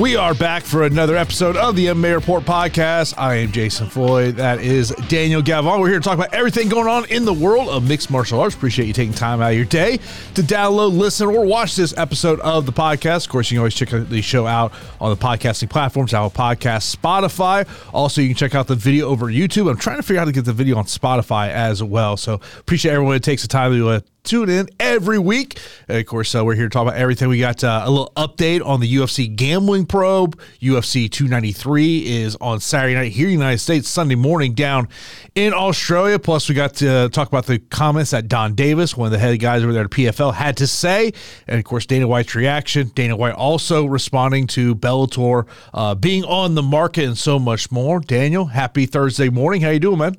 We 0.00 0.16
are 0.16 0.32
back 0.34 0.62
for 0.62 0.84
another 0.84 1.16
episode 1.16 1.56
of 1.56 1.76
the 1.76 1.86
MMA 1.86 2.14
Report 2.14 2.44
podcast. 2.44 3.18
I 3.18 3.34
am 3.34 3.52
Jason 3.52 3.90
Floyd. 3.90 4.36
That 4.36 4.60
is 4.60 4.90
Daniel 5.08 5.42
Galvan. 5.42 5.78
We're 5.78 5.88
here 5.88 5.98
to 5.98 6.04
talk 6.04 6.16
about 6.16 6.32
everything 6.32 6.68
going 6.68 6.86
on 6.86 7.04
in 7.06 7.24
the 7.24 7.34
world 7.34 7.68
of 7.68 7.86
mixed 7.86 8.10
martial 8.10 8.40
arts. 8.40 8.54
Appreciate 8.54 8.86
you 8.86 8.94
taking 8.94 9.12
time 9.12 9.42
out 9.42 9.50
of 9.50 9.56
your 9.56 9.66
day 9.66 9.98
to 10.34 10.42
download, 10.42 10.96
listen, 10.96 11.26
or 11.26 11.44
watch 11.44 11.76
this 11.76 11.92
episode 11.98 12.40
of 12.40 12.64
the 12.64 12.72
podcast. 12.72 13.26
Of 13.26 13.32
course, 13.32 13.50
you 13.50 13.56
can 13.56 13.60
always 13.60 13.74
check 13.74 13.92
out 13.92 14.08
the 14.08 14.22
show 14.22 14.46
out 14.46 14.72
on 15.00 15.10
the 15.10 15.22
podcasting 15.22 15.68
platforms, 15.68 16.14
Apple 16.14 16.30
Podcast, 16.30 16.96
Spotify. 16.96 17.68
Also, 17.92 18.22
you 18.22 18.28
can 18.28 18.36
check 18.36 18.54
out 18.54 18.68
the 18.68 18.76
video 18.76 19.08
over 19.08 19.26
YouTube. 19.26 19.68
I'm 19.68 19.76
trying 19.76 19.96
to 19.96 20.02
figure 20.02 20.20
out 20.20 20.22
how 20.22 20.26
to 20.26 20.32
get 20.32 20.44
the 20.46 20.52
video 20.54 20.76
on 20.78 20.84
Spotify 20.84 21.50
as 21.50 21.82
well. 21.82 22.16
So 22.16 22.40
appreciate 22.58 22.92
everyone 22.92 23.14
that 23.14 23.22
takes 23.22 23.42
the 23.42 23.48
time 23.48 23.72
to 23.72 23.88
uh, 23.90 24.00
tune 24.22 24.48
in 24.48 24.68
every 24.78 25.18
week. 25.18 25.58
And 25.88 25.98
of 25.98 26.06
course, 26.06 26.34
uh, 26.34 26.44
we're 26.44 26.54
here 26.54 26.68
to 26.68 26.70
talk 26.70 26.82
about 26.82 26.96
everything. 26.96 27.28
We 27.28 27.38
got 27.38 27.62
uh, 27.64 27.82
a 27.84 27.90
little 27.90 28.12
update 28.16 28.64
on 28.64 28.80
the 28.80 28.94
UFC 28.94 29.34
gambling 29.34 29.86
probe. 29.86 30.38
UFC 30.60 31.10
293 31.10 32.22
is 32.22 32.36
on 32.40 32.60
Saturday 32.60 32.94
night 32.94 33.12
here 33.12 33.26
in 33.26 33.30
the 33.30 33.38
United 33.38 33.58
States, 33.58 33.88
Sunday 33.88 34.14
morning 34.14 34.54
down 34.54 34.88
in 35.34 35.52
Australia. 35.52 36.18
Plus, 36.18 36.48
we 36.48 36.54
got 36.54 36.74
to 36.74 37.08
talk 37.10 37.28
about 37.28 37.46
the 37.46 37.58
comments 37.58 38.10
that 38.10 38.28
Donn 38.28 38.54
Davis, 38.54 38.96
one 38.96 39.06
of 39.06 39.12
the 39.12 39.18
head 39.18 39.38
guys 39.40 39.62
over 39.62 39.72
there 39.72 39.84
at 39.84 39.90
PFL, 39.90 40.34
had 40.34 40.56
to 40.58 40.66
say. 40.66 41.12
And 41.46 41.58
of 41.58 41.64
course, 41.64 41.86
Dana 41.86 42.06
White's 42.06 42.34
reaction. 42.34 42.90
Dana 42.94 43.16
White 43.16 43.34
also 43.34 43.86
responding 43.86 44.46
to 44.48 44.74
Bellator 44.74 45.46
uh, 45.74 45.94
being 45.94 46.24
on 46.24 46.54
the 46.54 46.62
market 46.62 47.04
and 47.04 47.18
so 47.18 47.38
much 47.38 47.70
more. 47.70 48.00
Daniel, 48.00 48.46
happy 48.46 48.86
Thursday 48.86 49.28
morning. 49.28 49.62
How 49.62 49.70
you 49.70 49.80
doing, 49.80 49.98
man? 49.98 50.16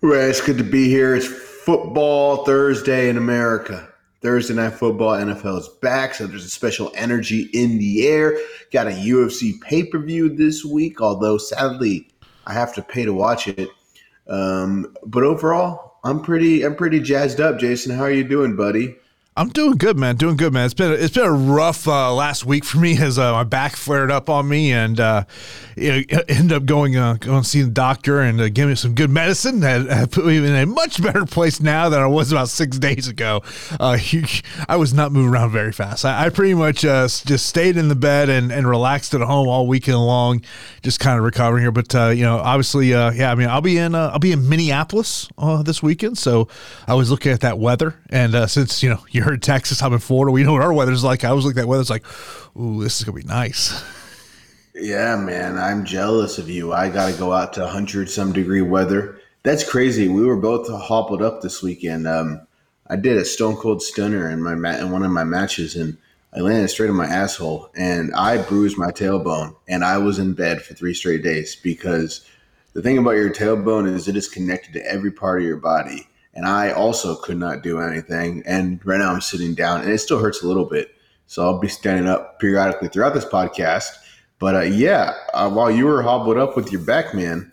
Well, 0.00 0.30
it's 0.30 0.40
good 0.40 0.58
to 0.58 0.64
be 0.64 0.88
here. 0.88 1.16
It's 1.16 1.28
football 1.68 2.46
Thursday 2.46 3.10
in 3.10 3.18
America. 3.18 3.86
Thursday 4.22 4.54
night 4.54 4.72
football, 4.72 5.10
NFL 5.10 5.58
is 5.58 5.68
back, 5.82 6.14
so 6.14 6.26
there's 6.26 6.46
a 6.46 6.48
special 6.48 6.90
energy 6.94 7.50
in 7.52 7.76
the 7.76 8.06
air. 8.06 8.38
Got 8.72 8.86
a 8.86 8.92
UFC 8.92 9.60
pay 9.60 9.84
per 9.84 9.98
view 9.98 10.30
this 10.30 10.64
week, 10.64 11.02
although 11.02 11.36
sadly 11.36 12.08
I 12.46 12.54
have 12.54 12.74
to 12.76 12.80
pay 12.80 13.04
to 13.04 13.12
watch 13.12 13.48
it. 13.48 13.68
Um, 14.28 14.96
but 15.04 15.24
overall, 15.24 15.98
I'm 16.04 16.22
pretty 16.22 16.62
I'm 16.62 16.74
pretty 16.74 17.00
jazzed 17.00 17.38
up. 17.38 17.58
Jason, 17.58 17.94
how 17.94 18.04
are 18.04 18.10
you 18.10 18.24
doing, 18.24 18.56
buddy? 18.56 18.96
I'm 19.38 19.50
doing 19.50 19.76
good, 19.76 19.96
man. 19.96 20.16
Doing 20.16 20.36
good, 20.36 20.52
man. 20.52 20.64
It's 20.64 20.74
been 20.74 20.90
it's 20.90 21.14
been 21.14 21.24
a 21.24 21.30
rough 21.30 21.86
uh, 21.86 22.12
last 22.12 22.44
week 22.44 22.64
for 22.64 22.78
me 22.78 22.98
as 23.00 23.20
uh, 23.20 23.32
my 23.32 23.44
back 23.44 23.76
flared 23.76 24.10
up 24.10 24.28
on 24.28 24.48
me, 24.48 24.72
and 24.72 24.98
uh, 24.98 25.24
ended 25.76 26.52
up 26.52 26.64
going 26.64 26.96
uh, 26.96 27.14
going 27.14 27.44
see 27.44 27.62
the 27.62 27.70
doctor 27.70 28.20
and 28.20 28.40
uh, 28.40 28.48
giving 28.48 28.70
me 28.70 28.74
some 28.74 28.96
good 28.96 29.10
medicine 29.10 29.60
that 29.60 30.10
put 30.10 30.26
me 30.26 30.38
in 30.38 30.44
a 30.44 30.66
much 30.66 31.00
better 31.00 31.24
place 31.24 31.60
now 31.60 31.88
than 31.88 32.00
I 32.00 32.06
was 32.06 32.32
about 32.32 32.48
six 32.48 32.78
days 32.78 33.06
ago. 33.06 33.42
Uh, 33.78 33.96
I 34.68 34.76
was 34.76 34.92
not 34.92 35.12
moving 35.12 35.30
around 35.30 35.52
very 35.52 35.70
fast. 35.70 36.04
I, 36.04 36.26
I 36.26 36.28
pretty 36.30 36.54
much 36.54 36.84
uh, 36.84 37.06
just 37.06 37.46
stayed 37.46 37.76
in 37.76 37.86
the 37.86 37.94
bed 37.94 38.28
and, 38.28 38.50
and 38.50 38.66
relaxed 38.66 39.14
at 39.14 39.20
home 39.20 39.46
all 39.46 39.68
weekend 39.68 39.98
long, 39.98 40.42
just 40.82 40.98
kind 40.98 41.16
of 41.16 41.24
recovering 41.24 41.62
here. 41.62 41.70
But 41.70 41.94
uh, 41.94 42.08
you 42.08 42.24
know, 42.24 42.38
obviously, 42.38 42.88
yeah. 42.88 43.30
I 43.30 43.36
mean, 43.36 43.48
I'll 43.48 43.60
be 43.60 43.78
in 43.78 43.94
I'll 43.94 44.18
be 44.18 44.32
in 44.32 44.48
Minneapolis 44.48 45.28
this 45.62 45.80
weekend, 45.80 46.18
so 46.18 46.48
I 46.88 46.94
was 46.94 47.08
looking 47.08 47.30
at 47.30 47.40
that 47.42 47.60
weather, 47.60 47.94
and 48.10 48.50
since 48.50 48.82
you 48.82 48.90
know 48.90 49.04
you're 49.10 49.27
in 49.34 49.40
Texas, 49.40 49.82
I'm 49.82 49.92
in 49.92 49.98
Florida. 49.98 50.32
We 50.32 50.42
know 50.42 50.52
what 50.52 50.62
our 50.62 50.72
weather's 50.72 51.04
like. 51.04 51.24
I 51.24 51.32
was 51.32 51.44
looking 51.44 51.58
at 51.58 51.62
that 51.62 51.68
weather's 51.68 51.90
like, 51.90 52.04
ooh, 52.56 52.82
this 52.82 52.98
is 52.98 53.04
gonna 53.04 53.16
be 53.16 53.24
nice. 53.24 53.82
Yeah, 54.80 55.16
man, 55.16 55.58
I'm 55.58 55.84
jealous 55.84 56.38
of 56.38 56.48
you. 56.48 56.72
I 56.72 56.88
got 56.88 57.10
to 57.10 57.18
go 57.18 57.32
out 57.32 57.52
to 57.54 57.62
100 57.62 58.08
some 58.08 58.32
degree 58.32 58.62
weather. 58.62 59.20
That's 59.42 59.68
crazy. 59.68 60.06
We 60.06 60.24
were 60.24 60.36
both 60.36 60.68
hobbled 60.68 61.20
up 61.20 61.42
this 61.42 61.62
weekend. 61.62 62.06
Um, 62.06 62.46
I 62.86 62.94
did 62.96 63.16
a 63.16 63.24
stone 63.24 63.56
cold 63.56 63.82
stunner 63.82 64.30
in 64.30 64.40
my 64.42 64.54
ma- 64.54 64.76
in 64.76 64.92
one 64.92 65.02
of 65.02 65.10
my 65.10 65.24
matches, 65.24 65.74
and 65.74 65.98
I 66.34 66.40
landed 66.40 66.68
straight 66.68 66.90
on 66.90 66.96
my 66.96 67.06
asshole, 67.06 67.70
and 67.74 68.14
I 68.14 68.38
bruised 68.38 68.78
my 68.78 68.92
tailbone, 68.92 69.56
and 69.66 69.84
I 69.84 69.98
was 69.98 70.18
in 70.18 70.34
bed 70.34 70.62
for 70.62 70.74
three 70.74 70.94
straight 70.94 71.22
days 71.22 71.56
because 71.56 72.24
the 72.72 72.82
thing 72.82 72.98
about 72.98 73.16
your 73.16 73.30
tailbone 73.30 73.92
is 73.92 74.06
it 74.06 74.16
is 74.16 74.28
connected 74.28 74.74
to 74.74 74.86
every 74.86 75.10
part 75.10 75.40
of 75.40 75.46
your 75.46 75.56
body, 75.56 76.06
and 76.38 76.46
I 76.46 76.70
also 76.70 77.16
could 77.16 77.36
not 77.36 77.62
do 77.62 77.80
anything. 77.80 78.42
And 78.46 78.80
right 78.86 78.98
now 78.98 79.12
I'm 79.12 79.20
sitting 79.20 79.54
down, 79.54 79.82
and 79.82 79.90
it 79.90 79.98
still 79.98 80.20
hurts 80.20 80.42
a 80.42 80.48
little 80.48 80.64
bit. 80.64 80.94
So 81.26 81.42
I'll 81.42 81.58
be 81.58 81.68
standing 81.68 82.08
up 82.08 82.40
periodically 82.40 82.88
throughout 82.88 83.12
this 83.12 83.26
podcast 83.26 83.90
but 84.38 84.54
uh, 84.54 84.60
yeah, 84.60 85.14
uh, 85.34 85.50
while 85.50 85.70
you 85.70 85.86
were 85.86 86.02
hobbled 86.02 86.38
up 86.38 86.56
with 86.56 86.70
your 86.70 86.80
back, 86.80 87.14
man, 87.14 87.50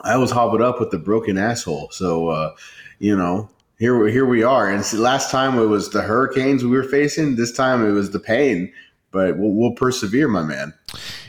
I 0.00 0.16
was 0.16 0.30
hobbled 0.30 0.62
up 0.62 0.80
with 0.80 0.90
the 0.90 0.98
broken 0.98 1.38
asshole. 1.38 1.90
So, 1.92 2.28
uh, 2.28 2.54
you 2.98 3.16
know, 3.16 3.48
here 3.78 4.08
here 4.08 4.26
we 4.26 4.42
are. 4.42 4.68
And 4.68 4.84
last 4.94 5.30
time 5.30 5.58
it 5.58 5.66
was 5.66 5.90
the 5.90 6.02
hurricanes 6.02 6.64
we 6.64 6.70
were 6.70 6.82
facing. 6.82 7.36
This 7.36 7.52
time 7.52 7.86
it 7.86 7.92
was 7.92 8.10
the 8.10 8.18
pain. 8.18 8.72
But 9.10 9.38
we'll, 9.38 9.52
we'll 9.52 9.72
persevere, 9.72 10.28
my 10.28 10.42
man. 10.42 10.74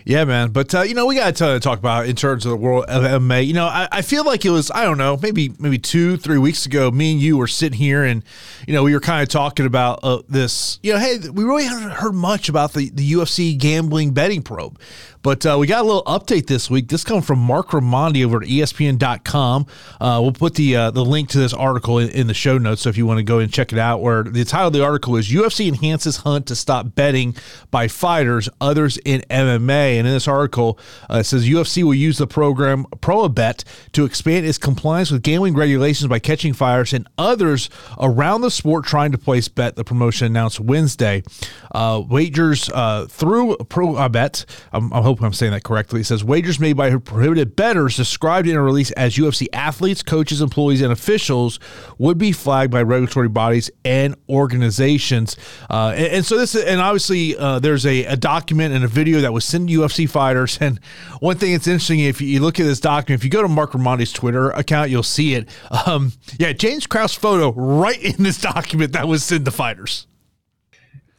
Yeah, 0.06 0.26
man. 0.26 0.52
But 0.52 0.74
uh, 0.74 0.82
you 0.82 0.96
know, 0.96 1.06
we 1.06 1.16
got 1.16 1.36
to 1.38 1.60
talk 1.60 1.80
about 1.80 2.08
in 2.08 2.16
terms 2.16 2.46
of 2.46 2.52
the 2.52 2.58
world 2.58 2.86
of 2.86 3.04
MMA. 3.04 3.46
You 3.46 3.54
know, 3.54 3.66
I, 3.66 3.88
I, 3.92 4.02
feel 4.02 4.24
like 4.26 4.46
it 4.46 4.50
was 4.50 4.72
I 4.72 4.84
don't 4.84 4.98
know, 4.98 5.18
maybe 5.22 5.54
maybe 5.60 5.78
two 5.78 6.18
three 6.18 6.38
weeks 6.38 6.66
ago. 6.66 6.90
Me 6.90 7.12
and 7.12 7.22
you 7.22 7.38
were 7.38 7.48
sitting 7.48 7.78
here, 7.78 8.04
and 8.04 8.24
you 8.66 8.74
know, 8.74 8.84
we 8.84 8.94
were 8.94 9.00
kind 9.00 9.22
of 9.22 9.30
talking 9.30 9.66
about 9.66 10.00
uh, 10.04 10.22
this. 10.28 10.80
You 10.82 10.94
know, 10.94 11.00
hey, 11.00 11.20
we 11.30 11.44
really 11.44 11.66
haven't 11.66 11.92
heard 11.92 12.14
much 12.14 12.50
about 12.50 12.74
the 12.74 12.90
the 12.90 13.12
UFC 13.12 13.58
gambling 13.58 14.12
betting 14.12 14.42
probe. 14.42 14.80
But 15.22 15.46
uh, 15.46 15.58
we 15.60 15.68
got 15.68 15.82
a 15.82 15.84
little 15.84 16.04
update 16.04 16.48
this 16.48 16.70
week. 16.70 16.88
This 16.88 17.04
comes 17.04 17.26
from 17.26 17.40
Marc 17.40 17.72
Raimondi 17.72 18.26
over 18.26 18.38
at 18.38 18.48
ESPN.com. 18.48 19.66
Uh, 20.00 20.20
we'll 20.22 20.32
put 20.32 20.56
the 20.56 20.78
uh, 20.78 20.92
the 20.92 21.04
link 21.04 21.28
to 21.30 21.38
this 21.38 21.54
article 21.54 22.00
in, 22.00 22.10
in, 22.12 22.28
the 22.28 22.34
show 22.34 22.58
notes, 22.58 22.84
so 22.84 22.90
if 22.90 22.98
you 22.98 23.06
want 23.06 23.18
to 23.18 23.24
go 23.24 23.40
and 23.40 23.52
check 23.52 23.74
it 23.74 23.80
out. 23.80 24.02
Where 24.02 24.24
the 24.24 24.46
title 24.46 24.68
of 24.68 24.74
the 24.74 24.84
article 24.84 25.18
is 25.18 25.30
"UFC 25.30 25.68
enhances 25.68 26.18
hunt 26.18 26.46
to 26.48 26.56
stop 26.56 26.96
betting 26.96 27.36
by 27.70 27.90
fighters, 27.90 28.48
others 28.62 28.98
in 29.04 29.22
MMA." 29.30 29.49
May 29.58 29.98
and 29.98 30.08
in 30.08 30.14
this 30.14 30.28
article, 30.28 30.78
uh, 31.10 31.20
it 31.20 31.24
says 31.24 31.48
UFC 31.48 31.82
will 31.84 31.96
use 31.96 32.18
the 32.18 32.28
program 32.28 32.86
ProAbet 32.98 33.64
to 33.94 34.06
expand 34.06 34.46
its 34.46 34.58
compliance 34.58 35.10
with 35.10 35.24
gambling 35.24 35.56
regulations 35.56 36.08
by 36.08 36.20
catching 36.20 36.54
fires 36.54 36.94
and 36.94 37.08
others 37.18 37.70
around 38.00 38.42
the 38.42 38.52
sport 38.52 38.86
trying 38.86 39.12
to 39.14 39.18
place 39.18 39.48
bet. 39.48 39.76
The 39.76 39.84
promotion 39.84 40.28
announced 40.28 40.60
Wednesday. 40.60 41.24
Uh, 41.72 42.04
wagers 42.08 42.70
uh, 42.70 43.06
through 43.08 43.56
ProAbet. 43.58 44.46
I'm, 44.74 44.92
I'm 44.92 45.04
hope 45.04 45.22
I'm 45.22 45.34
saying 45.34 45.54
that 45.54 45.64
correctly. 45.64 46.02
It 46.02 46.06
says 46.06 46.24
wagers 46.24 46.60
made 46.60 46.74
by 46.74 46.96
prohibited 46.98 47.56
bettors 47.56 47.96
described 47.96 48.48
in 48.48 48.56
a 48.56 48.62
release 48.62 48.92
as 48.92 49.16
UFC 49.16 49.48
athletes, 49.54 50.04
coaches, 50.04 50.42
employees, 50.42 50.82
and 50.82 50.92
officials 50.92 51.60
would 51.98 52.18
be 52.18 52.32
flagged 52.32 52.72
by 52.72 52.82
regulatory 52.82 53.30
bodies 53.30 53.70
and 53.86 54.16
organizations. 54.28 55.38
Uh, 55.70 55.94
and, 55.96 56.08
and, 56.08 56.26
so 56.26 56.38
this, 56.38 56.56
and 56.56 56.82
obviously, 56.82 57.38
uh, 57.38 57.60
there's 57.60 57.86
a, 57.86 58.06
a, 58.06 58.18
document 58.20 58.74
and 58.74 58.84
a 58.84 58.88
video 58.88 59.22
that 59.22 59.32
was 59.32 59.39
sent 59.40 59.70
to 59.70 59.80
UFC 59.80 60.10
fighters. 60.10 60.58
And 60.62 60.80
one 61.20 61.38
thing 61.38 61.52
that's 61.54 61.68
interesting, 61.68 62.00
if 62.00 62.22
you 62.22 62.40
look 62.40 62.60
at 62.60 62.64
this 62.64 62.80
document, 62.80 63.20
if 63.20 63.24
you 63.24 63.30
go 63.30 63.42
to 63.42 63.48
Marc 63.48 63.72
Raimondi's 63.72 64.14
Twitter 64.14 64.52
account, 64.52 64.90
you'll 64.90 65.04
see 65.04 65.36
it. 65.36 65.50
Um, 65.86 66.14
yeah, 66.38 66.54
James 66.54 66.88
Krause 66.88 67.14
photo 67.14 67.52
right 67.54 68.02
in 68.02 68.24
this 68.24 68.40
document 68.42 68.94
that 68.94 69.08
was 69.08 69.24
sent 69.24 69.46
to 69.46 69.52
fighters. 69.52 70.08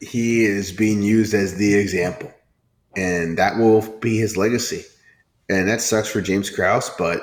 He 0.01 0.45
is 0.45 0.73
being 0.73 1.03
used 1.03 1.35
as 1.35 1.57
the 1.57 1.75
example 1.75 2.33
and 2.97 3.39
that 3.39 3.57
will 3.57 3.83
be 3.99 4.19
his 4.19 4.37
legacy. 4.37 4.85
And 5.49 5.69
that 5.69 5.81
sucks 5.81 6.09
for 6.09 6.21
James 6.21 6.51
Krause, 6.51 6.91
but 6.99 7.21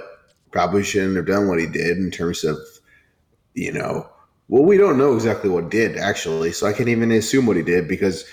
probably 0.51 0.83
shouldn't 0.83 1.15
have 1.15 1.25
done 1.25 1.47
what 1.47 1.59
he 1.59 1.65
did 1.65 1.97
in 1.97 2.11
terms 2.11 2.43
of, 2.43 2.57
you 3.53 3.71
know, 3.71 4.09
well, 4.49 4.63
we 4.63 4.77
don't 4.77 4.97
know 4.97 5.13
exactly 5.13 5.49
what 5.49 5.69
did 5.69 5.97
actually, 5.97 6.51
so 6.51 6.67
I 6.67 6.73
can't 6.73 6.89
even 6.89 7.11
assume 7.11 7.45
what 7.45 7.57
he 7.57 7.63
did 7.63 7.87
because 7.87 8.25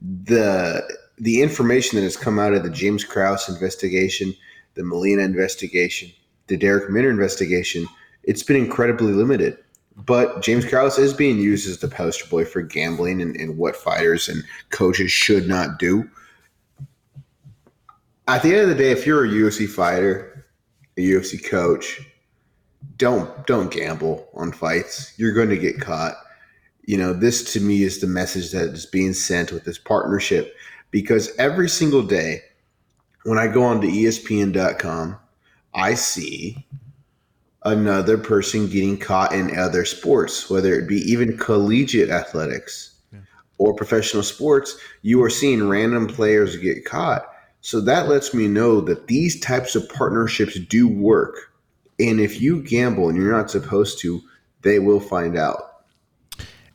the 0.00 0.82
the 1.20 1.42
information 1.42 1.96
that 1.96 2.02
has 2.02 2.16
come 2.16 2.38
out 2.38 2.54
of 2.54 2.62
the 2.62 2.70
James 2.70 3.04
Krause 3.04 3.48
investigation, 3.48 4.34
the 4.74 4.84
Molina 4.84 5.22
investigation, 5.22 6.10
the 6.46 6.56
Darrick 6.56 6.88
Minner 6.88 7.10
investigation, 7.10 7.86
it's 8.24 8.42
been 8.42 8.56
incredibly 8.56 9.12
limited. 9.12 9.58
But 9.96 10.40
James 10.42 10.64
Krause 10.64 10.98
is 10.98 11.12
being 11.12 11.38
used 11.38 11.68
as 11.68 11.78
the 11.78 11.88
poster 11.88 12.26
boy 12.28 12.44
for 12.44 12.62
gambling 12.62 13.20
and, 13.20 13.36
and 13.36 13.58
what 13.58 13.76
fighters 13.76 14.28
and 14.28 14.42
coaches 14.70 15.12
should 15.12 15.46
not 15.46 15.78
do 15.78 16.08
at 18.30 18.42
the 18.42 18.52
end 18.52 18.60
of 18.60 18.68
the 18.68 18.74
day, 18.76 18.92
if 18.92 19.06
you're 19.06 19.24
a 19.24 19.28
UFC 19.28 19.68
fighter, 19.68 20.46
a 20.96 21.00
UFC 21.00 21.44
coach, 21.44 22.00
don't 22.96 23.46
don't 23.46 23.72
gamble 23.72 24.28
on 24.34 24.52
fights. 24.52 25.12
You're 25.18 25.32
going 25.32 25.48
to 25.48 25.58
get 25.58 25.80
caught. 25.80 26.14
You 26.84 26.96
know, 26.96 27.12
this 27.12 27.52
to 27.54 27.60
me 27.60 27.82
is 27.82 28.00
the 28.00 28.06
message 28.06 28.52
that 28.52 28.68
is 28.68 28.86
being 28.86 29.14
sent 29.14 29.50
with 29.50 29.64
this 29.64 29.78
partnership 29.78 30.54
because 30.90 31.34
every 31.38 31.68
single 31.68 32.02
day 32.02 32.42
when 33.24 33.38
I 33.38 33.48
go 33.48 33.62
on 33.62 33.80
to 33.80 33.86
ESPN.com, 33.86 35.18
I 35.74 35.94
see 35.94 36.66
another 37.64 38.16
person 38.16 38.68
getting 38.68 38.98
caught 38.98 39.32
in 39.32 39.56
other 39.58 39.84
sports, 39.84 40.48
whether 40.48 40.74
it 40.74 40.88
be 40.88 40.96
even 40.96 41.36
collegiate 41.36 42.08
athletics 42.08 42.94
yeah. 43.12 43.20
or 43.58 43.74
professional 43.74 44.22
sports. 44.22 44.78
You 45.02 45.22
are 45.22 45.30
seeing 45.30 45.68
random 45.68 46.06
players 46.06 46.56
get 46.56 46.84
caught 46.84 47.26
so 47.60 47.80
that 47.82 48.08
lets 48.08 48.32
me 48.32 48.48
know 48.48 48.80
that 48.80 49.06
these 49.06 49.38
types 49.40 49.74
of 49.74 49.88
partnerships 49.88 50.58
do 50.58 50.88
work. 50.88 51.52
And 51.98 52.20
if 52.20 52.40
you 52.40 52.62
gamble 52.62 53.08
and 53.08 53.18
you're 53.18 53.36
not 53.36 53.50
supposed 53.50 53.98
to, 54.00 54.22
they 54.62 54.78
will 54.78 55.00
find 55.00 55.36
out. 55.36 55.69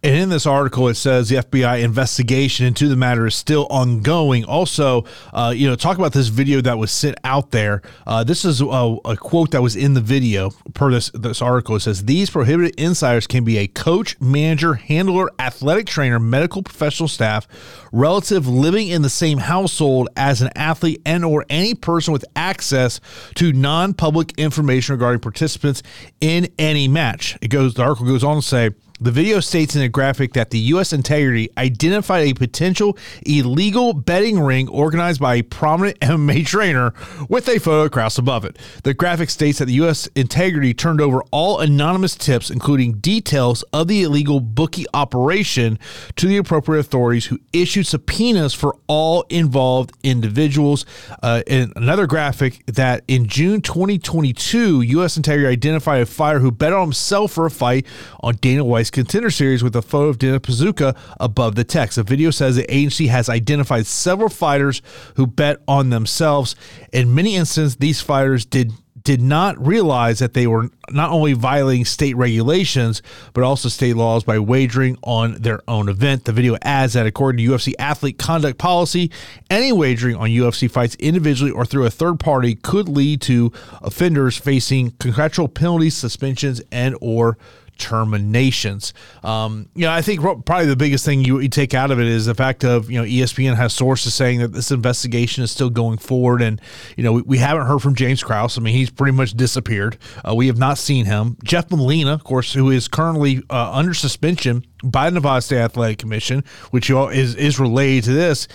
And 0.05 0.15
in 0.15 0.29
this 0.29 0.45
article, 0.45 0.87
it 0.87 0.93
says 0.93 1.29
the 1.29 1.37
FBI 1.37 1.81
investigation 1.81 2.67
into 2.67 2.87
the 2.87 2.95
matter 2.95 3.25
is 3.25 3.33
still 3.33 3.65
ongoing. 3.71 4.45
Also, 4.45 5.03
uh, 5.33 5.51
you 5.55 5.67
know, 5.67 5.75
talk 5.75 5.97
about 5.97 6.13
this 6.13 6.27
video 6.27 6.61
that 6.61 6.77
was 6.77 6.91
sent 6.91 7.17
out 7.23 7.49
there. 7.49 7.81
Uh, 8.05 8.23
this 8.23 8.45
is 8.45 8.61
a, 8.61 8.65
a, 9.03 9.17
quote 9.17 9.49
that 9.49 9.63
was 9.63 9.75
in 9.75 9.95
the 9.95 10.01
video 10.01 10.51
per 10.75 10.91
this, 10.91 11.09
this 11.15 11.41
article. 11.41 11.75
It 11.75 11.79
says, 11.79 12.05
These 12.05 12.29
prohibited 12.29 12.79
insiders 12.79 13.25
can 13.25 13.43
be 13.43 13.57
a 13.57 13.65
coach, 13.65 14.15
manager, 14.21 14.75
handler, 14.75 15.31
athletic 15.39 15.87
trainer, 15.87 16.19
medical 16.19 16.61
professional 16.61 17.09
staff, 17.09 17.47
relative 17.91 18.47
living 18.47 18.89
in 18.89 19.01
the 19.01 19.09
same 19.09 19.39
household 19.39 20.09
as 20.15 20.39
an 20.39 20.51
athlete 20.55 21.01
and 21.03 21.25
or 21.25 21.47
any 21.49 21.73
person 21.73 22.13
with 22.13 22.25
access 22.35 23.01
to 23.33 23.51
non-public 23.53 24.33
information 24.37 24.93
regarding 24.93 25.19
participants 25.19 25.81
in 26.21 26.47
any 26.59 26.87
match. 26.87 27.39
It 27.41 27.47
goes, 27.47 27.73
the 27.73 27.81
article 27.81 28.05
goes 28.05 28.23
on 28.23 28.35
to 28.35 28.41
say, 28.43 28.69
the 29.05 29.11
video 29.11 29.39
states 29.39 29.75
in 29.75 29.83
a 29.83 29.87
graphic 29.87 30.33
that 30.33 30.49
the 30.49 30.57
U.S. 30.57 30.91
Integrity 30.91 31.47
identified 31.59 32.25
a 32.27 32.33
potential 32.33 32.97
illegal 33.23 33.93
betting 33.93 34.39
ring 34.39 34.67
organized 34.67 35.21
by 35.21 35.35
a 35.35 35.41
prominent 35.43 35.99
MMA 36.01 36.43
trainer 36.43 36.91
with 37.29 37.47
a 37.47 37.59
photo 37.59 37.87
cross 37.87 38.17
above 38.17 38.45
it. 38.45 38.57
The 38.83 38.95
graphic 38.95 39.29
states 39.29 39.59
that 39.59 39.65
the 39.65 39.73
U.S. 39.73 40.07
Integrity 40.15 40.73
turned 40.73 41.01
over 41.01 41.21
all 41.29 41.59
anonymous 41.59 42.15
tips, 42.15 42.49
including 42.49 42.93
details 42.93 43.61
of 43.73 43.87
the 43.87 44.01
illegal 44.01 44.39
bookie 44.39 44.85
operation, 44.91 45.77
to 46.15 46.25
the 46.25 46.37
appropriate 46.37 46.79
authorities 46.79 47.27
who 47.27 47.37
issued 47.53 47.85
subpoenas 47.85 48.55
for 48.55 48.75
all 48.87 49.21
involved 49.29 49.91
individuals. 50.01 50.83
Uh, 51.21 51.43
and 51.45 51.71
another 51.75 52.07
graphic 52.07 52.65
that 52.65 53.03
in 53.07 53.27
June 53.27 53.61
2022, 53.61 54.81
U.S. 54.81 55.15
Integrity 55.15 55.47
identified 55.47 56.01
a 56.01 56.07
fighter 56.07 56.39
who 56.39 56.49
bet 56.49 56.73
on 56.73 56.81
himself 56.81 57.33
for 57.33 57.45
a 57.45 57.51
fight 57.51 57.85
on 58.21 58.33
Dana 58.37 58.65
White 58.65 58.94
contender 58.95 59.29
series 59.29 59.61
with 59.61 59.75
a 59.75 59.81
photo 59.81 60.07
of 60.07 60.17
Dennis 60.17 60.39
Buzukja 60.39 60.97
above 61.19 61.55
the 61.55 61.65
text. 61.65 61.97
The 61.97 62.03
video 62.03 62.31
says 62.31 62.55
the 62.55 62.73
agency 62.73 63.07
has 63.07 63.27
identified 63.27 63.85
several 63.85 64.29
fighters 64.29 64.81
who 65.17 65.27
bet 65.27 65.57
on 65.67 65.89
themselves. 65.89 66.55
In 66.93 67.13
many 67.13 67.35
instances, 67.35 67.75
these 67.75 67.99
fighters 68.01 68.45
did 68.45 68.71
did 69.03 69.21
not 69.21 69.63
realize 69.63 70.17
that 70.17 70.33
they 70.33 70.47
were 70.47 70.67
not 70.89 71.11
only 71.11 71.33
violating 71.33 71.85
state 71.85 72.15
regulations, 72.15 73.03
but 73.33 73.43
also 73.43 73.69
state 73.69 73.95
laws 73.95 74.23
by 74.23 74.39
wagering 74.39 74.97
on 75.03 75.33
their 75.35 75.61
own 75.67 75.87
event. 75.89 76.25
The 76.25 76.31
video 76.31 76.57
adds 76.63 76.93
that 76.93 77.05
according 77.05 77.45
to 77.45 77.51
UFC 77.51 77.73
athlete 77.77 78.17
conduct 78.17 78.57
policy, 78.57 79.11
any 79.47 79.71
wagering 79.71 80.15
on 80.15 80.29
UFC 80.29 80.71
fights 80.71 80.95
individually 80.95 81.51
or 81.51 81.65
through 81.65 81.85
a 81.85 81.91
third 81.91 82.19
party 82.19 82.55
could 82.55 82.89
lead 82.89 83.21
to 83.21 83.51
offenders 83.83 84.37
facing 84.37 84.89
contractual 84.91 85.49
penalties, 85.49 85.95
suspensions, 85.95 86.59
and 86.71 86.97
or 86.99 87.37
terminations. 87.77 88.93
Um, 89.23 89.69
you 89.75 89.85
know, 89.85 89.91
I 89.91 90.01
think 90.01 90.21
probably 90.21 90.65
the 90.65 90.75
biggest 90.75 91.05
thing 91.05 91.23
you, 91.23 91.39
you, 91.39 91.49
take 91.49 91.73
out 91.73 91.91
of 91.91 91.99
it 91.99 92.07
is 92.07 92.25
the 92.25 92.35
fact 92.35 92.63
of 92.63 92.89
you 92.89 92.99
know 92.99 93.05
ESPN 93.05 93.55
has 93.55 93.73
sources 93.73 94.13
saying 94.13 94.39
that 94.39 94.49
this 94.49 94.71
investigation 94.71 95.43
is 95.43 95.51
still 95.51 95.69
going 95.69 95.97
forward, 95.97 96.41
and 96.41 96.61
you 96.97 97.03
know 97.03 97.13
we, 97.13 97.21
we 97.23 97.37
haven't 97.37 97.67
heard 97.67 97.79
from 97.79 97.95
James 97.95 98.23
Krause. 98.23 98.57
I 98.57 98.61
mean, 98.61 98.73
he's 98.73 98.89
pretty 98.89 99.15
much 99.15 99.33
disappeared. 99.33 99.97
Uh, 100.27 100.35
we 100.35 100.47
have 100.47 100.57
not 100.57 100.77
seen 100.77 101.05
him. 101.05 101.37
Jeff 101.43 101.69
Molina, 101.71 102.13
of 102.13 102.23
course, 102.23 102.53
who 102.53 102.69
is 102.71 102.87
currently 102.87 103.41
uh, 103.49 103.71
under 103.71 103.93
suspension 103.93 104.65
by 104.83 105.09
the 105.09 105.15
Nevada 105.15 105.41
State 105.41 105.59
Athletic 105.59 105.97
Commission, 105.97 106.43
which 106.71 106.89
is 106.89 107.35
is 107.35 107.59
related 107.59 108.05
to 108.05 108.13
this 108.13 108.47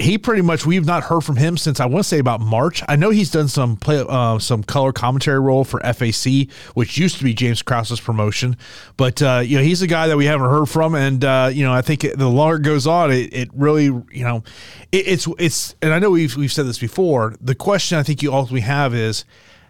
he 0.00 0.16
pretty 0.16 0.42
much 0.42 0.64
we've 0.64 0.86
not 0.86 1.04
heard 1.04 1.22
from 1.22 1.36
him 1.36 1.56
since 1.56 1.80
I 1.80 1.86
want 1.86 2.04
to 2.04 2.08
say 2.08 2.18
about 2.18 2.40
March. 2.40 2.82
I 2.88 2.96
know 2.96 3.10
he's 3.10 3.30
done 3.30 3.48
some 3.48 3.76
play 3.76 4.04
uh, 4.08 4.38
some 4.38 4.62
color 4.62 4.92
commentary 4.92 5.40
role 5.40 5.64
for 5.64 5.80
FAC, 5.80 6.50
which 6.74 6.96
used 6.96 7.18
to 7.18 7.24
be 7.24 7.34
James 7.34 7.62
Krause's 7.62 8.00
promotion, 8.00 8.56
but 8.96 9.20
uh, 9.22 9.42
you 9.44 9.58
know 9.58 9.64
he's 9.64 9.82
a 9.82 9.86
guy 9.86 10.06
that 10.06 10.16
we 10.16 10.26
haven't 10.26 10.48
heard 10.48 10.66
from, 10.66 10.94
and 10.94 11.24
uh, 11.24 11.50
you 11.52 11.64
know 11.64 11.72
I 11.72 11.82
think 11.82 12.02
the 12.02 12.28
longer 12.28 12.56
it 12.56 12.62
goes 12.62 12.86
on, 12.86 13.10
it, 13.10 13.34
it 13.34 13.50
really 13.54 13.84
you 13.84 14.24
know 14.24 14.44
it, 14.92 15.08
it's 15.08 15.28
it's 15.38 15.74
and 15.82 15.92
I 15.92 15.98
know 15.98 16.10
we've 16.10 16.36
we've 16.36 16.52
said 16.52 16.66
this 16.66 16.78
before. 16.78 17.34
The 17.40 17.54
question 17.54 17.98
I 17.98 18.02
think 18.02 18.22
you 18.22 18.32
ultimately 18.32 18.60
have 18.60 18.94
is 18.94 19.24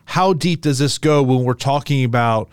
how 0.04 0.32
deep 0.32 0.62
does 0.62 0.78
this 0.78 0.98
go 0.98 1.22
when 1.22 1.44
we're 1.44 1.54
talking 1.54 2.04
about 2.04 2.50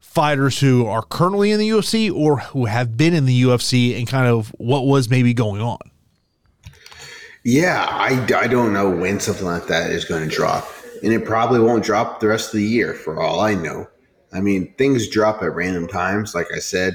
fighters 0.00 0.60
who 0.60 0.86
are 0.86 1.02
currently 1.02 1.52
in 1.52 1.60
the 1.60 1.68
UFC 1.68 2.12
or 2.12 2.38
who 2.38 2.64
have 2.64 2.96
been 2.96 3.14
in 3.14 3.24
the 3.24 3.42
UFC 3.42 3.96
and 3.96 4.08
kind 4.08 4.26
of 4.26 4.48
what 4.58 4.86
was 4.86 5.08
maybe 5.08 5.34
going 5.34 5.60
on. 5.60 5.78
Yeah, 7.44 7.86
I, 7.88 8.26
I 8.36 8.46
don't 8.46 8.72
know 8.72 8.90
when 8.90 9.20
something 9.20 9.46
like 9.46 9.66
that 9.68 9.90
is 9.90 10.04
going 10.04 10.28
to 10.28 10.34
drop. 10.34 10.68
And 11.02 11.12
it 11.12 11.24
probably 11.24 11.60
won't 11.60 11.84
drop 11.84 12.20
the 12.20 12.28
rest 12.28 12.52
of 12.52 12.58
the 12.58 12.66
year 12.66 12.94
for 12.94 13.20
all 13.20 13.40
I 13.40 13.54
know. 13.54 13.88
I 14.32 14.40
mean, 14.40 14.74
things 14.74 15.08
drop 15.08 15.42
at 15.42 15.54
random 15.54 15.86
times. 15.86 16.34
Like 16.34 16.48
I 16.54 16.58
said, 16.58 16.94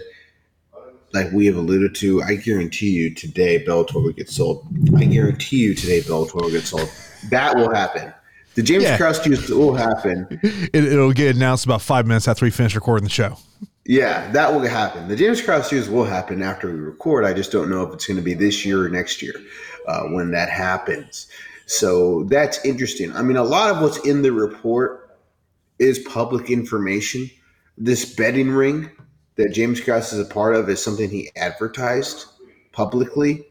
like 1.13 1.31
we 1.31 1.45
have 1.45 1.55
alluded 1.55 1.95
to, 1.95 2.21
I 2.23 2.35
guarantee 2.35 2.89
you 2.89 3.13
today 3.13 3.63
Bellator 3.63 3.95
will 3.95 4.11
get 4.11 4.29
sold. 4.29 4.67
I 4.95 5.05
guarantee 5.05 5.57
you 5.57 5.75
today 5.75 6.01
Bellator 6.01 6.35
will 6.35 6.51
get 6.51 6.63
sold. 6.63 6.89
That 7.29 7.55
will 7.55 7.73
happen. 7.73 8.13
The 8.55 8.61
James 8.61 8.83
yeah. 8.83 8.97
Krause 8.97 9.19
juice 9.19 9.49
will 9.49 9.73
happen. 9.73 10.39
It, 10.73 10.95
will 10.95 11.13
get 11.13 11.35
announced 11.35 11.65
about 11.65 11.81
five 11.81 12.05
minutes 12.05 12.27
after 12.27 12.45
we 12.45 12.51
finish 12.51 12.75
recording 12.75 13.03
the 13.03 13.09
show. 13.09 13.37
Yeah, 13.85 14.31
that 14.31 14.53
will 14.53 14.61
happen. 14.61 15.07
The 15.07 15.15
James 15.15 15.41
Krause 15.41 15.69
juice 15.69 15.87
will 15.87 16.05
happen 16.05 16.41
after 16.41 16.71
we 16.71 16.79
record. 16.79 17.25
I 17.25 17.33
just 17.33 17.51
don't 17.51 17.69
know 17.69 17.83
if 17.83 17.93
it's 17.93 18.05
going 18.05 18.17
to 18.17 18.23
be 18.23 18.33
this 18.33 18.65
year 18.65 18.85
or 18.85 18.89
next 18.89 19.21
year 19.21 19.33
uh, 19.87 20.03
when 20.03 20.31
that 20.31 20.49
happens. 20.49 21.27
So 21.65 22.23
that's 22.25 22.63
interesting. 22.65 23.11
I 23.15 23.21
mean, 23.21 23.37
a 23.37 23.43
lot 23.43 23.71
of 23.71 23.81
what's 23.81 23.97
in 24.05 24.21
the 24.21 24.31
report 24.31 25.17
is 25.79 25.99
public 25.99 26.49
information. 26.49 27.29
This 27.77 28.13
betting 28.13 28.51
ring 28.51 28.91
that 29.35 29.53
James 29.53 29.81
Krause 29.81 30.13
is 30.13 30.19
a 30.19 30.29
part 30.29 30.55
of 30.55 30.69
is 30.69 30.83
something 30.83 31.09
he 31.09 31.31
advertised 31.35 32.25
publicly 32.71 33.45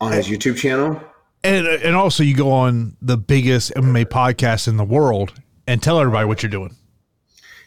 on 0.00 0.12
his 0.12 0.28
YouTube 0.28 0.56
channel. 0.56 1.00
And, 1.42 1.66
and 1.66 1.96
also, 1.96 2.22
you 2.22 2.36
go 2.36 2.52
on 2.52 2.96
the 3.00 3.16
biggest 3.16 3.72
MMA 3.74 4.06
podcast 4.06 4.68
in 4.68 4.76
the 4.76 4.84
world 4.84 5.32
and 5.66 5.82
tell 5.82 5.98
everybody 5.98 6.26
what 6.26 6.42
you're 6.42 6.50
doing. 6.50 6.76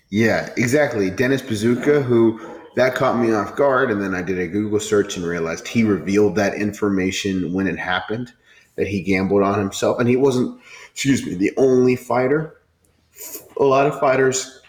Yeah, 0.10 0.54
exactly. 0.58 1.10
Dennis 1.10 1.42
Buzukja, 1.42 2.04
who 2.04 2.40
that 2.76 2.96
caught 2.96 3.20
me 3.20 3.34
off 3.34 3.56
guard. 3.56 3.92
And 3.92 4.02
then 4.02 4.16
I 4.16 4.22
did 4.22 4.40
a 4.40 4.48
Google 4.48 4.80
search 4.80 5.18
and 5.18 5.26
realized 5.26 5.68
he 5.68 5.84
revealed 5.84 6.36
that 6.36 6.56
information 6.56 7.54
when 7.54 7.68
it 7.68 7.78
happened 7.78 8.34
that 8.76 8.88
he 8.88 9.02
gambled 9.02 9.44
on 9.44 9.60
himself. 9.60 10.00
And 10.00 10.10
he 10.10 10.16
wasn't, 10.16 10.60
excuse 10.92 11.26
me, 11.26 11.36
the 11.36 11.52
only 11.58 11.96
fighter. 11.96 12.58
A 13.58 13.64
lot 13.64 13.86
of 13.86 14.00
fighters 14.00 14.62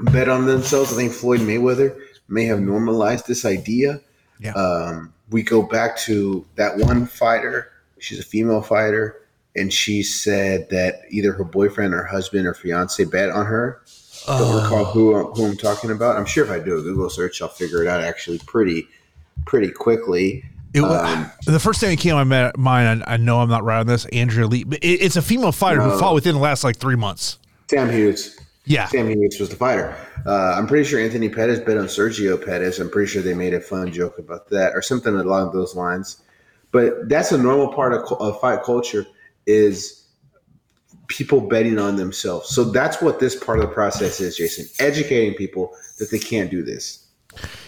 bet 0.00 0.28
on 0.28 0.46
themselves. 0.46 0.92
I 0.92 0.96
think 0.96 1.12
Floyd 1.12 1.40
Mayweather 1.40 1.98
may 2.28 2.46
have 2.46 2.60
normalized 2.60 3.26
this 3.26 3.44
idea. 3.44 4.00
Yeah. 4.40 4.52
Um, 4.52 5.12
we 5.30 5.42
go 5.42 5.62
back 5.62 5.98
to 5.98 6.44
that 6.56 6.78
one 6.78 7.06
fighter. 7.06 7.70
She's 7.98 8.20
a 8.20 8.24
female 8.24 8.62
fighter. 8.62 9.20
And 9.56 9.72
she 9.72 10.02
said 10.02 10.68
that 10.70 11.02
either 11.10 11.32
her 11.32 11.44
boyfriend 11.44 11.94
or 11.94 12.04
husband 12.04 12.46
or 12.46 12.54
fiance 12.54 13.04
bet 13.04 13.30
on 13.30 13.46
her 13.46 13.82
don't 14.26 14.62
recall 14.62 14.84
who 14.84 15.32
who 15.32 15.46
I'm 15.46 15.56
talking 15.56 15.90
about. 15.90 16.16
I'm 16.16 16.26
sure 16.26 16.44
if 16.44 16.50
I 16.50 16.58
do 16.58 16.78
a 16.78 16.82
Google 16.82 17.10
search, 17.10 17.42
I'll 17.42 17.48
figure 17.48 17.82
it 17.82 17.88
out 17.88 18.02
actually 18.02 18.38
pretty 18.38 18.88
pretty 19.46 19.70
quickly. 19.70 20.44
It, 20.72 20.82
um, 20.82 21.30
the 21.46 21.60
first 21.60 21.78
thing 21.78 21.90
that 21.90 22.00
came 22.00 22.16
to 22.16 22.24
my 22.24 22.52
mind, 22.56 23.04
I, 23.06 23.14
I, 23.14 23.16
know 23.16 23.40
I'm 23.40 23.48
not 23.48 23.62
right 23.62 23.78
on 23.78 23.86
this, 23.86 24.06
Andrea 24.06 24.48
Lee, 24.48 24.64
but 24.64 24.80
it, 24.80 25.02
it's 25.02 25.14
a 25.14 25.22
female 25.22 25.52
fighter 25.52 25.80
who 25.80 25.96
fought 26.00 26.14
within 26.14 26.34
the 26.34 26.40
last 26.40 26.64
like 26.64 26.78
three 26.78 26.96
months. 26.96 27.38
Sam 27.70 27.88
Hughes. 27.88 28.36
Yeah. 28.64 28.88
Sam 28.88 29.08
Hughes 29.08 29.38
was 29.38 29.50
the 29.50 29.56
fighter. 29.56 29.96
Uh, 30.26 30.54
I'm 30.56 30.66
pretty 30.66 30.88
sure 30.88 30.98
Anthony 30.98 31.28
Pettis 31.28 31.60
bet 31.60 31.78
on 31.78 31.84
Sergio 31.84 32.44
Pettis. 32.44 32.80
I'm 32.80 32.90
pretty 32.90 33.08
sure 33.08 33.22
they 33.22 33.34
made 33.34 33.54
a 33.54 33.60
fun 33.60 33.92
joke 33.92 34.18
about 34.18 34.48
that 34.50 34.74
or 34.74 34.82
something 34.82 35.14
along 35.14 35.52
those 35.52 35.76
lines. 35.76 36.22
But 36.72 37.08
that's 37.08 37.30
a 37.30 37.38
normal 37.38 37.72
part 37.72 37.92
of, 37.92 38.10
of 38.18 38.40
fight 38.40 38.64
culture 38.64 39.06
is 39.46 40.03
people 41.08 41.40
betting 41.40 41.78
on 41.78 41.96
themselves. 41.96 42.48
So 42.48 42.64
that's 42.64 43.00
what 43.00 43.20
this 43.20 43.36
part 43.36 43.58
of 43.58 43.68
the 43.68 43.74
process 43.74 44.20
is, 44.20 44.36
Jason. 44.36 44.66
Educating 44.78 45.34
people 45.34 45.74
that 45.98 46.10
they 46.10 46.18
can't 46.18 46.50
do 46.50 46.62
this. 46.62 47.04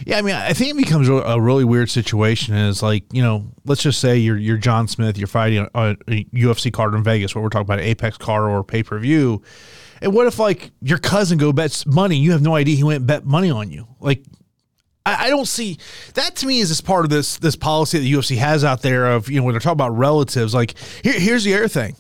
Yeah, 0.05 0.19
I 0.19 0.23
mean, 0.23 0.35
I 0.35 0.53
think 0.53 0.71
it 0.71 0.77
becomes 0.77 1.09
a 1.09 1.41
really 1.41 1.65
weird 1.65 1.91
situation. 1.91 2.55
Is 2.55 2.83
like, 2.83 3.05
you 3.13 3.23
know, 3.23 3.51
let's 3.65 3.83
just 3.83 4.01
say 4.01 4.17
you're 4.17 4.37
you're 4.37 4.59
John 4.59 4.87
Smith, 4.89 5.19
you're 5.19 5.27
fighting 5.27 5.69
a, 5.75 5.97
a 6.09 6.25
UFC 6.25 6.73
card 6.73 6.95
in 6.95 7.03
Vegas, 7.03 7.35
where 7.35 7.43
we're 7.43 7.51
talking 7.51 7.67
about 7.67 7.81
Apex 7.81 8.17
card 8.17 8.49
or 8.51 8.63
pay 8.63 8.83
per 8.83 8.99
view. 8.99 9.43
And 10.01 10.13
what 10.13 10.27
if 10.27 10.39
like 10.39 10.71
your 10.83 10.99
cousin 10.99 11.39
go 11.39 11.53
bets 11.53 11.87
money? 11.87 12.17
You 12.17 12.33
have 12.33 12.43
no 12.43 12.55
idea 12.55 12.77
he 12.77 12.85
went 12.85 12.99
and 12.99 13.07
bet 13.07 13.25
money 13.25 13.51
on 13.51 13.71
you. 13.71 13.89
Like, 13.99 14.25
I, 15.05 15.27
I 15.27 15.31
don't 15.31 15.49
see 15.49 15.79
that 16.15 16.37
to 16.37 16.47
me 16.47 16.61
is 16.61 16.69
this 16.69 16.81
part 16.81 17.05
of 17.05 17.11
this 17.11 17.39
this 17.39 17.57
policy 17.57 17.99
that 17.99 18.05
the 18.05 18.13
UFC 18.13 18.37
has 18.37 18.63
out 18.63 18.83
there 18.83 19.11
of 19.11 19.29
you 19.29 19.41
know 19.41 19.45
when 19.45 19.55
they're 19.55 19.61
talking 19.61 19.73
about 19.73 19.97
relatives. 19.97 20.55
Like, 20.55 20.75
here, 21.03 21.19
here's 21.19 21.45
the 21.45 21.55
other 21.55 21.69
thing 21.69 21.97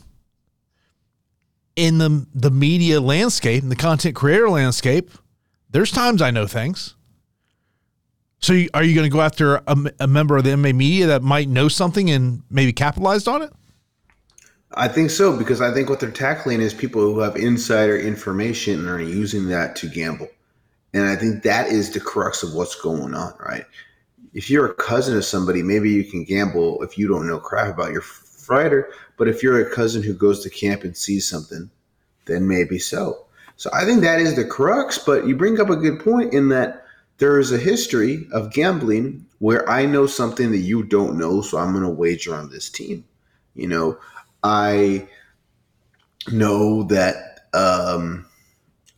in 1.76 1.98
the 1.98 2.26
the 2.34 2.50
media 2.50 3.00
landscape 3.00 3.62
and 3.62 3.70
the 3.70 3.76
content 3.76 4.16
creator 4.16 4.48
landscape, 4.50 5.10
there's 5.70 5.92
times 5.92 6.22
I 6.22 6.30
know 6.30 6.46
things. 6.46 6.94
So 8.38 8.52
you, 8.52 8.68
are 8.74 8.82
you 8.82 8.94
going 8.94 9.08
to 9.08 9.14
go 9.14 9.22
after 9.22 9.56
a, 9.56 9.76
a, 10.00 10.06
member 10.06 10.36
of 10.36 10.44
the 10.44 10.50
MMA 10.50 10.74
media 10.74 11.06
that 11.06 11.22
might 11.22 11.48
know 11.48 11.68
something 11.68 12.10
and 12.10 12.42
maybe 12.50 12.72
capitalized 12.72 13.28
on 13.28 13.42
it? 13.42 13.50
I 14.74 14.88
think 14.88 15.10
so 15.10 15.36
because 15.36 15.60
I 15.60 15.72
think 15.72 15.88
what 15.88 16.00
they're 16.00 16.10
tackling 16.10 16.60
is 16.60 16.74
people 16.74 17.00
who 17.00 17.20
have 17.20 17.36
insider 17.36 17.98
information 17.98 18.80
and 18.80 18.88
are 18.88 19.00
using 19.00 19.48
that 19.48 19.74
to 19.76 19.88
gamble. 19.88 20.28
And 20.92 21.06
I 21.06 21.16
think 21.16 21.42
that 21.44 21.68
is 21.68 21.90
the 21.90 22.00
crux 22.00 22.42
of 22.42 22.52
what's 22.52 22.74
going 22.74 23.14
on, 23.14 23.34
right? 23.40 23.64
If 24.34 24.50
you're 24.50 24.66
a 24.66 24.74
cousin 24.74 25.16
of 25.16 25.24
somebody, 25.24 25.62
maybe 25.62 25.90
you 25.90 26.04
can 26.04 26.24
gamble 26.24 26.82
if 26.82 26.98
you 26.98 27.08
don't 27.08 27.26
know 27.26 27.38
crap 27.38 27.72
about 27.72 27.92
your 27.92 28.02
But 29.16 29.28
if 29.28 29.42
you're 29.42 29.60
a 29.60 29.74
cousin 29.74 30.02
who 30.02 30.14
goes 30.14 30.42
to 30.42 30.50
camp 30.50 30.84
and 30.84 30.96
sees 30.96 31.28
something, 31.28 31.70
then 32.26 32.48
maybe 32.48 32.78
so. 32.78 33.24
So 33.56 33.70
I 33.72 33.84
think 33.84 34.02
that 34.02 34.20
is 34.20 34.36
the 34.36 34.44
crux. 34.44 34.98
But 34.98 35.26
you 35.26 35.36
bring 35.36 35.60
up 35.60 35.70
a 35.70 35.76
good 35.76 36.00
point 36.00 36.34
in 36.34 36.48
that 36.50 36.84
there 37.18 37.38
is 37.38 37.52
a 37.52 37.58
history 37.58 38.26
of 38.32 38.52
gambling 38.52 39.24
where 39.38 39.68
I 39.68 39.86
know 39.86 40.06
something 40.06 40.50
that 40.52 40.58
you 40.58 40.82
don't 40.82 41.18
know, 41.18 41.40
so 41.40 41.58
I'm 41.58 41.72
going 41.72 41.84
to 41.84 41.90
wager 41.90 42.34
on 42.34 42.50
this 42.50 42.68
team. 42.68 43.04
You 43.54 43.68
know, 43.68 43.98
I 44.42 45.06
know 46.30 46.82
that 46.84 47.46
um, 47.54 48.26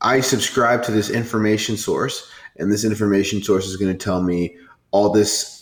I 0.00 0.20
subscribe 0.20 0.82
to 0.84 0.92
this 0.92 1.10
information 1.10 1.76
source, 1.76 2.30
and 2.56 2.72
this 2.72 2.84
information 2.84 3.42
source 3.42 3.66
is 3.66 3.76
going 3.76 3.96
to 3.96 4.04
tell 4.04 4.22
me 4.22 4.56
all 4.90 5.10
this 5.10 5.57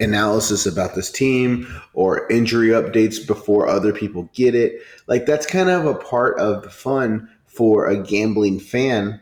analysis 0.00 0.66
about 0.66 0.94
this 0.94 1.10
team 1.10 1.66
or 1.92 2.30
injury 2.30 2.68
updates 2.68 3.24
before 3.24 3.66
other 3.66 3.92
people 3.92 4.30
get 4.32 4.54
it. 4.54 4.80
Like 5.06 5.26
that's 5.26 5.46
kind 5.46 5.68
of 5.68 5.86
a 5.86 5.94
part 5.94 6.38
of 6.38 6.62
the 6.62 6.70
fun 6.70 7.28
for 7.46 7.86
a 7.86 8.00
gambling 8.00 8.60
fan 8.60 9.20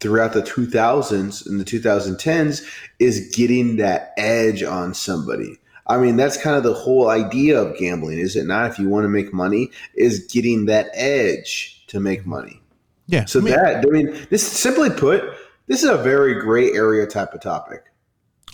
throughout 0.00 0.34
the 0.34 0.42
2000s 0.42 1.46
and 1.46 1.58
the 1.58 1.64
2010s 1.64 2.62
is 2.98 3.30
getting 3.34 3.76
that 3.76 4.12
edge 4.18 4.62
on 4.62 4.92
somebody. 4.92 5.58
I 5.86 5.98
mean, 5.98 6.16
that's 6.16 6.36
kind 6.36 6.56
of 6.56 6.62
the 6.62 6.74
whole 6.74 7.08
idea 7.08 7.60
of 7.60 7.76
gambling, 7.76 8.18
is 8.18 8.36
it 8.36 8.46
not? 8.46 8.70
If 8.70 8.78
you 8.78 8.88
want 8.88 9.04
to 9.04 9.08
make 9.08 9.32
money, 9.32 9.70
is 9.94 10.26
getting 10.30 10.66
that 10.66 10.88
edge 10.94 11.86
to 11.88 12.00
make 12.00 12.26
money. 12.26 12.62
Yeah. 13.06 13.26
So 13.26 13.40
I 13.40 13.42
mean, 13.42 13.54
that 13.54 13.76
I 13.86 13.90
mean, 13.90 14.26
this 14.30 14.46
simply 14.46 14.90
put, 14.90 15.22
this 15.66 15.82
is 15.82 15.90
a 15.90 15.98
very 15.98 16.40
gray 16.40 16.72
area 16.72 17.06
type 17.06 17.34
of 17.34 17.40
topic. 17.40 17.84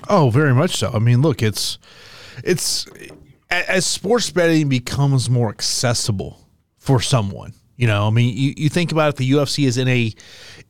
Oh, 0.08 0.30
very 0.30 0.54
much 0.54 0.76
so. 0.76 0.90
I 0.92 0.98
mean, 0.98 1.22
look, 1.22 1.42
it's 1.42 1.78
it's 2.42 2.86
as 3.50 3.86
sports 3.86 4.30
betting 4.30 4.68
becomes 4.68 5.28
more 5.28 5.48
accessible 5.48 6.46
for 6.78 7.00
someone. 7.00 7.54
You 7.76 7.86
know, 7.86 8.06
I 8.06 8.10
mean, 8.10 8.36
you, 8.36 8.54
you 8.56 8.68
think 8.68 8.92
about 8.92 9.10
it, 9.10 9.16
the 9.16 9.30
UFC 9.30 9.66
is 9.66 9.78
in 9.78 9.88
a 9.88 10.12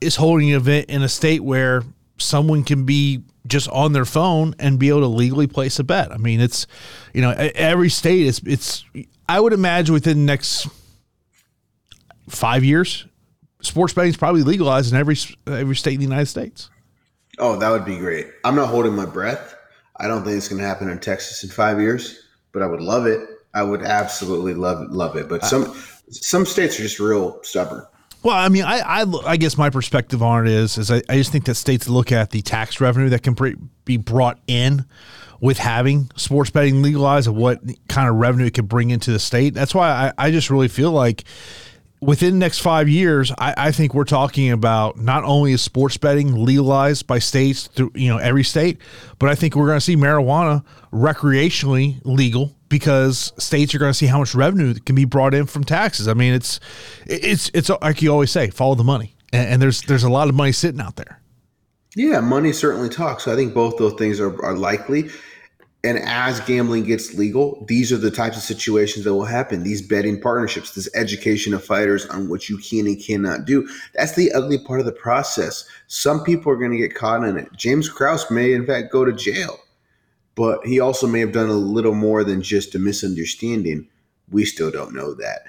is 0.00 0.16
holding 0.16 0.50
an 0.50 0.56
event 0.56 0.88
in 0.90 1.02
a 1.02 1.08
state 1.08 1.42
where 1.42 1.82
someone 2.18 2.64
can 2.64 2.84
be 2.84 3.22
just 3.46 3.68
on 3.70 3.92
their 3.92 4.04
phone 4.04 4.54
and 4.58 4.78
be 4.78 4.90
able 4.90 5.00
to 5.00 5.06
legally 5.06 5.46
place 5.46 5.78
a 5.78 5.84
bet. 5.84 6.12
I 6.12 6.18
mean, 6.18 6.40
it's 6.40 6.66
you 7.12 7.22
know, 7.22 7.30
every 7.30 7.88
state 7.88 8.26
is 8.26 8.40
it's 8.46 8.84
I 9.28 9.40
would 9.40 9.52
imagine 9.52 9.92
within 9.92 10.18
the 10.18 10.24
next 10.24 10.68
5 12.28 12.64
years 12.64 13.06
sports 13.62 13.92
betting 13.92 14.10
is 14.10 14.16
probably 14.16 14.42
legalized 14.42 14.92
in 14.92 14.98
every 14.98 15.16
every 15.46 15.76
state 15.76 15.94
in 15.94 16.00
the 16.00 16.06
United 16.06 16.26
States. 16.26 16.70
Oh, 17.40 17.56
that 17.56 17.70
would 17.70 17.84
be 17.84 17.98
great. 17.98 18.28
I'm 18.44 18.54
not 18.54 18.68
holding 18.68 18.94
my 18.94 19.06
breath. 19.06 19.56
I 19.96 20.06
don't 20.06 20.24
think 20.24 20.36
it's 20.36 20.48
going 20.48 20.60
to 20.60 20.68
happen 20.68 20.88
in 20.88 20.98
Texas 20.98 21.42
in 21.42 21.50
five 21.50 21.80
years, 21.80 22.22
but 22.52 22.62
I 22.62 22.66
would 22.66 22.80
love 22.80 23.06
it. 23.06 23.20
I 23.54 23.62
would 23.62 23.82
absolutely 23.82 24.54
love 24.54 24.82
it, 24.82 24.90
love 24.90 25.16
it. 25.16 25.28
But 25.28 25.44
some 25.44 25.74
some 26.10 26.46
states 26.46 26.78
are 26.78 26.82
just 26.82 27.00
real 27.00 27.42
stubborn. 27.42 27.84
Well, 28.22 28.36
I 28.36 28.48
mean, 28.48 28.64
I, 28.64 29.02
I, 29.02 29.04
I 29.26 29.36
guess 29.38 29.56
my 29.56 29.70
perspective 29.70 30.22
on 30.22 30.46
it 30.46 30.52
is 30.52 30.78
is 30.78 30.90
I, 30.90 31.02
I 31.08 31.16
just 31.16 31.32
think 31.32 31.46
that 31.46 31.54
states 31.54 31.88
look 31.88 32.12
at 32.12 32.30
the 32.30 32.42
tax 32.42 32.80
revenue 32.80 33.08
that 33.08 33.22
can 33.22 33.34
be 33.84 33.96
brought 33.96 34.38
in 34.46 34.84
with 35.40 35.58
having 35.58 36.10
sports 36.16 36.50
betting 36.50 36.82
legalized 36.82 37.26
and 37.26 37.36
what 37.36 37.60
kind 37.88 38.08
of 38.08 38.16
revenue 38.16 38.46
it 38.46 38.54
could 38.54 38.68
bring 38.68 38.90
into 38.90 39.10
the 39.10 39.18
state. 39.18 39.54
That's 39.54 39.74
why 39.74 40.12
I, 40.18 40.26
I 40.26 40.30
just 40.30 40.50
really 40.50 40.68
feel 40.68 40.92
like 40.92 41.24
within 42.00 42.32
the 42.34 42.38
next 42.38 42.60
five 42.60 42.88
years, 42.88 43.32
I, 43.38 43.54
I, 43.56 43.72
think 43.72 43.94
we're 43.94 44.04
talking 44.04 44.50
about 44.50 44.96
not 44.98 45.24
only 45.24 45.52
is 45.52 45.62
sports 45.62 45.96
betting 45.96 46.44
legalized 46.44 47.06
by 47.06 47.18
states 47.18 47.66
through 47.66 47.92
you 47.94 48.08
know 48.08 48.18
every 48.18 48.44
state, 48.44 48.78
but 49.18 49.28
I 49.28 49.34
think 49.34 49.54
we're 49.54 49.66
going 49.66 49.78
to 49.78 49.84
see 49.84 49.96
marijuana 49.96 50.64
recreationally 50.92 52.00
legal 52.04 52.56
because 52.68 53.32
states 53.36 53.74
are 53.74 53.78
going 53.78 53.90
to 53.90 53.98
see 53.98 54.06
how 54.06 54.18
much 54.18 54.34
revenue 54.34 54.74
can 54.74 54.94
be 54.94 55.04
brought 55.04 55.34
in 55.34 55.46
from 55.46 55.64
taxes. 55.64 56.08
I 56.08 56.14
mean, 56.14 56.32
it's 56.32 56.60
it's 57.06 57.50
it's 57.54 57.70
like 57.82 58.02
you 58.02 58.10
always 58.10 58.30
say, 58.30 58.50
follow 58.50 58.74
the 58.74 58.84
money, 58.84 59.14
and, 59.32 59.48
and 59.48 59.62
there's 59.62 59.82
there's 59.82 60.04
a 60.04 60.10
lot 60.10 60.28
of 60.28 60.34
money 60.34 60.52
sitting 60.52 60.80
out 60.80 60.96
there. 60.96 61.20
Yeah, 61.96 62.20
money 62.20 62.52
certainly 62.52 62.88
talks. 62.88 63.24
So 63.24 63.32
I 63.32 63.36
think 63.36 63.52
both 63.52 63.76
those 63.76 63.94
things 63.94 64.20
are, 64.20 64.42
are 64.44 64.56
likely. 64.56 65.10
And 65.82 65.98
as 65.98 66.40
gambling 66.40 66.84
gets 66.84 67.14
legal, 67.14 67.64
these 67.66 67.90
are 67.90 67.96
the 67.96 68.10
types 68.10 68.36
of 68.36 68.42
situations 68.42 69.04
that 69.04 69.14
will 69.14 69.24
happen. 69.24 69.62
These 69.62 69.80
betting 69.80 70.20
partnerships, 70.20 70.74
this 70.74 70.94
education 70.94 71.54
of 71.54 71.64
fighters 71.64 72.04
on 72.06 72.28
what 72.28 72.50
you 72.50 72.58
can 72.58 72.86
and 72.86 73.02
cannot 73.02 73.46
do. 73.46 73.66
That's 73.94 74.14
the 74.14 74.30
ugly 74.32 74.58
part 74.58 74.80
of 74.80 74.86
the 74.86 74.92
process. 74.92 75.64
Some 75.86 76.22
people 76.22 76.52
are 76.52 76.56
going 76.56 76.72
to 76.72 76.76
get 76.76 76.94
caught 76.94 77.24
in 77.24 77.38
it. 77.38 77.48
James 77.56 77.88
Krause 77.88 78.30
may, 78.30 78.52
in 78.52 78.66
fact, 78.66 78.92
go 78.92 79.06
to 79.06 79.12
jail, 79.12 79.58
but 80.34 80.66
he 80.66 80.80
also 80.80 81.06
may 81.06 81.20
have 81.20 81.32
done 81.32 81.48
a 81.48 81.54
little 81.54 81.94
more 81.94 82.24
than 82.24 82.42
just 82.42 82.74
a 82.74 82.78
misunderstanding. 82.78 83.88
We 84.30 84.44
still 84.44 84.70
don't 84.70 84.94
know 84.94 85.14
that. 85.14 85.46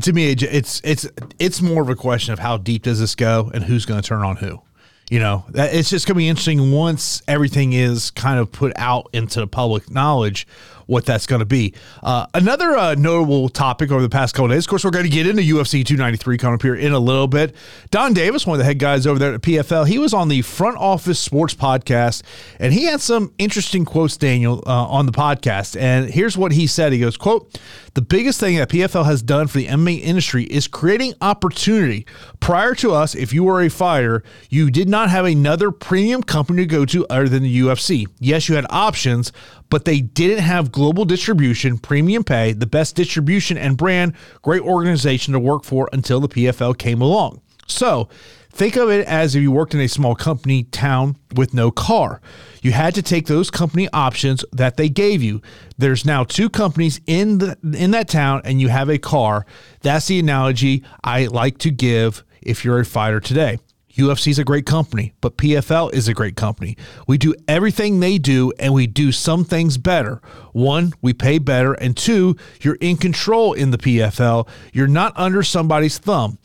to 0.00 0.12
me, 0.14 0.30
it's 0.30 0.80
it's 0.82 1.06
it's 1.38 1.60
more 1.60 1.82
of 1.82 1.90
a 1.90 1.94
question 1.94 2.32
of 2.32 2.38
how 2.38 2.56
deep 2.56 2.84
does 2.84 3.00
this 3.00 3.14
go 3.14 3.50
and 3.52 3.64
who's 3.64 3.84
going 3.84 4.00
to 4.00 4.08
turn 4.08 4.22
on 4.22 4.36
who 4.36 4.62
you 5.10 5.18
know, 5.18 5.44
it's 5.54 5.90
just 5.90 6.06
going 6.06 6.14
to 6.14 6.18
be 6.18 6.28
interesting 6.28 6.72
once 6.72 7.22
everything 7.28 7.72
is 7.72 8.10
kind 8.12 8.38
of 8.38 8.50
put 8.50 8.72
out 8.76 9.10
into 9.12 9.46
public 9.46 9.90
knowledge 9.90 10.46
what 10.86 11.06
that's 11.06 11.26
going 11.26 11.40
to 11.40 11.46
be. 11.46 11.74
Uh, 12.02 12.26
another 12.34 12.76
uh, 12.76 12.94
notable 12.94 13.48
topic 13.48 13.90
over 13.90 14.02
the 14.02 14.08
past 14.08 14.34
couple 14.34 14.48
days, 14.48 14.64
of 14.64 14.68
course, 14.68 14.84
we're 14.84 14.90
going 14.90 15.04
to 15.04 15.10
get 15.10 15.26
into 15.26 15.42
UFC 15.42 15.84
293 15.84 16.38
coming 16.38 16.54
up 16.54 16.62
here 16.62 16.74
in 16.74 16.92
a 16.92 16.98
little 16.98 17.28
bit. 17.28 17.54
Donn 17.90 18.12
Davis, 18.12 18.46
one 18.46 18.54
of 18.54 18.58
the 18.58 18.64
head 18.64 18.78
guys 18.78 19.06
over 19.06 19.18
there 19.18 19.34
at 19.34 19.42
PFL, 19.42 19.86
he 19.86 19.98
was 19.98 20.14
on 20.14 20.28
the 20.28 20.42
Front 20.42 20.76
Office 20.78 21.18
Sports 21.18 21.54
podcast, 21.54 22.22
and 22.58 22.72
he 22.72 22.84
had 22.84 23.00
some 23.00 23.32
interesting 23.38 23.84
quotes, 23.84 24.16
Daniel, 24.16 24.62
uh, 24.66 24.86
on 24.86 25.06
the 25.06 25.12
podcast. 25.12 25.80
And 25.80 26.10
here's 26.10 26.36
what 26.36 26.52
he 26.52 26.66
said. 26.66 26.92
He 26.92 26.98
goes, 26.98 27.16
quote, 27.16 27.58
the 27.94 28.02
biggest 28.02 28.40
thing 28.40 28.56
that 28.56 28.70
PFL 28.70 29.04
has 29.04 29.22
done 29.22 29.48
for 29.48 29.58
the 29.58 29.66
MMA 29.66 30.00
industry 30.00 30.44
is 30.44 30.66
creating 30.66 31.12
opportunity. 31.20 32.06
Prior 32.40 32.74
to 32.76 32.92
us, 32.92 33.14
if 33.14 33.34
you 33.34 33.44
were 33.44 33.60
a 33.60 33.68
fighter, 33.68 34.22
you 34.48 34.70
did 34.70 34.88
not 34.88 35.10
have 35.10 35.26
another 35.26 35.70
premium 35.70 36.22
company 36.22 36.62
to 36.62 36.66
go 36.66 36.86
to 36.86 37.06
other 37.08 37.28
than 37.28 37.42
the 37.42 37.60
UFC. 37.60 38.06
Yes, 38.18 38.48
you 38.48 38.54
had 38.54 38.66
options, 38.70 39.30
but 39.72 39.86
they 39.86 40.02
didn't 40.02 40.40
have 40.40 40.70
global 40.70 41.06
distribution, 41.06 41.78
premium 41.78 42.22
pay, 42.22 42.52
the 42.52 42.66
best 42.66 42.94
distribution 42.94 43.56
and 43.56 43.74
brand, 43.74 44.12
great 44.42 44.60
organization 44.60 45.32
to 45.32 45.40
work 45.40 45.64
for 45.64 45.88
until 45.94 46.20
the 46.20 46.28
PFL 46.28 46.76
came 46.76 47.00
along. 47.00 47.40
So, 47.66 48.10
think 48.50 48.76
of 48.76 48.90
it 48.90 49.06
as 49.06 49.34
if 49.34 49.40
you 49.40 49.50
worked 49.50 49.72
in 49.72 49.80
a 49.80 49.88
small 49.88 50.14
company 50.14 50.64
town 50.64 51.16
with 51.36 51.54
no 51.54 51.70
car. 51.70 52.20
You 52.60 52.72
had 52.72 52.94
to 52.96 53.02
take 53.02 53.28
those 53.28 53.50
company 53.50 53.88
options 53.94 54.44
that 54.52 54.76
they 54.76 54.90
gave 54.90 55.22
you. 55.22 55.40
There's 55.78 56.04
now 56.04 56.24
two 56.24 56.50
companies 56.50 57.00
in 57.06 57.38
the 57.38 57.56
in 57.72 57.92
that 57.92 58.08
town 58.08 58.42
and 58.44 58.60
you 58.60 58.68
have 58.68 58.90
a 58.90 58.98
car. 58.98 59.46
That's 59.80 60.06
the 60.06 60.18
analogy 60.18 60.84
I 61.02 61.28
like 61.28 61.56
to 61.58 61.70
give 61.70 62.24
if 62.42 62.62
you're 62.62 62.80
a 62.80 62.84
fighter 62.84 63.20
today. 63.20 63.58
UFC 63.94 64.28
is 64.28 64.38
a 64.38 64.44
great 64.44 64.66
company, 64.66 65.12
but 65.20 65.36
PFL 65.36 65.92
is 65.92 66.08
a 66.08 66.14
great 66.14 66.36
company. 66.36 66.76
We 67.06 67.18
do 67.18 67.34
everything 67.46 68.00
they 68.00 68.18
do 68.18 68.52
and 68.58 68.72
we 68.72 68.86
do 68.86 69.12
some 69.12 69.44
things 69.44 69.76
better. 69.76 70.20
One, 70.52 70.92
we 71.00 71.12
pay 71.12 71.38
better, 71.38 71.72
and 71.74 71.96
two, 71.96 72.36
you're 72.60 72.78
in 72.80 72.96
control 72.96 73.52
in 73.52 73.70
the 73.70 73.78
PFL. 73.78 74.48
You're 74.72 74.86
not 74.86 75.12
under 75.16 75.42
somebody's 75.42 75.98
thumb. 75.98 76.38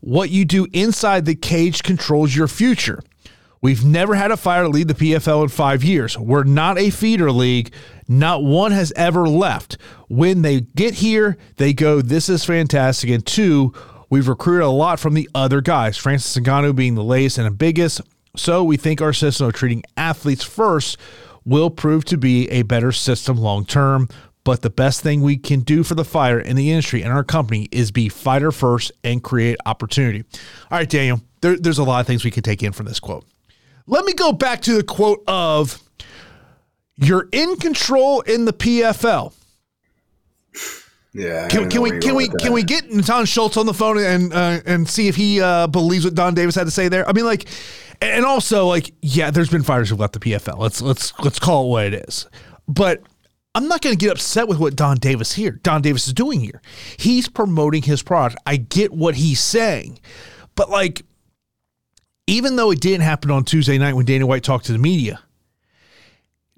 What 0.00 0.30
you 0.30 0.44
do 0.44 0.66
inside 0.72 1.24
the 1.24 1.34
cage 1.34 1.82
controls 1.82 2.34
your 2.34 2.48
future. 2.48 3.02
We've 3.62 3.82
never 3.82 4.14
had 4.14 4.30
a 4.30 4.36
fighter 4.36 4.68
lead 4.68 4.88
the 4.88 4.94
PFL 4.94 5.44
in 5.44 5.48
five 5.48 5.82
years. 5.82 6.18
We're 6.18 6.44
not 6.44 6.76
a 6.76 6.90
feeder 6.90 7.32
league. 7.32 7.72
Not 8.06 8.44
one 8.44 8.72
has 8.72 8.92
ever 8.94 9.26
left. 9.26 9.78
When 10.08 10.42
they 10.42 10.60
get 10.60 10.92
here, 10.92 11.38
they 11.56 11.72
go, 11.72 12.02
This 12.02 12.28
is 12.28 12.44
fantastic. 12.44 13.08
And 13.08 13.24
two, 13.24 13.72
We've 14.14 14.28
recruited 14.28 14.62
a 14.62 14.70
lot 14.70 15.00
from 15.00 15.14
the 15.14 15.28
other 15.34 15.60
guys, 15.60 15.96
Francis 15.96 16.40
Ngannou 16.40 16.76
being 16.76 16.94
the 16.94 17.02
latest 17.02 17.36
and 17.36 17.48
the 17.48 17.50
biggest. 17.50 18.00
So 18.36 18.62
we 18.62 18.76
think 18.76 19.02
our 19.02 19.12
system 19.12 19.48
of 19.48 19.54
treating 19.54 19.82
athletes 19.96 20.44
first 20.44 20.98
will 21.44 21.68
prove 21.68 22.04
to 22.04 22.16
be 22.16 22.48
a 22.48 22.62
better 22.62 22.92
system 22.92 23.36
long 23.36 23.64
term. 23.64 24.08
But 24.44 24.62
the 24.62 24.70
best 24.70 25.00
thing 25.00 25.20
we 25.20 25.36
can 25.36 25.62
do 25.62 25.82
for 25.82 25.96
the 25.96 26.04
fighter 26.04 26.38
in 26.38 26.54
the 26.54 26.70
industry 26.70 27.02
and 27.02 27.12
our 27.12 27.24
company 27.24 27.68
is 27.72 27.90
be 27.90 28.08
fighter 28.08 28.52
first 28.52 28.92
and 29.02 29.20
create 29.20 29.56
opportunity. 29.66 30.22
All 30.70 30.78
right, 30.78 30.88
Daniel, 30.88 31.20
there, 31.40 31.56
there's 31.56 31.78
a 31.78 31.82
lot 31.82 31.98
of 31.98 32.06
things 32.06 32.24
we 32.24 32.30
can 32.30 32.44
take 32.44 32.62
in 32.62 32.70
from 32.70 32.86
this 32.86 33.00
quote. 33.00 33.24
Let 33.88 34.04
me 34.04 34.12
go 34.12 34.32
back 34.32 34.60
to 34.60 34.74
the 34.74 34.84
quote 34.84 35.24
of 35.26 35.82
You're 36.94 37.28
in 37.32 37.56
control 37.56 38.20
in 38.20 38.44
the 38.44 38.52
PFL. 38.52 39.34
Yeah. 41.14 41.46
Can, 41.46 41.70
can 41.70 41.80
we 41.80 41.98
can 42.00 42.16
we 42.16 42.28
can 42.28 42.52
we 42.52 42.64
get 42.64 42.90
Natan 42.90 43.24
Schulte 43.24 43.56
on 43.56 43.66
the 43.66 43.72
phone 43.72 43.98
and 43.98 44.34
uh, 44.34 44.60
and 44.66 44.88
see 44.88 45.06
if 45.06 45.14
he 45.14 45.40
uh, 45.40 45.68
believes 45.68 46.04
what 46.04 46.14
Donn 46.14 46.34
Davis 46.34 46.56
had 46.56 46.64
to 46.64 46.72
say 46.72 46.88
there? 46.88 47.08
I 47.08 47.12
mean, 47.12 47.24
like, 47.24 47.48
and 48.02 48.24
also 48.24 48.66
like, 48.66 48.92
yeah, 49.00 49.30
there's 49.30 49.48
been 49.48 49.62
fighters 49.62 49.90
who've 49.90 50.00
left 50.00 50.14
the 50.14 50.18
PFL. 50.18 50.58
Let's 50.58 50.82
let's 50.82 51.16
let's 51.20 51.38
call 51.38 51.66
it 51.66 51.68
what 51.68 51.84
it 51.86 52.08
is. 52.08 52.26
But 52.66 53.02
I'm 53.54 53.68
not 53.68 53.80
going 53.80 53.96
to 53.96 54.04
get 54.04 54.10
upset 54.10 54.48
with 54.48 54.58
what 54.58 54.74
Donn 54.74 54.96
Davis 54.96 55.32
here. 55.32 55.52
Donn 55.52 55.82
Davis 55.82 56.08
is 56.08 56.12
doing 56.12 56.40
here. 56.40 56.60
He's 56.98 57.28
promoting 57.28 57.82
his 57.82 58.02
product. 58.02 58.42
I 58.44 58.56
get 58.56 58.92
what 58.92 59.14
he's 59.14 59.40
saying, 59.40 60.00
but 60.56 60.68
like, 60.68 61.02
even 62.26 62.56
though 62.56 62.72
it 62.72 62.80
didn't 62.80 63.02
happen 63.02 63.30
on 63.30 63.44
Tuesday 63.44 63.78
night 63.78 63.94
when 63.94 64.04
Dana 64.04 64.26
White 64.26 64.42
talked 64.42 64.66
to 64.66 64.72
the 64.72 64.78
media, 64.78 65.20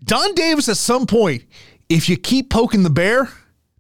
Donn 0.03 0.35
Davis 0.35 0.71
at 0.71 0.79
some 0.79 1.07
point, 1.07 1.45
if 1.91 2.09
you 2.09 2.17
keep 2.17 2.49
poking 2.49 2.85
the 2.85 2.91
bear, 2.91 3.29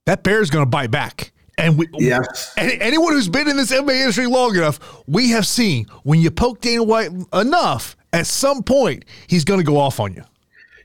that 0.06 0.22
bear 0.22 0.40
is 0.40 0.50
going 0.50 0.64
to 0.64 0.70
bite 0.70 0.90
back. 0.90 1.32
And 1.58 1.78
we, 1.78 1.88
yes. 1.94 2.52
and 2.56 2.70
anyone 2.82 3.12
who's 3.12 3.28
been 3.28 3.48
in 3.48 3.56
this 3.56 3.72
MMA 3.72 4.00
industry 4.00 4.26
long 4.26 4.56
enough, 4.56 4.78
we 5.06 5.30
have 5.30 5.46
seen 5.46 5.86
when 6.02 6.20
you 6.20 6.30
poke 6.30 6.60
Dana 6.60 6.82
White 6.82 7.10
enough, 7.32 7.96
at 8.12 8.26
some 8.26 8.62
point 8.62 9.04
he's 9.26 9.44
going 9.44 9.60
to 9.60 9.64
go 9.64 9.78
off 9.78 10.00
on 10.00 10.14
you. 10.14 10.22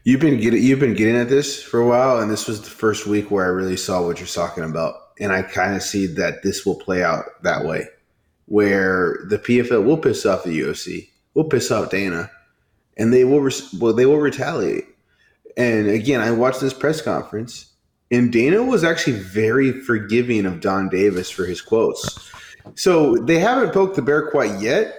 You've 0.03 0.21
been 0.21 0.39
getting 0.39 0.63
you've 0.63 0.79
been 0.79 0.95
getting 0.95 1.15
at 1.15 1.29
this 1.29 1.61
for 1.61 1.79
a 1.79 1.87
while, 1.87 2.19
and 2.19 2.31
this 2.31 2.47
was 2.47 2.61
the 2.61 2.69
first 2.69 3.05
week 3.05 3.29
where 3.29 3.45
I 3.45 3.49
really 3.49 3.77
saw 3.77 4.03
what 4.03 4.19
you're 4.19 4.27
talking 4.27 4.63
about, 4.63 4.95
and 5.19 5.31
I 5.31 5.43
kind 5.43 5.75
of 5.75 5.83
see 5.83 6.07
that 6.07 6.41
this 6.41 6.65
will 6.65 6.75
play 6.75 7.03
out 7.03 7.25
that 7.43 7.65
way, 7.65 7.87
where 8.45 9.19
the 9.27 9.37
PFL 9.37 9.85
will 9.85 9.97
piss 9.97 10.25
off 10.25 10.43
the 10.43 10.59
UFC, 10.59 11.09
will 11.35 11.43
piss 11.43 11.69
off 11.69 11.91
Dana, 11.91 12.31
and 12.97 13.13
they 13.13 13.25
will 13.25 13.47
well 13.79 13.93
they 13.93 14.07
will 14.07 14.17
retaliate. 14.17 14.85
And 15.55 15.87
again, 15.87 16.21
I 16.21 16.31
watched 16.31 16.61
this 16.61 16.73
press 16.73 17.01
conference, 17.01 17.70
and 18.11 18.31
Dana 18.31 18.61
was 18.61 18.83
actually 18.83 19.19
very 19.19 19.71
forgiving 19.71 20.45
of 20.45 20.59
Donn 20.59 20.89
Davis 20.89 21.29
for 21.29 21.45
his 21.45 21.61
quotes. 21.61 22.29
So 22.75 23.15
they 23.15 23.39
haven't 23.39 23.73
poked 23.73 23.95
the 23.95 24.01
bear 24.01 24.29
quite 24.29 24.59
yet, 24.59 24.93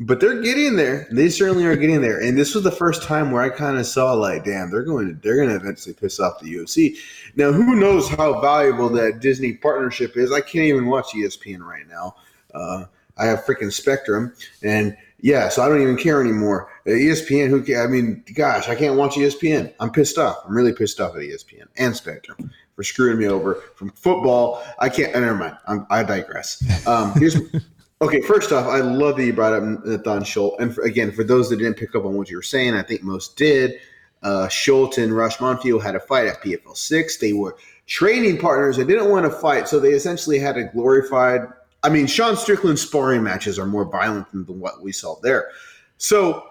but 0.00 0.20
they're 0.20 0.42
getting 0.42 0.76
there. 0.76 1.08
They 1.10 1.28
certainly 1.28 1.64
are 1.64 1.76
getting 1.76 2.00
there. 2.00 2.20
And 2.20 2.36
this 2.36 2.54
was 2.54 2.64
the 2.64 2.70
first 2.70 3.02
time 3.02 3.30
where 3.30 3.42
I 3.42 3.48
kind 3.48 3.78
of 3.78 3.86
saw 3.86 4.12
like, 4.12 4.44
damn, 4.44 4.70
they're 4.70 4.82
going 4.82 5.08
to 5.08 5.14
they're 5.14 5.36
going 5.36 5.48
to 5.48 5.56
eventually 5.56 5.94
piss 5.94 6.20
off 6.20 6.40
the 6.40 6.54
UFC. 6.54 6.96
Now, 7.36 7.52
who 7.52 7.76
knows 7.76 8.08
how 8.08 8.40
valuable 8.40 8.88
that 8.90 9.20
Disney 9.20 9.54
partnership 9.54 10.16
is? 10.16 10.32
I 10.32 10.40
can't 10.40 10.66
even 10.66 10.86
watch 10.86 11.12
ESPN 11.14 11.60
right 11.60 11.88
now. 11.88 12.16
Uh, 12.54 12.84
I 13.16 13.26
have 13.26 13.44
freaking 13.44 13.72
Spectrum, 13.72 14.32
and 14.62 14.96
yeah, 15.20 15.48
so 15.48 15.62
I 15.62 15.68
don't 15.68 15.82
even 15.82 15.96
care 15.96 16.20
anymore. 16.20 16.70
ESPN, 16.90 17.48
who? 17.48 17.76
I 17.76 17.86
mean, 17.86 18.24
gosh, 18.34 18.68
I 18.68 18.74
can't 18.74 18.96
watch 18.96 19.14
ESPN. 19.14 19.72
I'm 19.80 19.90
pissed 19.90 20.18
off. 20.18 20.38
I'm 20.46 20.54
really 20.54 20.72
pissed 20.72 21.00
off 21.00 21.14
at 21.14 21.22
ESPN 21.22 21.66
and 21.76 21.94
Spectrum 21.94 22.50
for 22.76 22.82
screwing 22.82 23.18
me 23.18 23.26
over 23.26 23.62
from 23.74 23.90
football. 23.90 24.62
I 24.78 24.88
can't. 24.88 25.14
Uh, 25.14 25.20
never 25.20 25.34
mind. 25.34 25.56
I'm, 25.66 25.86
i 25.90 26.02
digress. 26.02 26.62
Um, 26.86 27.12
here's 27.14 27.36
okay. 28.00 28.20
First 28.22 28.52
off, 28.52 28.66
I 28.66 28.78
love 28.78 29.16
that 29.16 29.24
you 29.24 29.32
brought 29.32 29.52
up 29.52 29.62
Nathan 29.84 30.24
Schulte, 30.24 30.60
and 30.60 30.74
for, 30.74 30.82
again, 30.82 31.12
for 31.12 31.24
those 31.24 31.50
that 31.50 31.56
didn't 31.56 31.74
pick 31.74 31.94
up 31.94 32.04
on 32.04 32.14
what 32.14 32.30
you 32.30 32.36
were 32.36 32.42
saying, 32.42 32.74
I 32.74 32.82
think 32.82 33.02
most 33.02 33.36
did. 33.36 33.80
Uh, 34.22 34.48
Schulte 34.48 34.98
and 34.98 35.12
Raush 35.12 35.36
Manfio 35.36 35.80
had 35.80 35.94
a 35.94 36.00
fight 36.00 36.26
at 36.26 36.42
PFL 36.42 36.76
six. 36.76 37.18
They 37.18 37.32
were 37.32 37.56
training 37.86 38.38
partners. 38.38 38.76
They 38.76 38.84
didn't 38.84 39.10
want 39.10 39.24
to 39.26 39.30
fight, 39.30 39.68
so 39.68 39.78
they 39.78 39.90
essentially 39.90 40.38
had 40.38 40.56
a 40.56 40.64
glorified 40.64 41.42
I 41.82 41.90
mean, 41.90 42.06
Sean 42.06 42.36
Strickland's 42.36 42.82
sparring 42.82 43.22
matches 43.22 43.58
are 43.58 43.66
more 43.66 43.84
violent 43.84 44.30
than 44.32 44.44
what 44.58 44.82
we 44.82 44.92
saw 44.92 45.16
there. 45.22 45.50
So 45.96 46.44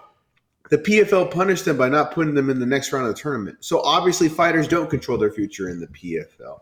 the 0.70 0.78
PFL 0.78 1.30
punished 1.30 1.64
them 1.64 1.76
by 1.76 1.88
not 1.88 2.12
putting 2.12 2.34
them 2.34 2.50
in 2.50 2.60
the 2.60 2.66
next 2.66 2.92
round 2.92 3.06
of 3.06 3.14
the 3.14 3.20
tournament. 3.20 3.58
So 3.60 3.80
obviously, 3.80 4.28
fighters 4.28 4.68
don't 4.68 4.90
control 4.90 5.18
their 5.18 5.30
future 5.30 5.68
in 5.68 5.80
the 5.80 5.86
PFL. 5.88 6.60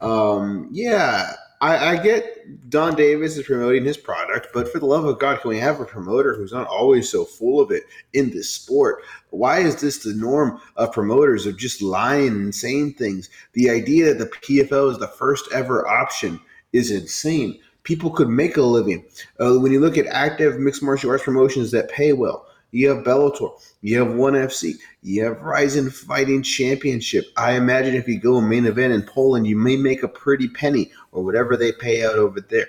Um, 0.00 0.68
yeah, 0.72 1.32
I, 1.60 1.92
I, 1.92 2.02
get 2.02 2.68
Donn 2.68 2.96
Davis 2.96 3.36
is 3.36 3.46
promoting 3.46 3.84
his 3.84 3.96
product, 3.96 4.48
but 4.52 4.70
for 4.70 4.78
the 4.78 4.86
love 4.86 5.04
of 5.04 5.18
God, 5.18 5.40
can 5.40 5.48
we 5.48 5.58
have 5.58 5.80
a 5.80 5.84
promoter 5.84 6.34
who's 6.34 6.52
not 6.52 6.66
always 6.66 7.08
so 7.08 7.24
full 7.24 7.60
of 7.60 7.70
it 7.70 7.84
in 8.12 8.30
this 8.30 8.50
sport? 8.50 9.04
Why 9.30 9.60
is 9.60 9.80
this 9.80 9.98
the 9.98 10.12
norm 10.12 10.60
of 10.76 10.92
promoters 10.92 11.46
of 11.46 11.56
just 11.56 11.80
lying 11.80 12.28
and 12.28 12.54
saying 12.54 12.94
things? 12.94 13.30
The 13.52 13.70
idea 13.70 14.12
that 14.12 14.18
the 14.18 14.26
PFL 14.26 14.92
is 14.92 14.98
the 14.98 15.08
first 15.08 15.48
ever 15.52 15.86
option 15.86 16.40
is 16.72 16.90
insane 16.90 17.60
people 17.86 18.10
could 18.10 18.28
make 18.28 18.56
a 18.56 18.62
living. 18.62 19.04
Uh, 19.38 19.54
when 19.54 19.70
you 19.70 19.78
look 19.78 19.96
at 19.96 20.06
active 20.08 20.58
mixed 20.58 20.82
martial 20.82 21.08
arts 21.08 21.22
promotions 21.22 21.70
that 21.70 21.88
pay 21.88 22.12
well, 22.12 22.44
you 22.76 22.90
have 22.90 23.04
Bellator, 23.04 23.58
you 23.80 23.98
have 23.98 24.14
ONE 24.14 24.34
FC, 24.34 24.74
you 25.02 25.24
have 25.24 25.40
Rizin 25.40 25.88
Fighting 25.88 26.42
Championship. 26.42 27.24
I 27.38 27.52
imagine 27.52 27.94
if 27.94 28.06
you 28.06 28.20
go 28.20 28.36
a 28.36 28.42
main 28.42 28.66
event 28.66 28.92
in 28.92 29.00
Poland, 29.00 29.46
you 29.46 29.56
may 29.56 29.76
make 29.78 30.02
a 30.02 30.08
pretty 30.08 30.46
penny 30.46 30.92
or 31.12 31.24
whatever 31.24 31.56
they 31.56 31.72
pay 31.72 32.04
out 32.04 32.16
over 32.16 32.38
there. 32.38 32.66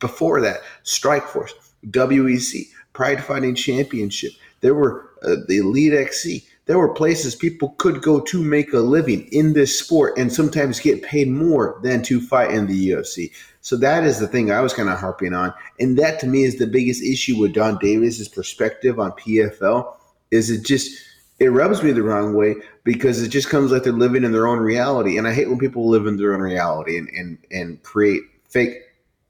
Before 0.00 0.40
that, 0.40 0.62
Strikeforce, 0.82 1.52
WEC, 1.86 2.66
Pride 2.94 3.22
Fighting 3.22 3.54
Championship. 3.54 4.32
There 4.60 4.74
were 4.74 5.10
uh, 5.22 5.36
the 5.46 5.58
Elite 5.58 5.94
XC 5.94 6.44
there 6.68 6.78
were 6.78 6.92
places 6.92 7.34
people 7.34 7.70
could 7.78 8.02
go 8.02 8.20
to 8.20 8.42
make 8.42 8.74
a 8.74 8.78
living 8.78 9.26
in 9.32 9.54
this 9.54 9.76
sport 9.76 10.18
and 10.18 10.30
sometimes 10.30 10.78
get 10.78 11.02
paid 11.02 11.28
more 11.28 11.80
than 11.82 12.02
to 12.02 12.20
fight 12.20 12.50
in 12.50 12.66
the 12.66 12.90
UFC. 12.90 13.32
So 13.62 13.74
that 13.78 14.04
is 14.04 14.18
the 14.18 14.28
thing 14.28 14.52
I 14.52 14.60
was 14.60 14.74
kind 14.74 14.90
of 14.90 14.98
harping 14.98 15.32
on. 15.32 15.54
And 15.80 15.98
that 15.98 16.20
to 16.20 16.26
me 16.26 16.44
is 16.44 16.58
the 16.58 16.66
biggest 16.66 17.02
issue 17.02 17.38
with 17.38 17.54
Donn 17.54 17.78
Davis's 17.78 18.28
perspective 18.28 19.00
on 19.00 19.12
PFL 19.12 19.94
is 20.30 20.50
it 20.50 20.64
just 20.64 20.90
it 21.38 21.46
rubs 21.46 21.82
me 21.82 21.92
the 21.92 22.02
wrong 22.02 22.34
way 22.34 22.56
because 22.84 23.22
it 23.22 23.28
just 23.28 23.48
comes 23.48 23.72
like 23.72 23.84
they're 23.84 23.92
living 23.92 24.24
in 24.24 24.32
their 24.32 24.46
own 24.46 24.58
reality. 24.58 25.16
And 25.16 25.26
I 25.26 25.32
hate 25.32 25.48
when 25.48 25.58
people 25.58 25.88
live 25.88 26.06
in 26.06 26.18
their 26.18 26.34
own 26.34 26.40
reality 26.40 26.98
and 26.98 27.08
and, 27.16 27.38
and 27.50 27.82
create 27.82 28.22
fake 28.50 28.74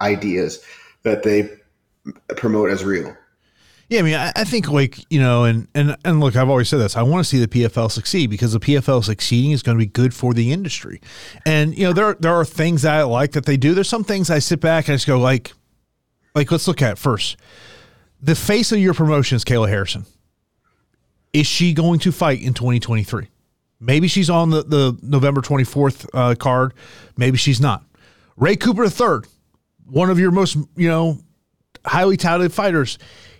ideas 0.00 0.60
that 1.04 1.22
they 1.22 1.48
promote 2.36 2.70
as 2.70 2.84
real. 2.84 3.16
Yeah, 3.88 4.00
I 4.00 4.02
mean, 4.02 4.14
I, 4.14 4.32
I, 4.36 4.44
think 4.44 4.70
like 4.70 4.98
you 5.10 5.18
know, 5.18 5.44
and 5.44 5.66
and 5.74 5.96
and 6.04 6.20
look, 6.20 6.36
I've 6.36 6.50
always 6.50 6.68
said 6.68 6.78
this. 6.78 6.94
I 6.94 7.02
want 7.02 7.24
to 7.24 7.28
see 7.28 7.38
the 7.38 7.48
PFL 7.48 7.90
succeed 7.90 8.28
because 8.28 8.52
the 8.52 8.60
PFL 8.60 9.02
succeeding 9.02 9.52
is 9.52 9.62
going 9.62 9.78
to 9.78 9.82
be 9.82 9.90
good 9.90 10.12
for 10.12 10.34
the 10.34 10.52
industry. 10.52 11.00
And 11.46 11.76
you 11.76 11.84
know, 11.84 11.94
there 11.94 12.14
there 12.20 12.34
are 12.34 12.44
things 12.44 12.82
that 12.82 12.94
I 12.94 13.02
like 13.04 13.32
that 13.32 13.46
they 13.46 13.56
do. 13.56 13.72
There's 13.72 13.88
some 13.88 14.04
things 14.04 14.28
I 14.28 14.40
sit 14.40 14.60
back 14.60 14.88
and 14.88 14.92
I 14.92 14.96
just 14.96 15.06
go 15.06 15.18
like, 15.18 15.52
like 16.34 16.52
let's 16.52 16.68
look 16.68 16.82
at 16.82 16.98
first. 16.98 17.38
The 18.20 18.34
face 18.34 18.72
of 18.72 18.78
your 18.78 18.92
promotion 18.92 19.36
is 19.36 19.44
Kayla 19.44 19.68
Harrison. 19.68 20.04
Is 21.32 21.46
she 21.46 21.72
going 21.72 21.98
to 22.00 22.12
fight 22.12 22.42
in 22.42 22.52
2023? 22.52 23.28
Maybe 23.80 24.06
she's 24.06 24.28
on 24.28 24.50
the 24.50 24.64
the 24.64 24.98
November 25.02 25.40
24th 25.40 26.06
uh, 26.12 26.34
card. 26.34 26.74
Maybe 27.16 27.38
she's 27.38 27.60
not. 27.60 27.84
Ray 28.36 28.56
Cooper 28.56 28.84
III, 28.84 29.26
one 29.86 30.10
of 30.10 30.18
your 30.18 30.30
most 30.30 30.58
you 30.76 30.88
know 30.88 31.20
highly 31.86 32.18
touted 32.18 32.52
fighters 32.52 32.98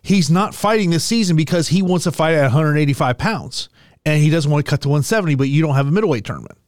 he's 0.08 0.30
not 0.30 0.54
fighting 0.54 0.88
this 0.88 1.04
season 1.04 1.36
because 1.36 1.68
he 1.68 1.82
wants 1.82 2.04
to 2.04 2.12
fight 2.12 2.34
at 2.34 2.42
185 2.42 3.18
pounds 3.18 3.68
and 4.06 4.22
he 4.22 4.30
doesn't 4.30 4.50
want 4.50 4.64
to 4.64 4.70
cut 4.70 4.80
to 4.80 4.88
170, 4.88 5.34
but 5.34 5.48
you 5.48 5.60
don't 5.60 5.74
have 5.74 5.86
a 5.86 5.90
middleweight 5.90 6.24
tournament. 6.24 6.58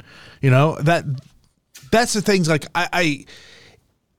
You 0.43 0.51
know, 0.51 0.77
that 0.83 1.05
that's 1.91 2.13
the 2.13 2.21
things 2.21 2.49
like 2.49 2.67
I, 2.75 2.89
I 2.93 3.25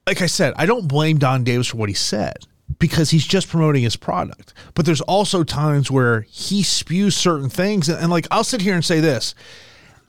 like 0.07 0.23
I 0.23 0.25
said, 0.25 0.53
I 0.57 0.65
don't 0.65 0.87
blame 0.87 1.19
Donn 1.19 1.43
Davis 1.43 1.67
for 1.67 1.77
what 1.77 1.87
he 1.87 1.95
said 1.95 2.37
because 2.79 3.11
he's 3.11 3.27
just 3.27 3.47
promoting 3.47 3.83
his 3.83 3.95
product. 3.95 4.55
But 4.73 4.87
there's 4.87 5.01
also 5.01 5.43
times 5.43 5.91
where 5.91 6.21
he 6.21 6.63
spews 6.63 7.15
certain 7.15 7.49
things. 7.49 7.89
And, 7.89 7.99
and, 7.99 8.09
like, 8.09 8.25
I'll 8.31 8.43
sit 8.43 8.61
here 8.61 8.73
and 8.73 8.83
say 8.83 9.01
this 9.01 9.35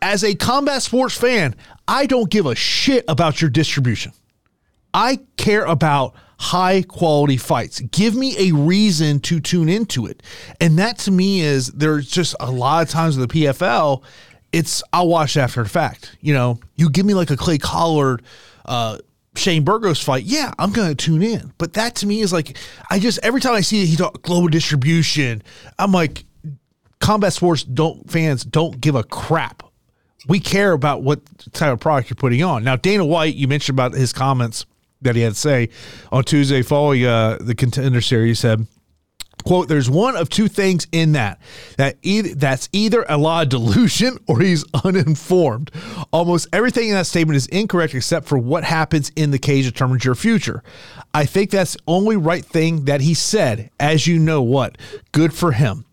as 0.01 0.25
a 0.25 0.35
combat 0.35 0.83
sports 0.83 1.16
fan, 1.16 1.55
I 1.87 2.07
don't 2.07 2.31
give 2.31 2.46
a 2.46 2.55
shit 2.55 3.05
about 3.09 3.42
your 3.42 3.51
distribution. 3.51 4.12
I 4.94 5.20
care 5.37 5.64
about 5.64 6.14
high 6.42 6.83
quality 6.83 7.37
fights. 7.37 7.78
Give 7.78 8.16
me 8.16 8.35
a 8.37 8.52
reason 8.52 9.20
to 9.20 9.38
tune 9.38 9.68
into 9.68 10.07
it. 10.07 10.24
And 10.61 10.76
that 10.81 10.98
to 11.00 11.12
me 11.12 11.40
is 11.40 11.68
there's 11.68 12.11
just 12.11 12.35
a 12.40 12.50
lot 12.50 12.83
of 12.83 12.90
times 12.90 13.16
with 13.16 13.31
the 13.31 13.44
PFL, 13.44 14.02
it's 14.50 14.83
I'll 14.92 15.07
watch 15.07 15.37
after 15.37 15.62
the 15.62 15.68
fact. 15.68 16.16
You 16.20 16.35
know, 16.35 16.59
you 16.74 16.90
give 16.90 17.07
me 17.07 17.14
like 17.14 17.31
a 17.31 17.37
Clay 17.37 17.59
Collard, 17.59 18.22
uh, 18.66 18.98
Shane 19.37 19.62
Burgos 19.62 20.02
fight, 20.02 20.24
yeah, 20.24 20.52
I'm 20.59 20.72
gonna 20.72 20.96
tune 20.96 21.22
in. 21.22 21.52
But 21.59 21.74
that 21.74 21.94
to 21.96 22.07
me 22.07 22.20
is 22.20 22.33
like 22.33 22.59
I 22.90 22.98
just 22.98 23.20
every 23.22 23.40
time 23.40 23.55
I 23.55 23.61
see 23.61 23.85
it, 23.85 23.87
he 23.87 23.94
talk 23.94 24.20
global 24.22 24.48
distribution, 24.48 25.44
I'm 25.78 25.92
like, 25.92 26.24
combat 27.00 27.33
sports 27.33 27.62
don't 27.62 28.11
fans 28.11 28.44
don't 28.44 28.81
give 28.81 28.96
a 28.96 29.05
crap. 29.05 29.62
We 30.26 30.40
care 30.40 30.72
about 30.72 31.05
what 31.05 31.20
type 31.52 31.72
of 31.72 31.78
product 31.78 32.11
you're 32.11 32.16
putting 32.16 32.42
on. 32.42 32.64
Now, 32.64 32.76
Dana 32.76 33.05
White, 33.05 33.35
you 33.35 33.48
mentioned 33.48 33.76
about 33.76 33.92
his 33.92 34.12
comments 34.12 34.66
that 35.03 35.17
he 35.17 35.23
had 35.23 35.35
to 35.35 35.38
say 35.38 35.69
on 36.11 36.25
Tuesday 36.25 36.62
following 36.62 37.05
uh, 37.05 37.38
the 37.41 37.55
contender 37.55 38.01
series. 38.01 38.41
said, 38.41 38.67
quote 39.45 39.69
there's 39.69 39.91
one 39.91 40.17
of 40.17 40.29
two 40.29 40.49
things 40.49 40.87
in 40.93 41.12
that 41.12 41.41
that 41.77 41.97
either 42.03 42.35
that's 42.35 42.69
either 42.73 43.05
a 43.09 43.19
lot 43.19 43.43
of 43.43 43.49
delusion 43.49 44.19
or 44.27 44.41
he's 44.41 44.65
uninformed. 44.85 45.71
Almost 46.12 46.49
everything 46.53 46.88
in 46.88 46.95
that 46.95 47.07
statement 47.07 47.37
is 47.37 47.47
incorrect 47.49 47.95
except 47.95 48.27
for 48.27 48.38
what 48.38 48.65
happens 48.65 49.11
in 49.17 49.31
the 49.31 49.38
cage 49.38 49.65
determines 49.65 50.05
your 50.05 50.15
future. 50.15 50.62
I 51.15 51.27
think 51.27 51.51
that's 51.51 51.75
the 51.75 51.83
only 51.87 52.17
right 52.17 52.45
thing 52.45 52.85
that 52.87 53.01
he 53.01 53.15
said. 53.15 53.71
As 53.79 54.07
you 54.07 54.19
know 54.19 54.43
what 54.43 54.79
good 55.12 55.35
for 55.35 55.53
him. 55.53 55.85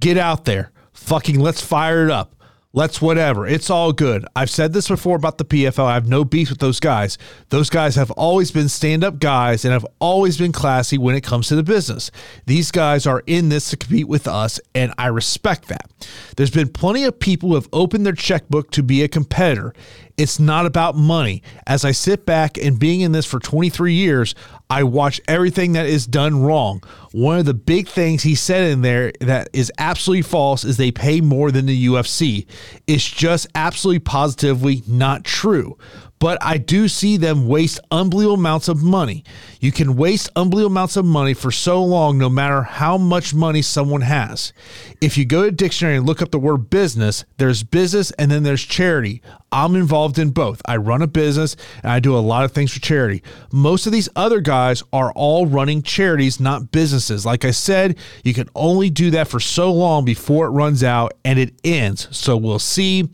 Get 0.00 0.16
out 0.16 0.44
there. 0.44 0.72
Fucking 0.92 1.38
let's 1.38 1.60
fire 1.62 2.04
it 2.04 2.10
up 2.10 2.34
Let's 2.72 3.02
whatever. 3.02 3.48
It's 3.48 3.68
all 3.68 3.92
good. 3.92 4.24
I've 4.36 4.48
said 4.48 4.72
this 4.72 4.86
before 4.86 5.16
about 5.16 5.38
the 5.38 5.44
PFL. 5.44 5.86
I 5.86 5.94
have 5.94 6.06
no 6.06 6.24
beef 6.24 6.50
with 6.50 6.60
those 6.60 6.78
guys. 6.78 7.18
Those 7.48 7.68
guys 7.68 7.96
have 7.96 8.12
always 8.12 8.52
been 8.52 8.68
stand 8.68 9.02
up 9.02 9.18
guys 9.18 9.64
and 9.64 9.72
have 9.72 9.84
always 9.98 10.38
been 10.38 10.52
classy 10.52 10.96
when 10.96 11.16
it 11.16 11.22
comes 11.22 11.48
to 11.48 11.56
the 11.56 11.64
business. 11.64 12.12
These 12.46 12.70
guys 12.70 13.08
are 13.08 13.24
in 13.26 13.48
this 13.48 13.70
to 13.70 13.76
compete 13.76 14.06
with 14.06 14.28
us, 14.28 14.60
and 14.72 14.94
I 14.98 15.08
respect 15.08 15.66
that. 15.66 15.90
There's 16.36 16.52
been 16.52 16.68
plenty 16.68 17.02
of 17.02 17.18
people 17.18 17.48
who 17.48 17.54
have 17.56 17.68
opened 17.72 18.06
their 18.06 18.12
checkbook 18.12 18.70
to 18.70 18.84
be 18.84 19.02
a 19.02 19.08
competitor. 19.08 19.74
It's 20.20 20.38
not 20.38 20.66
about 20.66 20.96
money. 20.96 21.42
As 21.66 21.82
I 21.82 21.92
sit 21.92 22.26
back 22.26 22.58
and 22.58 22.78
being 22.78 23.00
in 23.00 23.12
this 23.12 23.24
for 23.24 23.40
23 23.40 23.94
years, 23.94 24.34
I 24.68 24.82
watch 24.82 25.18
everything 25.26 25.72
that 25.72 25.86
is 25.86 26.06
done 26.06 26.42
wrong. 26.42 26.82
One 27.12 27.38
of 27.38 27.46
the 27.46 27.54
big 27.54 27.88
things 27.88 28.22
he 28.22 28.34
said 28.34 28.70
in 28.70 28.82
there 28.82 29.12
that 29.20 29.48
is 29.54 29.72
absolutely 29.78 30.20
false 30.20 30.62
is 30.62 30.76
they 30.76 30.92
pay 30.92 31.22
more 31.22 31.50
than 31.50 31.64
the 31.64 31.86
UFC. 31.86 32.44
It's 32.86 33.08
just 33.08 33.46
absolutely 33.54 34.00
positively 34.00 34.82
not 34.86 35.24
true 35.24 35.78
but 36.20 36.36
I 36.42 36.58
do 36.58 36.86
see 36.86 37.16
them 37.16 37.48
waste 37.48 37.80
unbelievable 37.90 38.34
amounts 38.34 38.68
of 38.68 38.82
money. 38.82 39.24
You 39.58 39.72
can 39.72 39.96
waste 39.96 40.28
unbelievable 40.36 40.72
amounts 40.72 40.96
of 40.96 41.06
money 41.06 41.32
for 41.32 41.50
so 41.50 41.82
long, 41.82 42.18
no 42.18 42.28
matter 42.28 42.62
how 42.62 42.98
much 42.98 43.32
money 43.32 43.62
someone 43.62 44.02
has. 44.02 44.52
If 45.00 45.16
you 45.16 45.24
go 45.24 45.44
to 45.44 45.50
dictionary 45.50 45.96
and 45.96 46.06
look 46.06 46.20
up 46.20 46.30
the 46.30 46.38
word 46.38 46.68
business, 46.68 47.24
there's 47.38 47.62
business 47.62 48.10
and 48.12 48.30
then 48.30 48.42
there's 48.42 48.62
charity. 48.62 49.22
I'm 49.52 49.74
involved 49.74 50.18
in 50.18 50.30
both. 50.30 50.60
I 50.66 50.76
run 50.76 51.02
a 51.02 51.06
business 51.06 51.56
and 51.82 51.90
I 51.90 52.00
do 52.00 52.16
a 52.16 52.20
lot 52.20 52.44
of 52.44 52.52
things 52.52 52.72
for 52.72 52.80
charity. 52.80 53.22
Most 53.52 53.86
of 53.86 53.92
these 53.92 54.08
other 54.16 54.40
guys 54.40 54.82
are 54.92 55.12
all 55.12 55.46
running 55.46 55.82
charities, 55.82 56.40
not 56.40 56.70
businesses. 56.70 57.26
Like 57.26 57.44
I 57.44 57.50
said, 57.50 57.98
you 58.24 58.34
can 58.34 58.48
only 58.54 58.90
do 58.90 59.10
that 59.12 59.28
for 59.28 59.40
so 59.40 59.72
long 59.72 60.04
before 60.04 60.46
it 60.46 60.50
runs 60.50 60.84
out 60.84 61.14
and 61.24 61.38
it 61.38 61.54
ends. 61.64 62.08
So 62.16 62.36
we'll 62.36 62.58
see 62.58 63.08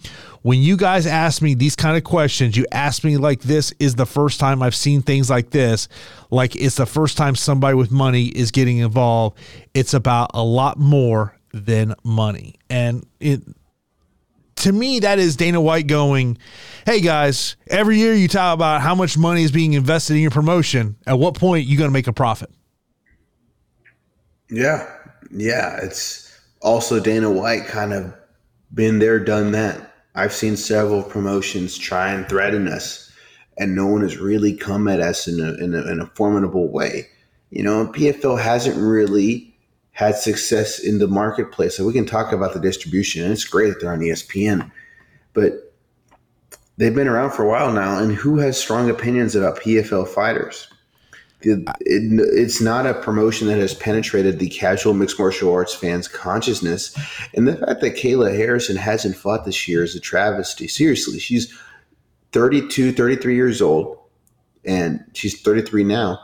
when 0.47 0.61
you 0.61 0.77
guys 0.77 1.09
ask 1.09 1.43
me 1.43 1.55
these 1.55 1.75
kind 1.75 1.97
of 1.97 2.05
questions, 2.05 2.57
you 2.57 2.67
ask 2.71 3.03
me 3.03 3.17
like 3.17 3.41
this 3.41 3.73
is 3.81 3.97
the 3.97 4.07
first 4.07 4.39
time 4.39 4.63
I've 4.63 4.77
seen 4.77 5.03
things 5.03 5.29
like 5.29 5.51
this. 5.51 5.89
Like 6.31 6.55
it's 6.55 6.77
the 6.77 6.87
first 6.87 7.17
time 7.17 7.35
somebody 7.35 7.75
with 7.75 7.91
money 7.91 8.27
is 8.27 8.53
getting 8.53 8.79
involved. 8.79 9.39
It's 9.75 9.93
about 9.93 10.31
a 10.35 10.45
lot 10.45 10.79
more 10.79 11.37
than 11.53 11.95
money. 12.05 12.55
And 12.71 13.05
it 13.19 13.43
to 14.67 14.73
me, 14.73 14.99
that 14.99 15.21
is 15.21 15.37
Dana 15.37 15.61
White 15.61 15.87
going, 15.87 16.39
Hey 16.85 17.01
guys, 17.01 17.55
every 17.69 17.99
year 17.99 18.15
you 18.15 18.27
talk 18.27 18.53
about 18.53 18.81
how 18.81 18.97
much 18.97 19.17
money 19.17 19.45
is 19.45 19.53
being 19.53 19.75
invested 19.75 20.15
in 20.15 20.23
your 20.23 20.33
promotion. 20.33 20.97
At 21.07 21.21
what 21.21 21.35
point 21.35 21.69
you 21.69 21.79
gonna 21.79 21.93
make 21.93 22.09
a 22.09 22.13
profit? 22.13 22.51
Yeah. 24.51 24.91
Yeah. 25.31 25.77
It's 25.77 26.37
also 26.63 26.99
Dana 26.99 27.31
White 27.31 27.67
kind 27.67 27.93
of 27.93 28.13
been 28.75 28.99
there, 28.99 29.21
done 29.21 29.53
that 29.53 29.93
I've 30.17 30.33
seen 30.33 30.57
several 30.57 31.05
promotions 31.05 31.79
try 31.79 32.11
and 32.11 32.29
threaten 32.29 32.67
us, 32.67 33.13
and 33.59 33.77
no 33.77 33.87
one 33.87 34.01
has 34.01 34.17
really 34.17 34.57
come 34.57 34.89
at 34.89 34.99
us 34.99 35.29
in 35.29 35.39
a, 35.39 35.53
in 35.63 35.75
a, 35.75 35.93
in 35.93 36.01
a 36.01 36.07
formidable 36.07 36.73
way. 36.73 37.07
You 37.51 37.63
know, 37.63 37.87
PFL 37.87 38.41
hasn't 38.41 38.77
really 38.79 39.56
had 39.97 40.15
success 40.15 40.79
in 40.79 40.99
the 40.99 41.09
marketplace. 41.09 41.75
So 41.75 41.87
we 41.87 41.95
can 41.95 42.05
talk 42.05 42.31
about 42.31 42.53
the 42.53 42.61
distribution, 42.61 43.23
and 43.23 43.33
it's 43.33 43.45
great 43.45 43.71
that 43.71 43.81
they're 43.81 43.93
on 43.93 44.01
ESPN, 44.01 44.71
but 45.33 45.73
they've 46.77 46.95
been 46.95 47.09
around 47.09 47.31
for 47.31 47.45
a 47.45 47.49
while 47.49 47.73
now. 47.73 47.99
And 47.99 48.13
who 48.13 48.39
has 48.39 48.59
strong 48.59 48.91
opinions 48.91 49.35
about 49.35 49.61
PFL 49.61 50.07
fighters? 50.07 50.69
it, 51.41 51.67
it's 51.81 52.61
not 52.61 52.87
a 52.87 52.95
promotion 52.95 53.49
that 53.49 53.59
has 53.59 53.75
penetrated 53.75 54.39
the 54.39 54.49
casual 54.49 54.93
mixed 54.95 55.19
martial 55.19 55.53
arts 55.53 55.75
fans' 55.75 56.09
consciousness. 56.09 56.95
And 57.35 57.49
the 57.49 57.57
fact 57.57 57.81
that 57.81 57.97
Kayla 57.97 58.37
Harrison 58.37 58.77
hasn't 58.77 59.17
fought 59.17 59.45
this 59.47 59.67
year 59.67 59.83
is 59.83 59.95
a 59.95 60.01
travesty. 60.01 60.69
Seriously, 60.69 61.19
she's 61.19 61.53
32, 62.33 62.93
33 62.93 63.35
years 63.35 63.63
old, 63.63 63.99
and 64.65 65.03
she's 65.15 65.41
33 65.41 65.85
now, 65.85 66.19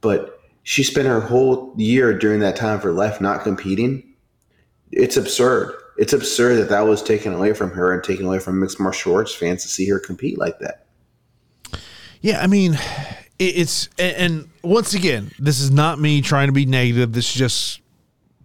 but 0.00 0.37
she 0.68 0.84
spent 0.84 1.08
her 1.08 1.22
whole 1.22 1.72
year 1.78 2.12
during 2.12 2.40
that 2.40 2.54
time 2.54 2.74
of 2.74 2.82
her 2.82 2.92
life 2.92 3.22
not 3.22 3.42
competing. 3.42 4.02
It's 4.92 5.16
absurd. 5.16 5.74
It's 5.96 6.12
absurd 6.12 6.56
that 6.56 6.68
that 6.68 6.82
was 6.82 7.02
taken 7.02 7.32
away 7.32 7.54
from 7.54 7.70
her 7.70 7.94
and 7.94 8.04
taken 8.04 8.26
away 8.26 8.38
from 8.38 8.60
mixed 8.60 8.78
martial 8.78 9.14
arts 9.14 9.34
fans 9.34 9.62
to 9.62 9.68
see 9.68 9.88
her 9.88 9.98
compete 9.98 10.36
like 10.36 10.58
that. 10.58 10.84
Yeah, 12.20 12.42
I 12.42 12.48
mean, 12.48 12.78
it's 13.38 13.88
and 13.98 14.50
once 14.62 14.92
again, 14.92 15.30
this 15.38 15.58
is 15.58 15.70
not 15.70 15.98
me 16.00 16.20
trying 16.20 16.48
to 16.48 16.52
be 16.52 16.66
negative. 16.66 17.14
This 17.14 17.30
is 17.30 17.34
just 17.34 17.80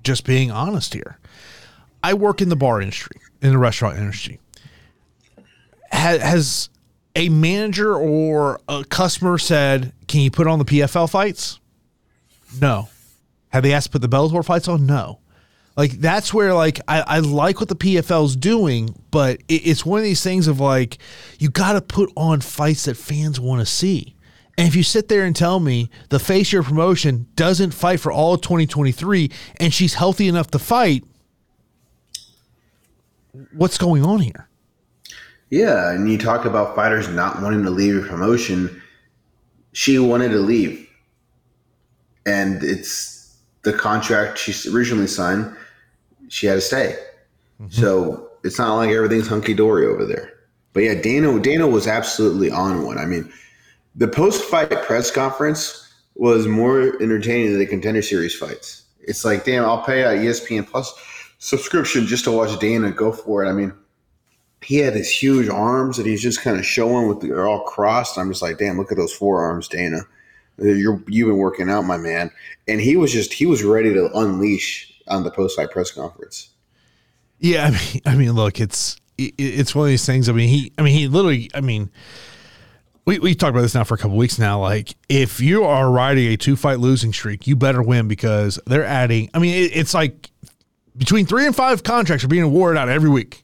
just 0.01 0.25
being 0.25 0.49
honest 0.49 0.93
here. 0.93 1.19
I 2.05 2.13
work 2.13 2.41
in 2.41 2.47
the 2.47 2.55
bar 2.55 2.79
industry, 2.79 3.19
in 3.41 3.51
the 3.51 3.57
restaurant 3.57 3.97
industry. 3.97 4.39
Has, 5.91 6.21
has 6.21 6.69
a 7.17 7.27
manager 7.27 7.93
or 7.93 8.61
a 8.69 8.85
customer 8.85 9.37
said, 9.37 9.91
"Can 10.07 10.21
you 10.21 10.31
put 10.31 10.47
on 10.47 10.57
the 10.59 10.65
PFL 10.65 11.09
fights?" 11.09 11.59
No. 12.61 12.89
Have 13.49 13.63
they 13.63 13.73
asked 13.73 13.87
to 13.87 13.99
put 13.99 14.01
the 14.01 14.15
Bellator 14.15 14.43
fights 14.43 14.67
on? 14.67 14.85
No. 14.85 15.19
Like 15.75 15.93
that's 15.93 16.33
where 16.33 16.53
like 16.53 16.79
I, 16.87 17.01
I 17.01 17.19
like 17.19 17.59
what 17.59 17.69
the 17.69 17.75
PFL's 17.75 18.35
doing, 18.35 18.95
but 19.09 19.41
it, 19.47 19.67
it's 19.67 19.85
one 19.85 19.99
of 19.99 20.03
these 20.03 20.21
things 20.21 20.47
of 20.47 20.59
like 20.59 20.99
you 21.39 21.49
got 21.49 21.73
to 21.73 21.81
put 21.81 22.11
on 22.15 22.41
fights 22.41 22.85
that 22.85 22.95
fans 22.95 23.39
want 23.39 23.59
to 23.59 23.65
see. 23.65 24.15
And 24.55 24.67
if 24.67 24.75
you 24.75 24.83
sit 24.83 25.07
there 25.07 25.25
and 25.25 25.35
tell 25.35 25.59
me 25.59 25.89
the 26.09 26.19
face 26.19 26.51
your 26.51 26.61
promotion 26.61 27.27
doesn't 27.35 27.71
fight 27.71 27.99
for 27.99 28.11
all 28.11 28.35
of 28.35 28.41
2023 28.41 29.31
and 29.59 29.73
she's 29.73 29.95
healthy 29.95 30.27
enough 30.27 30.51
to 30.51 30.59
fight, 30.59 31.03
what's 33.53 33.79
going 33.79 34.05
on 34.05 34.19
here? 34.19 34.47
Yeah, 35.49 35.91
and 35.91 36.09
you 36.09 36.19
talk 36.19 36.45
about 36.45 36.75
fighters 36.75 37.07
not 37.09 37.41
wanting 37.41 37.63
to 37.63 37.71
leave 37.71 37.93
your 37.95 38.05
promotion. 38.05 38.81
She 39.71 39.97
wanted 39.97 40.29
to 40.29 40.39
leave. 40.39 40.87
And 42.25 42.63
it's 42.63 43.37
the 43.63 43.73
contract 43.73 44.37
she 44.37 44.69
originally 44.69 45.07
signed, 45.07 45.55
she 46.29 46.47
had 46.47 46.55
to 46.55 46.61
stay. 46.61 46.97
Mm-hmm. 47.61 47.81
So 47.81 48.29
it's 48.43 48.59
not 48.59 48.75
like 48.75 48.91
everything's 48.91 49.27
hunky 49.27 49.53
dory 49.53 49.85
over 49.85 50.05
there. 50.05 50.33
But 50.73 50.83
yeah, 50.83 50.95
Dana 50.95 51.39
Dana 51.39 51.67
was 51.67 51.87
absolutely 51.87 52.49
on 52.49 52.85
one. 52.85 52.97
I 52.97 53.05
mean, 53.05 53.31
the 53.95 54.07
post 54.07 54.43
fight 54.43 54.71
press 54.83 55.11
conference 55.11 55.79
was 56.15 56.47
more 56.47 57.01
entertaining 57.01 57.51
than 57.51 57.59
the 57.59 57.65
contender 57.65 58.01
series 58.01 58.35
fights. 58.35 58.83
It's 59.01 59.25
like, 59.25 59.45
damn, 59.45 59.65
I'll 59.65 59.83
pay 59.83 60.01
a 60.01 60.11
ESPN 60.11 60.67
Plus 60.67 60.93
subscription 61.39 62.07
just 62.07 62.23
to 62.23 62.31
watch 62.31 62.57
Dana 62.59 62.91
go 62.91 63.11
for 63.11 63.43
it. 63.43 63.49
I 63.49 63.53
mean, 63.53 63.73
he 64.61 64.77
had 64.77 64.95
his 64.95 65.09
huge 65.09 65.49
arms 65.49 65.97
that 65.97 66.05
he's 66.05 66.21
just 66.21 66.41
kind 66.41 66.57
of 66.57 66.65
showing 66.65 67.07
with 67.07 67.21
they're 67.21 67.47
all 67.47 67.65
crossed. 67.65 68.17
I'm 68.17 68.29
just 68.29 68.41
like, 68.41 68.57
damn, 68.57 68.77
look 68.77 68.91
at 68.91 68.97
those 68.97 69.13
forearms, 69.13 69.67
Dana. 69.67 70.01
You're 70.57 71.03
you've 71.07 71.27
been 71.27 71.37
working 71.37 71.69
out, 71.69 71.83
my 71.83 71.97
man. 71.97 72.31
And 72.67 72.79
he 72.79 72.95
was 72.95 73.11
just 73.11 73.33
he 73.33 73.45
was 73.45 73.63
ready 73.63 73.93
to 73.93 74.09
unleash 74.17 74.93
on 75.07 75.23
the 75.23 75.31
post 75.31 75.55
fight 75.55 75.71
press 75.71 75.91
conference. 75.91 76.49
Yeah, 77.39 77.65
I 77.65 77.71
mean, 77.71 78.01
I 78.05 78.15
mean, 78.15 78.31
look, 78.33 78.59
it's 78.59 78.97
it's 79.17 79.75
one 79.75 79.85
of 79.85 79.89
these 79.89 80.05
things. 80.05 80.29
I 80.29 80.31
mean, 80.31 80.49
he, 80.49 80.71
I 80.77 80.81
mean, 80.81 80.93
he 80.93 81.07
literally, 81.07 81.49
I 81.53 81.61
mean 81.61 81.91
we 83.05 83.19
we 83.19 83.35
talked 83.35 83.51
about 83.51 83.61
this 83.61 83.75
now 83.75 83.83
for 83.83 83.95
a 83.95 83.97
couple 83.97 84.17
weeks 84.17 84.39
now. 84.39 84.59
Like, 84.59 84.95
if 85.09 85.39
you 85.39 85.63
are 85.63 85.91
riding 85.91 86.31
a 86.31 86.37
two 86.37 86.55
fight 86.55 86.79
losing 86.79 87.11
streak, 87.13 87.47
you 87.47 87.55
better 87.55 87.81
win 87.81 88.07
because 88.07 88.59
they're 88.65 88.85
adding. 88.85 89.29
I 89.33 89.39
mean, 89.39 89.55
it, 89.55 89.75
it's 89.75 89.93
like 89.93 90.31
between 90.95 91.25
three 91.25 91.45
and 91.45 91.55
five 91.55 91.83
contracts 91.83 92.23
are 92.23 92.29
being 92.29 92.43
awarded 92.43 92.79
out 92.79 92.89
every 92.89 93.09
week. 93.09 93.43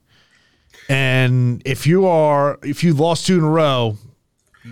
And 0.88 1.62
if 1.66 1.86
you 1.86 2.08
are, 2.08 2.58
if 2.64 2.84
you 2.84 2.94
lost 2.94 3.28
two 3.28 3.38
in 3.38 3.44
a 3.44 3.50
row, 3.50 3.98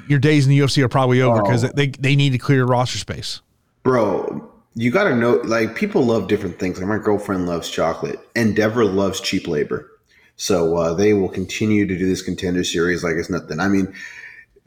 your 0.08 0.20
days 0.20 0.46
in 0.46 0.52
the 0.52 0.60
UFC 0.60 0.84
are 0.84 0.90
probably 0.90 1.22
over 1.22 1.42
because 1.42 1.64
oh. 1.64 1.72
they 1.74 1.88
they 1.88 2.16
need 2.16 2.32
to 2.32 2.38
clear 2.38 2.66
roster 2.66 2.98
space. 2.98 3.42
Bro, 3.84 4.52
you 4.76 4.92
got 4.92 5.06
to 5.06 5.16
know, 5.16 5.36
like, 5.46 5.76
people 5.76 6.04
love 6.04 6.28
different 6.28 6.60
things. 6.60 6.78
Like, 6.78 6.88
my 6.88 6.98
girlfriend 6.98 7.48
loves 7.48 7.70
chocolate. 7.70 8.20
Endeavor 8.36 8.86
loves 8.86 9.20
cheap 9.20 9.48
labor. 9.48 9.90
So 10.36 10.78
uh, 10.78 10.94
they 10.94 11.14
will 11.14 11.30
continue 11.30 11.88
to 11.88 11.98
do 11.98 12.06
this 12.06 12.22
contender 12.22 12.64
series 12.64 13.04
like 13.04 13.16
it's 13.16 13.30
nothing. 13.30 13.60
I 13.60 13.70
mean, 13.70 13.92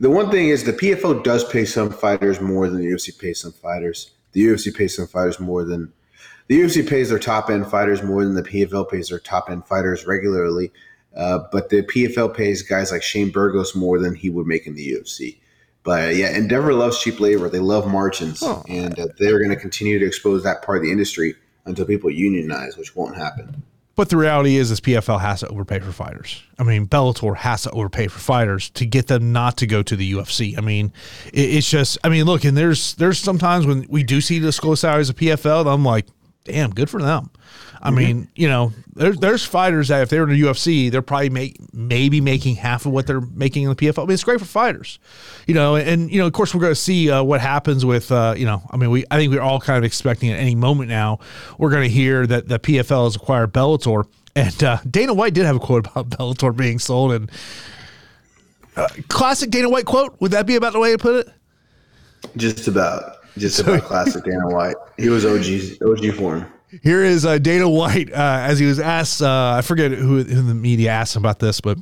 the 0.00 0.10
one 0.10 0.30
thing 0.30 0.48
is 0.48 0.64
the 0.64 0.72
PFO 0.72 1.22
does 1.22 1.44
pay 1.44 1.64
some 1.64 1.90
fighters 1.90 2.40
more 2.40 2.68
than 2.68 2.80
the 2.80 2.86
UFC 2.86 3.16
pays 3.16 3.40
some 3.40 3.52
fighters. 3.52 4.10
The 4.32 4.44
UFC 4.46 4.74
pays 4.74 4.96
some 4.96 5.06
fighters 5.06 5.38
more 5.38 5.64
than 5.64 5.92
the 6.48 6.60
UFC 6.60 6.88
pays 6.88 7.10
their 7.10 7.20
top 7.20 7.48
end 7.48 7.70
fighters 7.70 8.02
more 8.02 8.24
than 8.24 8.34
the 8.34 8.42
PFL 8.42 8.90
pays 8.90 9.10
their 9.10 9.20
top 9.20 9.48
end 9.48 9.64
fighters 9.66 10.06
regularly. 10.06 10.72
Uh, 11.16 11.40
but 11.50 11.70
the 11.70 11.82
PFL 11.82 12.34
pays 12.34 12.62
guys 12.62 12.92
like 12.92 13.02
Shane 13.02 13.30
Burgos 13.30 13.74
more 13.74 13.98
than 13.98 14.14
he 14.14 14.30
would 14.30 14.46
make 14.46 14.66
in 14.66 14.74
the 14.74 14.92
UFC. 14.92 15.38
But 15.82 16.14
yeah, 16.14 16.36
Endeavor 16.36 16.74
loves 16.74 17.00
cheap 17.00 17.20
labor. 17.20 17.48
They 17.48 17.58
love 17.58 17.88
margins, 17.88 18.42
oh. 18.42 18.62
and 18.68 18.98
uh, 18.98 19.08
they're 19.18 19.38
going 19.38 19.50
to 19.50 19.56
continue 19.56 19.98
to 19.98 20.06
expose 20.06 20.42
that 20.44 20.62
part 20.62 20.78
of 20.78 20.84
the 20.84 20.92
industry 20.92 21.34
until 21.64 21.86
people 21.86 22.10
unionize, 22.10 22.76
which 22.76 22.94
won't 22.94 23.16
happen. 23.16 23.62
But 23.96 24.08
the 24.08 24.16
reality 24.16 24.56
is, 24.56 24.70
is 24.70 24.80
PFL 24.80 25.20
has 25.20 25.40
to 25.40 25.48
overpay 25.48 25.80
for 25.80 25.92
fighters. 25.92 26.42
I 26.58 26.62
mean, 26.62 26.86
Bellator 26.86 27.36
has 27.36 27.64
to 27.64 27.70
overpay 27.70 28.08
for 28.08 28.18
fighters 28.18 28.70
to 28.70 28.86
get 28.86 29.08
them 29.08 29.32
not 29.32 29.58
to 29.58 29.66
go 29.66 29.82
to 29.82 29.96
the 29.96 30.12
UFC. 30.12 30.56
I 30.56 30.62
mean, 30.62 30.92
it, 31.32 31.40
it's 31.40 31.68
just, 31.68 31.98
I 32.04 32.08
mean, 32.08 32.24
look, 32.24 32.44
and 32.44 32.56
there's 32.56 32.94
there's 32.94 33.18
sometimes 33.18 33.66
when 33.66 33.86
we 33.88 34.02
do 34.02 34.20
see 34.20 34.38
disclosed 34.38 34.80
salaries 34.80 35.10
of 35.10 35.16
PFL, 35.16 35.70
I'm 35.72 35.84
like, 35.84 36.06
damn, 36.44 36.70
good 36.70 36.88
for 36.88 37.02
them. 37.02 37.30
I 37.82 37.88
mm-hmm. 37.88 37.96
mean, 37.96 38.28
you 38.34 38.48
know, 38.48 38.72
there's 38.94 39.16
there's 39.18 39.44
fighters 39.44 39.88
that 39.88 40.02
if 40.02 40.10
they're 40.10 40.24
in 40.24 40.28
the 40.28 40.42
UFC, 40.42 40.90
they're 40.90 41.00
probably 41.00 41.30
make, 41.30 41.56
maybe 41.72 42.20
making 42.20 42.56
half 42.56 42.84
of 42.84 42.92
what 42.92 43.06
they're 43.06 43.22
making 43.22 43.62
in 43.62 43.70
the 43.70 43.76
PFL. 43.76 44.02
I 44.02 44.06
mean, 44.06 44.12
it's 44.12 44.24
great 44.24 44.38
for 44.38 44.44
fighters, 44.44 44.98
you 45.46 45.54
know. 45.54 45.76
And 45.76 46.10
you 46.10 46.20
know, 46.20 46.26
of 46.26 46.32
course, 46.34 46.54
we're 46.54 46.60
going 46.60 46.72
to 46.72 46.80
see 46.80 47.10
uh, 47.10 47.22
what 47.22 47.40
happens 47.40 47.86
with, 47.86 48.12
uh, 48.12 48.34
you 48.36 48.44
know, 48.44 48.62
I 48.70 48.76
mean, 48.76 48.90
we 48.90 49.06
I 49.10 49.16
think 49.16 49.32
we're 49.32 49.40
all 49.40 49.60
kind 49.60 49.78
of 49.78 49.84
expecting 49.84 50.30
at 50.30 50.38
any 50.38 50.54
moment 50.54 50.90
now 50.90 51.20
we're 51.56 51.70
going 51.70 51.84
to 51.84 51.88
hear 51.88 52.26
that 52.26 52.48
the 52.48 52.58
PFL 52.58 53.04
has 53.04 53.16
acquired 53.16 53.52
Bellator. 53.52 54.06
And 54.36 54.62
uh, 54.62 54.78
Dana 54.88 55.14
White 55.14 55.34
did 55.34 55.46
have 55.46 55.56
a 55.56 55.60
quote 55.60 55.86
about 55.86 56.10
Bellator 56.10 56.54
being 56.54 56.78
sold, 56.78 57.12
and 57.12 57.30
uh, 58.76 58.88
classic 59.08 59.50
Dana 59.50 59.70
White 59.70 59.86
quote. 59.86 60.20
Would 60.20 60.32
that 60.32 60.46
be 60.46 60.56
about 60.56 60.74
the 60.74 60.80
way 60.80 60.92
to 60.92 60.98
put 60.98 61.26
it? 61.26 61.32
Just 62.36 62.68
about, 62.68 63.16
just 63.38 63.56
so, 63.56 63.62
about 63.62 63.84
classic 63.84 64.24
Dana 64.24 64.48
White. 64.48 64.76
He 64.98 65.08
was 65.08 65.24
OG, 65.24 65.82
OG 65.82 66.14
form. 66.16 66.46
Here 66.82 67.02
is 67.02 67.26
uh, 67.26 67.38
Dana 67.38 67.68
White 67.68 68.12
uh, 68.12 68.38
as 68.42 68.58
he 68.58 68.66
was 68.66 68.78
asked. 68.78 69.22
Uh, 69.22 69.54
I 69.56 69.62
forget 69.62 69.90
who, 69.90 70.22
who 70.22 70.42
the 70.42 70.54
media 70.54 70.90
asked 70.90 71.16
him 71.16 71.22
about 71.22 71.40
this, 71.40 71.60
but 71.60 71.78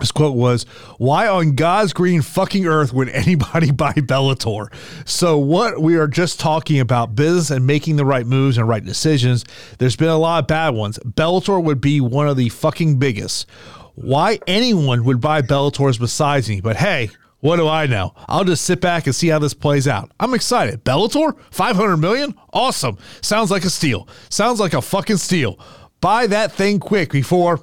his 0.00 0.10
quote 0.10 0.36
was, 0.36 0.64
Why 0.98 1.28
on 1.28 1.54
God's 1.54 1.92
green 1.92 2.22
fucking 2.22 2.66
earth 2.66 2.92
would 2.92 3.08
anybody 3.10 3.70
buy 3.70 3.92
Bellator? 3.92 4.72
So, 5.06 5.38
what 5.38 5.80
we 5.80 5.96
are 5.96 6.08
just 6.08 6.40
talking 6.40 6.80
about 6.80 7.14
business 7.14 7.50
and 7.50 7.66
making 7.66 7.96
the 7.96 8.04
right 8.04 8.26
moves 8.26 8.58
and 8.58 8.68
right 8.68 8.84
decisions. 8.84 9.44
There's 9.78 9.96
been 9.96 10.08
a 10.08 10.18
lot 10.18 10.42
of 10.42 10.48
bad 10.48 10.70
ones. 10.70 10.98
Bellator 11.00 11.62
would 11.62 11.80
be 11.80 12.00
one 12.00 12.28
of 12.28 12.36
the 12.36 12.48
fucking 12.48 12.98
biggest. 12.98 13.46
Why 13.94 14.38
anyone 14.46 15.04
would 15.04 15.20
buy 15.20 15.42
Bellators 15.42 16.00
besides 16.00 16.48
me? 16.48 16.60
But 16.60 16.76
hey, 16.76 17.10
what 17.40 17.56
do 17.56 17.66
I 17.66 17.86
know? 17.86 18.14
I'll 18.28 18.44
just 18.44 18.64
sit 18.64 18.80
back 18.80 19.06
and 19.06 19.14
see 19.14 19.28
how 19.28 19.38
this 19.38 19.54
plays 19.54 19.88
out. 19.88 20.10
I'm 20.20 20.34
excited. 20.34 20.84
Bellator, 20.84 21.38
500 21.50 21.96
million? 21.96 22.34
Awesome. 22.52 22.98
Sounds 23.22 23.50
like 23.50 23.64
a 23.64 23.70
steal. 23.70 24.08
Sounds 24.28 24.60
like 24.60 24.74
a 24.74 24.82
fucking 24.82 25.16
steal. 25.16 25.58
Buy 26.00 26.26
that 26.28 26.52
thing 26.52 26.78
quick 26.78 27.10
before 27.10 27.60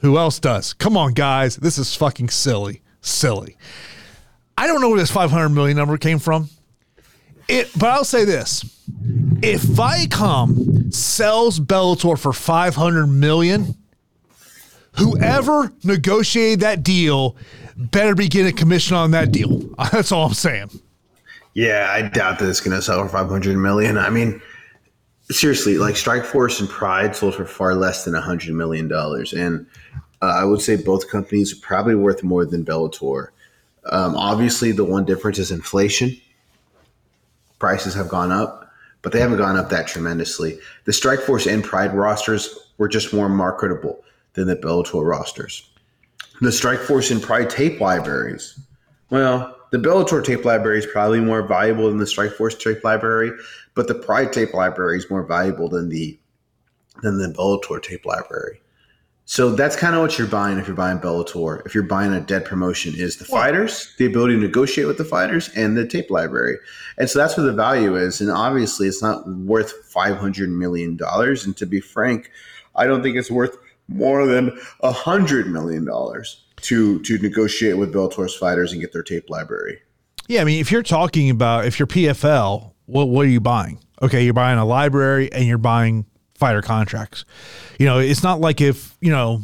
who 0.00 0.16
else 0.16 0.38
does? 0.38 0.72
Come 0.74 0.96
on, 0.96 1.12
guys. 1.12 1.56
This 1.56 1.78
is 1.78 1.94
fucking 1.94 2.28
silly. 2.28 2.82
Silly. 3.00 3.56
I 4.56 4.66
don't 4.66 4.80
know 4.80 4.88
where 4.88 4.98
this 4.98 5.10
500 5.10 5.48
million 5.48 5.76
number 5.76 5.98
came 5.98 6.18
from. 6.18 6.48
It, 7.48 7.70
but 7.76 7.90
I'll 7.90 8.04
say 8.04 8.24
this. 8.24 8.62
If 9.42 9.62
Viacom 9.62 10.92
sells 10.92 11.58
Bellator 11.58 12.18
for 12.18 12.32
500 12.32 13.06
million, 13.06 13.74
whoever 14.98 15.72
negotiated 15.82 16.60
that 16.60 16.82
deal 16.82 17.36
better 17.78 18.14
be 18.14 18.28
getting 18.28 18.52
a 18.52 18.52
commission 18.52 18.96
on 18.96 19.12
that 19.12 19.32
deal. 19.32 19.60
That's 19.92 20.12
all 20.12 20.26
I'm 20.26 20.34
saying. 20.34 20.70
Yeah, 21.54 21.88
I 21.90 22.02
doubt 22.02 22.38
that 22.40 22.48
it's 22.48 22.60
going 22.60 22.76
to 22.76 22.82
sell 22.82 23.02
for 23.02 23.08
500 23.08 23.56
million. 23.56 23.96
I 23.96 24.10
mean, 24.10 24.40
seriously, 25.30 25.78
like 25.78 25.94
Strikeforce 25.94 26.60
and 26.60 26.68
Pride 26.68 27.16
sold 27.16 27.36
for 27.36 27.46
far 27.46 27.74
less 27.74 28.04
than 28.04 28.14
100 28.14 28.54
million 28.54 28.88
dollars, 28.88 29.32
and 29.32 29.66
uh, 30.20 30.26
I 30.26 30.44
would 30.44 30.60
say 30.60 30.76
both 30.76 31.08
companies 31.08 31.52
are 31.52 31.60
probably 31.60 31.94
worth 31.94 32.22
more 32.22 32.44
than 32.44 32.64
Bellator. 32.64 33.28
Um, 33.90 34.16
obviously, 34.16 34.72
the 34.72 34.84
one 34.84 35.04
difference 35.04 35.38
is 35.38 35.50
inflation. 35.50 36.16
Prices 37.58 37.94
have 37.94 38.08
gone 38.08 38.30
up, 38.30 38.70
but 39.02 39.12
they 39.12 39.20
haven't 39.20 39.38
gone 39.38 39.56
up 39.56 39.70
that 39.70 39.86
tremendously. 39.88 40.58
The 40.84 40.92
Strikeforce 40.92 41.52
and 41.52 41.64
Pride 41.64 41.94
rosters 41.94 42.56
were 42.76 42.88
just 42.88 43.12
more 43.12 43.28
marketable 43.28 44.04
than 44.34 44.46
the 44.46 44.56
Bellator 44.56 45.04
rosters 45.04 45.67
the 46.40 46.50
Strikeforce 46.50 47.10
and 47.10 47.22
Pride 47.22 47.50
tape 47.50 47.80
libraries. 47.80 48.58
Well, 49.10 49.56
the 49.70 49.78
Bellator 49.78 50.24
tape 50.24 50.44
library 50.44 50.78
is 50.78 50.86
probably 50.86 51.20
more 51.20 51.42
valuable 51.46 51.88
than 51.88 51.98
the 51.98 52.04
Strikeforce 52.04 52.58
tape 52.58 52.84
library, 52.84 53.32
but 53.74 53.88
the 53.88 53.94
Pride 53.94 54.32
tape 54.32 54.54
library 54.54 54.98
is 54.98 55.10
more 55.10 55.24
valuable 55.24 55.68
than 55.68 55.88
the 55.88 56.18
than 57.02 57.18
the 57.18 57.28
Bellator 57.28 57.82
tape 57.82 58.04
library. 58.04 58.60
So 59.24 59.50
that's 59.50 59.76
kind 59.76 59.94
of 59.94 60.00
what 60.00 60.18
you're 60.18 60.26
buying 60.26 60.58
if 60.58 60.66
you're 60.66 60.74
buying 60.74 60.98
Bellator. 60.98 61.64
If 61.66 61.74
you're 61.74 61.84
buying 61.84 62.14
a 62.14 62.20
dead 62.20 62.46
promotion, 62.46 62.94
is 62.96 63.18
the 63.18 63.26
fighters, 63.26 63.94
the 63.98 64.06
ability 64.06 64.36
to 64.36 64.40
negotiate 64.40 64.86
with 64.86 64.96
the 64.96 65.04
fighters, 65.04 65.50
and 65.50 65.76
the 65.76 65.86
tape 65.86 66.10
library. 66.10 66.56
And 66.96 67.10
so 67.10 67.18
that's 67.18 67.36
where 67.36 67.44
the 67.44 67.52
value 67.52 67.94
is. 67.94 68.22
And 68.22 68.30
obviously, 68.30 68.88
it's 68.88 69.02
not 69.02 69.28
worth 69.28 69.72
five 69.84 70.16
hundred 70.16 70.48
million 70.48 70.96
dollars. 70.96 71.44
And 71.44 71.54
to 71.58 71.66
be 71.66 71.78
frank, 71.78 72.30
I 72.74 72.86
don't 72.86 73.02
think 73.02 73.16
it's 73.16 73.30
worth 73.30 73.58
more 73.88 74.26
than 74.26 74.58
a 74.80 74.92
hundred 74.92 75.48
million 75.48 75.84
dollars 75.84 76.44
to 76.62 77.00
to 77.00 77.18
negotiate 77.18 77.76
with 77.76 77.92
Bellator's 77.92 78.36
fighters 78.36 78.72
and 78.72 78.80
get 78.80 78.92
their 78.92 79.02
tape 79.02 79.28
library. 79.30 79.80
Yeah, 80.28 80.42
I 80.42 80.44
mean, 80.44 80.60
if 80.60 80.70
you're 80.70 80.82
talking 80.82 81.30
about 81.30 81.64
if 81.64 81.78
you're 81.78 81.86
PFL, 81.86 82.72
what 82.86 83.08
what 83.08 83.26
are 83.26 83.30
you 83.30 83.40
buying? 83.40 83.80
Okay, 84.02 84.24
you're 84.24 84.34
buying 84.34 84.58
a 84.58 84.64
library 84.64 85.32
and 85.32 85.44
you're 85.44 85.58
buying 85.58 86.06
fighter 86.34 86.62
contracts. 86.62 87.24
You 87.78 87.86
know, 87.86 87.98
it's 87.98 88.22
not 88.22 88.40
like 88.40 88.60
if 88.60 88.96
you 89.00 89.10
know 89.10 89.40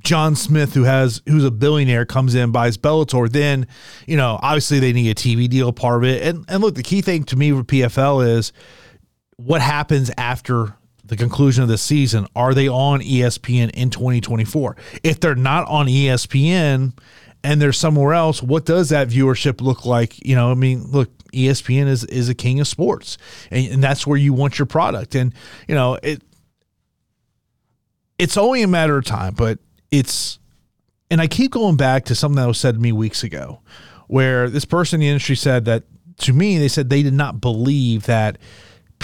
John 0.00 0.34
Smith, 0.34 0.74
who 0.74 0.84
has 0.84 1.22
who's 1.26 1.44
a 1.44 1.50
billionaire, 1.50 2.04
comes 2.04 2.34
in 2.34 2.52
buys 2.52 2.76
Bellator, 2.76 3.30
then 3.30 3.66
you 4.06 4.16
know 4.16 4.38
obviously 4.42 4.80
they 4.80 4.92
need 4.92 5.10
a 5.10 5.14
TV 5.14 5.48
deal 5.48 5.72
part 5.72 6.02
of 6.02 6.08
it. 6.08 6.22
And 6.22 6.44
and 6.48 6.62
look, 6.62 6.74
the 6.74 6.82
key 6.82 7.00
thing 7.00 7.24
to 7.24 7.36
me 7.36 7.52
with 7.52 7.66
PFL 7.66 8.26
is 8.36 8.52
what 9.36 9.60
happens 9.60 10.10
after 10.16 10.74
the 11.16 11.22
conclusion 11.22 11.62
of 11.62 11.68
the 11.68 11.78
season, 11.78 12.26
are 12.34 12.54
they 12.54 12.68
on 12.68 13.00
ESPN 13.00 13.70
in 13.70 13.90
2024? 13.90 14.76
If 15.02 15.20
they're 15.20 15.34
not 15.34 15.66
on 15.68 15.86
ESPN 15.86 16.96
and 17.42 17.62
they're 17.62 17.72
somewhere 17.72 18.14
else, 18.14 18.42
what 18.42 18.64
does 18.64 18.88
that 18.88 19.08
viewership 19.08 19.60
look 19.60 19.84
like? 19.84 20.24
You 20.26 20.34
know, 20.34 20.50
I 20.50 20.54
mean, 20.54 20.84
look, 20.90 21.10
ESPN 21.28 21.86
is 21.86 22.04
is 22.04 22.28
a 22.28 22.34
king 22.34 22.60
of 22.60 22.68
sports, 22.68 23.18
and, 23.50 23.74
and 23.74 23.84
that's 23.84 24.06
where 24.06 24.16
you 24.16 24.32
want 24.32 24.58
your 24.58 24.66
product. 24.66 25.14
And 25.14 25.34
you 25.68 25.74
know, 25.74 25.98
it 26.02 26.22
it's 28.18 28.36
only 28.36 28.62
a 28.62 28.68
matter 28.68 28.96
of 28.96 29.04
time, 29.04 29.34
but 29.34 29.58
it's 29.90 30.38
and 31.10 31.20
I 31.20 31.26
keep 31.26 31.52
going 31.52 31.76
back 31.76 32.06
to 32.06 32.14
something 32.14 32.36
that 32.36 32.46
was 32.46 32.58
said 32.58 32.74
to 32.74 32.80
me 32.80 32.92
weeks 32.92 33.22
ago, 33.22 33.60
where 34.06 34.48
this 34.48 34.64
person 34.64 34.96
in 34.96 35.00
the 35.00 35.08
industry 35.08 35.36
said 35.36 35.64
that 35.66 35.84
to 36.18 36.32
me, 36.32 36.58
they 36.58 36.68
said 36.68 36.90
they 36.90 37.02
did 37.02 37.14
not 37.14 37.40
believe 37.40 38.06
that 38.06 38.38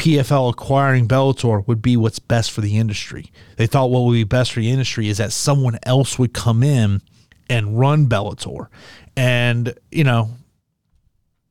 PFL 0.01 0.53
acquiring 0.53 1.07
Bellator 1.07 1.67
would 1.69 1.83
be 1.83 1.95
what's 1.95 2.19
best 2.19 2.53
for 2.53 2.63
the 2.63 2.79
industry. 2.79 3.31
They 3.57 3.67
thought 3.67 3.91
what 3.91 4.05
would 4.05 4.15
be 4.15 4.25
best 4.25 4.51
for 4.51 4.61
the 4.61 4.71
industry 4.71 5.11
is 5.11 5.19
that 5.19 5.31
someone 5.31 5.79
else 5.83 6.19
would 6.19 6.33
come 6.33 6.63
in 6.63 7.03
and 7.51 7.79
run 7.79 8.07
Bellator. 8.07 8.69
And, 9.15 9.75
you 9.93 10.05
know, 10.05 10.31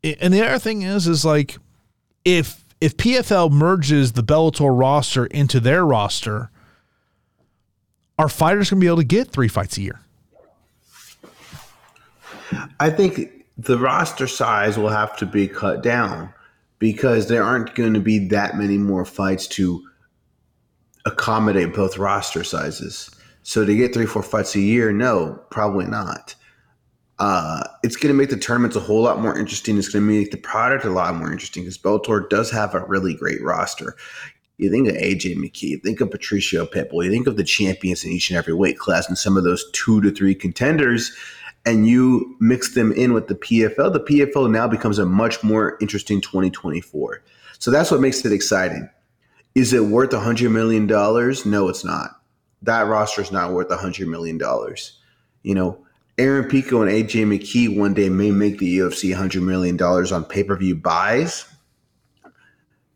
and 0.03 0.33
the 0.33 0.43
other 0.43 0.57
thing 0.57 0.81
is, 0.81 1.07
is 1.07 1.23
like 1.23 1.57
if 2.25 2.65
if 2.81 2.97
PFL 2.97 3.51
merges 3.51 4.13
the 4.13 4.23
Bellator 4.23 4.75
roster 4.77 5.27
into 5.27 5.59
their 5.59 5.85
roster, 5.85 6.49
are 8.17 8.29
fighters 8.29 8.71
going 8.71 8.79
to 8.79 8.83
be 8.83 8.87
able 8.87 8.97
to 8.97 9.03
get 9.03 9.29
three 9.29 9.47
fights 9.47 9.77
a 9.77 9.81
year? 9.81 10.01
I 12.79 12.89
think 12.89 13.45
the 13.59 13.77
roster 13.77 14.25
size 14.25 14.75
will 14.75 14.89
have 14.89 15.15
to 15.17 15.27
be 15.27 15.47
cut 15.47 15.83
down 15.83 16.33
because 16.79 17.27
there 17.27 17.43
aren't 17.43 17.75
going 17.75 17.93
to 17.93 17.99
be 17.99 18.27
that 18.29 18.57
many 18.57 18.77
more 18.77 19.05
fights 19.05 19.47
to 19.47 19.85
accommodate 21.05 21.73
both 21.73 21.97
roster 21.97 22.43
sizes. 22.43 23.11
So 23.43 23.65
to 23.65 23.75
get 23.75 23.93
three, 23.93 24.05
four 24.05 24.23
fights 24.23 24.55
a 24.55 24.59
year, 24.59 24.91
no, 24.91 25.39
probably 25.51 25.85
not. 25.85 26.35
Uh, 27.19 27.63
it's 27.83 27.97
going 27.97 28.13
to 28.13 28.17
make 28.17 28.29
the 28.29 28.37
tournaments 28.37 28.77
a 28.77 28.79
whole 28.79 29.01
lot 29.01 29.21
more 29.21 29.37
interesting. 29.37 29.77
It's 29.77 29.89
going 29.89 30.05
to 30.05 30.19
make 30.19 30.31
the 30.31 30.37
product 30.37 30.85
a 30.85 30.89
lot 30.89 31.15
more 31.15 31.31
interesting 31.31 31.63
because 31.63 31.77
Bellator 31.77 32.29
does 32.29 32.49
have 32.51 32.73
a 32.73 32.85
really 32.85 33.13
great 33.13 33.41
roster. 33.43 33.95
You 34.57 34.69
think 34.69 34.87
of 34.87 34.95
AJ 34.95 35.35
McKee, 35.35 35.63
you 35.63 35.77
think 35.79 36.01
of 36.01 36.11
Patricio 36.11 36.65
Pitbull, 36.65 37.05
you 37.05 37.11
think 37.11 37.27
of 37.27 37.37
the 37.37 37.43
champions 37.43 38.03
in 38.03 38.11
each 38.11 38.29
and 38.29 38.37
every 38.37 38.53
weight 38.53 38.77
class, 38.77 39.07
and 39.07 39.17
some 39.17 39.37
of 39.37 39.43
those 39.43 39.69
two 39.71 40.01
to 40.01 40.11
three 40.11 40.35
contenders 40.35 41.15
and 41.65 41.87
you 41.87 42.35
mix 42.39 42.73
them 42.73 42.91
in 42.91 43.13
with 43.13 43.27
the 43.27 43.35
PFL, 43.35 43.93
the 43.93 43.99
PFL 43.99 44.49
now 44.49 44.67
becomes 44.67 44.99
a 44.99 45.05
much 45.05 45.43
more 45.43 45.77
interesting 45.81 46.21
2024. 46.21 47.23
So 47.59 47.71
that's 47.71 47.91
what 47.91 48.01
makes 48.01 48.23
it 48.25 48.31
exciting. 48.31 48.89
Is 49.55 49.73
it 49.73 49.85
worth 49.85 50.11
$100 50.11 50.51
million? 50.51 50.87
No, 50.87 51.69
it's 51.69 51.83
not. 51.83 52.11
That 52.61 52.87
roster 52.87 53.21
is 53.21 53.31
not 53.31 53.51
worth 53.51 53.69
$100 53.69 54.07
million. 54.07 54.39
You 55.43 55.55
know, 55.55 55.85
Aaron 56.17 56.49
Pico 56.49 56.81
and 56.81 56.91
AJ 56.91 57.25
McKee 57.25 57.75
one 57.75 57.93
day 57.93 58.09
may 58.09 58.31
make 58.31 58.59
the 58.59 58.79
UFC 58.79 59.15
$100 59.15 59.41
million 59.41 59.81
on 59.81 60.25
pay 60.25 60.43
per 60.43 60.55
view 60.55 60.75
buys. 60.75 61.45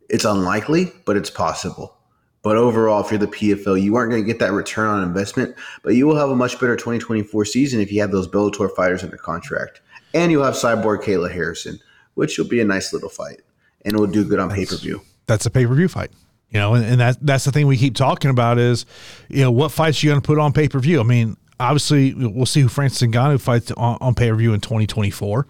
It's 0.10 0.26
unlikely, 0.26 0.92
but 1.06 1.18
it's 1.18 1.30
possible. 1.30 1.98
But 2.44 2.58
overall, 2.58 3.04
if 3.04 3.10
you're 3.10 3.18
the 3.18 3.28
PFL, 3.28 3.82
you 3.82 3.96
aren't 3.96 4.12
going 4.12 4.22
to 4.22 4.28
get 4.28 4.40
that 4.40 4.52
return 4.52 4.88
on 4.88 5.02
investment, 5.02 5.56
but 5.82 5.96
you 5.96 6.06
will 6.06 6.18
have 6.18 6.30
a 6.30 6.36
much 6.36 6.60
better 6.60 6.76
2024 6.76 7.46
season 7.46 7.80
if 7.80 7.92
you 7.92 8.02
have 8.02 8.12
those 8.12 8.28
Bellator 8.28 8.70
fighters 8.76 9.04
under 9.04 9.18
contract. 9.18 9.82
And 10.14 10.32
you'll 10.32 10.44
have 10.44 10.54
Cyborg 10.54 11.04
Kayla 11.04 11.32
Harrison, 11.32 11.80
which 12.14 12.38
will 12.38 12.48
be 12.48 12.60
a 12.60 12.66
nice 12.66 12.94
little 12.94 13.10
fight 13.10 13.42
and 13.86 13.94
it 13.94 14.00
will 14.00 14.08
do 14.08 14.24
good 14.24 14.40
on 14.40 14.50
pay 14.50 14.66
per 14.66 14.76
view. 14.76 15.02
That's 15.26 15.46
a 15.46 15.50
pay 15.50 15.66
per 15.66 15.76
view 15.76 15.88
fight. 15.88 16.12
You 16.50 16.60
know, 16.60 16.76
and, 16.76 16.86
and 16.86 17.00
that, 17.00 17.18
that's 17.22 17.46
the 17.46 17.52
thing 17.52 17.66
we 17.66 17.78
keep 17.78 17.96
talking 17.96 18.30
about 18.30 18.60
is, 18.60 18.86
you 19.28 19.42
know, 19.42 19.52
what 19.52 19.72
fights 19.72 20.02
are 20.02 20.06
you 20.06 20.12
going 20.12 20.22
to 20.22 20.26
put 20.26 20.38
on 20.38 20.54
pay 20.54 20.68
per 20.68 20.80
view? 20.80 21.00
I 21.00 21.04
mean, 21.04 21.36
obviously, 21.60 22.14
we'll 22.14 22.46
see 22.46 22.62
who 22.62 22.68
Francis 22.68 23.02
Ngannou 23.08 23.42
fights 23.42 23.72
on, 23.72 23.98
on 24.02 24.14
pay 24.14 24.30
per 24.30 24.36
view 24.36 24.54
in 24.54 24.60
2024. 24.60 25.48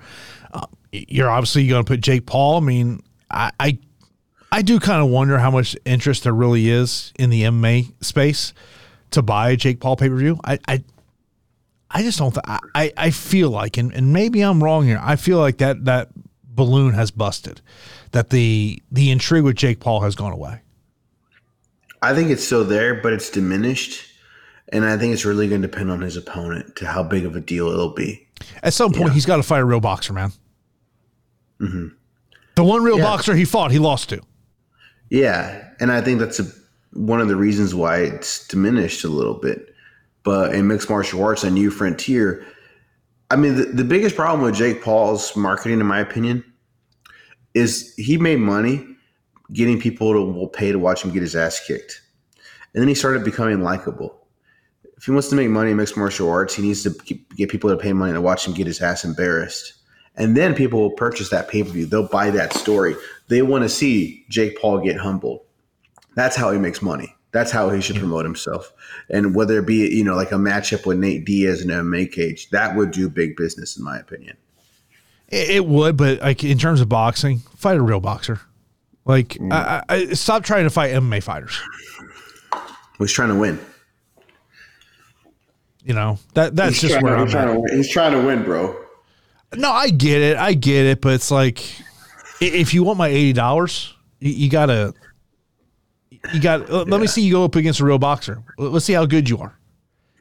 Uh, 0.53 0.65
you're 0.91 1.29
obviously 1.29 1.67
going 1.67 1.83
to 1.83 1.87
put 1.87 1.99
Jake 2.01 2.25
Paul. 2.25 2.57
I 2.57 2.59
mean, 2.61 3.01
I, 3.29 3.51
I 3.59 3.77
I 4.53 4.61
do 4.61 4.79
kind 4.79 5.01
of 5.01 5.09
wonder 5.09 5.39
how 5.39 5.49
much 5.49 5.75
interest 5.83 6.25
there 6.25 6.33
really 6.33 6.69
is 6.69 7.11
in 7.17 7.31
the 7.31 7.41
MMA 7.41 7.91
space 8.03 8.53
to 9.09 9.23
buy 9.23 9.49
a 9.49 9.55
Jake 9.55 9.79
Paul 9.79 9.95
pay 9.95 10.09
per 10.09 10.15
view. 10.15 10.39
I, 10.45 10.59
I 10.67 10.83
I 11.89 12.03
just 12.03 12.19
don't. 12.19 12.33
Th- 12.35 12.59
I 12.75 12.93
I 12.95 13.09
feel 13.09 13.49
like, 13.49 13.77
and, 13.77 13.91
and 13.91 14.13
maybe 14.13 14.41
I'm 14.41 14.63
wrong 14.63 14.85
here. 14.85 15.01
I 15.01 15.15
feel 15.15 15.39
like 15.39 15.57
that 15.57 15.85
that 15.85 16.09
balloon 16.43 16.93
has 16.93 17.09
busted, 17.09 17.61
that 18.11 18.29
the 18.29 18.79
the 18.91 19.09
intrigue 19.09 19.43
with 19.43 19.55
Jake 19.55 19.79
Paul 19.79 20.01
has 20.01 20.13
gone 20.13 20.33
away. 20.33 20.61
I 22.03 22.13
think 22.13 22.29
it's 22.29 22.43
still 22.43 22.63
there, 22.63 22.93
but 22.93 23.11
it's 23.11 23.31
diminished, 23.31 24.05
and 24.69 24.85
I 24.85 24.99
think 24.99 25.15
it's 25.15 25.25
really 25.25 25.49
going 25.49 25.63
to 25.63 25.67
depend 25.67 25.89
on 25.89 26.01
his 26.01 26.15
opponent 26.15 26.75
to 26.75 26.85
how 26.85 27.01
big 27.01 27.25
of 27.25 27.35
a 27.35 27.39
deal 27.39 27.69
it'll 27.69 27.95
be. 27.95 28.27
At 28.61 28.75
some 28.75 28.91
point, 28.91 29.07
yeah. 29.07 29.13
he's 29.13 29.25
got 29.25 29.37
to 29.37 29.43
fight 29.43 29.61
a 29.61 29.65
real 29.65 29.79
boxer, 29.79 30.13
man. 30.13 30.31
Mm-hmm. 31.59 31.87
The 32.53 32.63
one 32.63 32.83
real 32.83 32.99
yeah. 32.99 33.05
boxer 33.05 33.33
he 33.33 33.45
fought, 33.45 33.71
he 33.71 33.79
lost 33.79 34.09
to. 34.09 34.21
Yeah, 35.13 35.69
and 35.79 35.91
I 35.91 36.01
think 36.01 36.19
that's 36.19 36.39
a, 36.39 36.45
one 36.91 37.21
of 37.21 37.29
the 37.29 37.35
reasons 37.35 37.73
why 37.73 37.99
it's 37.99 38.45
diminished 38.47 39.05
a 39.05 39.09
little 39.09 39.35
bit 39.35 39.73
but 40.23 40.55
in 40.55 40.67
mixed 40.67 40.89
martial 40.89 41.23
arts 41.23 41.43
and 41.43 41.53
new 41.53 41.69
frontier, 41.69 42.45
I 43.29 43.35
mean, 43.35 43.55
the, 43.55 43.65
the 43.65 43.83
biggest 43.83 44.15
problem 44.15 44.41
with 44.41 44.55
Jake 44.55 44.81
Paul's 44.81 45.35
marketing, 45.35 45.79
in 45.79 45.85
my 45.85 45.99
opinion, 45.99 46.43
is 47.53 47.93
he 47.97 48.17
made 48.17 48.39
money 48.39 48.85
getting 49.51 49.79
people 49.79 50.13
to 50.13 50.47
pay 50.57 50.71
to 50.71 50.79
watch 50.79 51.03
him 51.03 51.11
get 51.11 51.21
his 51.21 51.35
ass 51.35 51.59
kicked. 51.65 52.01
And 52.73 52.81
then 52.81 52.87
he 52.87 52.95
started 52.95 53.23
becoming 53.23 53.61
likable. 53.61 54.25
If 54.97 55.05
he 55.05 55.11
wants 55.11 55.27
to 55.29 55.35
make 55.35 55.49
money 55.49 55.71
in 55.71 55.77
mixed 55.77 55.97
martial 55.97 56.29
arts, 56.29 56.55
he 56.55 56.63
needs 56.63 56.83
to 56.83 56.91
get 57.35 57.49
people 57.49 57.69
to 57.69 57.77
pay 57.77 57.93
money 57.93 58.13
to 58.13 58.21
watch 58.21 58.47
him 58.47 58.53
get 58.53 58.67
his 58.67 58.81
ass 58.81 59.03
embarrassed. 59.03 59.73
And 60.15 60.37
then 60.37 60.55
people 60.55 60.79
will 60.79 60.91
purchase 60.91 61.29
that 61.29 61.49
pay 61.49 61.63
per 61.63 61.69
view. 61.69 61.85
They'll 61.85 62.07
buy 62.07 62.29
that 62.29 62.53
story. 62.53 62.95
They 63.27 63.41
want 63.41 63.63
to 63.63 63.69
see 63.69 64.25
Jake 64.29 64.59
Paul 64.59 64.79
get 64.79 64.97
humbled. 64.97 65.41
That's 66.15 66.35
how 66.35 66.51
he 66.51 66.59
makes 66.59 66.81
money. 66.81 67.15
That's 67.31 67.49
how 67.49 67.71
he 67.71 67.81
should 67.81 67.95
promote 67.95 68.25
himself. 68.25 68.71
And 69.09 69.35
whether 69.35 69.57
it 69.57 69.65
be, 69.65 69.89
you 69.89 70.03
know, 70.03 70.15
like 70.15 70.31
a 70.31 70.35
matchup 70.35 70.85
with 70.85 70.99
Nate 70.99 71.25
Diaz 71.25 71.61
and 71.61 71.71
MMA 71.71 72.11
cage, 72.11 72.49
that 72.51 72.75
would 72.75 72.91
do 72.91 73.09
big 73.09 73.35
business, 73.35 73.75
in 73.75 73.83
my 73.83 73.97
opinion. 73.97 74.37
It 75.29 75.65
would, 75.65 75.97
but 75.97 76.21
like 76.21 76.43
in 76.43 76.59
terms 76.59 76.79
of 76.79 76.89
boxing, 76.89 77.39
fight 77.57 77.77
a 77.77 77.81
real 77.81 77.99
boxer. 77.99 78.39
Like, 79.05 79.29
mm. 79.29 79.51
I, 79.51 79.83
I, 79.89 80.13
stop 80.13 80.43
trying 80.43 80.65
to 80.65 80.69
fight 80.69 80.93
MMA 80.93 81.23
fighters. 81.23 81.59
He's 82.99 83.11
trying 83.11 83.29
to 83.29 83.35
win. 83.35 83.59
You 85.83 85.93
know 85.93 86.17
that 86.33 86.55
that's 86.55 86.79
he's 86.79 86.91
just 86.91 87.03
where 87.03 87.17
I'm 87.17 87.27
trying 87.27 87.49
at. 87.49 87.67
To 87.67 87.75
he's 87.75 87.91
trying 87.91 88.13
to 88.13 88.25
win, 88.25 88.43
bro. 88.43 88.79
No, 89.55 89.69
I 89.69 89.89
get 89.89 90.21
it. 90.21 90.37
I 90.37 90.53
get 90.53 90.85
it, 90.85 91.01
but 91.01 91.13
it's 91.13 91.29
like 91.29 91.61
if 92.47 92.73
you 92.73 92.83
want 92.83 92.97
my 92.97 93.07
eighty 93.07 93.33
dollars, 93.33 93.93
you, 94.19 94.31
you 94.31 94.49
gotta 94.49 94.93
you 96.33 96.39
got. 96.39 96.69
Uh, 96.69 96.79
let 96.79 96.87
yeah. 96.87 96.97
me 96.97 97.07
see 97.07 97.21
you 97.21 97.33
go 97.33 97.43
up 97.43 97.55
against 97.55 97.79
a 97.79 97.85
real 97.85 97.99
boxer. 97.99 98.43
Let's 98.57 98.85
see 98.85 98.93
how 98.93 99.05
good 99.05 99.29
you 99.29 99.39
are. 99.39 99.57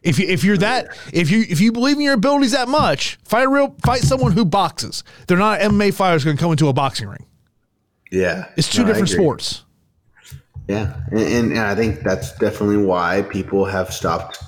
If 0.02 0.18
you 0.18 0.26
if 0.26 0.42
you're 0.42 0.56
that 0.56 0.88
if 1.12 1.30
you 1.30 1.44
if 1.48 1.60
you 1.60 1.70
believe 1.70 1.96
in 1.96 2.02
your 2.02 2.14
abilities 2.14 2.52
that 2.52 2.68
much, 2.68 3.18
fight 3.24 3.44
a 3.44 3.48
real 3.48 3.74
fight 3.84 4.00
someone 4.00 4.32
who 4.32 4.44
boxes. 4.44 5.04
They're 5.28 5.36
not 5.36 5.60
MMA 5.60 5.94
fighters 5.94 6.24
going 6.24 6.36
to 6.36 6.40
come 6.40 6.50
into 6.50 6.68
a 6.68 6.72
boxing 6.72 7.08
ring. 7.08 7.24
Yeah, 8.10 8.46
it's 8.56 8.68
two 8.68 8.82
no, 8.82 8.88
different 8.88 9.10
sports. 9.10 9.64
Yeah, 10.68 10.96
and, 11.10 11.20
and, 11.20 11.52
and 11.52 11.60
I 11.60 11.74
think 11.74 12.00
that's 12.00 12.36
definitely 12.38 12.78
why 12.78 13.22
people 13.22 13.64
have 13.64 13.92
stopped 13.92 14.42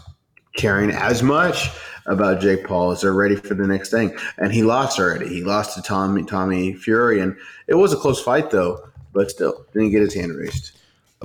caring 0.56 0.90
as 0.90 1.22
much 1.22 1.70
about 2.06 2.40
Jake 2.40 2.64
Paul 2.64 2.92
is 2.92 3.00
they're 3.00 3.12
ready 3.12 3.36
for 3.36 3.54
the 3.54 3.66
next 3.66 3.90
thing. 3.90 4.16
And 4.38 4.52
he 4.52 4.62
lost 4.62 4.98
already. 4.98 5.28
He 5.28 5.42
lost 5.42 5.74
to 5.76 5.82
Tommy 5.82 6.24
Tommy 6.24 6.74
Fury, 6.74 7.20
and 7.20 7.36
it 7.66 7.74
was 7.74 7.92
a 7.92 7.96
close 7.96 8.22
fight 8.22 8.50
though, 8.50 8.88
but 9.12 9.30
still 9.30 9.64
didn't 9.72 9.90
get 9.90 10.02
his 10.02 10.14
hand 10.14 10.36
raised. 10.36 10.72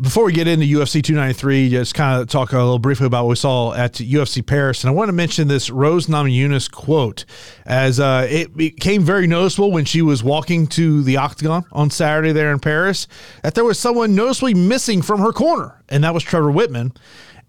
Before 0.01 0.23
we 0.23 0.31
get 0.31 0.47
into 0.47 0.65
UFC 0.65 1.03
293, 1.03 1.71
just 1.71 1.93
kind 1.93 2.21
of 2.21 2.29
talk 2.29 2.53
a 2.53 2.57
little 2.57 2.79
briefly 2.79 3.07
about 3.07 3.25
what 3.25 3.31
we 3.31 3.35
saw 3.35 3.73
at 3.73 3.95
UFC 3.95 4.45
Paris. 4.45 4.81
And 4.81 4.89
I 4.89 4.93
want 4.93 5.09
to 5.09 5.13
mention 5.13 5.49
this 5.49 5.69
Rose 5.69 6.07
Namajunas 6.07 6.71
quote, 6.71 7.25
as 7.65 7.99
uh, 7.99 8.25
it 8.29 8.55
became 8.55 9.01
very 9.01 9.27
noticeable 9.27 9.73
when 9.73 9.83
she 9.83 10.01
was 10.01 10.23
walking 10.23 10.67
to 10.67 11.03
the 11.03 11.17
octagon 11.17 11.65
on 11.73 11.89
Saturday 11.89 12.31
there 12.31 12.53
in 12.53 12.59
Paris, 12.59 13.09
that 13.43 13.55
there 13.55 13.65
was 13.65 13.77
someone 13.77 14.15
noticeably 14.15 14.53
missing 14.53 15.01
from 15.01 15.19
her 15.19 15.33
corner, 15.33 15.83
and 15.89 16.05
that 16.05 16.13
was 16.13 16.23
Trevor 16.23 16.51
Wittman 16.53 16.95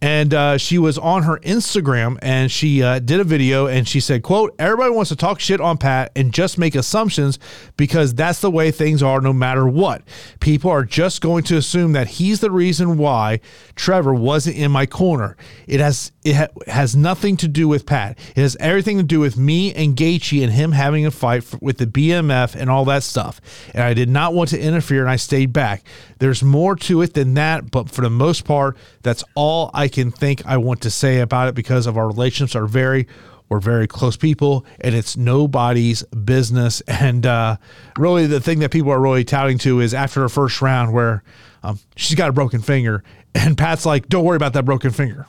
and 0.02 0.32
uh, 0.32 0.58
she 0.58 0.78
was 0.78 0.96
on 0.98 1.24
her 1.24 1.38
Instagram 1.38 2.18
and 2.22 2.50
she 2.50 2.82
uh, 2.82 2.98
did 2.98 3.20
a 3.20 3.24
video 3.24 3.66
and 3.66 3.86
she 3.86 4.00
said, 4.00 4.22
"quote 4.22 4.54
Everybody 4.58 4.90
wants 4.90 5.10
to 5.10 5.16
talk 5.16 5.40
shit 5.40 5.60
on 5.60 5.78
Pat 5.78 6.12
and 6.16 6.32
just 6.32 6.58
make 6.58 6.74
assumptions 6.74 7.38
because 7.76 8.14
that's 8.14 8.40
the 8.40 8.50
way 8.50 8.70
things 8.70 9.02
are, 9.02 9.20
no 9.20 9.32
matter 9.32 9.66
what. 9.66 10.02
People 10.40 10.70
are 10.70 10.84
just 10.84 11.20
going 11.20 11.44
to 11.44 11.56
assume 11.56 11.92
that 11.92 12.08
he's 12.08 12.40
the 12.40 12.50
reason 12.50 12.96
why 12.96 13.40
Trevor 13.74 14.14
wasn't 14.14 14.56
in 14.56 14.70
my 14.70 14.86
corner. 14.86 15.36
It 15.66 15.80
has 15.80 16.12
it 16.24 16.36
ha- 16.36 16.48
has 16.66 16.96
nothing 16.96 17.36
to 17.38 17.48
do 17.48 17.68
with 17.68 17.86
Pat. 17.86 18.18
It 18.36 18.40
has 18.40 18.56
everything 18.60 18.98
to 18.98 19.02
do 19.02 19.20
with 19.20 19.36
me 19.36 19.72
and 19.74 19.96
Gaethje 19.96 20.42
and 20.42 20.52
him 20.52 20.72
having 20.72 21.06
a 21.06 21.10
fight 21.10 21.44
with 21.60 21.78
the 21.78 21.86
BMF 21.86 22.54
and 22.54 22.70
all 22.70 22.84
that 22.86 23.02
stuff. 23.02 23.40
And 23.74 23.82
I 23.82 23.94
did 23.94 24.08
not 24.08 24.34
want 24.34 24.50
to 24.50 24.60
interfere 24.60 25.00
and 25.00 25.10
I 25.10 25.16
stayed 25.16 25.52
back. 25.52 25.84
There's 26.20 26.42
more 26.42 26.76
to 26.76 27.00
it 27.00 27.14
than 27.14 27.32
that, 27.34 27.70
but 27.70 27.90
for 27.90 28.02
the 28.02 28.10
most 28.10 28.44
part, 28.44 28.76
that's 29.02 29.24
all 29.34 29.70
I 29.72 29.88
can 29.88 30.10
think 30.10 30.44
I 30.44 30.58
want 30.58 30.82
to 30.82 30.90
say 30.90 31.20
about 31.20 31.48
it 31.48 31.54
because 31.54 31.86
of 31.86 31.96
our 31.96 32.06
relationships 32.06 32.54
are 32.54 32.66
very 32.66 33.08
we're 33.48 33.58
very 33.58 33.88
close 33.88 34.16
people 34.16 34.64
and 34.80 34.94
it's 34.94 35.16
nobody's 35.16 36.02
business. 36.04 36.82
And 37.00 37.24
uh, 37.24 37.56
really 37.96 38.26
the 38.26 38.40
thing 38.40 38.58
that 38.58 38.70
people 38.70 38.92
are 38.92 39.00
really 39.00 39.24
touting 39.24 39.56
to 39.58 39.80
is 39.80 39.94
after 39.94 40.20
her 40.20 40.28
first 40.28 40.60
round 40.60 40.92
where 40.92 41.24
um, 41.62 41.78
she's 41.96 42.16
got 42.16 42.28
a 42.28 42.32
broken 42.32 42.60
finger 42.60 43.02
and 43.34 43.56
pat's 43.56 43.86
like 43.86 44.08
don't 44.08 44.24
worry 44.24 44.36
about 44.36 44.52
that 44.52 44.66
broken 44.66 44.90
finger. 44.90 45.26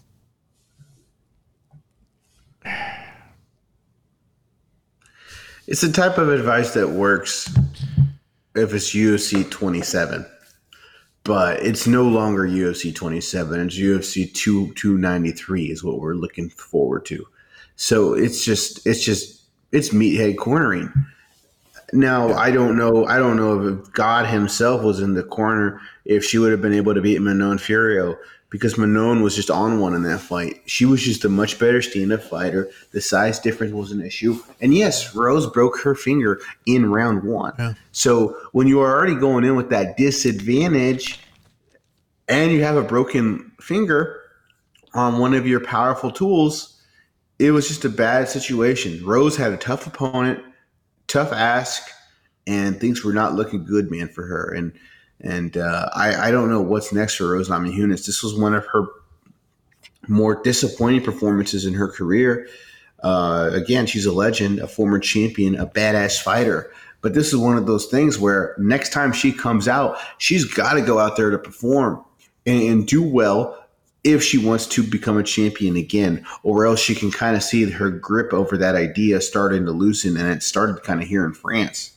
It's 5.67 5.82
the 5.82 5.91
type 5.91 6.17
of 6.17 6.30
advice 6.30 6.73
that 6.73 6.89
works 6.89 7.49
if 8.54 8.73
it's 8.73 8.93
ufc 8.93 9.49
27 9.49 10.25
but 11.23 11.62
it's 11.62 11.88
no 11.88 12.03
longer 12.03 12.47
UFC 12.47 12.93
27. 12.93 13.60
It's 13.60 13.77
UFC 13.77 14.34
2 14.34 14.73
293 14.73 15.65
is 15.65 15.84
what 15.84 15.99
we're 15.99 16.15
looking 16.15 16.49
forward 16.49 17.05
to. 17.05 17.25
So 17.75 18.13
it's 18.13 18.43
just 18.43 18.86
it's 18.86 19.03
just 19.03 19.43
it's 19.71 19.89
meathead 19.89 20.38
cornering. 20.38 20.91
Now 21.93 22.34
I 22.34 22.51
don't 22.51 22.77
know 22.77 23.05
I 23.05 23.17
don't 23.17 23.38
know 23.38 23.67
if 23.67 23.91
God 23.91 24.25
Himself 24.27 24.84
was 24.84 24.99
in 24.99 25.13
the 25.13 25.23
corner 25.23 25.81
if 26.05 26.23
she 26.23 26.38
would 26.38 26.51
have 26.51 26.62
been 26.62 26.73
able 26.73 26.93
to 26.93 27.01
beat 27.01 27.21
Manon 27.21 27.57
Fiorot 27.57 28.17
because 28.51 28.77
Manon 28.77 29.23
was 29.23 29.33
just 29.33 29.49
on 29.49 29.79
one 29.79 29.95
in 29.95 30.03
that 30.03 30.19
fight. 30.19 30.61
She 30.65 30.85
was 30.85 31.01
just 31.01 31.23
a 31.23 31.29
much 31.29 31.57
better 31.57 31.81
stand-up 31.81 32.21
fighter. 32.21 32.69
The 32.91 32.99
size 32.99 33.39
difference 33.39 33.73
was 33.73 33.93
an 33.93 34.05
issue. 34.05 34.39
And 34.59 34.75
yes, 34.75 35.15
Rose 35.15 35.49
broke 35.49 35.79
her 35.79 35.95
finger 35.95 36.41
in 36.65 36.91
round 36.91 37.23
one. 37.23 37.53
Yeah. 37.57 37.73
So 37.93 38.37
when 38.51 38.67
you 38.67 38.81
are 38.81 38.93
already 38.93 39.15
going 39.15 39.45
in 39.45 39.55
with 39.55 39.69
that 39.69 39.95
disadvantage 39.95 41.21
and 42.27 42.51
you 42.51 42.61
have 42.61 42.75
a 42.75 42.83
broken 42.83 43.53
finger 43.61 44.21
on 44.93 45.17
one 45.17 45.33
of 45.33 45.47
your 45.47 45.61
powerful 45.61 46.11
tools, 46.11 46.77
it 47.39 47.51
was 47.51 47.69
just 47.69 47.85
a 47.85 47.89
bad 47.89 48.27
situation. 48.27 49.03
Rose 49.05 49.37
had 49.37 49.53
a 49.53 49.57
tough 49.57 49.87
opponent, 49.87 50.43
tough 51.07 51.31
ask, 51.31 51.89
and 52.45 52.81
things 52.81 53.01
were 53.01 53.13
not 53.13 53.33
looking 53.33 53.63
good, 53.63 53.89
man, 53.89 54.09
for 54.09 54.25
her. 54.25 54.53
And– 54.53 54.73
and 55.23 55.57
uh, 55.57 55.89
I, 55.93 56.27
I 56.27 56.31
don't 56.31 56.49
know 56.49 56.62
what's 56.62 56.91
next 56.91 57.15
for 57.15 57.31
Rose 57.31 57.49
Namajunas. 57.49 58.05
This 58.05 58.23
was 58.23 58.36
one 58.36 58.53
of 58.53 58.65
her 58.67 58.88
more 60.07 60.41
disappointing 60.41 61.03
performances 61.03 61.65
in 61.65 61.73
her 61.73 61.88
career. 61.88 62.47
Uh, 63.03 63.49
again, 63.53 63.86
she's 63.86 64.05
a 64.05 64.12
legend, 64.12 64.60
a 64.60 64.67
former 64.67 64.99
champion, 64.99 65.55
a 65.55 65.65
badass 65.65 66.21
fighter. 66.21 66.71
But 67.01 67.13
this 67.13 67.27
is 67.27 67.38
one 67.38 67.57
of 67.57 67.65
those 67.65 67.88
things 67.88 68.19
where 68.19 68.55
next 68.60 68.93
time 68.93 69.12
she 69.12 69.31
comes 69.31 69.67
out, 69.67 69.97
she's 70.19 70.45
got 70.45 70.73
to 70.73 70.81
go 70.81 70.99
out 70.99 71.17
there 71.17 71.31
to 71.31 71.38
perform 71.38 72.03
and, 72.45 72.62
and 72.62 72.88
do 72.88 73.01
well 73.01 73.57
if 74.03 74.23
she 74.23 74.38
wants 74.38 74.65
to 74.65 74.84
become 74.84 75.17
a 75.17 75.23
champion 75.23 75.75
again, 75.75 76.25
or 76.43 76.65
else 76.65 76.79
she 76.79 76.95
can 76.95 77.12
kind 77.12 77.36
of 77.36 77.43
see 77.43 77.69
her 77.69 77.89
grip 77.91 78.34
over 78.34 78.57
that 78.57 78.75
idea 78.75 79.21
starting 79.21 79.65
to 79.65 79.71
loosen. 79.71 80.17
And 80.17 80.27
it 80.27 80.41
started 80.43 80.84
kind 80.84 81.01
of 81.01 81.07
here 81.07 81.25
in 81.25 81.34
France. 81.34 81.91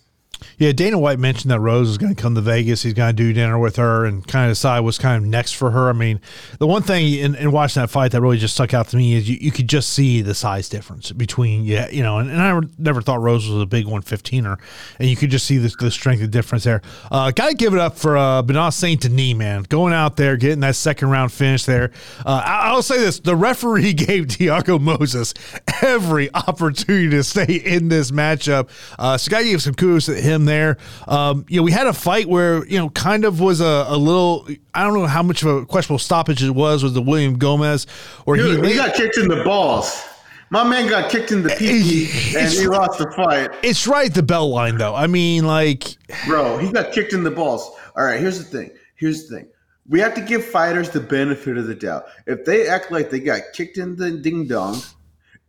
Yeah, 0.58 0.72
Dana 0.72 0.98
White 0.98 1.18
mentioned 1.18 1.50
that 1.50 1.60
Rose 1.60 1.88
is 1.88 1.98
going 1.98 2.14
to 2.14 2.20
come 2.20 2.34
to 2.34 2.40
Vegas. 2.40 2.82
He's 2.82 2.94
going 2.94 3.14
to 3.14 3.22
do 3.22 3.32
dinner 3.32 3.58
with 3.58 3.76
her 3.76 4.04
and 4.04 4.26
kind 4.26 4.46
of 4.46 4.52
decide 4.52 4.80
what's 4.80 4.98
kind 4.98 5.22
of 5.22 5.28
next 5.28 5.52
for 5.52 5.70
her. 5.72 5.88
I 5.88 5.92
mean, 5.92 6.20
the 6.58 6.66
one 6.66 6.82
thing 6.82 7.12
in, 7.12 7.34
in 7.34 7.52
watching 7.52 7.82
that 7.82 7.88
fight 7.90 8.12
that 8.12 8.20
really 8.20 8.38
just 8.38 8.54
stuck 8.54 8.72
out 8.72 8.88
to 8.88 8.96
me 8.96 9.14
is 9.14 9.28
you, 9.28 9.36
you 9.40 9.50
could 9.50 9.68
just 9.68 9.90
see 9.90 10.22
the 10.22 10.34
size 10.34 10.68
difference 10.68 11.12
between, 11.12 11.64
yeah, 11.64 11.88
you 11.90 12.02
know, 12.02 12.18
and, 12.18 12.30
and 12.30 12.40
I 12.40 12.60
never 12.78 13.02
thought 13.02 13.20
Rose 13.20 13.48
was 13.48 13.62
a 13.62 13.66
big 13.66 13.86
115er, 13.86 14.58
and 14.98 15.08
you 15.08 15.16
could 15.16 15.30
just 15.30 15.46
see 15.46 15.58
the, 15.58 15.74
the 15.80 15.90
strength 15.90 16.22
of 16.22 16.30
difference 16.30 16.64
there. 16.64 16.82
Uh, 17.10 17.30
Got 17.30 17.48
to 17.48 17.54
give 17.54 17.74
it 17.74 17.80
up 17.80 17.96
for 17.96 18.16
uh, 18.16 18.42
Benoit 18.42 18.72
Saint 18.72 19.00
Denis, 19.00 19.34
man, 19.34 19.64
going 19.64 19.92
out 19.92 20.16
there, 20.16 20.36
getting 20.36 20.60
that 20.60 20.76
second 20.76 21.10
round 21.10 21.32
finish 21.32 21.64
there. 21.64 21.90
Uh, 22.24 22.42
I, 22.44 22.72
will 22.72 22.82
say 22.82 22.98
this 22.98 23.20
the 23.20 23.36
referee 23.36 23.92
gave 23.94 24.26
Thiago 24.26 24.78
Moisés 24.78 25.34
every 25.82 26.32
opportunity 26.34 27.10
to 27.10 27.24
stay 27.24 27.54
in 27.54 27.88
this 27.88 28.10
matchup. 28.10 28.68
Uh, 28.98 29.16
so, 29.16 29.30
gotta 29.30 29.44
give 29.44 29.62
some 29.62 29.74
kudos 29.74 30.06
to 30.06 30.14
him 30.14 30.33
there. 30.44 30.76
Um, 31.06 31.46
you 31.48 31.58
know, 31.58 31.62
we 31.62 31.72
had 31.72 31.86
a 31.86 31.92
fight 31.92 32.26
where 32.26 32.66
you 32.66 32.78
know 32.78 32.90
kind 32.90 33.24
of 33.24 33.40
was 33.40 33.60
a, 33.60 33.86
a 33.88 33.96
little. 33.96 34.48
I 34.74 34.82
don't 34.82 34.94
know 34.94 35.06
how 35.06 35.22
much 35.22 35.42
of 35.42 35.48
a 35.48 35.66
questionable 35.66 35.98
stoppage 36.00 36.42
it 36.42 36.50
was. 36.50 36.82
Was 36.82 36.94
the 36.94 37.02
William 37.02 37.38
Gomis 37.38 37.86
or 38.26 38.36
he, 38.36 38.60
he 38.60 38.74
got 38.74 38.94
kicked 38.94 39.16
in 39.16 39.28
the 39.28 39.42
balls. 39.44 40.04
My 40.50 40.62
man 40.62 40.88
got 40.88 41.10
kicked 41.10 41.32
in 41.32 41.42
the 41.42 41.48
PP 41.48 42.36
and 42.36 42.52
he 42.52 42.66
lost 42.68 42.98
the 42.98 43.10
fight. 43.12 43.50
It's 43.62 43.86
right 43.86 44.12
the 44.12 44.22
bell 44.22 44.50
line 44.50 44.78
though. 44.78 44.94
I 44.94 45.06
mean, 45.06 45.46
like, 45.46 45.96
bro, 46.26 46.58
he 46.58 46.70
got 46.70 46.92
kicked 46.92 47.12
in 47.12 47.24
the 47.24 47.30
balls. 47.30 47.70
All 47.96 48.04
right, 48.04 48.20
here's 48.20 48.38
the 48.38 48.44
thing. 48.44 48.70
Here's 48.96 49.26
the 49.26 49.36
thing. 49.36 49.48
We 49.88 50.00
have 50.00 50.14
to 50.14 50.20
give 50.20 50.44
fighters 50.44 50.90
the 50.90 51.00
benefit 51.00 51.58
of 51.58 51.66
the 51.66 51.74
doubt. 51.74 52.06
If 52.26 52.44
they 52.44 52.68
act 52.68 52.90
like 52.90 53.10
they 53.10 53.20
got 53.20 53.40
kicked 53.52 53.78
in 53.78 53.96
the 53.96 54.12
ding 54.12 54.46
dong, 54.46 54.80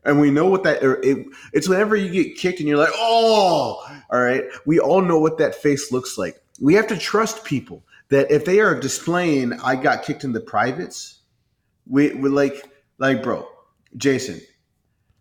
and 0.05 0.19
we 0.19 0.31
know 0.31 0.45
what 0.45 0.63
that 0.63 0.83
er, 0.83 0.99
it, 1.03 1.25
it's 1.51 1.67
whenever 1.67 1.95
you 1.95 2.09
get 2.09 2.37
kicked 2.37 2.59
and 2.59 2.69
you're 2.69 2.77
like, 2.77 2.93
oh, 2.93 3.85
all 4.09 4.21
right. 4.21 4.43
We 4.65 4.79
all 4.79 5.01
know 5.01 5.19
what 5.19 5.37
that 5.39 5.55
face 5.55 5.91
looks 5.91 6.17
like. 6.17 6.41
We 6.61 6.75
have 6.75 6.87
to 6.87 6.97
trust 6.97 7.43
people 7.43 7.83
that 8.09 8.31
if 8.31 8.45
they 8.45 8.59
are 8.59 8.79
displaying, 8.79 9.53
I 9.53 9.75
got 9.75 10.03
kicked 10.03 10.23
in 10.23 10.31
the 10.31 10.39
privates. 10.39 11.19
We 11.87 12.13
we 12.13 12.29
like 12.29 12.69
like 12.97 13.23
bro, 13.23 13.47
Jason. 13.97 14.41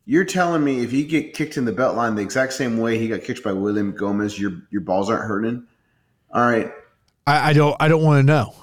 You're 0.06 0.24
telling 0.24 0.62
me 0.62 0.84
if 0.84 0.92
you 0.92 1.04
get 1.04 1.32
kicked 1.32 1.56
in 1.56 1.64
the 1.64 1.72
belt 1.72 1.96
line 1.96 2.14
the 2.14 2.22
exact 2.22 2.52
same 2.52 2.76
way 2.76 2.98
he 2.98 3.08
got 3.08 3.22
kicked 3.22 3.42
by 3.42 3.52
William 3.52 3.92
Gomis, 3.94 4.38
your 4.38 4.62
your 4.70 4.82
balls 4.82 5.08
aren't 5.10 5.24
hurting. 5.24 5.66
All 6.30 6.46
right. 6.46 6.70
I, 7.26 7.50
I 7.50 7.52
don't 7.54 7.76
I 7.80 7.88
don't 7.88 8.02
want 8.02 8.20
to 8.20 8.22
know. 8.22 8.54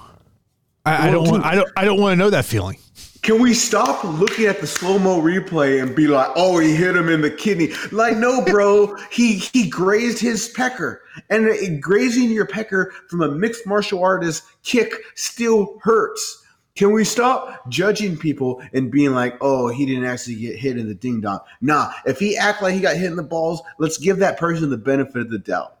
I, 0.86 1.08
I 1.08 1.10
don't 1.10 1.28
want 1.28 1.44
I 1.44 1.54
don't 1.56 1.70
I 1.76 1.84
don't 1.84 2.00
want 2.00 2.12
to 2.12 2.16
know 2.16 2.30
that 2.30 2.44
feeling. 2.44 2.78
Can 3.22 3.40
we 3.40 3.54
stop 3.54 4.02
looking 4.02 4.46
at 4.46 4.60
the 4.60 4.66
slow 4.66 4.98
mo 4.98 5.22
replay 5.22 5.80
and 5.80 5.94
be 5.94 6.08
like, 6.08 6.28
"Oh, 6.34 6.58
he 6.58 6.74
hit 6.74 6.96
him 6.96 7.08
in 7.08 7.20
the 7.20 7.30
kidney"? 7.30 7.72
Like, 7.92 8.16
no, 8.16 8.44
bro, 8.46 8.96
he 9.12 9.36
he 9.36 9.68
grazed 9.68 10.18
his 10.18 10.48
pecker, 10.48 11.02
and 11.30 11.80
grazing 11.80 12.30
your 12.30 12.46
pecker 12.46 12.92
from 13.08 13.22
a 13.22 13.28
mixed 13.28 13.64
martial 13.64 14.02
artist 14.02 14.42
kick 14.64 14.92
still 15.14 15.78
hurts. 15.82 16.42
Can 16.74 16.92
we 16.92 17.04
stop 17.04 17.68
judging 17.70 18.16
people 18.16 18.60
and 18.72 18.90
being 18.90 19.12
like, 19.12 19.36
"Oh, 19.40 19.68
he 19.68 19.86
didn't 19.86 20.04
actually 20.04 20.36
get 20.36 20.56
hit 20.56 20.76
in 20.76 20.88
the 20.88 20.94
ding 20.94 21.20
dong"? 21.20 21.38
Nah, 21.60 21.92
if 22.04 22.18
he 22.18 22.36
act 22.36 22.60
like 22.60 22.74
he 22.74 22.80
got 22.80 22.96
hit 22.96 23.06
in 23.06 23.16
the 23.16 23.22
balls, 23.22 23.62
let's 23.78 23.98
give 23.98 24.18
that 24.18 24.36
person 24.36 24.68
the 24.68 24.76
benefit 24.76 25.22
of 25.22 25.30
the 25.30 25.38
doubt. 25.38 25.76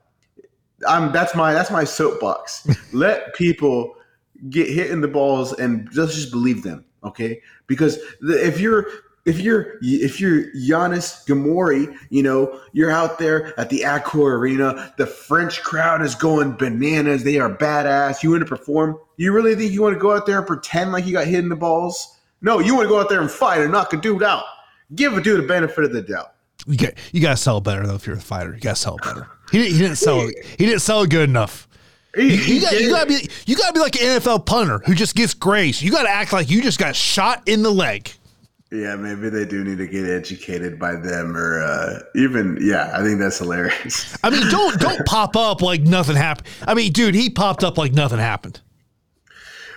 I'm 0.86 1.10
that's 1.10 1.34
my 1.34 1.52
that's 1.52 1.72
my 1.72 1.82
soapbox. 1.82 2.68
Let 2.92 3.34
people 3.34 3.96
get 4.48 4.68
hit 4.68 4.92
in 4.92 5.00
the 5.00 5.08
balls 5.08 5.52
and 5.54 5.90
just 5.90 6.14
just 6.14 6.30
believe 6.30 6.62
them 6.62 6.84
okay? 7.04 7.40
Because 7.66 7.98
the, 8.20 8.44
if 8.44 8.60
you're 8.60 8.86
if 9.24 9.38
you're 9.38 9.78
if 9.80 10.20
you're 10.20 10.52
Yanis 10.52 11.26
Ghemmouri, 11.26 11.96
you 12.10 12.22
know 12.22 12.60
you're 12.72 12.90
out 12.90 13.18
there 13.18 13.58
at 13.58 13.70
the 13.70 13.80
Accor 13.80 14.32
Arena. 14.32 14.92
The 14.98 15.06
French 15.06 15.62
crowd 15.62 16.02
is 16.02 16.14
going 16.14 16.56
bananas. 16.56 17.22
They 17.22 17.38
are 17.38 17.54
badass. 17.54 18.22
You 18.22 18.30
want 18.30 18.42
to 18.42 18.48
perform? 18.48 18.98
You 19.16 19.32
really 19.32 19.54
think 19.54 19.72
you 19.72 19.82
want 19.82 19.94
to 19.94 20.00
go 20.00 20.14
out 20.16 20.26
there 20.26 20.38
and 20.38 20.46
pretend 20.46 20.92
like 20.92 21.06
you 21.06 21.12
got 21.12 21.26
hit 21.26 21.38
in 21.38 21.48
the 21.48 21.56
balls? 21.56 22.18
No, 22.40 22.58
you 22.58 22.74
want 22.74 22.86
to 22.86 22.88
go 22.88 23.00
out 23.00 23.08
there 23.08 23.20
and 23.20 23.30
fight 23.30 23.60
and 23.60 23.70
knock 23.70 23.92
a 23.92 23.96
dude 23.96 24.22
out. 24.22 24.44
Give 24.94 25.16
a 25.16 25.20
dude 25.20 25.42
the 25.42 25.46
benefit 25.46 25.84
of 25.84 25.92
the 25.92 26.02
doubt. 26.02 26.34
You 26.66 26.76
got 26.76 26.94
you 27.12 27.20
got 27.20 27.30
to 27.30 27.36
sell 27.36 27.60
better 27.60 27.86
though. 27.86 27.94
If 27.94 28.06
you're 28.06 28.16
a 28.16 28.20
fighter, 28.20 28.54
you 28.54 28.60
got 28.60 28.76
to 28.76 28.82
sell 28.82 28.96
better. 29.02 29.28
He, 29.50 29.70
he 29.70 29.78
didn't 29.78 29.96
sell. 29.96 30.20
He 30.20 30.66
didn't 30.66 30.80
sell 30.80 31.06
good 31.06 31.28
enough. 31.28 31.68
You, 32.16 32.24
you, 32.24 32.60
got, 32.60 32.78
you, 32.78 32.90
gotta 32.90 33.06
be 33.06 33.28
you 33.46 33.56
gotta 33.56 33.72
be 33.72 33.80
like 33.80 33.96
an 34.00 34.20
NFL 34.20 34.44
punter 34.44 34.80
who 34.84 34.94
just 34.94 35.14
gets 35.14 35.32
grace. 35.32 35.80
You 35.80 35.90
gotta 35.90 36.10
act 36.10 36.32
like 36.32 36.50
you 36.50 36.62
just 36.62 36.78
got 36.78 36.94
shot 36.94 37.42
in 37.48 37.62
the 37.62 37.70
leg. 37.70 38.12
Yeah, 38.70 38.96
maybe 38.96 39.28
they 39.28 39.44
do 39.44 39.62
need 39.64 39.78
to 39.78 39.86
get 39.86 40.06
educated 40.08 40.78
by 40.78 40.96
them, 40.96 41.36
or 41.36 41.62
uh, 41.62 42.00
even 42.14 42.58
yeah. 42.60 42.90
I 42.94 43.02
think 43.02 43.18
that's 43.18 43.38
hilarious. 43.38 44.16
I 44.22 44.30
mean, 44.30 44.48
don't 44.50 44.78
don't 44.80 45.04
pop 45.06 45.36
up 45.36 45.62
like 45.62 45.82
nothing 45.82 46.16
happened. 46.16 46.48
I 46.66 46.74
mean, 46.74 46.92
dude, 46.92 47.14
he 47.14 47.28
popped 47.30 47.64
up 47.64 47.76
like 47.76 47.92
nothing 47.92 48.18
happened. 48.18 48.60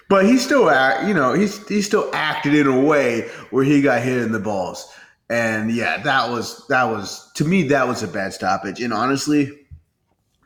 But 0.07 0.25
he 0.25 0.37
still 0.37 0.69
act, 0.69 1.07
you 1.07 1.13
know, 1.13 1.33
he's 1.33 1.67
he 1.67 1.81
still 1.81 2.09
acted 2.13 2.53
in 2.53 2.67
a 2.67 2.79
way 2.79 3.29
where 3.49 3.63
he 3.63 3.81
got 3.81 4.01
hit 4.01 4.19
in 4.19 4.31
the 4.31 4.39
balls, 4.39 4.89
and 5.29 5.71
yeah, 5.71 6.01
that 6.03 6.29
was 6.29 6.65
that 6.67 6.83
was 6.83 7.29
to 7.35 7.43
me 7.43 7.63
that 7.69 7.87
was 7.87 8.03
a 8.03 8.07
bad 8.07 8.33
stoppage. 8.33 8.81
And 8.81 8.93
honestly, 8.93 9.51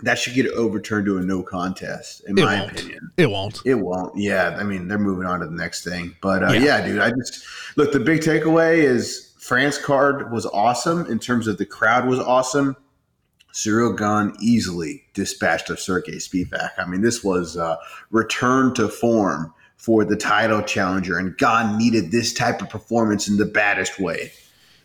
that 0.04 0.18
should 0.18 0.34
get 0.34 0.48
overturned 0.48 1.06
to 1.08 1.18
a 1.18 1.22
no 1.22 1.44
contest, 1.44 2.22
in 2.28 2.38
it 2.38 2.44
my 2.44 2.62
won't. 2.62 2.72
opinion. 2.72 3.12
It 3.18 3.30
won't. 3.30 3.62
It 3.66 3.76
won't. 3.76 4.18
Yeah, 4.18 4.56
I 4.58 4.64
mean, 4.64 4.88
they're 4.88 4.98
moving 4.98 5.26
on 5.26 5.42
to 5.42 5.46
the 5.46 5.52
next 5.52 5.84
thing. 5.84 6.16
But 6.22 6.44
uh, 6.44 6.54
yeah. 6.54 6.60
yeah. 6.60 6.86
dude, 6.86 7.00
I 7.00 7.12
just 7.12 7.46
look. 7.76 7.92
The 7.92 8.00
big 8.00 8.22
takeaway 8.22 8.78
is 8.78 9.34
France 9.38 9.78
card 9.78 10.32
was 10.32 10.46
awesome 10.46 11.06
in 11.08 11.20
terms 11.20 11.48
of 11.48 11.58
the 11.58 11.66
crowd 11.66 12.08
was 12.08 12.20
awesome. 12.20 12.76
Ciryl 13.54 13.98
Gane 13.98 14.36
easily 14.40 15.04
dispatched 15.14 15.70
of 15.70 15.80
Sergey 15.80 16.18
Spivak. 16.18 16.72
I 16.78 16.86
mean, 16.86 17.02
this 17.02 17.24
was 17.24 17.58
uh, 17.58 17.78
return 18.12 18.74
to 18.76 18.88
form 18.88 19.54
for 19.76 20.06
the 20.06 20.16
title 20.16 20.62
challenger, 20.62 21.18
and 21.18 21.38
Gane 21.38 21.78
needed 21.78 22.12
this 22.12 22.34
type 22.34 22.62
of 22.62 22.70
performance 22.70 23.28
in 23.28 23.38
the 23.38 23.46
baddest 23.46 24.00
way. 24.00 24.32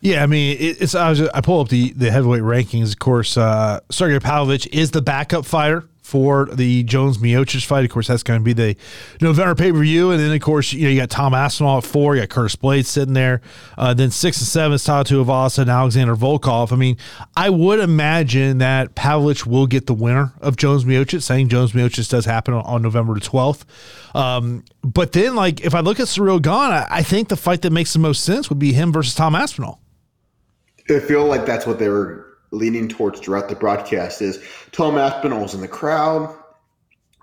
Yeah, 0.01 0.23
I 0.23 0.27
mean, 0.27 0.59
it, 0.59 0.83
it's 0.83 0.95
I, 0.95 1.09
was, 1.09 1.23
I 1.23 1.41
pull 1.41 1.61
up 1.61 1.69
the 1.69 1.93
the 1.93 2.11
heavyweight 2.11 2.43
rankings. 2.43 2.93
Of 2.93 2.99
course, 2.99 3.37
uh, 3.37 3.81
Sergey 3.91 4.19
Pavlovich 4.21 4.67
is 4.67 4.91
the 4.91 5.01
backup 5.01 5.47
fighter 5.47 5.89
for 6.03 6.51
the 6.53 6.83
Jones 6.83 7.17
Miocic 7.17 7.65
fight. 7.65 7.87
Of 7.87 7.91
course, 7.91 8.09
that's 8.09 8.23
going 8.23 8.39
to 8.39 8.45
be 8.45 8.53
the 8.53 8.77
November 9.23 9.55
pay 9.55 9.73
per 9.73 9.79
view, 9.79 10.11
and 10.11 10.21
then 10.21 10.31
of 10.31 10.41
course 10.43 10.75
you 10.75 10.85
know 10.85 10.91
you 10.91 11.01
got 11.01 11.09
Tom 11.09 11.33
Aspinall 11.33 11.79
at 11.79 11.85
four, 11.85 12.15
you 12.15 12.21
got 12.21 12.29
Curtis 12.29 12.55
Blaydes 12.55 12.85
sitting 12.85 13.15
there, 13.15 13.41
uh, 13.79 13.95
then 13.95 14.11
six 14.11 14.37
and 14.37 14.47
seven 14.47 14.75
is 14.75 14.85
Tai 14.85 15.05
Tuivasa 15.05 15.61
and 15.61 15.71
Alexander 15.71 16.15
Volkov. 16.15 16.71
I 16.71 16.77
mean, 16.77 16.99
I 17.35 17.49
would 17.49 17.81
imagine 17.81 18.59
that 18.59 18.95
Pavlovich 18.95 19.47
will 19.47 19.67
get 19.67 19.87
the 19.87 19.95
winner 19.95 20.35
of 20.43 20.59
Jones 20.59 20.85
Miocic, 20.85 21.23
saying 21.23 21.49
Jones 21.49 21.73
Miocic 21.73 22.11
does 22.11 22.27
happen 22.27 22.53
on, 22.53 22.63
on 22.67 22.83
November 22.83 23.19
twelfth. 23.19 23.65
Um, 24.15 24.65
but 24.83 25.13
then, 25.13 25.35
like 25.35 25.63
if 25.63 25.75
I 25.75 25.81
look 25.81 25.99
at 25.99 26.09
Ciryl 26.09 26.43
Gane, 26.43 26.53
I, 26.53 26.87
I 26.91 27.03
think 27.03 27.29
the 27.29 27.37
fight 27.37 27.63
that 27.63 27.73
makes 27.73 27.95
the 27.95 27.99
most 27.99 28.23
sense 28.23 28.51
would 28.51 28.59
be 28.59 28.75
him 28.75 28.93
versus 28.93 29.15
Tom 29.15 29.35
Aspinall. 29.35 29.81
I 30.91 31.01
feel 31.01 31.25
like 31.27 31.47
that's 31.47 31.67
what 31.67 31.79
they 31.79 31.89
were 31.89 32.37
leaning 32.51 32.89
towards 32.89 33.21
throughout 33.21 33.49
the 33.49 33.57
broadcast 33.57 34.21
is 34.21 34.43
Tom 34.73 34.99
Aspinall's 34.99 35.55
in 35.55 35.61
the 35.61 35.69
crowd. 35.69 36.35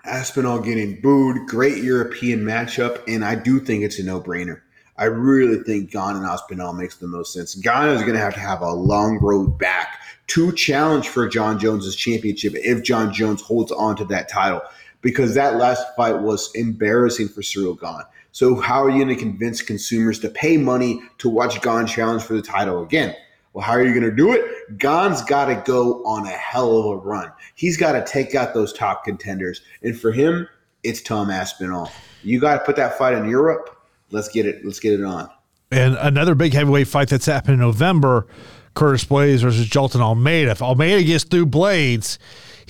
Aspinall 0.03 0.59
getting 0.59 0.99
booed. 0.99 1.47
Great 1.47 1.83
European 1.83 2.41
matchup. 2.41 3.01
And 3.07 3.23
I 3.23 3.35
do 3.35 3.59
think 3.59 3.83
it's 3.83 3.99
a 3.99 4.03
no-brainer. 4.03 4.61
I 4.97 5.05
really 5.05 5.63
think 5.63 5.91
Gane 5.91 6.15
and 6.15 6.25
Aspinall 6.25 6.73
makes 6.73 6.97
the 6.97 7.07
most 7.07 7.33
sense. 7.33 7.55
Gane 7.55 7.89
is 7.89 8.01
going 8.01 8.13
to 8.13 8.19
have 8.19 8.33
to 8.33 8.39
have 8.39 8.61
a 8.61 8.71
long 8.71 9.19
road 9.21 9.57
back 9.59 9.99
to 10.27 10.51
challenge 10.53 11.07
for 11.07 11.27
Jon 11.27 11.59
Jones's 11.59 11.95
championship 11.95 12.53
if 12.55 12.83
Jon 12.83 13.13
Jones 13.13 13.41
holds 13.41 13.71
on 13.71 13.95
to 13.97 14.05
that 14.05 14.27
title 14.27 14.61
because 15.01 15.35
that 15.35 15.57
last 15.57 15.83
fight 15.95 16.19
was 16.19 16.51
embarrassing 16.55 17.27
for 17.27 17.41
Ciryl 17.41 17.79
Gane. 17.79 18.05
So 18.31 18.55
how 18.59 18.83
are 18.83 18.89
you 18.89 19.03
going 19.03 19.15
to 19.15 19.21
convince 19.21 19.61
consumers 19.61 20.19
to 20.19 20.29
pay 20.29 20.57
money 20.57 21.01
to 21.19 21.29
watch 21.29 21.61
Gane 21.61 21.85
challenge 21.85 22.23
for 22.23 22.33
the 22.33 22.41
title 22.41 22.81
again? 22.81 23.15
Well, 23.53 23.65
how 23.65 23.73
are 23.73 23.83
you 23.83 23.93
going 23.93 24.09
to 24.09 24.15
do 24.15 24.31
it? 24.31 24.77
Gane's 24.77 25.21
got 25.21 25.45
to 25.45 25.61
go 25.65 26.03
on 26.05 26.25
a 26.25 26.29
hell 26.29 26.77
of 26.77 26.85
a 26.85 26.95
run. 26.97 27.31
He's 27.55 27.75
got 27.75 27.93
to 27.93 28.05
take 28.09 28.33
out 28.33 28.53
those 28.53 28.71
top 28.71 29.03
contenders. 29.03 29.61
And 29.83 29.99
for 29.99 30.11
him, 30.11 30.47
it's 30.83 31.01
Tom 31.01 31.29
Aspinall. 31.29 31.91
You 32.23 32.39
got 32.39 32.59
to 32.59 32.65
put 32.65 32.75
that 32.77 32.97
fight 32.97 33.13
in 33.13 33.29
Europe. 33.29 33.77
Let's 34.11 34.29
get 34.29 34.45
it. 34.45 34.63
Let's 34.63 34.79
get 34.79 34.93
it 34.93 35.03
on. 35.03 35.29
And 35.71 35.95
another 35.95 36.35
big 36.35 36.53
heavyweight 36.53 36.87
fight 36.87 37.09
that's 37.09 37.25
happening 37.25 37.55
in 37.55 37.59
November 37.59 38.27
Curtis 38.73 39.05
Blaydes 39.05 39.41
versus 39.41 39.67
Jailton 39.67 40.01
Almeida. 40.01 40.51
If 40.51 40.61
Almeida 40.61 41.03
gets 41.03 41.23
through 41.23 41.47
Blaydes, 41.47 42.17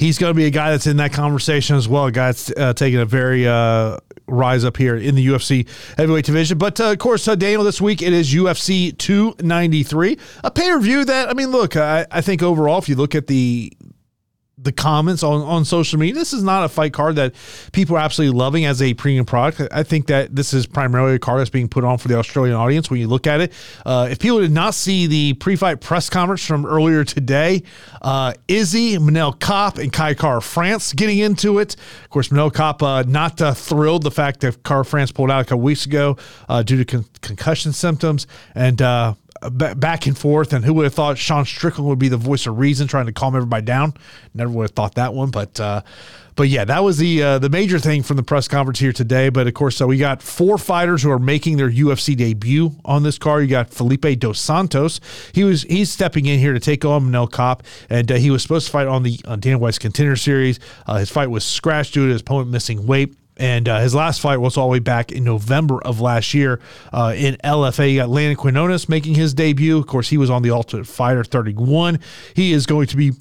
he's 0.02 0.18
going 0.18 0.32
to 0.32 0.36
be 0.36 0.45
a 0.45 0.49
guy 0.49 0.72
that's 0.72 0.88
in 0.88 0.97
that 0.97 1.14
conversation 1.14 1.76
as 1.76 1.88
well. 1.88 2.06
A 2.06 2.12
guy 2.12 2.28
that's 2.30 2.52
uh, 2.58 2.74
taking 2.74 2.99
a 2.99 3.06
very 3.06 3.47
uh, 3.47 3.97
rise 4.28 4.66
up 4.66 4.76
here 4.78 4.95
in 4.95 5.16
the 5.16 5.26
UFC 5.26 5.68
heavyweight 5.95 6.26
division. 6.26 6.58
But 6.58 6.80
uh, 6.80 6.91
of 6.91 6.97
course, 6.97 7.28
uh, 7.28 7.36
Daniel, 7.36 7.64
this 7.64 7.80
week 7.80 8.02
it 8.02 8.12
is 8.12 8.34
UFC 8.34 8.97
293, 8.97 10.18
a 10.43 10.52
pay 10.52 10.70
per 10.70 10.80
view 10.80 11.06
that 11.06 11.30
I 11.30 11.34
mean, 11.34 11.52
look, 11.52 11.76
I, 11.76 12.08
I 12.12 12.22
think 12.22 12.41
overall, 12.41 12.80
if 12.80 12.89
you 12.89 12.95
look 12.95 13.14
at 13.14 13.28
the 13.28 13.72
the 14.64 14.72
comments 14.72 15.24
on, 15.24 15.41
on 15.41 15.66
social 15.66 15.99
media. 15.99 16.16
This 16.16 16.34
is 16.34 16.43
not 16.43 16.64
a 16.64 16.70
fight 16.70 16.93
card 16.93 17.16
that 17.16 17.34
people 17.72 17.95
are 17.97 17.99
absolutely 17.99 18.38
loving 18.38 18.66
as 18.66 18.82
a 18.82 18.93
premium 18.93 19.26
product. 19.26 19.72
I 19.74 19.84
think 19.84 20.07
that 20.07 20.36
this 20.36 20.53
is 20.53 20.66
primarily 20.66 21.16
a 21.16 21.20
card 21.20 21.39
that's 21.39 21.49
being 21.49 21.68
put 21.68 21.84
on 21.84 21.97
for 21.97 22.07
the 22.07 22.16
Australian 22.18 22.55
audience 22.55 22.89
when 22.89 22.99
you 22.99 23.07
look 23.07 23.28
at 23.28 23.41
it. 23.41 23.53
Uh, 23.86 24.07
if 24.12 24.20
people 24.20 24.39
did 24.39 24.51
not 24.51 24.74
see 24.74 25.07
the 25.07 25.34
pre 25.34 25.55
fight 25.55 25.82
press 25.82 26.09
conference 26.09 26.45
from 26.45 26.66
earlier 26.66 27.03
today, 27.03 27.64
uh, 28.01 28.34
Izzy, 28.47 28.97
Manel 28.97 29.39
Kape, 29.39 29.82
and 29.82 29.91
Kai 29.91 30.14
Kara-France 30.14 30.93
getting 30.93 31.20
into 31.20 31.59
it. 31.59 31.76
Of 32.03 32.09
course, 32.09 32.30
Manel 32.30 32.53
Kape 32.53 32.84
uh, 32.84 33.03
not 33.07 33.41
uh, 33.41 33.53
thrilled 33.53 34.03
the 34.03 34.12
fact 34.12 34.41
that 34.41 34.64
Kara-France 34.64 35.12
pulled 35.12 35.32
out 35.32 35.41
a 35.41 35.45
couple 35.45 35.62
weeks 35.62 35.86
ago 35.86 36.18
uh, 36.49 36.64
due 36.64 36.78
to 36.78 36.86
con- 36.86 37.05
concussion 37.22 37.74
symptoms. 37.74 38.28
And 38.55 38.82
uh, 38.82 39.16
back 39.50 40.06
and 40.06 40.18
forth. 40.18 40.54
And 40.54 40.64
who 40.64 40.74
would 40.76 40.84
have 40.84 40.94
thought 40.94 41.18
Sean 41.18 41.46
Strickland 41.46 41.88
would 41.89 42.00
be 42.00 42.10
the 42.10 42.18
voice 42.18 42.46
of 42.48 42.60
reason, 42.60 42.88
trying 42.88 43.08
to 43.08 43.12
calm 43.12 43.36
everybody 43.36 43.64
down? 43.64 43.94
Never 44.34 44.52
would 44.52 44.64
have 44.64 44.72
thought 44.72 44.96
that 44.96 45.14
one, 45.14 45.32
but 45.32 45.60
uh, 45.60 45.82
but 46.36 46.50
yeah, 46.50 46.66
that 46.66 46.84
was 46.84 46.98
the 46.98 47.22
uh, 47.22 47.39
the 47.39 47.50
major 47.50 47.78
thing 47.80 48.04
from 48.04 48.18
the 48.18 48.24
press 48.24 48.48
conference 48.48 48.80
here 48.80 48.94
today. 48.94 49.30
But 49.30 49.48
of 49.48 49.54
course, 49.54 49.76
so 49.76 49.88
we 49.88 49.98
got 49.98 50.22
four 50.22 50.58
fighters 50.58 51.04
who 51.04 51.12
are 51.12 51.20
making 51.20 51.58
their 51.58 51.70
UFC 51.70 52.16
debut 52.16 52.72
on 52.86 53.04
this 53.04 53.18
card. 53.18 53.44
You 53.44 53.50
got 53.50 53.70
Felipe 53.70 54.20
dos 54.20 54.39
Santos. 54.39 55.00
He 55.34 55.44
was 55.44 55.64
he's 55.64 55.92
stepping 55.92 56.26
in 56.26 56.39
here 56.39 56.54
to 56.54 56.60
take 56.60 56.86
on 56.86 57.12
Manel 57.12 57.32
Kape, 57.32 57.66
and 57.89 58.12
uh, 58.12 58.16
he 58.16 58.32
was 58.32 58.42
supposed 58.42 58.68
to 58.68 58.72
fight 58.72 58.88
on 58.88 59.04
the 59.04 59.20
on 59.26 59.39
Dana 59.39 59.58
White's 59.58 59.80
contender 59.80 60.16
series. 60.16 60.60
Uh, 60.88 60.98
his 60.98 61.10
fight 61.10 61.30
was 61.30 61.44
scratched 61.44 61.94
due 61.94 62.08
to 62.08 62.14
his 62.14 62.22
opponent 62.22 62.50
missing 62.50 62.88
weight. 62.88 63.16
And 63.38 63.67
uh, 63.67 63.79
his 63.79 63.95
last 63.95 64.21
fight 64.21 64.38
was 64.38 64.57
all 64.57 64.67
the 64.67 64.73
way 64.73 64.79
back 64.79 65.11
in 65.11 65.23
November 65.23 65.82
of 65.84 65.99
last 66.01 66.34
year 66.34 66.59
uh, 66.91 67.13
in 67.15 67.38
LFA. 67.43 67.91
You 67.91 67.99
got 67.99 68.09
Landon 68.09 68.36
Quinones 68.36 68.89
making 68.89 69.15
his 69.15 69.34
debut. 69.34 69.77
Of 69.77 69.88
course, 69.88 70.09
he 70.09 70.17
was 70.17 70.29
on 70.29 70.41
the 70.41 70.51
Ultimate 70.51 70.86
Fighter 70.86 71.23
31. 71.23 71.99
He 72.36 72.51
is 72.51 72.65
going 72.65 72.88
to 72.88 72.97
be 72.97 73.13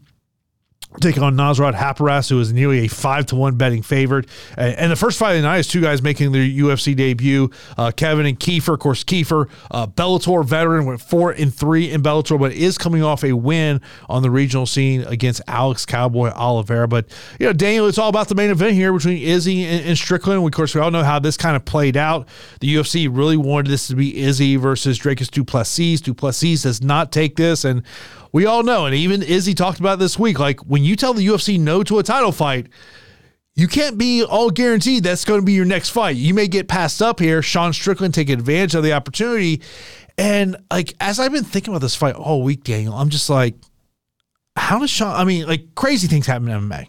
taking 0.99 1.22
on 1.22 1.36
Nasrat 1.36 1.74
Haqparast, 1.74 2.30
who 2.30 2.41
is 2.41 2.53
nearly 2.53 2.84
a 2.84 2.88
five 2.88 3.26
to 3.26 3.36
one 3.36 3.57
betting 3.57 3.82
favorite. 3.82 4.28
And 4.57 4.91
the 4.91 4.97
first 4.97 5.18
fight 5.18 5.32
of 5.32 5.43
the 5.43 5.49
night 5.49 5.59
is 5.59 5.68
two 5.68 5.80
guys 5.80 6.03
making 6.03 6.32
their 6.32 6.43
UFC 6.43 6.97
debut: 6.97 7.51
uh, 7.78 7.93
Kevin 7.93 8.26
and 8.26 8.38
Kiefer. 8.38 8.74
Of 8.74 8.80
course, 8.80 9.05
Kiefer, 9.05 9.49
uh, 9.70 9.86
Bellator 9.86 10.45
veteran, 10.45 10.86
went 10.86 11.01
four 11.01 11.30
and 11.30 11.55
three 11.55 11.91
in 11.91 12.03
Bellator, 12.03 12.38
but 12.38 12.53
is 12.53 12.76
coming 12.76 13.03
off 13.03 13.22
a 13.22 13.32
win 13.32 13.80
on 14.09 14.22
the 14.22 14.30
regional 14.30 14.66
scene 14.66 15.03
against 15.03 15.41
Alex 15.47 15.86
Cowboy 15.86 16.30
Oliveira. 16.30 16.88
But 16.88 17.07
you 17.38 17.47
know, 17.47 17.53
Daniel, 17.53 17.86
it's 17.86 17.99
all 17.99 18.09
about 18.09 18.28
the 18.28 18.34
main 18.34 18.51
event 18.51 18.74
here 18.74 18.93
between 18.93 19.22
Izzy 19.22 19.64
and, 19.64 19.86
and 19.86 19.97
Strickland. 19.97 20.45
Of 20.45 20.53
course, 20.53 20.74
we 20.74 20.80
all 20.80 20.91
know 20.91 21.05
how 21.05 21.20
this 21.20 21.36
kind 21.36 21.55
of 21.55 21.64
played 21.64 21.97
out. 21.97 22.26
The 22.61 22.74
UFC 22.74 23.09
really 23.11 23.36
wanted 23.36 23.70
this 23.70 23.86
to 23.88 23.95
be 23.95 24.18
Izzy 24.18 24.57
versus 24.57 24.99
Dricus 24.99 25.30
Du 25.30 25.45
Plessis. 25.45 26.01
Du 26.01 26.14
Plessis 26.14 26.62
does 26.62 26.82
not 26.82 27.12
take 27.12 27.36
this, 27.36 27.64
and 27.64 27.84
we 28.33 28.47
all 28.47 28.62
know, 28.62 28.87
and 28.87 28.95
even 28.95 29.22
Izzy 29.22 29.55
talked 29.55 29.81
about 29.81 29.99
this 29.99 30.18
week. 30.18 30.39
Like 30.39 30.61
when 30.61 30.85
you 30.85 30.97
tell 30.97 31.14
the 31.14 31.26
UFC 31.26 31.59
no 31.59 31.83
to 31.83 31.99
a 31.99 32.03
title 32.03 32.33
fight, 32.33 32.68
you 33.55 33.66
can't 33.66 33.99
be 33.99 34.24
all 34.24 34.51
guaranteed 34.51 35.03
that's 35.03 35.24
going 35.24 35.41
to 35.41 35.45
be 35.45 35.53
your 35.53 35.64
next 35.64 35.91
fight. 35.91 36.16
You 36.16 36.35
may 36.35 36.49
get 36.49 36.68
passed 36.68 37.03
up 37.03 37.18
here. 37.18 37.43
Sean 37.43 37.72
Strickland 37.72 38.14
take 38.14 38.31
advantage 38.31 38.74
of 38.74 38.83
the 38.83 38.93
opportunity. 38.93 39.62
And 40.16 40.57
like 40.70 40.95
as 41.01 41.18
I've 41.18 41.33
been 41.33 41.45
thinking 41.45 41.72
about 41.72 41.83
this 41.83 41.97
fight 41.97 42.14
all 42.14 42.43
week, 42.43 42.64
Daniel, 42.64 42.95
I'm 42.95 43.11
just 43.11 43.28
like, 43.28 43.57
how 44.57 44.78
does 44.78 44.91
Sean? 44.91 45.14
I 45.14 45.24
mean, 45.24 45.47
like 45.47 45.74
crazy 45.74 46.07
things 46.07 46.26
happen 46.26 46.49
in 46.49 46.68
MMA. 46.68 46.87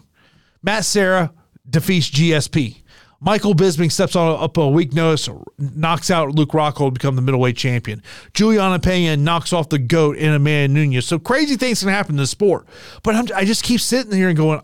Matt 0.62 0.84
Serra 0.84 1.32
defeats 1.68 2.10
GSP. 2.10 2.81
Michael 3.24 3.54
Bisping 3.54 3.92
steps 3.92 4.16
on 4.16 4.42
up 4.42 4.56
a 4.56 4.68
week 4.68 4.94
notice, 4.94 5.28
knocks 5.56 6.10
out 6.10 6.34
Luke 6.34 6.50
Rockhold 6.50 6.88
to 6.88 6.92
become 6.92 7.14
the 7.14 7.22
middleweight 7.22 7.56
champion. 7.56 8.02
Julianna 8.34 8.80
Peña 8.80 9.16
knocks 9.16 9.52
off 9.52 9.68
the 9.68 9.78
GOAT 9.78 10.16
in 10.16 10.32
Amanda 10.32 10.74
Nunes. 10.74 11.06
So 11.06 11.20
crazy 11.20 11.54
things 11.54 11.80
can 11.80 11.88
happen 11.88 12.14
in 12.14 12.16
the 12.16 12.26
sport. 12.26 12.66
But 13.04 13.14
I'm, 13.14 13.28
I 13.32 13.44
just 13.44 13.62
keep 13.62 13.80
sitting 13.80 14.12
here 14.12 14.28
and 14.28 14.36
going, 14.36 14.60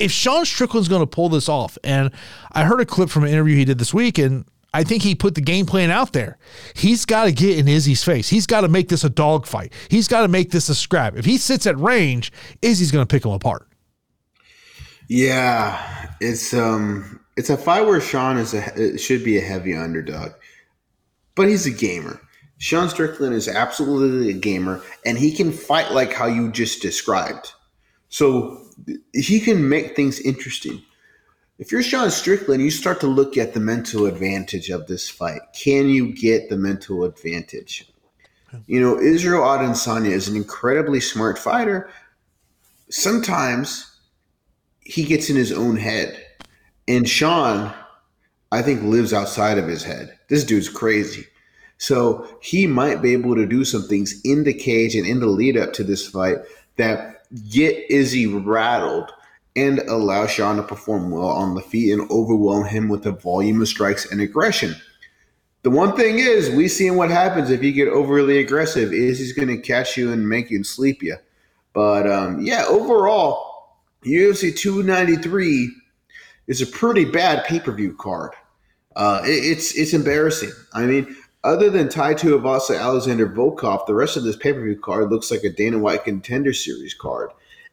if 0.00 0.10
Sean 0.10 0.44
Strickland's 0.44 0.88
going 0.88 1.02
to 1.02 1.06
pull 1.06 1.28
this 1.28 1.48
off, 1.48 1.78
and 1.84 2.10
I 2.50 2.64
heard 2.64 2.80
a 2.80 2.86
clip 2.86 3.08
from 3.08 3.22
an 3.22 3.30
interview 3.30 3.54
he 3.54 3.64
did 3.64 3.78
this 3.78 3.94
week, 3.94 4.18
and 4.18 4.44
I 4.74 4.82
think 4.82 5.04
he 5.04 5.14
put 5.14 5.36
the 5.36 5.40
game 5.40 5.64
plan 5.64 5.92
out 5.92 6.12
there. 6.12 6.38
He's 6.74 7.04
got 7.04 7.26
to 7.26 7.32
get 7.32 7.56
in 7.56 7.68
Izzy's 7.68 8.02
face. 8.02 8.28
He's 8.28 8.46
got 8.46 8.62
to 8.62 8.68
make 8.68 8.88
this 8.88 9.04
a 9.04 9.10
dogfight. 9.10 9.72
He's 9.88 10.08
got 10.08 10.22
to 10.22 10.28
make 10.28 10.50
this 10.50 10.68
a 10.68 10.74
scrap. 10.74 11.16
If 11.16 11.24
he 11.24 11.38
sits 11.38 11.68
at 11.68 11.78
range, 11.78 12.32
Izzy's 12.62 12.90
going 12.90 13.06
to 13.06 13.14
pick 13.14 13.24
him 13.24 13.30
apart. 13.30 13.68
Yeah, 15.08 16.10
it's 16.20 16.52
um 16.52 17.20
it's 17.36 17.50
a 17.50 17.56
fight 17.56 17.86
where 17.86 18.00
Sean 18.00 18.38
is 18.38 18.54
a 18.54 18.98
should 18.98 19.22
be 19.22 19.36
a 19.36 19.42
heavy 19.42 19.74
underdog, 19.74 20.32
but 21.34 21.48
he's 21.48 21.66
a 21.66 21.70
gamer. 21.70 22.20
Sean 22.58 22.88
Strickland 22.88 23.34
is 23.34 23.48
absolutely 23.48 24.30
a 24.30 24.38
gamer, 24.38 24.82
and 25.04 25.18
he 25.18 25.30
can 25.32 25.52
fight 25.52 25.92
like 25.92 26.12
how 26.12 26.26
you 26.26 26.50
just 26.50 26.80
described. 26.80 27.52
So 28.08 28.62
he 29.12 29.40
can 29.40 29.68
make 29.68 29.94
things 29.94 30.20
interesting. 30.20 30.82
If 31.58 31.72
you're 31.72 31.82
Sean 31.82 32.10
Strickland, 32.10 32.62
you 32.62 32.70
start 32.70 33.00
to 33.00 33.06
look 33.06 33.36
at 33.36 33.54
the 33.54 33.60
mental 33.60 34.06
advantage 34.06 34.70
of 34.70 34.86
this 34.86 35.08
fight. 35.08 35.40
Can 35.54 35.88
you 35.88 36.14
get 36.14 36.48
the 36.48 36.56
mental 36.56 37.04
advantage? 37.04 37.90
You 38.66 38.80
know, 38.80 38.98
Israel 38.98 39.42
Adesanya 39.42 40.10
is 40.10 40.28
an 40.28 40.36
incredibly 40.36 41.00
smart 41.00 41.38
fighter. 41.38 41.90
Sometimes 42.90 43.98
he 44.80 45.04
gets 45.04 45.28
in 45.28 45.36
his 45.36 45.52
own 45.52 45.76
head 45.76 46.25
and 46.88 47.08
Sean, 47.08 47.72
I 48.52 48.62
think, 48.62 48.82
lives 48.82 49.12
outside 49.12 49.58
of 49.58 49.68
his 49.68 49.84
head. 49.84 50.18
This 50.28 50.44
dude's 50.44 50.68
crazy. 50.68 51.26
So 51.78 52.26
he 52.40 52.66
might 52.66 53.02
be 53.02 53.12
able 53.12 53.34
to 53.34 53.46
do 53.46 53.64
some 53.64 53.82
things 53.82 54.20
in 54.24 54.44
the 54.44 54.54
cage 54.54 54.94
and 54.94 55.06
in 55.06 55.20
the 55.20 55.26
lead 55.26 55.56
up 55.56 55.72
to 55.74 55.84
this 55.84 56.06
fight 56.06 56.38
that 56.76 57.24
get 57.50 57.90
Izzy 57.90 58.26
rattled 58.26 59.10
and 59.54 59.80
allow 59.80 60.26
Sean 60.26 60.56
to 60.56 60.62
perform 60.62 61.10
well 61.10 61.28
on 61.28 61.54
the 61.54 61.62
feet 61.62 61.92
and 61.92 62.10
overwhelm 62.10 62.66
him 62.66 62.88
with 62.88 63.02
the 63.02 63.12
volume 63.12 63.60
of 63.60 63.68
strikes 63.68 64.10
and 64.10 64.20
aggression. 64.20 64.74
The 65.62 65.70
one 65.70 65.96
thing 65.96 66.18
is, 66.18 66.50
we 66.50 66.68
seeing 66.68 66.96
what 66.96 67.10
happens 67.10 67.50
if 67.50 67.62
you 67.62 67.72
get 67.72 67.88
overly 67.88 68.38
aggressive. 68.38 68.92
Is 68.92 69.18
he's 69.18 69.32
going 69.32 69.48
to 69.48 69.58
catch 69.58 69.96
you 69.96 70.12
and 70.12 70.28
make 70.28 70.50
you 70.50 70.62
sleep 70.62 71.02
you. 71.02 71.16
But 71.72 72.08
um, 72.08 72.40
yeah, 72.40 72.64
overall, 72.68 73.74
UFC 74.04 74.56
293 74.56 75.74
is 76.46 76.62
a 76.62 76.66
pretty 76.66 77.04
bad 77.04 77.44
pay 77.44 77.60
per 77.60 77.72
view 77.72 77.94
card. 77.94 78.32
Uh, 78.94 79.22
it, 79.24 79.30
it's 79.30 79.76
it's 79.76 79.92
embarrassing. 79.92 80.52
I 80.72 80.86
mean, 80.86 81.14
other 81.44 81.70
than 81.70 81.88
Tai 81.88 82.14
Tuivasa, 82.14 82.78
Alexander 82.80 83.28
Volkov, 83.28 83.86
the 83.86 83.94
rest 83.94 84.16
of 84.16 84.24
this 84.24 84.36
pay 84.36 84.52
per 84.52 84.62
view 84.62 84.78
card 84.78 85.10
looks 85.10 85.30
like 85.30 85.44
a 85.44 85.50
Dana 85.50 85.78
White 85.78 86.04
Contender 86.04 86.52
Series 86.52 86.94
card, 86.94 87.30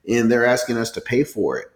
and 0.07 0.31
they're 0.31 0.45
asking 0.45 0.77
us 0.77 0.91
to 0.91 1.01
pay 1.01 1.23
for 1.23 1.57
it. 1.57 1.67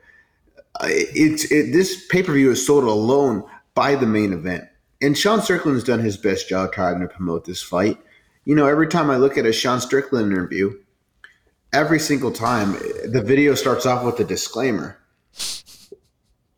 It's 0.81 1.51
it, 1.51 1.71
this 1.71 2.05
pay 2.07 2.23
per 2.23 2.33
view 2.33 2.51
is 2.51 2.65
sold 2.65 2.83
alone 2.83 3.43
by 3.73 3.95
the 3.95 4.05
main 4.05 4.33
event, 4.33 4.65
and 5.01 5.17
Sean 5.17 5.41
Strickland 5.41 5.75
has 5.75 5.83
done 5.83 5.99
his 5.99 6.17
best 6.17 6.49
job 6.49 6.73
trying 6.73 6.99
to 6.99 7.07
promote 7.07 7.45
this 7.45 7.61
fight. 7.61 7.97
You 8.45 8.55
know, 8.55 8.65
every 8.67 8.87
time 8.87 9.09
I 9.09 9.17
look 9.17 9.37
at 9.37 9.45
a 9.45 9.51
Sean 9.51 9.81
Strickland 9.81 10.31
interview, 10.31 10.73
every 11.73 11.99
single 11.99 12.31
time 12.31 12.73
the 13.05 13.23
video 13.25 13.55
starts 13.55 13.85
off 13.85 14.05
with 14.05 14.19
a 14.19 14.23
disclaimer 14.23 14.96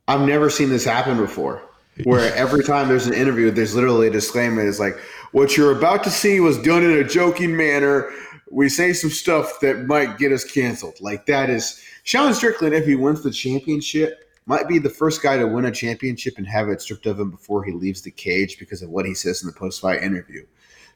I've 0.09 0.27
never 0.27 0.49
seen 0.49 0.69
this 0.69 0.83
happen 0.83 1.17
before. 1.17 1.61
Where 2.03 2.33
every 2.35 2.63
time 2.63 2.87
there's 2.87 3.05
an 3.05 3.13
interview, 3.13 3.51
there's 3.51 3.75
literally 3.75 4.07
a 4.07 4.11
disclaimer. 4.11 4.67
It's 4.67 4.79
like, 4.79 4.97
what 5.31 5.55
you're 5.55 5.77
about 5.77 6.03
to 6.05 6.09
see 6.09 6.39
was 6.39 6.57
done 6.57 6.83
in 6.83 6.91
a 6.91 7.03
joking 7.03 7.55
manner. 7.55 8.11
We 8.49 8.69
say 8.69 8.93
some 8.93 9.11
stuff 9.11 9.59
that 9.61 9.85
might 9.85 10.17
get 10.17 10.31
us 10.31 10.43
canceled. 10.43 10.99
Like 10.99 11.27
that 11.27 11.51
is 11.51 11.79
Sean 12.03 12.33
Strickland, 12.33 12.73
if 12.73 12.87
he 12.87 12.95
wins 12.95 13.21
the 13.21 13.29
championship, 13.29 14.23
might 14.47 14.67
be 14.67 14.79
the 14.79 14.89
first 14.89 15.21
guy 15.21 15.37
to 15.37 15.45
win 15.45 15.65
a 15.65 15.71
championship 15.71 16.39
and 16.39 16.47
have 16.47 16.69
it 16.69 16.81
stripped 16.81 17.05
of 17.05 17.19
him 17.19 17.29
before 17.29 17.63
he 17.63 17.71
leaves 17.71 18.01
the 18.01 18.09
cage 18.09 18.57
because 18.57 18.81
of 18.81 18.89
what 18.89 19.05
he 19.05 19.13
says 19.13 19.43
in 19.43 19.47
the 19.47 19.53
post 19.53 19.79
fight 19.79 20.01
interview. 20.01 20.43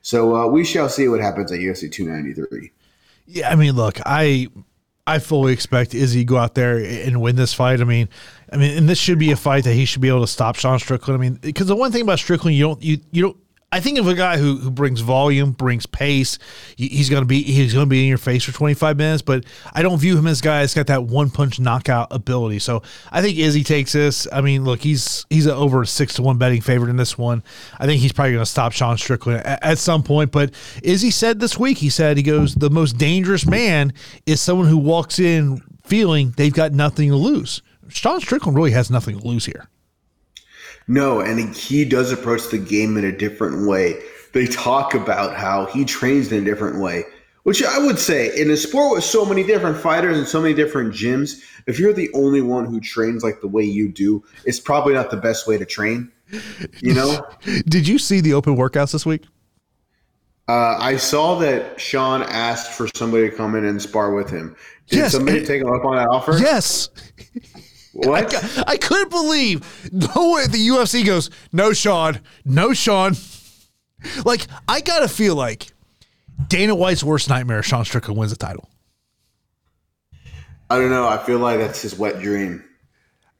So 0.02 0.36
uh, 0.36 0.48
we 0.48 0.66
shall 0.66 0.90
see 0.90 1.08
what 1.08 1.20
happens 1.20 1.52
at 1.52 1.60
UFC 1.60 1.92
293. 1.92 2.72
Yeah, 3.28 3.52
I 3.52 3.56
mean, 3.56 3.76
look, 3.76 4.00
I 4.08 4.48
I 5.06 5.20
fully 5.20 5.52
expect 5.52 5.94
Izzy 5.94 6.22
to 6.22 6.26
go 6.26 6.38
out 6.38 6.56
there 6.56 6.78
and 6.78 7.22
win 7.22 7.36
this 7.36 7.54
fight. 7.54 7.82
I 7.82 7.84
mean, 7.84 8.08
I 8.54 8.58
mean, 8.58 8.78
and 8.78 8.88
this 8.88 9.00
should 9.00 9.18
be 9.18 9.32
a 9.32 9.36
fight 9.36 9.64
that 9.64 9.74
he 9.74 9.86
should 9.86 10.02
be 10.02 10.10
able 10.10 10.22
to 10.22 10.28
stop 10.28 10.56
Sean 10.56 10.78
Strickland. 10.80 11.18
I 11.18 11.22
mean, 11.22 11.40
because 11.42 11.68
the 11.68 11.76
one 11.76 11.92
thing 11.92 12.04
about 12.04 12.20
Strickland, 12.20 12.56
you 12.56 12.64
don't 12.64 12.84
you 12.84 13.00
you 13.12 13.24
don't 13.24 13.38
I 13.74 13.80
think 13.80 13.98
of 13.98 14.08
a 14.08 14.14
guy 14.14 14.38
who, 14.38 14.58
who 14.58 14.70
brings 14.70 15.00
volume, 15.00 15.52
brings 15.52 15.88
pace. 15.88 16.38
He's 16.76 17.10
to 17.10 17.26
be 17.26 17.42
he's 17.42 17.74
to 17.74 17.88
be 17.88 18.04
in 18.04 18.08
your 18.08 18.20
face 18.20 18.44
for 18.44 18.52
25 18.52 18.98
minutes, 18.98 19.24
but 19.24 19.46
I 19.74 19.82
don't 19.82 19.98
view 19.98 20.16
him 20.16 20.28
as 20.28 20.42
a 20.42 20.44
guy 20.44 20.60
that's 20.60 20.76
got 20.76 20.86
that 20.88 21.06
one 21.06 21.32
punch 21.32 21.60
knockout 21.60 22.10
ability. 22.12 22.60
So 22.60 22.84
I 23.12 23.24
think 23.24 23.40
Izzy 23.40 23.64
takes 23.64 23.94
this. 23.94 24.28
I 24.32 24.42
mean, 24.42 24.64
look, 24.64 24.82
he's 24.82 25.26
he's 25.32 25.48
an 25.48 25.54
over 25.54 25.86
six 25.86 26.14
to 26.16 26.22
one 26.22 26.38
betting 26.38 26.62
favorite 26.62 26.92
in 26.92 26.98
this 26.98 27.18
one. 27.18 27.42
I 27.80 27.88
think 27.88 28.00
he's 28.00 28.14
probably 28.14 28.34
to 28.34 28.46
stop 28.46 28.74
Sean 28.74 28.96
Strickland 29.00 29.44
at, 29.44 29.64
at 29.64 29.78
some 29.80 30.04
point. 30.04 30.32
But 30.32 30.54
Izzy 30.84 31.10
said 31.10 31.40
this 31.40 31.58
week, 31.58 31.80
he 31.80 31.90
said 31.90 32.16
he 32.18 32.22
goes, 32.22 32.54
the 32.54 32.70
most 32.70 33.00
dangerous 33.00 33.48
man 33.48 33.94
is 34.28 34.40
someone 34.40 34.68
who 34.68 34.78
walks 34.78 35.18
in 35.18 35.64
feeling 35.84 36.36
they've 36.38 36.54
got 36.54 36.74
nothing 36.74 37.10
to 37.10 37.16
lose. 37.16 37.64
Sean 37.90 38.20
Strickland 38.20 38.56
really 38.56 38.72
has 38.72 38.90
nothing 38.90 39.20
to 39.20 39.28
lose 39.28 39.46
here. 39.46 39.68
No, 40.88 41.22
and 41.22 41.56
he 41.56 41.86
does 41.86 42.12
approach 42.12 42.50
the 42.50 42.58
game 42.58 42.98
in 42.98 43.06
a 43.06 43.12
different 43.12 43.68
way. 43.68 44.02
They 44.34 44.48
talk 44.48 44.94
about 44.94 45.36
how 45.36 45.68
he 45.68 45.86
trains 45.86 46.32
in 46.32 46.42
a 46.42 46.46
different 46.46 46.80
way, 46.80 47.04
which 47.44 47.64
I 47.64 47.78
would 47.78 48.00
say 48.00 48.36
in 48.40 48.50
a 48.50 48.58
sport 48.58 48.96
with 48.96 49.04
so 49.04 49.26
many 49.26 49.44
different 49.44 49.78
fighters 49.78 50.18
and 50.18 50.28
so 50.28 50.42
many 50.42 50.54
different 50.54 50.94
gyms, 50.94 51.42
if 51.68 51.80
you're 51.80 51.94
the 51.94 52.10
only 52.14 52.42
one 52.42 52.66
who 52.66 52.80
trains 52.80 53.24
like 53.24 53.42
the 53.42 53.48
way 53.48 53.64
you 53.64 53.90
do, 53.90 54.24
it's 54.46 54.60
probably 54.60 54.94
not 54.94 55.12
the 55.12 55.18
best 55.18 55.48
way 55.48 55.58
to 55.58 55.66
train. 55.66 56.12
You 56.82 56.94
know? 56.94 57.26
Did 57.66 57.88
you 57.88 58.00
see 58.00 58.22
the 58.22 58.34
open 58.34 58.58
workouts 58.58 58.92
this 58.92 59.06
week? 59.06 59.26
Uh, 60.48 60.76
I 60.78 60.98
saw 60.98 61.40
that 61.40 61.80
Sean 61.80 62.22
asked 62.24 62.72
for 62.72 62.90
somebody 62.96 63.30
to 63.30 63.36
come 63.36 63.56
in 63.56 63.64
and 63.64 63.82
spar 63.82 64.14
with 64.14 64.30
him. 64.30 64.58
Did 64.88 64.98
yes, 64.98 65.12
somebody 65.14 65.46
take 65.46 65.62
him 65.62 65.72
up 65.72 65.86
on 65.86 65.96
that 65.96 66.10
offer? 66.10 66.38
Yes. 66.38 66.90
What? 67.94 68.34
I, 68.34 68.64
I 68.74 68.78
couldn't 68.78 69.10
believe 69.10 69.92
no 69.92 70.34
way 70.34 70.48
the 70.48 70.68
UFC 70.68 71.06
goes, 71.06 71.30
no, 71.52 71.74
Sean, 71.74 72.20
no, 72.46 72.74
Sean. 72.74 73.16
Like, 74.26 74.48
I 74.68 74.82
gotta 74.82 75.08
feel 75.08 75.34
like 75.34 75.72
Dana 76.50 76.76
White's 76.76 77.06
worst 77.06 77.30
nightmare. 77.30 77.64
Sean 77.64 77.86
Strickland 77.86 78.20
wins 78.20 78.32
the 78.32 78.38
title. 78.38 78.68
I 80.70 80.78
don't 80.78 80.90
know. 80.90 81.08
I 81.08 81.18
feel 81.20 81.40
like 81.40 81.58
that's 81.60 81.82
his 81.82 81.98
wet 81.98 82.20
dream. 82.20 82.66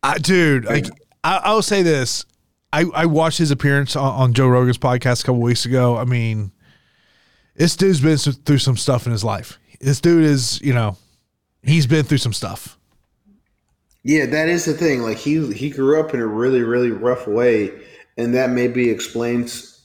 I, 0.02 0.20
dude, 0.20 0.64
like 0.64 0.86
I, 1.24 1.38
I 1.38 1.54
will 1.54 1.62
say 1.62 1.82
this. 1.82 2.26
I, 2.72 2.86
I 2.94 3.06
watched 3.06 3.38
his 3.38 3.52
appearance 3.52 3.96
on, 3.96 4.14
on 4.14 4.34
Joe 4.34 4.48
Rogan's 4.48 4.78
podcast 4.78 5.24
a 5.24 5.26
couple 5.26 5.42
weeks 5.42 5.66
ago. 5.66 5.98
I 5.98 6.06
mean, 6.06 6.52
this 7.56 7.76
dude's 7.76 8.02
been 8.02 8.18
through 8.18 8.58
some 8.58 8.78
stuff 8.78 9.06
in 9.06 9.12
his 9.12 9.24
life. 9.24 9.60
This 9.80 10.02
dude 10.02 10.24
is, 10.24 10.62
you 10.62 10.74
know, 10.74 10.98
he's 11.62 11.88
been 11.88 12.06
through 12.06 12.18
some 12.20 12.34
stuff. 12.34 12.78
Yeah, 14.04 14.26
that 14.26 14.50
is 14.50 14.66
the 14.66 14.74
thing. 14.74 15.02
Like 15.02 15.18
he 15.18 15.54
he 15.54 15.70
grew 15.70 16.00
up 16.00 16.14
in 16.14 16.20
a 16.20 16.28
really 16.28 16.62
really 16.62 16.92
rough 16.92 17.28
way, 17.28 17.72
and 18.18 18.34
that 18.36 18.50
maybe 18.50 18.90
explains 18.90 19.82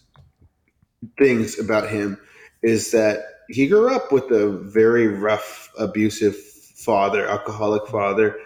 things 1.18 1.58
about 1.58 1.88
him. 1.88 2.18
Is 2.62 2.90
that 2.90 3.20
he 3.48 3.66
grew 3.66 3.94
up 3.94 4.12
with 4.12 4.24
a 4.30 4.48
very 4.50 5.06
rough, 5.06 5.70
abusive 5.78 6.36
father, 6.36 7.26
alcoholic 7.26 7.86
father. 7.86 8.36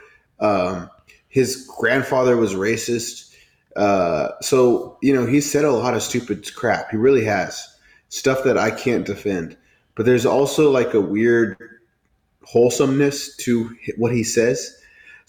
Um, 0.40 0.90
his 1.28 1.68
grandfather 1.78 2.36
was 2.36 2.54
racist. 2.54 3.34
Uh, 3.76 4.28
so, 4.40 4.98
you 5.02 5.14
know, 5.14 5.26
he 5.26 5.40
said 5.40 5.64
a 5.64 5.72
lot 5.72 5.94
of 5.94 6.02
stupid 6.02 6.54
crap. 6.54 6.90
He 6.90 6.96
really 6.96 7.24
has 7.24 7.66
stuff 8.10 8.44
that 8.44 8.58
I 8.58 8.70
can't 8.70 9.06
defend. 9.06 9.56
But 9.94 10.06
there's 10.06 10.26
also 10.26 10.70
like 10.70 10.94
a 10.94 11.00
weird 11.00 11.56
wholesomeness 12.44 13.36
to 13.38 13.74
what 13.96 14.12
he 14.12 14.24
says. 14.24 14.76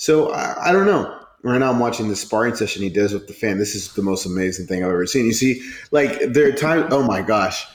So 0.03 0.33
I, 0.33 0.69
I 0.69 0.71
don't 0.73 0.85
know. 0.85 1.17
Right 1.43 1.59
now, 1.59 1.71
I'm 1.71 1.79
watching 1.79 2.09
the 2.09 2.15
sparring 2.17 2.55
session 2.55 2.81
he 2.81 2.89
does 2.89 3.13
with 3.13 3.27
the 3.27 3.33
fan. 3.33 3.57
This 3.57 3.73
is 3.73 3.93
the 3.93 4.01
most 4.01 4.25
amazing 4.25 4.67
thing 4.67 4.83
I've 4.83 4.89
ever 4.89 5.05
seen. 5.05 5.25
You 5.25 5.31
see, 5.31 5.61
like 5.91 6.19
there 6.33 6.45
are 6.49 6.51
times. 6.51 6.87
Oh 6.91 7.03
my 7.03 7.21
gosh! 7.21 7.65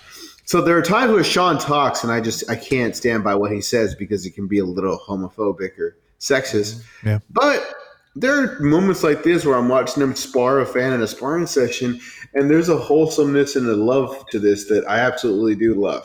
So 0.44 0.60
there 0.60 0.76
are 0.76 0.82
times 0.82 1.10
where 1.10 1.24
Sean 1.24 1.56
talks, 1.56 2.02
and 2.02 2.12
I 2.12 2.20
just 2.20 2.48
I 2.50 2.56
can't 2.56 2.94
stand 2.94 3.24
by 3.24 3.34
what 3.34 3.50
he 3.50 3.62
says 3.62 3.94
because 3.94 4.26
it 4.26 4.32
can 4.32 4.46
be 4.46 4.58
a 4.58 4.64
little 4.66 4.98
homophobic 4.98 5.78
or 5.78 5.96
sexist. 6.20 6.82
Yeah. 7.02 7.20
But 7.30 7.66
there 8.14 8.38
are 8.38 8.60
moments 8.60 9.02
like 9.02 9.22
this 9.22 9.46
where 9.46 9.56
I'm 9.56 9.70
watching 9.70 10.02
him 10.02 10.14
spar 10.14 10.60
a 10.60 10.66
fan 10.66 10.92
in 10.92 11.00
a 11.00 11.06
sparring 11.06 11.46
session, 11.46 11.98
and 12.34 12.50
there's 12.50 12.68
a 12.68 12.76
wholesomeness 12.76 13.56
and 13.56 13.66
a 13.66 13.74
love 13.74 14.26
to 14.32 14.38
this 14.38 14.66
that 14.66 14.84
I 14.86 14.98
absolutely 14.98 15.54
do 15.54 15.72
love. 15.72 16.04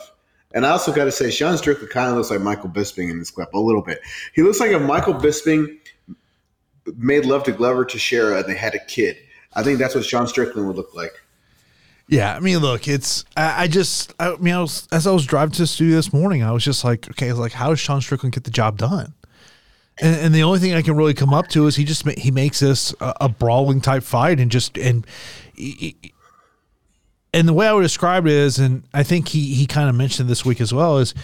And 0.54 0.64
I 0.64 0.70
also 0.70 0.92
got 0.92 1.04
to 1.04 1.12
say, 1.12 1.30
Sean 1.30 1.58
Strickland 1.58 1.90
kind 1.90 2.10
of 2.10 2.16
looks 2.16 2.30
like 2.30 2.40
Michael 2.40 2.70
Bisping 2.70 3.10
in 3.10 3.18
this 3.18 3.30
clip 3.30 3.52
a 3.52 3.58
little 3.58 3.82
bit. 3.82 4.00
He 4.34 4.42
looks 4.42 4.60
like 4.60 4.70
a 4.70 4.78
Michael 4.78 5.14
Bisping 5.14 5.78
made 6.96 7.24
love 7.24 7.44
to 7.44 7.52
Glover 7.52 7.84
Teixeira 7.84 8.38
and 8.38 8.46
they 8.46 8.56
had 8.56 8.74
a 8.74 8.84
kid. 8.86 9.16
I 9.54 9.62
think 9.62 9.78
that's 9.78 9.94
what 9.94 10.04
Sean 10.04 10.26
Strickland 10.26 10.66
would 10.66 10.76
look 10.76 10.94
like. 10.94 11.12
Yeah, 12.08 12.36
I 12.36 12.40
mean, 12.40 12.58
look, 12.58 12.86
it's 12.86 13.24
I, 13.36 13.64
I 13.64 13.68
just 13.68 14.12
I 14.18 14.36
mean, 14.36 14.54
I 14.54 14.60
was 14.60 14.86
as 14.92 15.06
I 15.06 15.12
was 15.12 15.24
driving 15.24 15.52
to 15.52 15.62
the 15.62 15.66
studio 15.66 15.96
this 15.96 16.12
morning, 16.12 16.42
I 16.42 16.52
was 16.52 16.64
just 16.64 16.84
like, 16.84 17.08
okay, 17.10 17.32
like 17.32 17.52
how 17.52 17.70
does 17.70 17.80
Sean 17.80 18.00
Strickland 18.00 18.34
get 18.34 18.44
the 18.44 18.50
job 18.50 18.76
done? 18.76 19.14
And, 19.98 20.16
and 20.16 20.34
the 20.34 20.42
only 20.42 20.58
thing 20.58 20.74
I 20.74 20.82
can 20.82 20.96
really 20.96 21.14
come 21.14 21.32
up 21.32 21.48
to 21.48 21.66
is 21.66 21.76
he 21.76 21.84
just 21.84 22.06
he 22.18 22.30
makes 22.30 22.60
this 22.60 22.94
a, 23.00 23.14
a 23.22 23.28
brawling 23.28 23.80
type 23.80 24.02
fight 24.02 24.40
and 24.40 24.50
just 24.50 24.76
and. 24.76 25.06
And 27.32 27.48
the 27.48 27.52
way 27.52 27.66
I 27.66 27.72
would 27.72 27.82
describe 27.82 28.26
it 28.26 28.32
is, 28.32 28.60
and 28.60 28.84
I 28.94 29.02
think 29.02 29.26
he 29.26 29.54
he 29.54 29.66
kind 29.66 29.88
of 29.88 29.96
mentioned 29.96 30.28
this 30.28 30.44
week 30.44 30.60
as 30.60 30.72
well, 30.72 30.98
is 30.98 31.14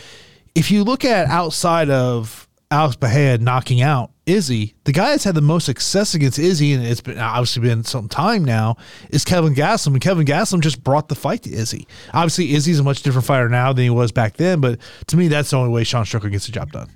if 0.57 0.69
you 0.71 0.83
look 0.83 1.05
at 1.05 1.29
outside 1.29 1.89
of 1.89 2.49
Alex 2.71 2.97
Bahia 2.97 3.39
knocking 3.39 3.81
out 3.81 4.11
Izzy, 4.31 4.75
the 4.85 4.93
guy 4.93 5.11
that's 5.11 5.25
had 5.25 5.35
the 5.35 5.41
most 5.41 5.67
success 5.67 6.15
against 6.15 6.39
Izzy, 6.39 6.73
and 6.73 6.85
it's 6.85 7.01
been 7.01 7.19
obviously 7.19 7.63
been 7.63 7.85
some 7.85 8.09
time 8.09 8.45
now, 8.45 8.77
is 9.11 9.25
Kevin 9.25 9.55
Gastelum. 9.55 9.95
And 9.95 10.01
Kevin 10.01 10.25
Gastelum 10.25 10.61
just 10.61 10.83
brought 10.83 11.09
the 11.09 11.15
fight 11.15 11.43
to 11.43 11.53
Izzy. 11.53 11.87
Obviously, 12.15 12.55
Izzy's 12.55 12.79
a 12.79 12.83
much 12.83 13.03
different 13.03 13.27
fighter 13.27 13.49
now 13.49 13.73
than 13.73 13.85
he 13.85 13.91
was 13.91 14.13
back 14.13 14.37
then, 14.37 14.61
but 14.61 14.79
to 15.09 15.17
me, 15.17 15.29
that's 15.29 15.51
the 15.51 15.59
only 15.59 15.71
way 15.71 15.85
Sean 15.85 16.05
Strickland 16.05 16.33
gets 16.33 16.47
the 16.47 16.53
job 16.53 16.73
done. 16.73 16.89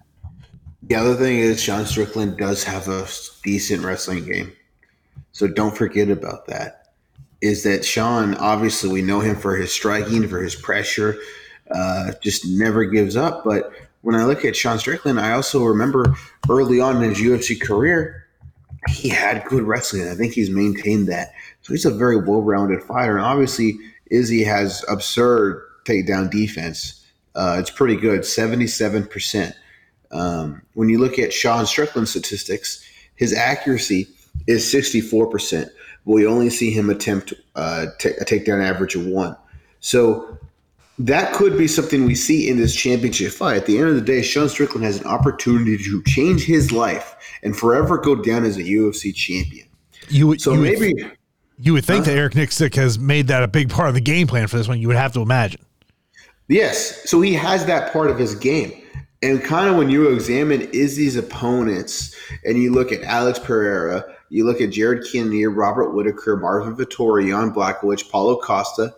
The 0.85 0.95
other 0.97 1.15
thing 1.15 1.39
is 1.39 1.63
Sean 1.63 1.87
Strickland 1.87 2.37
does 2.37 2.63
have 2.65 2.89
a 2.89 3.07
decent 3.43 3.83
wrestling 3.83 4.25
game. 4.25 4.53
So 5.33 5.49
don't 5.49 5.77
forget 5.77 6.11
about 6.11 6.47
that 6.47 6.85
is 7.41 7.63
that 7.63 7.85
Sean, 7.85 8.35
obviously, 8.37 8.91
we 8.91 9.03
know 9.03 9.21
him 9.21 9.37
for 9.37 9.55
his 9.57 9.71
striking, 9.71 10.27
for 10.29 10.41
his 10.43 10.55
pressure, 10.55 11.19
uh, 11.71 12.13
just 12.23 12.47
never 12.47 12.85
gives 12.85 13.17
up. 13.17 13.45
But 13.45 13.71
when 14.05 14.15
I 14.15 14.25
look 14.25 14.45
at 14.45 14.55
Sean 14.55 14.79
Strickland, 14.79 15.19
I 15.19 15.33
also 15.33 15.65
remember 15.65 16.15
early 16.49 16.81
on 16.81 17.03
in 17.03 17.11
his 17.11 17.19
UFC 17.19 17.61
career, 17.61 18.27
he 18.89 19.09
had 19.09 19.45
good 19.47 19.63
wrestling. 19.63 20.09
I 20.09 20.15
think 20.15 20.35
he's 20.35 20.51
maintained 20.51 21.09
that. 21.09 21.33
So 21.63 21.73
he's 21.73 21.87
a 21.87 21.91
very 21.91 22.17
well 22.17 22.43
rounded 22.43 22.83
fighter. 22.83 23.17
And 23.17 23.25
obviously, 23.25 23.79
Izzy 24.11 24.45
has 24.45 24.85
absurd 24.89 25.63
takedown 25.85 26.31
defense. 26.31 27.05
Uh, 27.35 27.57
it's 27.59 27.71
pretty 27.71 27.97
good, 27.97 28.21
77%. 28.21 29.55
Um, 30.13 30.63
when 30.75 30.89
you 30.89 30.99
look 30.99 31.19
at 31.19 31.33
Sean 31.33 31.67
Strickland's 31.67 32.11
statistics, 32.11 32.87
his 33.17 33.33
accuracy 33.33 34.07
is 34.47 34.65
64% 34.73 35.71
we 36.05 36.27
only 36.27 36.51
see 36.51 36.71
him 36.71 36.91
attempt 36.91 37.33
uh, 37.55 37.87
t- 37.99 38.11
a 38.11 38.25
takedown 38.25 38.63
average 38.63 38.95
of 38.95 39.07
one. 39.07 39.37
So 39.81 40.39
that 40.99 41.33
could 41.35 41.59
be 41.59 41.67
something 41.67 42.05
we 42.05 42.15
see 42.15 42.49
in 42.49 42.57
this 42.57 42.75
championship 42.75 43.33
fight. 43.33 43.57
At 43.57 43.67
the 43.67 43.79
end 43.79 43.89
of 43.89 43.95
the 43.97 44.01
day, 44.01 44.23
Sean 44.23 44.49
Strickland 44.49 44.85
has 44.85 45.01
an 45.01 45.07
opportunity 45.07 45.77
to 45.77 46.03
change 46.05 46.45
his 46.45 46.71
life 46.71 47.17
and 47.43 47.57
forever 47.57 47.99
go 47.99 48.15
down 48.15 48.45
as 48.45 48.57
a 48.57 48.63
UFC 48.63 49.15
champion. 49.15 49.67
You 50.09 50.29
would, 50.29 50.41
so 50.41 50.53
you 50.53 50.61
maybe 50.61 50.95
would, 50.95 51.13
you 51.59 51.73
would 51.73 51.85
think 51.85 52.05
huh? 52.05 52.13
that 52.13 52.19
Eric 52.19 52.35
Nicksick 52.35 52.75
has 52.77 52.99
made 52.99 53.27
that 53.29 53.43
a 53.43 53.49
big 53.49 53.71
part 53.71 53.89
of 53.89 53.95
the 53.95 54.01
game 54.01 54.27
plan 54.27 54.47
for 54.47 54.57
this 54.57 54.69
one. 54.69 54.81
You 54.81 54.89
would 54.89 54.97
have 54.97 55.13
to 55.15 55.21
imagine. 55.21 55.61
Yes, 56.49 57.09
so 57.09 57.21
he 57.21 57.33
has 57.35 57.65
that 57.67 57.93
part 57.93 58.11
of 58.11 58.19
his 58.19 58.35
game. 58.35 58.73
And 59.23 59.43
kind 59.43 59.71
of 59.71 59.77
when 59.77 59.89
you 59.89 60.11
examine 60.11 60.63
Izzy's 60.73 61.17
opponents 61.17 62.15
and 62.45 62.59
you 62.59 62.71
look 62.71 62.93
at 62.93 63.03
Alex 63.03 63.39
Pereira, 63.39 64.05
you 64.29 64.45
look 64.45 64.61
at 64.61 64.71
Jared 64.71 65.07
Cannonier, 65.11 65.51
Robert 65.51 65.93
Whitaker, 65.93 66.37
Marvin 66.37 66.77
Vettori, 66.77 67.31
Jan 67.31 67.51
Blachowicz, 67.51 68.11
Paulo 68.11 68.37
Costa. 68.37 68.95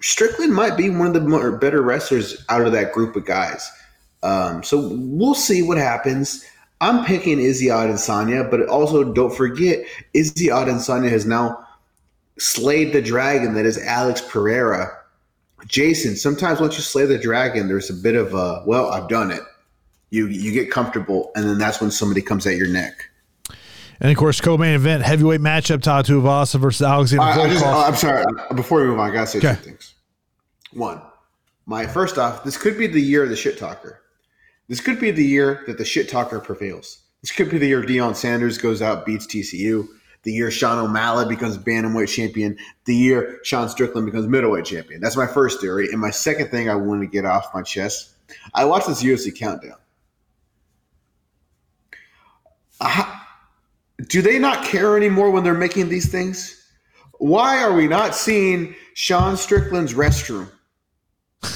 Strickland 0.00 0.54
might 0.54 0.76
be 0.76 0.90
one 0.90 1.08
of 1.08 1.14
the 1.14 1.20
more, 1.20 1.56
better 1.56 1.82
wrestlers 1.82 2.44
out 2.48 2.66
of 2.66 2.72
that 2.72 2.92
group 2.92 3.16
of 3.16 3.24
guys. 3.24 3.70
Um, 4.22 4.62
so 4.62 4.90
we'll 4.92 5.34
see 5.34 5.62
what 5.62 5.78
happens. 5.78 6.44
I'm 6.80 7.04
picking 7.04 7.40
Izzy 7.40 7.66
Adesanya, 7.66 8.50
but 8.50 8.68
also 8.68 9.04
don't 9.12 9.34
forget 9.34 9.84
Izzy 10.14 10.46
Adesanya 10.46 11.10
has 11.10 11.24
now 11.24 11.64
slayed 12.38 12.92
the 12.92 13.02
dragon 13.02 13.54
that 13.54 13.66
is 13.66 13.78
Alex 13.78 14.20
Pereira. 14.20 14.90
Jason, 15.66 16.16
sometimes 16.16 16.60
once 16.60 16.76
you 16.76 16.82
slay 16.82 17.06
the 17.06 17.18
dragon, 17.18 17.68
there's 17.68 17.88
a 17.88 17.94
bit 17.94 18.16
of 18.16 18.34
a 18.34 18.64
well, 18.66 18.90
I've 18.90 19.08
done 19.08 19.30
it. 19.30 19.42
You 20.10 20.26
you 20.26 20.50
get 20.50 20.70
comfortable, 20.72 21.30
and 21.36 21.44
then 21.44 21.58
that's 21.58 21.80
when 21.80 21.92
somebody 21.92 22.20
comes 22.20 22.46
at 22.46 22.56
your 22.56 22.68
neck. 22.68 23.08
And 24.02 24.10
of 24.10 24.16
course, 24.16 24.40
co-main 24.40 24.74
event 24.74 25.04
heavyweight 25.04 25.40
matchup: 25.40 25.80
Tai 25.80 26.02
Tuivasa 26.02 26.58
versus 26.58 26.82
Alexander 26.82 27.22
I, 27.22 27.84
I 27.84 27.86
I'm 27.86 27.94
sorry. 27.94 28.24
Before 28.54 28.80
we 28.80 28.88
move 28.88 28.98
on, 28.98 29.08
I 29.08 29.14
gotta 29.14 29.28
say 29.28 29.38
Okay. 29.38 29.54
two 29.54 29.62
things. 29.62 29.94
One, 30.72 31.00
my 31.66 31.86
first 31.86 32.18
off, 32.18 32.42
this 32.42 32.56
could 32.56 32.76
be 32.76 32.88
the 32.88 33.00
year 33.00 33.22
of 33.22 33.30
the 33.30 33.36
shit 33.36 33.58
talker. 33.58 34.00
This 34.68 34.80
could 34.80 34.98
be 34.98 35.12
the 35.12 35.24
year 35.24 35.62
that 35.68 35.78
the 35.78 35.84
shit 35.84 36.08
talker 36.08 36.40
prevails. 36.40 36.98
This 37.20 37.30
could 37.30 37.48
be 37.48 37.58
the 37.58 37.68
year 37.68 37.80
Deion 37.82 38.16
Sanders 38.16 38.58
goes 38.58 38.82
out, 38.82 39.06
beats 39.06 39.26
TCU. 39.26 39.86
The 40.24 40.32
year 40.32 40.50
Sean 40.50 40.78
O'Malley 40.78 41.26
becomes 41.26 41.56
bantamweight 41.56 42.08
champion. 42.08 42.56
The 42.86 42.96
year 42.96 43.38
Sean 43.44 43.68
Strickland 43.68 44.06
becomes 44.06 44.26
middleweight 44.26 44.64
champion. 44.64 45.00
That's 45.00 45.16
my 45.16 45.28
first 45.28 45.60
theory. 45.60 45.88
And 45.92 46.00
my 46.00 46.10
second 46.10 46.48
thing 46.48 46.68
I 46.68 46.74
want 46.74 47.02
to 47.02 47.06
get 47.06 47.24
off 47.24 47.54
my 47.54 47.62
chest. 47.62 48.10
I 48.54 48.64
watched 48.64 48.88
this 48.88 49.02
UFC 49.02 49.36
countdown. 49.36 49.76
Uh, 52.80 53.18
do 54.08 54.22
they 54.22 54.38
not 54.38 54.64
care 54.64 54.96
anymore 54.96 55.30
when 55.30 55.44
they're 55.44 55.54
making 55.54 55.88
these 55.88 56.10
things? 56.10 56.58
Why 57.18 57.62
are 57.62 57.72
we 57.72 57.86
not 57.86 58.14
seeing 58.14 58.74
Sean 58.94 59.36
Strickland's 59.36 59.94
restroom 59.94 60.50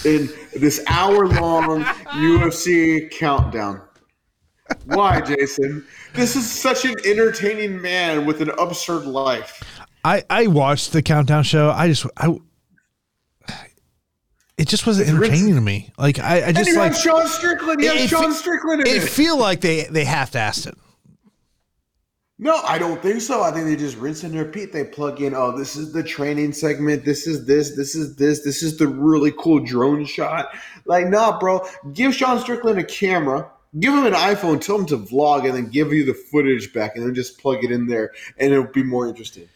in 0.05 0.29
this 0.55 0.83
hour 0.89 1.27
long 1.27 1.83
UFC 1.83 3.11
countdown? 3.19 3.83
Why, 4.85 5.21
Jason? 5.21 5.85
This 6.15 6.35
is 6.37 6.51
such 6.51 6.85
an 6.85 6.95
entertaining 7.05 7.81
man 7.81 8.27
with 8.27 8.41
an 8.41 8.51
absurd 8.59 9.05
life. 9.07 9.63
I 10.05 10.23
I 10.31 10.47
watched 10.47 10.93
the 10.93 11.03
countdown 11.03 11.43
show. 11.45 11.71
I 11.71 11.89
just 11.89 12.07
I. 12.17 12.37
It 14.57 14.69
just 14.69 14.87
wasn't 14.87 15.09
entertaining 15.11 15.55
to 15.55 15.61
me. 15.61 15.91
Like 15.99 16.19
I, 16.19 16.37
I 16.37 16.39
And 16.39 16.57
just 16.57 16.71
you 16.71 16.79
like 16.79 16.93
have 16.93 17.01
Sean 17.01 17.27
Strickland. 17.27 17.81
You 17.83 17.93
it 17.93 18.09
Sean 18.09 18.33
Strickland 18.33 18.81
in 18.83 18.87
it 18.87 19.03
it. 19.03 19.09
feel 19.09 19.37
like 19.39 19.61
they 19.61 19.85
they 19.85 20.05
half 20.05 20.33
assed 20.33 20.67
it. 20.67 20.77
No, 22.39 22.57
I 22.57 22.79
don't 22.79 23.01
think 23.01 23.23
so. 23.23 23.43
I 23.43 23.51
think 23.51 23.65
they 23.65 23.77
just 23.77 23.97
rinse 23.97 24.23
and 24.23 24.35
repeat. 24.35 24.71
They 24.71 24.85
plug 24.85 25.23
in, 25.23 25.35
oh, 25.35 25.57
this 25.57 25.75
is 25.75 25.93
the 25.93 26.03
training 26.03 26.53
segment. 26.53 27.05
This 27.05 27.27
is 27.27 27.47
this. 27.47 27.75
This 27.77 27.95
is 27.95 28.17
this. 28.17 28.45
This 28.45 28.63
is 28.63 28.77
the 28.77 28.89
really 28.89 29.33
cool 29.39 29.61
drone 29.61 30.05
shot. 30.05 30.49
Like, 30.85 31.07
nah, 31.09 31.39
bro. 31.39 31.67
Give 31.95 32.15
Sean 32.15 32.39
Strickland 32.39 32.79
a 32.79 32.85
camera. 32.85 33.51
Give 33.81 33.95
him 33.95 34.05
an 34.05 34.13
iPhone. 34.13 34.61
Tell 34.61 34.79
him 34.79 34.87
to 34.87 34.99
vlog, 34.99 35.47
and 35.47 35.55
then 35.55 35.69
give 35.71 35.95
you 35.95 36.05
the 36.05 36.13
footage 36.13 36.75
back, 36.75 36.97
and 36.97 37.07
then 37.07 37.15
just 37.15 37.39
plug 37.39 37.65
it 37.65 37.71
in 37.71 37.87
there, 37.87 38.13
and 38.39 38.53
it'll 38.53 38.67
be 38.67 38.83
more 38.83 39.09
interesting. 39.09 39.49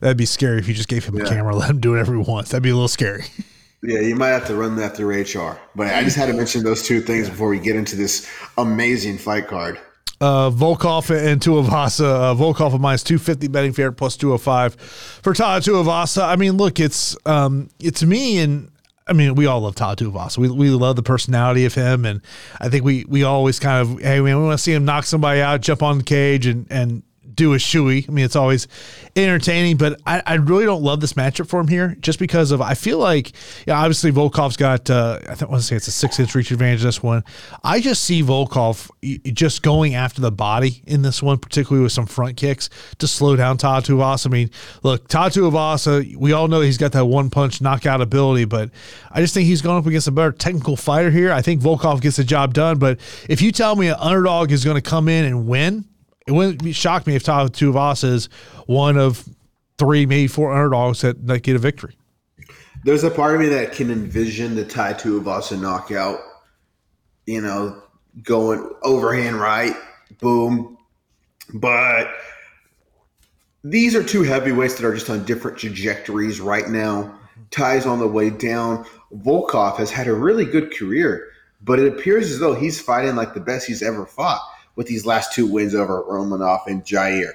That'd 0.00 0.16
be 0.16 0.26
scary 0.26 0.58
if 0.58 0.68
you 0.68 0.74
just 0.74 0.88
gave 0.88 1.04
him 1.04 1.20
a 1.20 1.24
camera, 1.28 1.54
let 1.54 1.70
him 1.70 1.80
do 1.80 1.90
whatever 1.90 2.14
he 2.14 2.20
wants. 2.20 2.50
That'd 2.50 2.62
be 2.62 2.70
a 2.70 2.74
little 2.74 2.88
scary. 2.88 3.24
Yeah, 3.82 4.00
you 4.00 4.16
might 4.16 4.30
have 4.30 4.46
to 4.48 4.54
run 4.54 4.76
that 4.76 4.96
through 4.96 5.22
HR. 5.22 5.58
But 5.74 5.88
I 5.88 6.02
just 6.02 6.16
had 6.16 6.26
to 6.26 6.32
mention 6.32 6.64
those 6.64 6.82
two 6.82 7.00
things 7.00 7.28
before 7.28 7.48
we 7.48 7.58
get 7.58 7.76
into 7.76 7.96
this 7.96 8.28
amazing 8.56 9.18
fight 9.18 9.48
card. 9.48 9.78
Uh, 10.20 10.50
Volkov 10.50 11.10
and 11.10 11.40
Tuivasa. 11.40 12.04
Uh, 12.04 12.34
Volkov 12.34 12.74
at 12.74 12.80
minus 12.80 13.04
two 13.04 13.18
fifty 13.18 13.46
betting 13.46 13.72
favorite 13.72 13.92
plus 13.92 14.16
two 14.16 14.30
hundred 14.30 14.38
five 14.38 14.74
for 14.74 15.32
Todd 15.32 15.62
Tuivasa. 15.62 16.26
I 16.26 16.36
mean, 16.36 16.56
look, 16.56 16.80
it's 16.80 17.16
um, 17.24 17.68
it's 17.78 18.02
me 18.02 18.38
and 18.38 18.70
I 19.06 19.14
mean, 19.14 19.34
we 19.36 19.46
all 19.46 19.60
love 19.60 19.74
Todd. 19.74 20.00
We, 20.36 20.50
we 20.50 20.70
love 20.70 20.96
the 20.96 21.02
personality 21.02 21.64
of 21.64 21.74
him, 21.74 22.04
and 22.04 22.20
I 22.60 22.68
think 22.68 22.84
we 22.84 23.04
we 23.08 23.22
always 23.22 23.58
kind 23.58 23.80
of 23.80 24.00
hey 24.00 24.20
man, 24.20 24.36
we 24.36 24.44
want 24.44 24.58
to 24.58 24.62
see 24.62 24.72
him 24.72 24.84
knock 24.84 25.04
somebody 25.04 25.40
out, 25.40 25.62
jump 25.62 25.82
on 25.82 25.98
the 25.98 26.04
cage, 26.04 26.46
and 26.46 26.66
and 26.68 27.02
do 27.34 27.54
a 27.54 27.56
shoey. 27.56 28.08
I 28.08 28.12
mean, 28.12 28.24
it's 28.24 28.36
always 28.36 28.68
entertaining, 29.16 29.76
but 29.76 30.00
I, 30.06 30.22
I 30.26 30.34
really 30.34 30.64
don't 30.64 30.82
love 30.82 31.00
this 31.00 31.14
matchup 31.14 31.48
for 31.48 31.60
him 31.60 31.68
here 31.68 31.96
just 32.00 32.18
because 32.18 32.50
of 32.50 32.60
I 32.60 32.74
feel 32.74 32.98
like 32.98 33.32
yeah, 33.66 33.78
obviously 33.78 34.12
Volkov's 34.12 34.56
got 34.56 34.88
uh, 34.90 35.18
I 35.22 35.34
think 35.34 35.44
I 35.44 35.46
want 35.46 35.62
to 35.62 35.66
say 35.66 35.76
it's 35.76 35.88
a 35.88 35.92
six 35.92 36.18
inch 36.18 36.34
reach 36.34 36.50
advantage 36.50 36.82
this 36.82 37.02
one. 37.02 37.24
I 37.62 37.80
just 37.80 38.04
see 38.04 38.22
Volkov 38.22 38.90
just 39.34 39.62
going 39.62 39.94
after 39.94 40.20
the 40.20 40.32
body 40.32 40.82
in 40.86 41.02
this 41.02 41.22
one, 41.22 41.38
particularly 41.38 41.82
with 41.82 41.92
some 41.92 42.06
front 42.06 42.36
kicks 42.36 42.70
to 42.98 43.06
slow 43.06 43.36
down 43.36 43.56
Todd 43.56 43.84
Tuivasa. 43.84 44.26
I 44.26 44.30
mean, 44.30 44.50
look, 44.82 45.08
Todd 45.08 45.32
Tuivasa, 45.32 46.16
we 46.16 46.32
all 46.32 46.48
know 46.48 46.60
he's 46.60 46.78
got 46.78 46.92
that 46.92 47.06
one 47.06 47.30
punch 47.30 47.60
knockout 47.60 48.00
ability, 48.00 48.44
but 48.44 48.70
I 49.10 49.20
just 49.20 49.34
think 49.34 49.46
he's 49.46 49.62
going 49.62 49.78
up 49.78 49.86
against 49.86 50.08
a 50.08 50.12
better 50.12 50.32
technical 50.32 50.76
fighter 50.76 51.10
here. 51.10 51.32
I 51.32 51.42
think 51.42 51.60
Volkov 51.60 52.00
gets 52.00 52.16
the 52.16 52.24
job 52.24 52.54
done, 52.54 52.78
but 52.78 52.98
if 53.28 53.42
you 53.42 53.52
tell 53.52 53.76
me 53.76 53.88
an 53.88 53.96
underdog 53.98 54.52
is 54.52 54.64
going 54.64 54.76
to 54.76 54.82
come 54.82 55.08
in 55.08 55.24
and 55.24 55.46
win, 55.46 55.84
it 56.28 56.32
wouldn't 56.32 56.74
shock 56.74 57.06
me 57.06 57.16
if 57.16 57.24
Tahu 57.24 57.48
Tuivasa 57.48 58.04
is 58.04 58.28
one 58.66 58.98
of 58.98 59.26
three, 59.78 60.04
maybe 60.04 60.26
four 60.26 60.52
underdogs 60.52 61.00
that, 61.00 61.26
that 61.26 61.42
get 61.42 61.56
a 61.56 61.58
victory. 61.58 61.96
There's 62.84 63.02
a 63.02 63.10
part 63.10 63.34
of 63.34 63.40
me 63.40 63.48
that 63.48 63.72
can 63.72 63.90
envision 63.90 64.54
the 64.54 64.64
Tai 64.64 64.92
Tuivasa 64.92 65.58
knockout, 65.58 66.20
you 67.24 67.40
know, 67.40 67.82
going 68.22 68.70
overhand 68.82 69.40
right, 69.40 69.74
boom. 70.20 70.76
But 71.54 72.10
these 73.64 73.94
are 73.94 74.02
two 74.02 74.22
heavyweights 74.22 74.74
that 74.74 74.86
are 74.86 74.94
just 74.94 75.08
on 75.08 75.24
different 75.24 75.56
trajectories 75.56 76.40
right 76.42 76.68
now. 76.68 77.18
Ty's 77.50 77.86
on 77.86 78.00
the 78.00 78.06
way 78.06 78.28
down. 78.28 78.84
Volkov 79.14 79.78
has 79.78 79.90
had 79.90 80.08
a 80.08 80.14
really 80.14 80.44
good 80.44 80.76
career, 80.76 81.26
but 81.62 81.78
it 81.78 81.90
appears 81.90 82.30
as 82.30 82.38
though 82.38 82.52
he's 82.54 82.78
fighting 82.78 83.16
like 83.16 83.32
the 83.32 83.40
best 83.40 83.66
he's 83.66 83.82
ever 83.82 84.04
fought 84.04 84.42
with 84.78 84.86
these 84.86 85.04
last 85.04 85.32
two 85.32 85.44
wins 85.44 85.74
over 85.74 86.04
Romanov 86.04 86.60
and 86.68 86.84
Jair. 86.84 87.32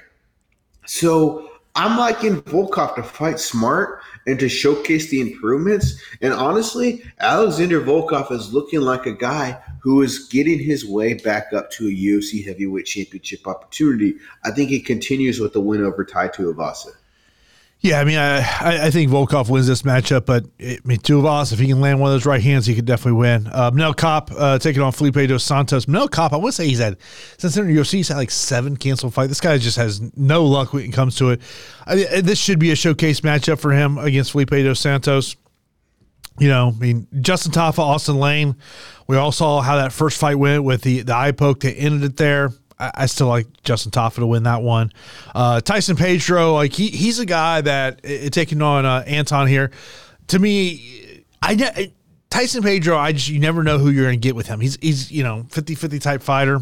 So 0.86 1.52
I'm 1.76 1.98
liking 1.98 2.42
Volkov 2.44 2.96
to 2.96 3.04
fight 3.04 3.38
smart 3.38 4.00
and 4.26 4.40
to 4.40 4.48
showcase 4.48 5.10
the 5.10 5.20
improvements. 5.20 6.02
And 6.22 6.32
honestly, 6.32 7.04
Alexander 7.20 7.82
Volkov 7.82 8.32
is 8.32 8.54
looking 8.54 8.80
like 8.80 9.06
a 9.06 9.12
guy 9.12 9.62
who 9.82 10.02
is 10.02 10.30
getting 10.30 10.58
his 10.58 10.86
way 10.86 11.16
back 11.16 11.52
up 11.52 11.70
to 11.72 11.88
a 11.88 11.92
UFC 11.92 12.46
heavyweight 12.46 12.86
championship 12.86 13.46
opportunity. 13.46 14.16
I 14.46 14.52
think 14.52 14.70
he 14.70 14.80
continues 14.80 15.42
with 15.42 15.52
the 15.52 15.60
win 15.60 15.84
over 15.84 16.06
Tai 16.06 16.30
Tuivasa. 16.30 16.94
Yeah, 17.84 18.00
I 18.00 18.06
mean, 18.06 18.18
I, 18.18 18.86
I 18.86 18.92
think 18.92 19.12
Volkov 19.12 19.50
wins 19.50 19.68
this 19.68 19.82
matchup, 19.82 20.26
but 20.26 20.46
I 20.58 20.78
mean, 20.86 21.00
if 21.04 21.60
he 21.60 21.68
can 21.68 21.82
land 21.82 22.00
one 22.00 22.12
of 22.12 22.14
those 22.14 22.26
right 22.26 22.42
hands, 22.42 22.66
he 22.66 22.76
could 22.76 22.86
definitely 22.86 23.20
win. 23.20 23.46
Uh, 23.48 23.72
Manel 23.72 23.94
Kape 23.94 24.34
uh, 24.40 24.58
taking 24.58 24.82
on 24.82 24.94
Felipe 24.94 25.28
dos 25.28 25.44
Santos. 25.44 25.86
Manel 25.86 26.10
Kape, 26.10 26.32
I 26.32 26.40
to 26.40 26.52
say 26.54 26.66
he's 26.66 26.80
had 26.80 26.96
since 27.38 27.58
in 27.58 27.68
the 27.68 27.76
UFC, 27.76 27.96
he's 27.96 28.08
had 28.08 28.16
like 28.16 28.32
seven 28.32 28.78
canceled 28.78 29.14
fights. 29.14 29.28
This 29.28 29.42
guy 29.42 29.58
just 29.58 29.76
has 29.76 30.00
no 30.16 30.46
luck 30.46 30.72
when 30.72 30.86
it 30.86 30.94
comes 30.94 31.18
to 31.18 31.32
it. 31.32 31.42
I, 31.86 32.22
this 32.22 32.40
should 32.40 32.58
be 32.58 32.72
a 32.72 32.76
showcase 32.78 33.20
matchup 33.20 33.60
for 33.60 33.74
him 33.74 33.98
against 33.98 34.32
Felipe 34.32 34.52
dos 34.52 34.80
Santos. 34.80 35.36
You 36.40 36.48
know, 36.48 36.74
I 36.74 36.80
mean, 36.80 37.08
Justin 37.20 37.52
Tafa, 37.52 37.80
Austen 37.80 38.16
Lane. 38.16 38.56
We 39.08 39.18
all 39.18 39.34
saw 39.34 39.60
how 39.60 39.76
that 39.76 39.92
first 39.92 40.18
fight 40.18 40.36
went 40.36 40.64
with 40.64 40.84
the 40.84 41.02
the 41.02 41.14
eye 41.14 41.34
poke 41.34 41.60
that 41.60 41.74
ended 41.74 42.04
it 42.04 42.16
there. 42.16 42.54
I, 42.80 43.06
still 43.06 43.28
like 43.28 43.48
Justin 43.64 43.92
Tafa 43.92 44.16
to 44.16 44.28
win 44.28 44.44
that 44.44 44.62
one. 44.62 44.92
Uh, 45.34 45.62
Tyson 45.62 45.96
Pedro, 45.96 46.54
like 46.54 46.74
he 46.74 46.90
he's 46.90 47.20
a 47.20 47.26
guy 47.26 47.62
that 47.62 48.04
taking 48.32 48.62
on 48.62 48.86
uh, 48.86 49.04
Anton 49.06 49.48
here. 49.48 49.72
To 50.28 50.40
me, 50.40 51.24
I 51.42 51.92
Tyson 52.30 52.64
Pedro, 52.64 52.98
I 52.98 53.12
just 53.12 53.30
you 53.30 53.40
never 53.40 53.64
know 53.64 53.78
who 53.78 53.90
you're 53.90 54.06
going 54.06 54.20
to 54.20 54.28
get 54.28 54.36
with 54.36 54.48
him. 54.48 54.60
He's 54.60 54.78
he's 54.82 55.12
you 55.12 55.24
know 55.24 55.46
50-50 55.50 56.02
type 56.02 56.24
fighter. 56.24 56.62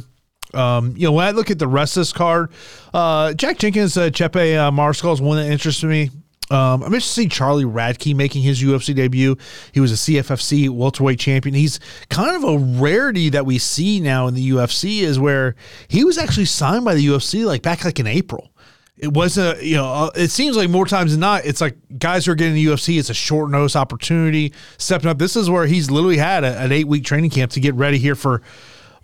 Um, 0.53 0.95
you 0.97 1.05
know, 1.05 1.14
when 1.14 1.26
I 1.26 1.32
look 1.32 1.49
at 1.49 1.59
the 1.59 1.68
rest 1.68 1.95
of 1.95 2.01
this 2.01 2.12
card, 2.12 2.51
uh, 2.93 3.34
Jack 3.34 3.57
Jenkins, 3.57 3.95
uh, 3.95 4.09
Chepe 4.09 4.57
uh, 4.57 4.70
Mariscal 4.70 5.14
is 5.14 5.22
one 5.22 5.38
that 5.38 5.49
interests 5.49 5.82
me. 5.84 6.09
Um, 6.52 6.84
I'm 6.84 6.93
interested 6.93 7.16
to 7.16 7.22
see 7.22 7.30
Charlie 7.30 7.64
Radtke 7.64 8.14
making 8.14 8.41
his 8.41 8.62
UFC 8.62 8.93
debut. 8.93 9.38
He 9.72 9.80
was 9.80 9.91
a 9.93 9.95
CFFC 9.95 10.70
welterweight 10.70 11.18
champion. 11.18 11.56
He's 11.56 11.80
kind 12.10 12.36
of 12.36 12.43
a 12.43 12.58
rarity 12.58 13.30
that 13.30 13.45
we 13.45 13.58
see 13.58 14.02
now 14.02 14.28
in 14.28 14.34
the 14.34 14.49
UFC 14.49 14.99
is 14.99 15.18
where 15.18 15.56
he 15.88 16.04
was 16.04 16.18
actually 16.18 16.45
signed 16.45 16.84
by 16.84 16.93
the 16.93 17.06
UFC 17.06 17.45
like 17.45 17.62
back 17.62 17.86
like 17.86 17.99
in 17.99 18.08
April. 18.08 18.52
It 18.97 19.14
wasn't, 19.14 19.64
you 19.64 19.78
know, 19.78 19.86
uh, 19.86 20.12
it 20.14 20.28
seems 20.28 20.58
like 20.58 20.70
more 20.70 20.86
times 20.86 21.12
than 21.12 21.22
not, 21.22 21.45
it's 21.45 21.62
like 21.62 21.76
guys 21.97 22.26
who 22.26 22.34
are 22.34 22.36
getting 22.36 22.54
the 22.54 22.66
UFC, 22.66 22.99
it's 22.99 23.10
a 23.10 23.16
short 23.16 23.49
notice 23.49 23.76
opportunity, 23.76 24.54
stepping 24.78 25.10
up. 25.10 25.18
This 25.18 25.36
is 25.36 25.49
where 25.49 25.66
he's 25.66 25.89
literally 25.89 26.18
had 26.18 26.43
a, 26.43 26.60
an 26.60 26.72
eight 26.72 26.88
week 26.88 27.06
training 27.06 27.32
camp 27.32 27.52
to 27.54 27.60
get 27.62 27.74
ready 27.76 27.97
here 27.97 28.14
for 28.14 28.43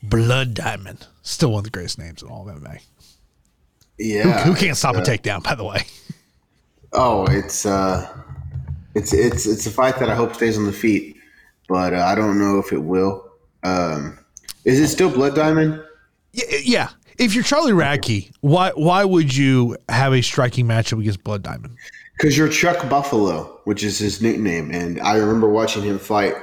Blood 0.04 0.54
Diamond. 0.54 1.08
Still 1.24 1.54
one 1.54 1.60
of 1.60 1.64
the 1.64 1.72
greatest 1.72 1.98
names 1.98 2.22
in 2.22 2.28
all 2.28 2.48
of 2.48 2.62
MMA. 2.62 2.82
Yeah. 3.98 4.43
Who, 4.43 4.52
who 4.52 4.60
can't 4.60 4.78
stop 4.78 4.98
uh, 4.98 5.00
a 5.00 5.02
takedown, 5.02 5.41
by 5.41 5.56
the 5.56 5.64
way? 5.64 5.80
Oh, 6.94 7.26
it's 7.26 7.66
uh, 7.66 8.08
it's 8.96 9.14
it's 9.14 9.46
it's 9.46 9.66
a 9.66 9.72
fight 9.72 10.00
that 10.00 10.10
I 10.10 10.16
hope 10.16 10.34
stays 10.36 10.58
on 10.58 10.66
the 10.66 10.72
feet, 10.72 11.18
but 11.68 11.94
uh, 11.94 12.06
I 12.06 12.16
don't 12.16 12.40
know 12.40 12.60
if 12.60 12.72
it 12.72 12.80
will. 12.80 13.30
Um, 13.64 14.18
is 14.66 14.80
it 14.80 14.88
still 14.88 15.10
Blood 15.10 15.36
Diamond? 15.36 15.82
Yeah, 16.34 16.58
yeah. 16.64 16.90
If 17.18 17.34
you're 17.34 17.44
Charlie 17.44 17.74
Radtke, 17.74 18.32
why 18.42 18.72
why 18.76 19.04
would 19.04 19.36
you 19.36 19.76
have 19.90 20.14
a 20.14 20.22
striking 20.22 20.66
matchup 20.66 21.00
against 21.00 21.24
Blood 21.24 21.44
Diamond? 21.44 21.78
Because 22.18 22.38
you're 22.38 22.50
Chuck 22.50 22.90
Buffalo, 22.90 23.62
which 23.66 23.84
is 23.84 24.00
his 24.00 24.22
nickname, 24.22 24.72
and 24.72 25.00
I 25.02 25.18
remember 25.18 25.50
watching 25.50 25.84
him 25.84 26.00
fight 26.00 26.36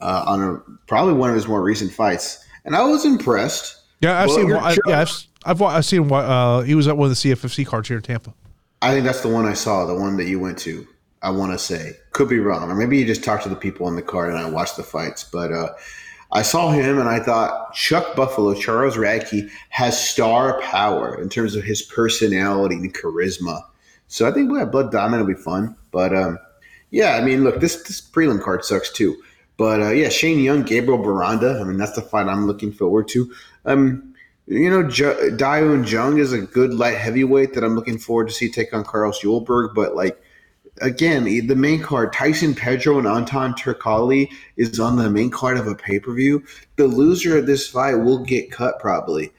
uh, 0.00 0.24
on 0.26 0.42
a 0.42 0.58
probably 0.86 1.14
one 1.14 1.30
of 1.30 1.36
his 1.36 1.46
more 1.46 1.62
recent 1.62 1.92
fights, 1.92 2.44
and 2.64 2.74
I 2.74 2.84
was 2.84 3.04
impressed. 3.04 3.78
Yeah, 4.00 4.20
I've 4.20 4.30
seen. 4.30 4.52
I, 4.52 4.76
yeah, 4.86 5.00
I've, 5.00 5.26
I've, 5.44 5.62
I've 5.62 5.84
seen. 5.84 6.10
Uh, 6.12 6.60
he 6.62 6.74
was 6.74 6.88
at 6.88 6.96
one 6.96 7.10
of 7.10 7.16
the 7.16 7.30
CFFC 7.30 7.66
cards 7.66 7.88
here 7.88 7.98
in 7.98 8.02
Tampa. 8.02 8.34
I 8.82 8.90
think 8.90 9.04
that's 9.04 9.20
the 9.20 9.28
one 9.28 9.46
I 9.46 9.54
saw, 9.54 9.86
the 9.86 9.94
one 9.94 10.16
that 10.16 10.26
you 10.26 10.40
went 10.40 10.58
to. 10.58 10.86
I 11.22 11.30
want 11.30 11.52
to 11.52 11.58
say 11.58 11.92
could 12.10 12.28
be 12.28 12.40
wrong, 12.40 12.68
or 12.68 12.74
maybe 12.74 12.98
you 12.98 13.06
just 13.06 13.22
talked 13.22 13.44
to 13.44 13.48
the 13.48 13.54
people 13.54 13.86
on 13.86 13.94
the 13.94 14.02
card 14.02 14.30
and 14.30 14.38
I 14.38 14.50
watched 14.50 14.76
the 14.76 14.82
fights. 14.82 15.22
But 15.22 15.52
uh, 15.52 15.68
I 16.32 16.42
saw 16.42 16.70
him 16.70 16.98
and 16.98 17.08
I 17.08 17.20
thought 17.20 17.72
Chuck 17.74 18.16
Buffalo, 18.16 18.54
Charles 18.54 18.96
Radtke, 18.96 19.48
has 19.68 20.10
star 20.10 20.60
power 20.62 21.20
in 21.22 21.28
terms 21.28 21.54
of 21.54 21.62
his 21.62 21.80
personality 21.80 22.74
and 22.74 22.92
charisma. 22.92 23.62
So 24.08 24.26
I 24.26 24.32
think 24.32 24.50
we 24.50 24.58
have 24.58 24.72
Blood 24.72 24.90
Diamond 24.90 25.24
will 25.24 25.34
be 25.34 25.40
fun. 25.40 25.76
But 25.92 26.12
um, 26.12 26.40
yeah, 26.90 27.14
I 27.14 27.20
mean, 27.22 27.44
look, 27.44 27.60
this 27.60 27.84
this 27.84 28.00
prelim 28.00 28.42
card 28.42 28.64
sucks 28.64 28.90
too. 28.90 29.16
But 29.56 29.80
uh, 29.80 29.90
yeah, 29.90 30.08
Shane 30.08 30.40
Young, 30.40 30.64
Gabriel 30.64 30.98
Miranda. 30.98 31.60
I 31.60 31.64
mean, 31.64 31.76
that's 31.76 31.94
the 31.94 32.02
fight 32.02 32.26
I'm 32.26 32.48
looking 32.48 32.72
forward 32.72 33.06
to. 33.08 33.32
Um, 33.64 34.11
you 34.46 34.70
know, 34.70 34.82
J- 34.82 35.30
Jung 35.38 36.18
is 36.18 36.32
a 36.32 36.40
good 36.40 36.74
light 36.74 36.98
heavyweight 36.98 37.54
that 37.54 37.64
I'm 37.64 37.74
looking 37.74 37.98
forward 37.98 38.28
to 38.28 38.34
see 38.34 38.50
take 38.50 38.74
on 38.74 38.84
Carlos 38.84 39.20
Ulberg. 39.22 39.74
But 39.74 39.94
like 39.94 40.20
again, 40.80 41.24
the 41.24 41.54
main 41.54 41.82
card, 41.82 42.12
Tyson 42.12 42.54
Pedro 42.54 42.98
and 42.98 43.06
Anton 43.06 43.54
Turkalj 43.54 44.30
is 44.56 44.80
on 44.80 44.96
the 44.96 45.10
main 45.10 45.30
card 45.30 45.58
of 45.58 45.66
a 45.66 45.74
pay 45.74 45.98
per 45.98 46.12
view. 46.12 46.44
The 46.76 46.86
loser 46.86 47.38
of 47.38 47.46
this 47.46 47.68
fight 47.68 47.94
will 47.94 48.24
get 48.24 48.50
cut 48.50 48.78
probably. 48.80 49.32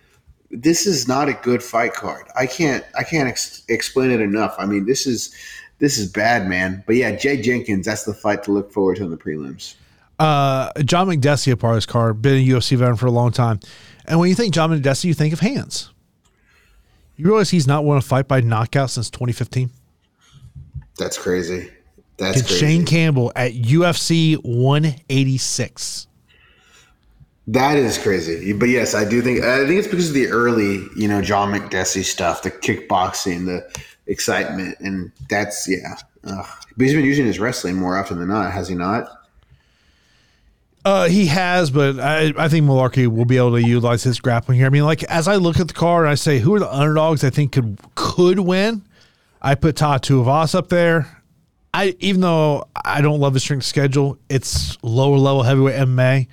This 0.52 0.86
is 0.86 1.08
not 1.08 1.30
a 1.30 1.34
good 1.34 1.64
fight 1.64 1.94
card. 1.94 2.28
I 2.36 2.46
can't 2.46 2.86
I 2.98 3.04
can't 3.04 3.28
ex- 3.28 3.64
explain 3.68 4.12
it 4.12 4.22
enough. 4.22 4.56
I 4.58 4.66
mean, 4.66 4.86
this 4.86 5.06
is 5.06 5.36
this 5.80 5.98
is 5.98 6.10
bad, 6.10 6.48
man. 6.48 6.84
But 6.86 6.96
yeah, 6.96 7.12
Jay 7.16 7.42
Jenkins, 7.42 7.86
that's 7.86 8.06
the 8.06 8.14
fight 8.14 8.44
to 8.44 8.52
look 8.52 8.72
forward 8.72 8.98
to 8.98 9.04
in 9.04 9.12
the 9.12 9.18
prelims. 9.18 9.76
Uh, 10.20 10.72
John 10.84 11.08
Makdessi, 11.08 11.52
a 11.52 11.58
part 11.58 11.74
of 11.74 11.78
this 11.78 11.86
card, 11.86 12.22
been 12.22 12.36
a 12.36 12.46
UFC 12.46 12.78
veteran 12.78 12.96
for 12.96 13.08
a 13.08 13.12
long 13.12 13.32
time. 13.32 13.60
And 14.06 14.20
when 14.20 14.30
you 14.30 14.36
think 14.36 14.54
John 14.54 14.70
Makdessi, 14.70 15.06
you 15.06 15.14
think 15.14 15.34
of 15.34 15.40
hands. 15.40 15.92
You 17.16 17.26
realize 17.26 17.50
he's 17.50 17.68
not 17.68 17.86
won 17.86 17.98
a 17.98 18.02
fight 18.02 18.28
by 18.28 18.42
knockout 18.42 18.90
since 18.90 19.10
2015? 19.10 19.70
That's 20.98 21.18
crazy. 21.18 21.70
That's 22.18 22.42
crazy. 22.42 22.60
Shane 22.60 22.86
Campbell 22.86 23.32
at 23.36 23.54
UFC 23.54 24.36
186. 24.44 26.08
That 27.48 27.78
is 27.78 27.98
crazy. 27.98 28.54
But 28.54 28.70
yes, 28.70 28.96
I 28.96 29.08
do 29.08 29.22
think 29.22 29.44
I 29.44 29.66
think 29.66 29.80
it's 29.80 29.88
because 29.88 30.10
of 30.10 30.14
the 30.14 30.28
early, 30.28 30.86
you 30.96 31.08
know, 31.08 31.22
John 31.22 31.52
Makdessi 31.52 32.04
stuff, 32.04 32.42
the 32.42 32.52
kickboxing, 32.52 33.46
the 33.46 33.70
excitement, 34.08 34.78
and 34.80 35.12
that's 35.30 35.68
yeah. 35.68 35.96
Ugh. 36.24 36.46
But 36.78 36.84
he's 36.84 36.94
been 36.94 37.04
using 37.04 37.26
his 37.26 37.40
wrestling 37.40 37.76
more 37.76 37.98
often 37.98 38.18
than 38.18 38.30
not, 38.30 38.54
has 38.54 38.70
he 38.70 38.76
not? 38.76 39.10
Uh, 40.86 41.08
he 41.08 41.28
has, 41.28 41.72
but 41.72 41.98
I, 42.00 42.34
I 42.38 42.50
think 42.50 42.66
Mullarkey 42.66 43.08
will 43.08 43.26
be 43.26 43.38
able 43.38 43.52
to 43.52 43.62
utilize 43.62 44.04
his 44.04 44.20
grappling 44.20 44.58
here. 44.58 44.68
I 44.68 44.70
mean, 44.70 44.84
like 44.84 45.04
as 45.04 45.30
I 45.30 45.38
look 45.38 45.60
at 45.60 45.70
the 45.70 45.74
card, 45.74 46.04
and 46.04 46.12
I 46.12 46.16
say, 46.16 46.40
who 46.40 46.54
are 46.56 46.60
the 46.60 46.74
underdogs 46.74 47.24
I 47.24 47.30
think 47.30 47.54
could 47.54 47.78
could 47.96 48.40
win? 48.40 48.82
I 49.42 49.56
put 49.56 49.78
Todd 49.78 50.04
Tuivasa 50.04 50.56
up 50.56 50.70
there. 50.70 51.22
I 51.74 51.96
even 52.00 52.22
though 52.22 52.68
I 52.84 53.02
don't 53.02 53.20
love 53.20 53.34
his 53.34 53.44
strength 53.44 53.66
schedule, 53.66 54.18
it's 54.30 54.78
lower 54.84 55.18
level 55.18 55.44
heavyweight 55.44 55.76
MMA. 55.76 56.28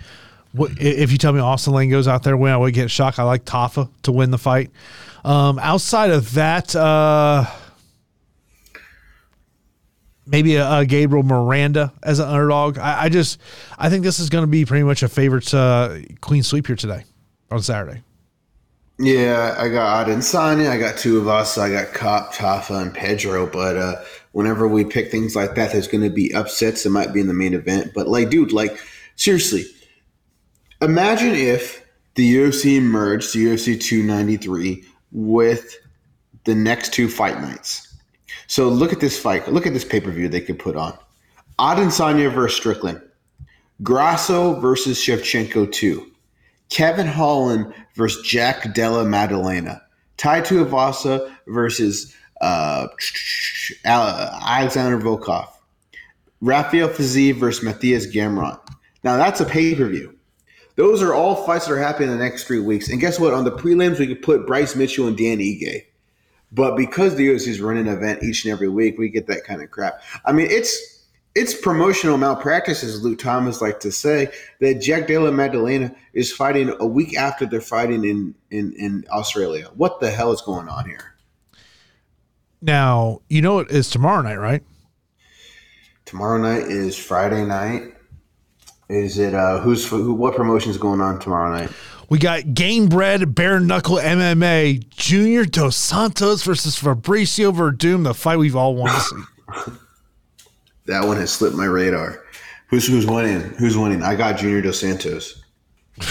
What, 0.52 0.72
if 0.80 1.12
you 1.12 1.18
tell 1.18 1.32
me 1.32 1.40
Austen 1.40 1.72
Lane 1.72 1.90
goes 1.90 2.08
out 2.08 2.24
there 2.24 2.36
win, 2.36 2.52
I 2.52 2.56
would 2.56 2.74
get 2.74 2.90
shocked. 2.90 3.20
I 3.20 3.22
like 3.22 3.44
Tafa 3.44 3.88
to 4.02 4.12
win 4.12 4.32
the 4.32 4.38
fight. 4.38 4.70
Um, 5.24 5.60
outside 5.60 6.10
of 6.10 6.34
that, 6.34 6.74
uh, 6.74 7.44
maybe 10.30 10.56
a, 10.56 10.78
a, 10.78 10.86
Gabriel 10.86 11.22
Miranda 11.22 11.92
as 12.02 12.18
an 12.18 12.28
underdog. 12.28 12.78
I, 12.78 13.04
I 13.04 13.08
just 13.08 13.40
I 13.78 13.90
think 13.90 14.04
this 14.04 14.18
is 14.18 14.28
going 14.30 14.42
to 14.42 14.50
be 14.50 14.64
pretty 14.64 14.84
much 14.84 15.02
a 15.02 15.08
favorite 15.08 15.52
uh, 15.52 15.96
clean 16.20 16.42
sweep 16.42 16.66
here 16.66 16.76
today 16.76 17.04
on 17.50 17.62
Saturday. 17.62 18.02
Yeah, 18.98 19.54
I 19.56 19.68
got 19.70 20.06
Adesanya, 20.06 20.68
I 20.68 20.78
got 20.78 20.98
two 20.98 21.18
of 21.18 21.26
us, 21.26 21.56
I 21.56 21.70
got 21.70 21.94
Cop, 21.94 22.34
Tafa, 22.34 22.82
and 22.82 22.92
Pedro. 22.92 23.46
But 23.46 23.76
uh, 23.76 23.96
whenever 24.32 24.68
we 24.68 24.84
pick 24.84 25.10
things 25.10 25.34
like 25.34 25.54
that, 25.54 25.72
there's 25.72 25.88
going 25.88 26.04
to 26.04 26.10
be 26.10 26.34
upsets. 26.34 26.84
It 26.84 26.90
might 26.90 27.14
be 27.14 27.20
in 27.20 27.26
the 27.26 27.34
main 27.34 27.54
event, 27.54 27.92
but 27.94 28.08
like, 28.08 28.28
dude, 28.28 28.52
like 28.52 28.78
seriously, 29.16 29.64
imagine 30.82 31.34
if 31.34 31.82
the 32.14 32.34
UFC 32.34 32.82
merged 32.82 33.32
the 33.32 33.46
UFC 33.46 33.80
293 33.80 34.84
with 35.12 35.76
the 36.44 36.54
next 36.54 36.92
two 36.92 37.08
fight 37.08 37.40
nights. 37.40 37.89
So 38.50 38.68
look 38.68 38.92
at 38.92 38.98
this 38.98 39.16
fight. 39.16 39.46
Look 39.52 39.64
at 39.64 39.74
this 39.74 39.84
pay 39.84 40.00
per 40.00 40.10
view 40.10 40.28
they 40.28 40.40
could 40.40 40.58
put 40.58 40.74
on. 40.74 40.98
Adesanya 41.60 42.34
versus 42.34 42.56
Strickland. 42.56 43.00
Grasso 43.80 44.58
versus 44.58 44.98
Shevchenko 44.98 45.70
2. 45.70 46.10
Kevin 46.68 47.06
Holland 47.06 47.72
versus 47.94 48.26
Jack 48.26 48.74
Della 48.74 49.04
Maddalena. 49.04 49.80
Tai 50.16 50.40
Tuivasa 50.40 51.32
versus 51.46 52.12
uh, 52.40 52.88
Alexander 53.84 54.98
Volkov. 54.98 55.48
Rafael 56.40 56.88
Fiziev 56.88 57.36
versus 57.36 57.64
Mateusz 57.64 58.12
Gamrot. 58.12 58.58
Now 59.04 59.16
that's 59.16 59.40
a 59.40 59.44
pay 59.44 59.76
per 59.76 59.86
view. 59.86 60.18
Those 60.74 61.02
are 61.02 61.14
all 61.14 61.46
fights 61.46 61.68
that 61.68 61.74
are 61.74 61.78
happening 61.78 62.10
in 62.10 62.18
the 62.18 62.24
next 62.24 62.48
three 62.48 62.58
weeks. 62.58 62.88
And 62.88 63.00
guess 63.00 63.20
what? 63.20 63.32
On 63.32 63.44
the 63.44 63.52
prelims, 63.52 64.00
we 64.00 64.08
could 64.08 64.22
put 64.22 64.44
Bryce 64.44 64.74
Mitchell 64.74 65.06
and 65.06 65.16
Dan 65.16 65.38
Ige. 65.38 65.84
But 66.52 66.76
because 66.76 67.14
the 67.14 67.28
UFC 67.28 67.48
is 67.48 67.60
running 67.60 67.86
an 67.86 67.92
event 67.92 68.22
each 68.22 68.44
and 68.44 68.52
every 68.52 68.68
week, 68.68 68.98
we 68.98 69.08
get 69.08 69.26
that 69.28 69.44
kind 69.44 69.62
of 69.62 69.70
crap. 69.70 70.02
I 70.24 70.32
mean, 70.32 70.48
it's 70.50 71.00
it's 71.34 71.54
promotional 71.54 72.18
malpractice, 72.18 72.82
as 72.82 73.02
Luke 73.02 73.18
Thomas 73.18 73.60
like 73.60 73.78
to 73.80 73.92
say, 73.92 74.32
that 74.60 74.80
Jack 74.80 75.06
Della 75.06 75.30
Maddalena 75.30 75.94
is 76.12 76.32
fighting 76.32 76.74
a 76.80 76.86
week 76.86 77.16
after 77.16 77.46
they're 77.46 77.60
fighting 77.60 78.04
in, 78.04 78.34
in, 78.50 78.72
in 78.72 79.04
Australia. 79.12 79.70
What 79.76 80.00
the 80.00 80.10
hell 80.10 80.32
is 80.32 80.40
going 80.40 80.68
on 80.68 80.86
here? 80.86 81.14
Now, 82.60 83.22
you 83.28 83.42
know 83.42 83.60
it 83.60 83.70
is 83.70 83.88
tomorrow 83.88 84.22
night, 84.22 84.36
right? 84.36 84.62
Tomorrow 86.04 86.42
night 86.42 86.64
is 86.64 86.98
Friday 86.98 87.44
night. 87.44 87.94
Is 88.90 89.18
it 89.20 89.34
uh 89.34 89.60
who's 89.60 89.86
who, 89.86 90.12
what 90.12 90.34
promotion 90.34 90.72
is 90.72 90.76
going 90.76 91.00
on 91.00 91.20
tomorrow 91.20 91.56
night? 91.56 91.70
We 92.08 92.18
got 92.18 92.40
Gamebred 92.42 93.36
Bare 93.36 93.60
Knuckle 93.60 93.98
MMA 93.98 94.88
Junior 94.90 95.44
Dos 95.44 95.76
Santos 95.76 96.42
versus 96.42 96.76
Fabricio 96.76 97.54
Werdum, 97.54 98.02
the 98.02 98.14
fight 98.14 98.38
we've 98.38 98.56
all 98.56 98.74
wanted 98.74 98.94
to 98.94 99.00
see. 99.00 99.22
that 100.86 101.06
one 101.06 101.18
has 101.18 101.30
slipped 101.30 101.54
my 101.54 101.66
radar. 101.66 102.24
Who's 102.66 102.88
who's 102.88 103.06
winning? 103.06 103.42
Who's 103.60 103.76
winning? 103.78 104.02
I 104.02 104.16
got 104.16 104.38
Junior 104.38 104.60
Dos 104.60 104.80
Santos. 104.80 105.40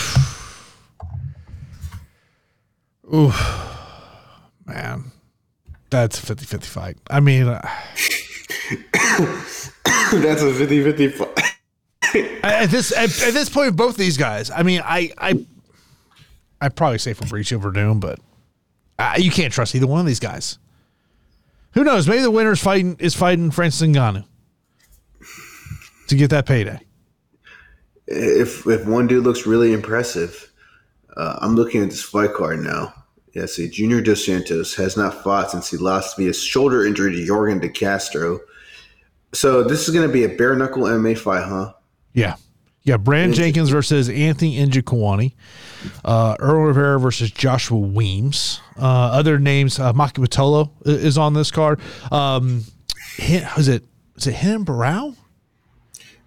Ooh, 3.13 3.33
man, 4.65 5.11
that's 5.89 6.23
a 6.23 6.33
50-50 6.33 6.63
fight. 6.63 6.97
I 7.09 7.19
mean, 7.19 7.47
uh, 7.47 7.59
that's 8.93 10.43
a 10.43 10.53
50-50 10.53 11.13
fight. 11.13 11.58
At 12.43 12.69
this 12.69 12.91
at, 12.91 13.09
at, 13.21 13.33
this 13.33 13.49
point, 13.49 13.75
both 13.75 13.97
these 13.97 14.17
guys. 14.17 14.51
I 14.51 14.63
mean, 14.63 14.81
I 14.83 15.11
I 15.17 15.45
I 16.61 16.69
probably 16.69 16.97
say 16.97 17.13
Fabricio 17.13 17.61
Werdum, 17.61 17.99
but 17.99 18.19
uh, 18.97 19.15
you 19.17 19.31
can't 19.31 19.53
trust 19.53 19.75
either 19.75 19.87
one 19.87 19.99
of 19.99 20.05
these 20.05 20.19
guys. 20.19 20.57
Who 21.73 21.83
knows? 21.83 22.07
Maybe 22.07 22.21
the 22.21 22.31
winner 22.31 22.51
is 22.51 22.61
fighting 22.61 22.95
is 22.99 23.15
fighting 23.15 23.51
Francis 23.51 23.87
Ngannou 23.87 24.25
to 26.07 26.15
get 26.15 26.29
that 26.31 26.45
payday. 26.45 26.79
If 28.07 28.65
if 28.67 28.85
one 28.85 29.07
dude 29.07 29.23
looks 29.23 29.45
really 29.45 29.73
impressive, 29.73 30.51
uh, 31.15 31.37
I'm 31.41 31.55
looking 31.55 31.83
at 31.83 31.89
this 31.89 32.01
fight 32.01 32.33
card 32.33 32.59
now. 32.59 32.93
Yeah, 33.33 33.45
see, 33.45 33.69
Junior 33.69 34.01
Dos 34.01 34.25
Santos 34.25 34.73
has 34.75 34.97
not 34.97 35.23
fought 35.23 35.51
since 35.51 35.69
he 35.69 35.77
lost 35.77 36.17
via 36.17 36.33
shoulder 36.33 36.85
injury 36.85 37.15
to 37.15 37.31
Yorgan 37.31 37.61
De 37.61 37.69
Castro. 37.69 38.39
So 39.33 39.63
this 39.63 39.87
is 39.87 39.93
going 39.93 40.07
to 40.07 40.11
be 40.11 40.23
a 40.23 40.29
bare 40.29 40.55
knuckle 40.55 40.83
MMA 40.83 41.15
fight, 41.15 41.43
huh? 41.43 41.73
Yeah. 42.13 42.35
Yeah, 42.83 42.97
Brand 42.97 43.33
Jenkins 43.35 43.69
versus 43.69 44.09
Anthony 44.09 44.57
Njokuani. 44.65 45.33
Uh, 46.03 46.35
Earl 46.39 46.63
Rivera 46.65 46.99
versus 46.99 47.29
Joshua 47.29 47.77
Weems. 47.77 48.61
Uh, 48.77 48.81
other 48.81 49.37
names, 49.37 49.79
uh, 49.79 49.93
Maki 49.93 50.25
Pitolo 50.25 50.71
is 50.85 51.17
on 51.17 51.33
this 51.33 51.51
card. 51.51 51.79
Um, 52.11 52.63
is 53.19 53.67
it 53.67 53.83
is 54.15 54.27
it 54.27 54.43
Renan 54.43 54.65
Barão? 54.65 55.15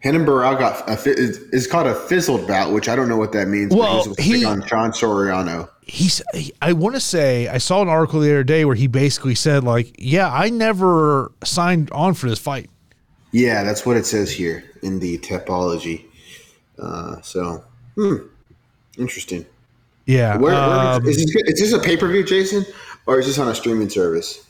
Renan 0.04 0.26
Barão 0.26 0.58
got 0.58 0.88
a, 0.88 1.08
is 1.08 1.66
called 1.66 1.86
a 1.86 1.94
fizzled 1.94 2.46
bout, 2.46 2.72
which 2.72 2.88
I 2.88 2.96
don't 2.96 3.08
know 3.08 3.16
what 3.16 3.32
that 3.32 3.48
means. 3.48 3.74
Well, 3.74 4.14
he 4.18 4.44
on 4.44 4.66
Sean 4.66 4.90
Soriano. 4.90 5.68
He's. 5.82 6.22
I 6.60 6.72
want 6.74 6.94
to 6.94 7.00
say 7.00 7.48
I 7.48 7.58
saw 7.58 7.82
an 7.82 7.88
article 7.88 8.20
the 8.20 8.30
other 8.30 8.44
day 8.44 8.64
where 8.64 8.76
he 8.76 8.86
basically 8.86 9.34
said 9.34 9.64
like, 9.64 9.94
"Yeah, 9.98 10.32
I 10.32 10.50
never 10.50 11.32
signed 11.44 11.90
on 11.92 12.14
for 12.14 12.28
this 12.28 12.38
fight." 12.38 12.70
Yeah, 13.32 13.64
that's 13.64 13.86
what 13.86 13.96
it 13.96 14.06
says 14.06 14.30
here 14.30 14.62
in 14.82 14.98
the 14.98 15.18
Tapology. 15.18 16.04
Uh, 16.78 17.20
so, 17.22 17.64
hmm, 17.94 18.16
interesting. 18.98 19.46
Yeah. 20.06 20.36
Where, 20.36 20.52
where 20.52 20.62
um, 20.96 21.06
is, 21.06 21.16
this, 21.16 21.34
is 21.46 21.60
this 21.60 21.72
a 21.72 21.78
pay 21.78 21.96
per 21.96 22.08
view, 22.08 22.24
Jason, 22.24 22.64
or 23.06 23.18
is 23.18 23.26
this 23.26 23.38
on 23.38 23.48
a 23.48 23.54
streaming 23.54 23.88
service? 23.88 24.46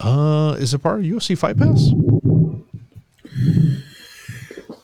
Uh, 0.00 0.56
is 0.58 0.74
it 0.74 0.78
part 0.78 1.00
of 1.00 1.06
UFC 1.06 1.36
Fight 1.36 1.56
Pass? 1.56 1.92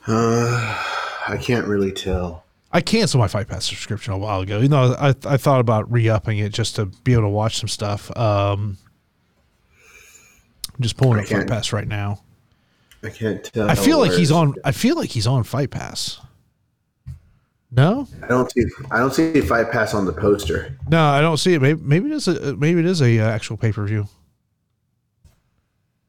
Uh, 0.07 0.83
I 1.29 1.37
can't 1.41 1.67
really 1.67 1.93
tell. 1.93 2.45
I 2.73 2.81
canceled 2.81 3.21
my 3.21 3.29
Fight 3.29 3.49
Pass 3.49 3.65
subscription 3.65 4.13
a 4.13 4.19
while 4.19 4.41
ago. 4.41 4.61
You 4.61 4.69
know, 4.69 4.95
I 4.99 5.15
I 5.25 5.37
thought 5.37 5.61
about 5.61 5.91
re-upping 5.91 6.39
it 6.39 6.53
just 6.53 6.77
to 6.77 6.87
be 6.87 7.13
able 7.13 7.23
to 7.23 7.29
watch 7.29 7.59
some 7.59 7.69
stuff. 7.69 8.15
Um, 8.17 8.79
I'm 10.77 10.83
just 10.83 10.97
pulling 10.97 11.21
up 11.21 11.27
Fight 11.27 11.47
Pass 11.47 11.73
right 11.73 11.87
now. 11.87 12.21
I 13.03 13.11
can't 13.11 13.45
tell. 13.45 13.71
I 13.71 13.75
feel 13.75 13.99
like 13.99 14.13
he's 14.13 14.33
on. 14.33 14.55
I 14.65 14.73
feel 14.73 14.97
like 14.97 15.11
he's 15.11 15.27
on 15.27 15.45
Fight 15.45 15.71
Pass. 15.71 16.21
No, 17.71 18.07
I 18.23 18.29
don't 18.29 18.51
see. 18.51 18.65
I 18.91 18.99
don't 18.99 19.13
see 19.13 19.41
Fight 19.41 19.71
Pass 19.71 19.95
on 19.95 20.05
the 20.05 20.13
poster. 20.13 20.79
No, 20.89 21.05
I 21.05 21.21
don't 21.21 21.37
see 21.37 21.55
it. 21.55 21.63
Maybe 21.63 21.81
maybe 21.83 22.07
it 22.07 22.13
is 22.13 22.29
a 22.29 22.57
maybe 22.57 22.81
it 22.81 22.87
is 22.87 23.03
a 23.03 23.19
uh, 23.19 23.29
actual 23.29 23.57
pay 23.57 23.73
per 23.73 23.85
view. 23.85 24.09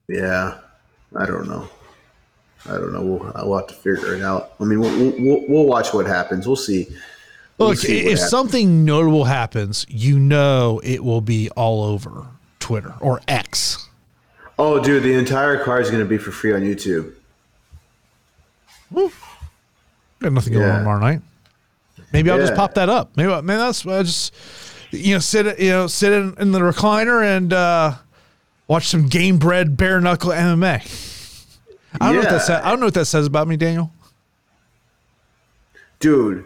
Yeah, 0.07 0.59
I 1.15 1.25
don't 1.25 1.47
know. 1.47 1.67
I 2.67 2.77
don't 2.77 2.93
know. 2.93 3.01
We'll, 3.01 3.47
we'll 3.47 3.57
have 3.57 3.67
to 3.67 3.73
figure 3.73 4.15
it 4.15 4.23
out. 4.23 4.53
I 4.59 4.63
mean, 4.63 4.79
we'll, 4.79 5.11
we'll, 5.19 5.45
we'll 5.47 5.65
watch 5.65 5.93
what 5.93 6.05
happens. 6.07 6.47
We'll 6.47 6.55
see. 6.55 6.87
We'll 7.57 7.69
Look, 7.69 7.77
see 7.77 7.99
if 7.99 8.03
happens. 8.03 8.29
something 8.29 8.85
notable 8.85 9.25
happens, 9.25 9.85
you 9.87 10.19
know 10.19 10.81
it 10.83 11.03
will 11.03 11.21
be 11.21 11.49
all 11.51 11.83
over 11.83 12.27
Twitter 12.59 12.93
or 12.99 13.21
X. 13.27 13.87
Oh, 14.57 14.81
dude, 14.81 15.03
the 15.03 15.13
entire 15.13 15.63
car 15.63 15.81
is 15.81 15.89
going 15.89 16.03
to 16.03 16.07
be 16.07 16.17
for 16.17 16.31
free 16.31 16.53
on 16.53 16.61
YouTube. 16.61 17.13
Woo. 18.91 19.11
Got 20.19 20.33
nothing 20.33 20.53
going 20.53 20.65
yeah. 20.65 20.73
on 20.73 20.79
tomorrow 20.79 20.99
night. 20.99 21.21
Maybe 22.13 22.31
I'll 22.31 22.37
yeah. 22.37 22.45
just 22.45 22.55
pop 22.55 22.75
that 22.75 22.87
up. 22.87 23.11
Maybe, 23.17 23.29
maybe 23.29 23.57
that's 23.57 23.85
I 23.85 24.03
just 24.03 24.33
you 24.91 25.15
know 25.15 25.19
sit 25.19 25.59
you 25.59 25.69
know 25.69 25.87
sit 25.87 26.13
in, 26.13 26.33
in 26.39 26.51
the 26.51 26.59
recliner 26.59 27.23
and 27.23 27.51
uh, 27.51 27.95
watch 28.67 28.87
some 28.87 29.09
Gamebred 29.09 29.75
bare 29.75 29.99
knuckle 29.99 30.31
MMA. 30.31 31.11
I 31.93 31.97
don't 31.97 32.07
yeah. 32.07 32.11
know 32.13 32.19
what 32.19 32.29
that 32.29 32.41
says. 32.41 32.61
I 32.63 32.69
don't 32.69 32.79
know 32.79 32.87
what 32.87 32.93
that 32.93 33.05
says 33.05 33.27
about 33.27 33.47
me, 33.47 33.57
Daniel. 33.57 33.91
Dude, 35.99 36.45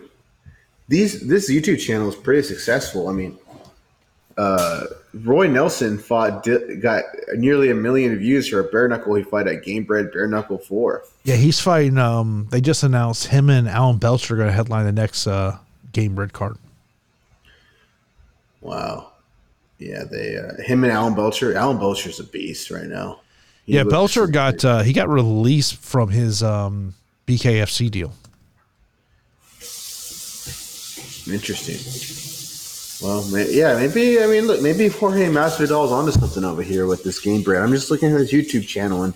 these 0.87 1.27
this 1.27 1.51
YouTube 1.51 1.79
channel 1.79 2.09
is 2.09 2.15
pretty 2.15 2.47
successful. 2.47 3.07
I 3.07 3.13
mean, 3.13 3.37
uh, 4.37 4.85
Roy 5.13 5.47
Nelson 5.47 5.97
fought 5.97 6.47
got 6.81 7.03
nearly 7.33 7.71
a 7.71 7.75
million 7.75 8.17
views 8.17 8.47
for 8.47 8.59
a 8.59 8.63
bare 8.65 8.87
knuckle 8.87 9.15
he 9.15 9.23
fought 9.23 9.47
at 9.47 9.63
Game 9.63 9.85
Gamebred 9.85 10.13
Bare 10.13 10.27
Knuckle 10.27 10.59
Four. 10.59 11.03
Yeah, 11.23 11.35
he's 11.35 11.59
fighting. 11.59 11.97
Um, 11.97 12.47
they 12.51 12.61
just 12.61 12.83
announced 12.83 13.27
him 13.27 13.49
and 13.49 13.67
Alan 13.67 13.97
Belcher 13.97 14.35
are 14.35 14.37
going 14.37 14.49
to 14.49 14.53
headline 14.53 14.85
the 14.85 14.91
next 14.91 15.25
uh, 15.25 15.57
Gamebred 15.93 16.31
card. 16.31 16.57
Wow. 18.61 19.13
Yeah, 19.79 20.03
they 20.03 20.35
uh, 20.37 20.61
him 20.61 20.83
and 20.83 20.91
Alan 20.91 21.15
Belcher. 21.15 21.55
Alan 21.55 21.79
Belcher's 21.79 22.19
a 22.19 22.23
beast 22.25 22.69
right 22.69 22.85
now. 22.85 23.21
He 23.65 23.75
yeah, 23.75 23.83
Belcher 23.83 24.27
got 24.27 24.63
uh, 24.65 24.81
he 24.81 24.91
got 24.93 25.07
released 25.07 25.77
from 25.77 26.09
his 26.09 26.43
um, 26.43 26.95
BKFC 27.25 27.89
deal. 27.89 28.13
Interesting. 31.31 32.28
Well, 33.01 33.25
yeah, 33.49 33.75
maybe. 33.75 34.21
I 34.21 34.27
mean, 34.27 34.45
look, 34.45 34.61
maybe 34.61 34.89
Jorge 34.89 35.27
Masvidal's 35.27 35.91
onto 35.91 36.11
something 36.11 36.43
over 36.43 36.61
here 36.61 36.85
with 36.85 37.03
this 37.03 37.23
Gamebred. 37.23 37.61
I'm 37.61 37.71
just 37.71 37.89
looking 37.89 38.11
at 38.11 38.19
his 38.19 38.31
YouTube 38.31 38.67
channel, 38.67 39.03
and 39.03 39.13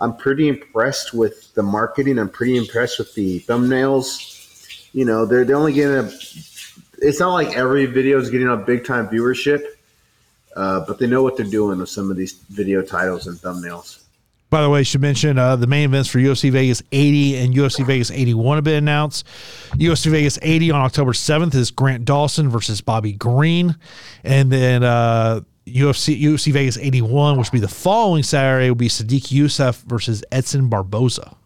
I'm 0.00 0.16
pretty 0.16 0.48
impressed 0.48 1.14
with 1.14 1.54
the 1.54 1.62
marketing. 1.62 2.18
I'm 2.18 2.28
pretty 2.28 2.56
impressed 2.56 2.98
with 2.98 3.14
the 3.14 3.40
thumbnails. 3.40 4.88
You 4.92 5.04
know, 5.04 5.26
they're 5.26 5.44
they're 5.44 5.56
only 5.56 5.72
getting 5.72 5.96
a. 5.96 6.10
It's 7.02 7.20
not 7.20 7.32
like 7.32 7.56
every 7.56 7.86
video 7.86 8.18
is 8.18 8.30
getting 8.30 8.48
a 8.48 8.56
big 8.56 8.84
time 8.84 9.08
viewership, 9.08 9.64
uh, 10.56 10.84
but 10.86 10.98
they 10.98 11.06
know 11.06 11.22
what 11.22 11.36
they're 11.36 11.46
doing 11.46 11.78
with 11.78 11.88
some 11.88 12.10
of 12.10 12.16
these 12.16 12.32
video 12.32 12.82
titles 12.82 13.28
and 13.28 13.38
thumbnails. 13.38 14.02
By 14.50 14.62
the 14.62 14.68
way, 14.68 14.80
I 14.80 14.82
should 14.82 15.00
mention 15.00 15.38
uh, 15.38 15.54
the 15.54 15.68
main 15.68 15.84
events 15.84 16.08
for 16.08 16.18
UFC 16.18 16.50
Vegas 16.50 16.82
80 16.90 17.36
and 17.36 17.54
UFC 17.54 17.86
Vegas 17.86 18.10
81 18.10 18.56
have 18.56 18.64
been 18.64 18.74
announced. 18.74 19.24
UFC 19.74 20.10
Vegas 20.10 20.40
80 20.42 20.72
on 20.72 20.80
October 20.80 21.12
7th 21.12 21.54
is 21.54 21.70
Grant 21.70 22.04
Dawson 22.04 22.48
versus 22.48 22.80
Bobby 22.80 23.12
Green. 23.12 23.76
And 24.24 24.50
then 24.50 24.82
uh, 24.82 25.42
UFC 25.68 26.20
UFC 26.20 26.52
Vegas 26.52 26.76
81, 26.78 27.38
which 27.38 27.52
will 27.52 27.58
be 27.58 27.60
the 27.60 27.68
following 27.68 28.24
Saturday, 28.24 28.68
will 28.68 28.74
be 28.74 28.88
Sodiq 28.88 29.28
Yusuff 29.28 29.82
versus 29.84 30.24
Edson 30.32 30.68
Barboza. 30.68 31.36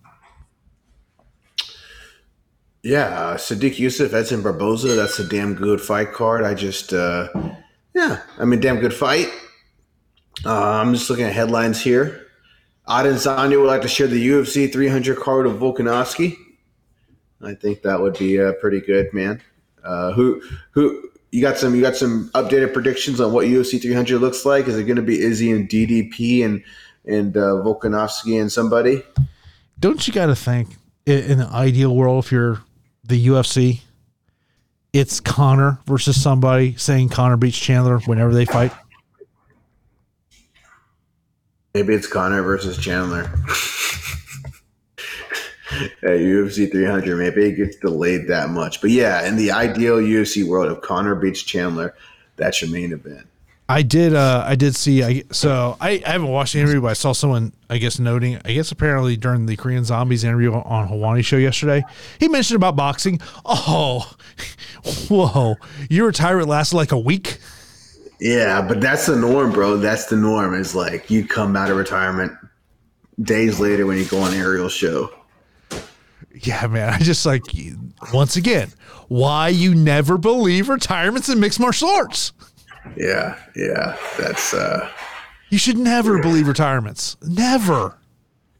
Yeah, 2.83 3.07
uh, 3.07 3.37
Sodiq 3.37 3.77
Yusuff, 3.77 4.15
Edson 4.15 4.43
Barboza, 4.43 4.89
that's 4.89 5.19
a 5.19 5.29
damn 5.29 5.55
good 5.55 5.81
fight 5.81 6.13
card. 6.13 6.43
I 6.43 6.55
just, 6.55 6.93
uh, 6.93 7.29
yeah, 7.95 8.21
I 8.39 8.45
mean, 8.45 8.61
damn 8.61 8.79
good 8.79 8.95
fight. 8.95 9.29
Uh, 10.45 10.81
I'm 10.81 10.93
just 10.95 11.09
looking 11.09 11.25
at 11.25 11.33
headlines 11.33 11.83
here. 11.83 12.24
Adesanya 12.89 13.59
would 13.59 13.66
like 13.66 13.82
to 13.82 13.89
share 13.89 14.07
the 14.07 14.28
UFC 14.28 14.70
300 14.70 15.18
card 15.18 15.47
of 15.47 15.55
Volkanovski. 15.55 16.37
I 17.43 17.55
think 17.55 17.82
that 17.82 18.01
would 18.01 18.18
be 18.18 18.41
uh, 18.41 18.53
pretty 18.61 18.80
good, 18.80 19.12
man. 19.12 19.43
Uh, 19.82 20.12
who 20.12 20.43
who 20.70 21.11
you 21.30 21.41
got 21.41 21.59
some 21.59 21.74
you 21.74 21.80
got 21.80 21.97
some 21.97 22.30
updated 22.35 22.72
predictions 22.72 23.20
on 23.20 23.32
what 23.32 23.47
UFC 23.47 23.80
300 23.80 24.18
looks 24.18 24.45
like? 24.45 24.66
Is 24.68 24.78
it 24.78 24.85
going 24.85 24.97
to 24.97 25.03
be 25.03 25.20
Izzy 25.20 25.51
and 25.51 25.68
DDP 25.68 26.45
and 26.45 26.62
and 27.05 27.37
uh, 27.37 27.62
Volkanovski 27.64 28.41
and 28.41 28.51
somebody? 28.51 29.03
Don't 29.80 30.07
you 30.07 30.12
got 30.12 30.26
to 30.26 30.37
think 30.37 30.68
in 31.07 31.39
the 31.39 31.49
ideal 31.49 31.95
world 31.95 32.24
if 32.24 32.32
you're 32.32 32.61
the 33.05 33.26
UFC, 33.26 33.80
it's 34.93 35.20
Conor 35.20 35.78
versus 35.87 36.20
somebody 36.20 36.76
saying 36.76 37.11
Conor 37.11 37.37
beats 37.37 37.59
Chandler 37.59 37.99
whenever 38.01 38.32
they 38.32 38.45
fight. 38.45 38.72
Maybe 41.75 41.93
it's 41.93 42.07
Conor 42.07 42.41
versus 42.43 42.79
Chandler. 42.79 43.22
At 46.05 46.20
UFC 46.20 46.70
300, 46.70 47.16
maybe 47.16 47.47
it 47.47 47.57
gets 47.57 47.75
delayed 47.77 48.29
that 48.29 48.51
much. 48.51 48.81
But 48.81 48.91
yeah, 48.91 49.27
in 49.27 49.35
the 49.35 49.51
ideal 49.51 49.97
UFC 49.97 50.47
world, 50.47 50.70
if 50.70 50.81
Conor 50.83 51.16
beats 51.16 51.43
Chandler, 51.43 51.97
that's 52.37 52.62
your 52.62 52.70
main 52.70 52.93
event. 52.93 53.27
I 53.68 53.83
did. 53.83 54.14
Uh, 54.14 54.45
I 54.47 54.55
did 54.55 54.77
see. 54.77 55.03
I 55.03 55.25
so 55.33 55.77
I, 55.81 56.01
I 56.07 56.12
haven't 56.12 56.29
watched 56.29 56.53
the 56.53 56.61
interview, 56.61 56.81
but 56.81 56.89
I 56.89 56.93
saw 56.93 57.12
someone. 57.12 57.53
I 57.68 57.79
guess 57.79 57.99
noting. 57.99 58.39
I 58.45 58.53
guess 58.53 58.70
apparently 58.70 59.16
during 59.16 59.47
the 59.47 59.57
Korean 59.57 59.85
Zombies 59.85 60.22
interview 60.22 60.53
on 60.53 60.89
Helwani 60.89 61.25
show 61.25 61.39
yesterday, 61.39 61.83
he 62.20 62.29
mentioned 62.29 62.57
about 62.57 62.77
boxing. 62.77 63.20
Oh, 63.45 64.14
whoa! 65.09 65.57
Your 65.89 66.07
retirement 66.07 66.47
lasted 66.47 66.77
like 66.77 66.93
a 66.93 66.99
week. 66.99 67.39
Yeah, 68.25 68.62
but 68.62 68.81
that's 68.81 69.05
the 69.05 69.16
norm, 69.16 69.53
bro. 69.53 69.77
That's 69.77 70.07
the 70.07 70.16
norm. 70.16 70.55
Is 70.55 70.75
like 70.75 71.11
you 71.11 71.27
come 71.27 71.55
out 71.57 71.70
of 71.70 71.77
retirement 71.77 72.33
days 73.20 73.61
later 73.61 73.85
when 73.85 73.99
you 73.99 74.07
go 74.07 74.18
on 74.20 74.33
Ariel's 74.33 74.72
show. 74.72 75.11
Yeah, 76.35 76.66
man. 76.68 76.89
I 76.89 77.01
just 77.01 77.27
like 77.27 77.43
once 78.14 78.37
again, 78.37 78.72
why 79.09 79.49
you 79.49 79.75
never 79.75 80.16
believe 80.16 80.70
retirements 80.70 81.29
in 81.29 81.39
mixed 81.39 81.61
martial 81.61 81.91
arts. 81.91 82.33
Yeah, 82.97 83.39
yeah. 83.55 83.95
That's 84.18 84.55
uh 84.55 84.91
You 85.51 85.59
should 85.59 85.77
never 85.77 86.18
believe 86.18 86.49
retirements. 86.49 87.18
Never. 87.20 87.99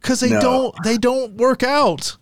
Cuz 0.03 0.21
they 0.21 0.29
no. 0.29 0.41
don't 0.43 0.75
they 0.85 0.99
don't 0.99 1.37
work 1.39 1.63
out. 1.63 2.19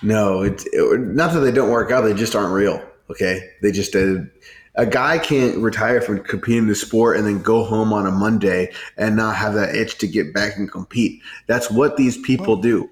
No, 0.00 0.40
it's 0.40 0.64
it, 0.72 1.00
not 1.00 1.34
that 1.34 1.40
they 1.40 1.52
don't 1.52 1.68
work 1.70 1.90
out, 1.90 2.00
they 2.00 2.14
just 2.14 2.34
aren't 2.34 2.54
real. 2.54 2.82
Okay? 3.10 3.50
They 3.60 3.70
just 3.70 3.92
did 3.92 4.30
a 4.74 4.86
guy 4.86 5.18
can't 5.18 5.58
retire 5.58 6.00
from 6.00 6.22
competing 6.24 6.62
in 6.62 6.66
the 6.66 6.74
sport 6.74 7.16
and 7.16 7.26
then 7.26 7.42
go 7.42 7.64
home 7.64 7.92
on 7.92 8.06
a 8.06 8.10
Monday 8.10 8.72
and 8.96 9.16
not 9.16 9.36
have 9.36 9.54
that 9.54 9.74
itch 9.74 9.98
to 9.98 10.06
get 10.06 10.32
back 10.32 10.56
and 10.56 10.70
compete. 10.70 11.20
That's 11.46 11.70
what 11.70 11.96
these 11.96 12.16
people 12.16 12.56
do. 12.56 12.88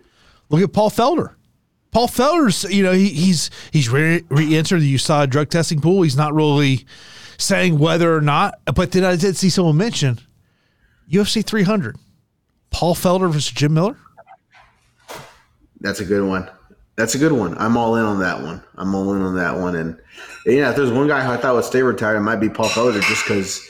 Look 0.51 0.63
at 0.63 0.73
Paul 0.73 0.91
Felder. 0.91 1.35
Paul 1.91 2.07
Felder's, 2.07 2.65
you 2.65 2.83
know, 2.83 2.93
he, 2.93 3.09
he's 3.09 3.51
he's 3.73 3.89
re- 3.89 4.23
re-entered 4.29 4.81
the 4.81 4.95
USADA 4.95 5.31
drug 5.31 5.49
testing 5.49 5.81
pool. 5.81 6.03
He's 6.03 6.17
not 6.17 6.35
really 6.35 6.87
saying 7.39 7.79
whether 7.79 8.15
or 8.15 8.21
not, 8.21 8.55
but 8.75 8.93
then 8.93 9.05
I 9.05 9.17
did 9.17 9.37
see 9.37 9.51
someone 9.51 9.77
mention 9.77 10.21
UFC 11.11 11.45
300. 11.45 11.97
Paul 12.71 12.95
Felder 12.95 13.33
versus 13.33 13.51
Jim 13.51 13.75
Miller. 13.75 13.97
That's 15.81 16.01
a 16.01 16.05
good 16.05 16.29
one. 16.29 16.49
That's 17.01 17.15
a 17.15 17.19
good 17.19 17.33
one. 17.33 17.57
I'm 17.57 17.79
all 17.79 17.97
in 17.97 18.05
on 18.05 18.21
that 18.21 18.43
one. 18.43 18.63
I'm 18.75 18.95
all 18.95 19.15
in 19.15 19.23
on 19.23 19.35
that 19.37 19.57
one. 19.57 19.75
And 19.75 19.99
yeah, 20.45 20.69
if 20.69 20.77
there's 20.77 20.91
one 20.91 21.09
guy 21.09 21.25
who 21.25 21.33
I 21.33 21.39
thought 21.39 21.55
would 21.55 21.65
stay 21.65 21.83
retired, 21.83 22.19
it 22.19 22.21
might 22.21 22.37
be 22.37 22.51
Paul 22.51 22.69
Felder, 22.69 23.01
just 23.01 23.25
because 23.25 23.67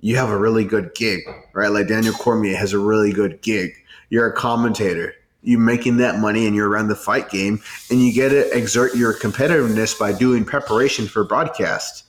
you 0.00 0.16
have 0.16 0.30
a 0.30 0.36
really 0.36 0.64
good 0.64 0.92
gig, 0.96 1.20
right? 1.54 1.68
Like 1.68 1.86
Daniel 1.86 2.12
Cormier 2.12 2.56
has 2.56 2.72
a 2.72 2.80
really 2.80 3.12
good 3.12 3.40
gig. 3.40 3.70
You're 4.10 4.26
a 4.26 4.32
commentator. 4.32 5.14
You're 5.44 5.60
making 5.60 5.98
that 5.98 6.18
money, 6.18 6.44
and 6.44 6.56
you're 6.56 6.68
around 6.68 6.88
the 6.88 6.96
fight 6.96 7.30
game, 7.30 7.62
and 7.88 8.00
you 8.00 8.12
get 8.12 8.30
to 8.30 8.50
exert 8.56 8.96
your 8.96 9.14
competitiveness 9.14 9.96
by 9.96 10.12
doing 10.12 10.44
preparation 10.44 11.06
for 11.06 11.22
broadcast. 11.22 12.04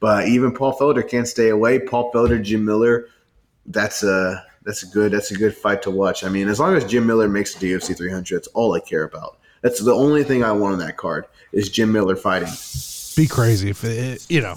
But 0.00 0.28
even 0.28 0.52
Paul 0.52 0.76
Felder 0.78 1.08
can't 1.08 1.28
stay 1.28 1.48
away. 1.48 1.78
Paul 1.78 2.12
Felder, 2.12 2.42
Jim 2.42 2.66
Miller, 2.66 3.06
that's 3.64 4.02
a 4.02 4.44
that's 4.64 4.82
a 4.82 4.86
good 4.86 5.12
that's 5.12 5.30
a 5.30 5.34
good 5.34 5.54
fight 5.54 5.80
to 5.82 5.90
watch. 5.90 6.24
I 6.24 6.28
mean, 6.28 6.48
as 6.48 6.60
long 6.60 6.76
as 6.76 6.84
Jim 6.84 7.06
Miller 7.06 7.26
makes 7.26 7.54
the 7.54 7.72
UFC 7.72 7.96
300, 7.96 8.36
that's 8.36 8.48
all 8.48 8.74
I 8.74 8.80
care 8.80 9.04
about. 9.04 9.38
That's 9.62 9.80
the 9.80 9.92
only 9.92 10.24
thing 10.24 10.42
I 10.42 10.52
want 10.52 10.74
on 10.74 10.78
that 10.80 10.96
card 10.96 11.26
is 11.52 11.68
Jim 11.68 11.92
Miller 11.92 12.16
fighting. 12.16 12.48
Be 13.16 13.26
crazy 13.26 13.70
if 13.70 13.84
it, 13.84 14.24
you 14.30 14.40
know, 14.40 14.56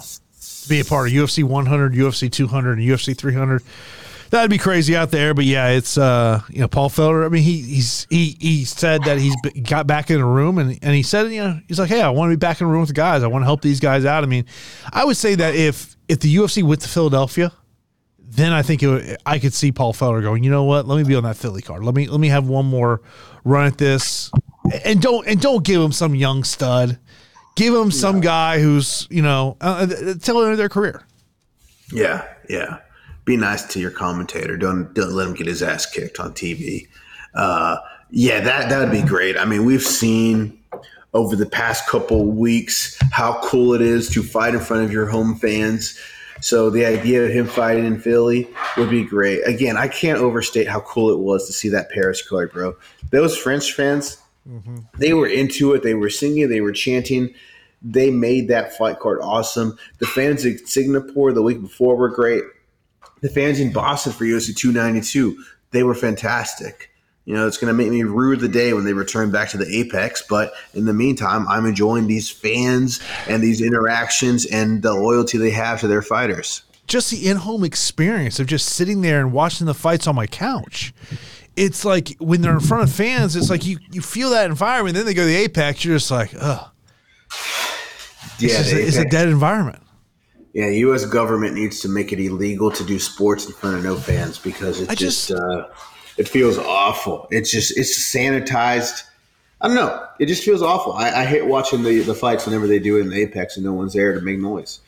be 0.68 0.80
a 0.80 0.84
part 0.84 1.08
of 1.08 1.14
UFC 1.14 1.44
100, 1.44 1.92
UFC 1.92 2.30
200, 2.30 2.78
and 2.78 2.88
UFC 2.88 3.16
300. 3.16 3.62
That'd 4.30 4.50
be 4.50 4.58
crazy 4.58 4.96
out 4.96 5.10
there, 5.10 5.32
but 5.34 5.44
yeah, 5.44 5.68
it's 5.68 5.96
uh, 5.96 6.40
you 6.48 6.60
know 6.60 6.66
Paul 6.66 6.88
Felder. 6.90 7.24
I 7.24 7.28
mean, 7.28 7.42
he 7.42 7.60
he's 7.60 8.06
he 8.10 8.36
he 8.40 8.64
said 8.64 9.04
that 9.04 9.18
he's 9.18 9.36
got 9.62 9.86
back 9.86 10.10
in 10.10 10.18
the 10.18 10.24
room, 10.24 10.58
and 10.58 10.78
and 10.82 10.94
he 10.94 11.02
said 11.02 11.30
you 11.30 11.44
know 11.44 11.60
he's 11.68 11.78
like, 11.78 11.88
hey, 11.88 12.00
I 12.00 12.08
want 12.08 12.30
to 12.32 12.36
be 12.36 12.40
back 12.40 12.60
in 12.60 12.66
the 12.66 12.72
room 12.72 12.80
with 12.80 12.88
the 12.88 12.94
guys. 12.94 13.22
I 13.22 13.28
want 13.28 13.42
to 13.42 13.46
help 13.46 13.60
these 13.60 13.78
guys 13.78 14.04
out. 14.04 14.24
I 14.24 14.26
mean, 14.26 14.46
I 14.92 15.04
would 15.04 15.16
say 15.16 15.36
that 15.36 15.54
if 15.54 15.96
if 16.08 16.20
the 16.20 16.34
UFC 16.34 16.64
went 16.64 16.80
to 16.80 16.88
Philadelphia, 16.88 17.52
then 18.18 18.52
I 18.52 18.62
think 18.62 18.82
would, 18.82 19.18
I 19.24 19.38
could 19.38 19.54
see 19.54 19.70
Paul 19.70 19.92
Felder 19.92 20.22
going, 20.22 20.42
you 20.42 20.50
know 20.50 20.64
what? 20.64 20.88
Let 20.88 20.96
me 20.96 21.04
be 21.04 21.14
on 21.14 21.22
that 21.24 21.36
Philly 21.36 21.62
card. 21.62 21.84
Let 21.84 21.94
me 21.94 22.08
let 22.08 22.18
me 22.18 22.28
have 22.28 22.48
one 22.48 22.66
more 22.66 23.02
run 23.44 23.66
at 23.66 23.78
this 23.78 24.32
and 24.84 25.00
don't 25.00 25.26
and 25.26 25.40
don't 25.40 25.64
give 25.64 25.80
him 25.80 25.92
some 25.92 26.14
young 26.14 26.44
stud. 26.44 26.98
Give 27.56 27.74
him 27.74 27.90
some 27.90 28.20
guy 28.20 28.58
who's 28.58 29.06
you 29.10 29.22
know 29.22 29.56
uh, 29.60 29.86
uh 29.88 30.14
tell 30.20 30.40
them 30.40 30.56
their 30.56 30.68
career. 30.68 31.02
Yeah, 31.92 32.26
yeah. 32.48 32.78
Be 33.24 33.36
nice 33.36 33.64
to 33.72 33.80
your 33.80 33.90
commentator. 33.90 34.56
Don't 34.56 34.92
don't 34.94 35.12
let 35.12 35.28
him 35.28 35.34
get 35.34 35.46
his 35.46 35.62
ass 35.62 35.86
kicked 35.86 36.18
on 36.20 36.32
TV. 36.32 36.88
Uh, 37.34 37.76
yeah, 38.10 38.40
that 38.40 38.68
that 38.68 38.78
would 38.80 38.90
be 38.90 39.06
great. 39.06 39.36
I 39.38 39.44
mean, 39.44 39.64
we've 39.64 39.82
seen 39.82 40.58
over 41.14 41.36
the 41.36 41.46
past 41.46 41.88
couple 41.88 42.26
weeks 42.26 42.98
how 43.12 43.40
cool 43.44 43.72
it 43.72 43.80
is 43.80 44.08
to 44.10 44.22
fight 44.22 44.54
in 44.54 44.60
front 44.60 44.84
of 44.84 44.92
your 44.92 45.06
home 45.06 45.36
fans. 45.36 45.98
So 46.40 46.68
the 46.68 46.84
idea 46.84 47.24
of 47.24 47.30
him 47.30 47.46
fighting 47.46 47.86
in 47.86 47.98
Philly 48.00 48.48
would 48.76 48.90
be 48.90 49.04
great. 49.04 49.40
Again, 49.46 49.76
I 49.76 49.88
can't 49.88 50.18
overstate 50.18 50.68
how 50.68 50.80
cool 50.80 51.10
it 51.10 51.18
was 51.18 51.46
to 51.46 51.52
see 51.52 51.68
that 51.70 51.90
Paris 51.90 52.26
card, 52.26 52.52
bro. 52.52 52.76
Those 53.10 53.36
French 53.36 53.72
fans, 53.72 54.18
Mm-hmm. 54.48 54.78
They 54.98 55.14
were 55.14 55.26
into 55.26 55.72
it. 55.72 55.82
They 55.82 55.94
were 55.94 56.10
singing. 56.10 56.48
They 56.48 56.60
were 56.60 56.72
chanting. 56.72 57.34
They 57.82 58.10
made 58.10 58.48
that 58.48 58.76
fight 58.76 58.98
card 58.98 59.20
awesome. 59.22 59.78
The 59.98 60.06
fans 60.06 60.44
in 60.44 60.64
Singapore 60.66 61.32
the 61.32 61.42
week 61.42 61.60
before 61.60 61.96
were 61.96 62.08
great. 62.08 62.44
The 63.20 63.28
fans 63.28 63.60
in 63.60 63.72
Boston 63.72 64.12
for 64.12 64.24
UFC 64.24 64.54
292, 64.56 65.42
they 65.70 65.82
were 65.82 65.94
fantastic. 65.94 66.90
You 67.24 67.34
know, 67.34 67.46
it's 67.46 67.56
going 67.56 67.74
to 67.74 67.74
make 67.74 67.90
me 67.90 68.02
rue 68.02 68.36
the 68.36 68.48
day 68.48 68.74
when 68.74 68.84
they 68.84 68.92
return 68.92 69.30
back 69.30 69.48
to 69.50 69.56
the 69.56 69.66
Apex. 69.78 70.22
But 70.28 70.52
in 70.74 70.84
the 70.84 70.92
meantime, 70.92 71.48
I'm 71.48 71.64
enjoying 71.64 72.06
these 72.06 72.28
fans 72.28 73.00
and 73.28 73.42
these 73.42 73.62
interactions 73.62 74.44
and 74.46 74.82
the 74.82 74.92
loyalty 74.92 75.38
they 75.38 75.50
have 75.50 75.80
to 75.80 75.88
their 75.88 76.02
fighters. 76.02 76.62
Just 76.86 77.10
the 77.10 77.26
in 77.28 77.38
home 77.38 77.64
experience 77.64 78.38
of 78.38 78.46
just 78.46 78.68
sitting 78.68 79.00
there 79.00 79.20
and 79.20 79.32
watching 79.32 79.66
the 79.66 79.72
fights 79.72 80.06
on 80.06 80.14
my 80.14 80.26
couch 80.26 80.92
it's 81.56 81.84
like 81.84 82.16
when 82.18 82.40
they're 82.40 82.54
in 82.54 82.60
front 82.60 82.84
of 82.88 82.94
fans, 82.94 83.36
it's 83.36 83.50
like 83.50 83.64
you 83.64 83.78
you 83.90 84.00
feel 84.00 84.30
that 84.30 84.46
environment. 84.46 84.96
Then 84.96 85.06
they 85.06 85.14
go 85.14 85.22
to 85.22 85.26
the 85.26 85.36
apex, 85.36 85.84
you're 85.84 85.96
just 85.96 86.10
like, 86.10 86.32
ugh. 86.38 86.70
Yeah, 88.38 88.60
it's, 88.60 88.72
a, 88.72 88.86
it's 88.86 88.96
a 88.96 89.04
dead 89.04 89.28
environment. 89.28 89.80
Yeah, 90.52 90.68
U.S. 90.68 91.04
government 91.04 91.54
needs 91.54 91.80
to 91.80 91.88
make 91.88 92.12
it 92.12 92.20
illegal 92.20 92.70
to 92.70 92.84
do 92.84 92.98
sports 92.98 93.46
in 93.46 93.52
front 93.52 93.76
of 93.76 93.84
no 93.84 93.96
fans 93.96 94.38
because 94.38 94.80
it 94.80 94.88
just, 94.96 95.28
just 95.28 95.30
uh, 95.32 95.68
it 96.16 96.28
feels 96.28 96.58
awful. 96.58 97.26
It's 97.30 97.50
just 97.50 97.76
it's 97.76 97.98
sanitized. 97.98 99.02
I 99.60 99.66
don't 99.68 99.76
know. 99.76 100.06
It 100.20 100.26
just 100.26 100.44
feels 100.44 100.62
awful. 100.62 100.92
I, 100.92 101.10
I 101.10 101.24
hate 101.24 101.46
watching 101.46 101.82
the, 101.82 102.00
the 102.00 102.14
fights 102.14 102.46
whenever 102.46 102.66
they 102.66 102.78
do 102.78 102.98
it 102.98 103.00
in 103.00 103.08
the 103.08 103.16
apex 103.16 103.56
and 103.56 103.64
no 103.64 103.72
one's 103.72 103.94
there 103.94 104.12
to 104.12 104.20
make 104.20 104.38
noise. 104.38 104.80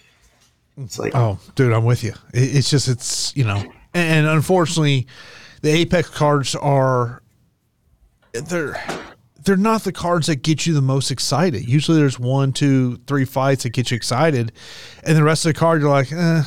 It's 0.78 0.98
like, 0.98 1.14
Oh, 1.14 1.38
dude, 1.54 1.72
I'm 1.72 1.84
with 1.84 2.04
you. 2.04 2.12
It, 2.32 2.56
it's 2.56 2.70
just 2.70 2.86
it's 2.86 3.36
you 3.36 3.44
know, 3.44 3.64
and, 3.94 4.26
unfortunately, 4.26 5.06
the 5.66 5.72
Apex 5.72 6.08
cards 6.10 6.54
are 6.54 7.22
they're 8.32 8.80
they're 9.44 9.56
not 9.56 9.82
the 9.82 9.92
cards 9.92 10.28
that 10.28 10.36
get 10.36 10.64
you 10.64 10.74
the 10.74 10.80
most 10.80 11.10
excited. 11.10 11.68
Usually, 11.68 11.98
there's 11.98 12.18
one, 12.20 12.52
two, 12.52 12.98
three 13.08 13.24
fights 13.24 13.64
that 13.64 13.70
get 13.70 13.90
you 13.90 13.96
excited, 13.96 14.52
and 15.02 15.16
the 15.16 15.24
rest 15.24 15.44
of 15.44 15.52
the 15.54 15.58
card 15.58 15.80
you're 15.80 15.90
like, 15.90 16.12
eh. 16.12 16.42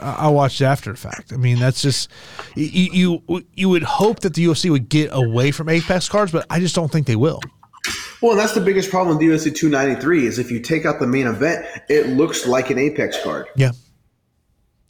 I- 0.00 0.14
I'll 0.18 0.34
watch 0.34 0.60
it 0.60 0.64
after 0.64 0.90
the 0.92 0.96
fact. 0.96 1.32
I 1.32 1.36
mean, 1.36 1.58
that's 1.58 1.82
just 1.82 2.10
you, 2.56 3.22
you. 3.28 3.44
You 3.54 3.68
would 3.68 3.82
hope 3.82 4.20
that 4.20 4.32
the 4.34 4.46
UFC 4.46 4.70
would 4.70 4.88
get 4.88 5.10
away 5.12 5.50
from 5.50 5.68
Apex 5.68 6.08
cards, 6.08 6.32
but 6.32 6.46
I 6.50 6.58
just 6.58 6.74
don't 6.74 6.90
think 6.90 7.06
they 7.06 7.16
will. 7.16 7.40
well, 8.22 8.32
and 8.32 8.40
that's 8.40 8.54
the 8.54 8.60
biggest 8.62 8.90
problem 8.90 9.16
with 9.18 9.26
UFC 9.26 9.54
293 9.54 10.26
is 10.26 10.38
if 10.38 10.50
you 10.50 10.58
take 10.58 10.86
out 10.86 11.00
the 11.00 11.06
main 11.06 11.26
event, 11.26 11.66
it 11.90 12.08
looks 12.08 12.46
like 12.46 12.70
an 12.70 12.78
Apex 12.78 13.22
card. 13.22 13.46
Yeah, 13.56 13.72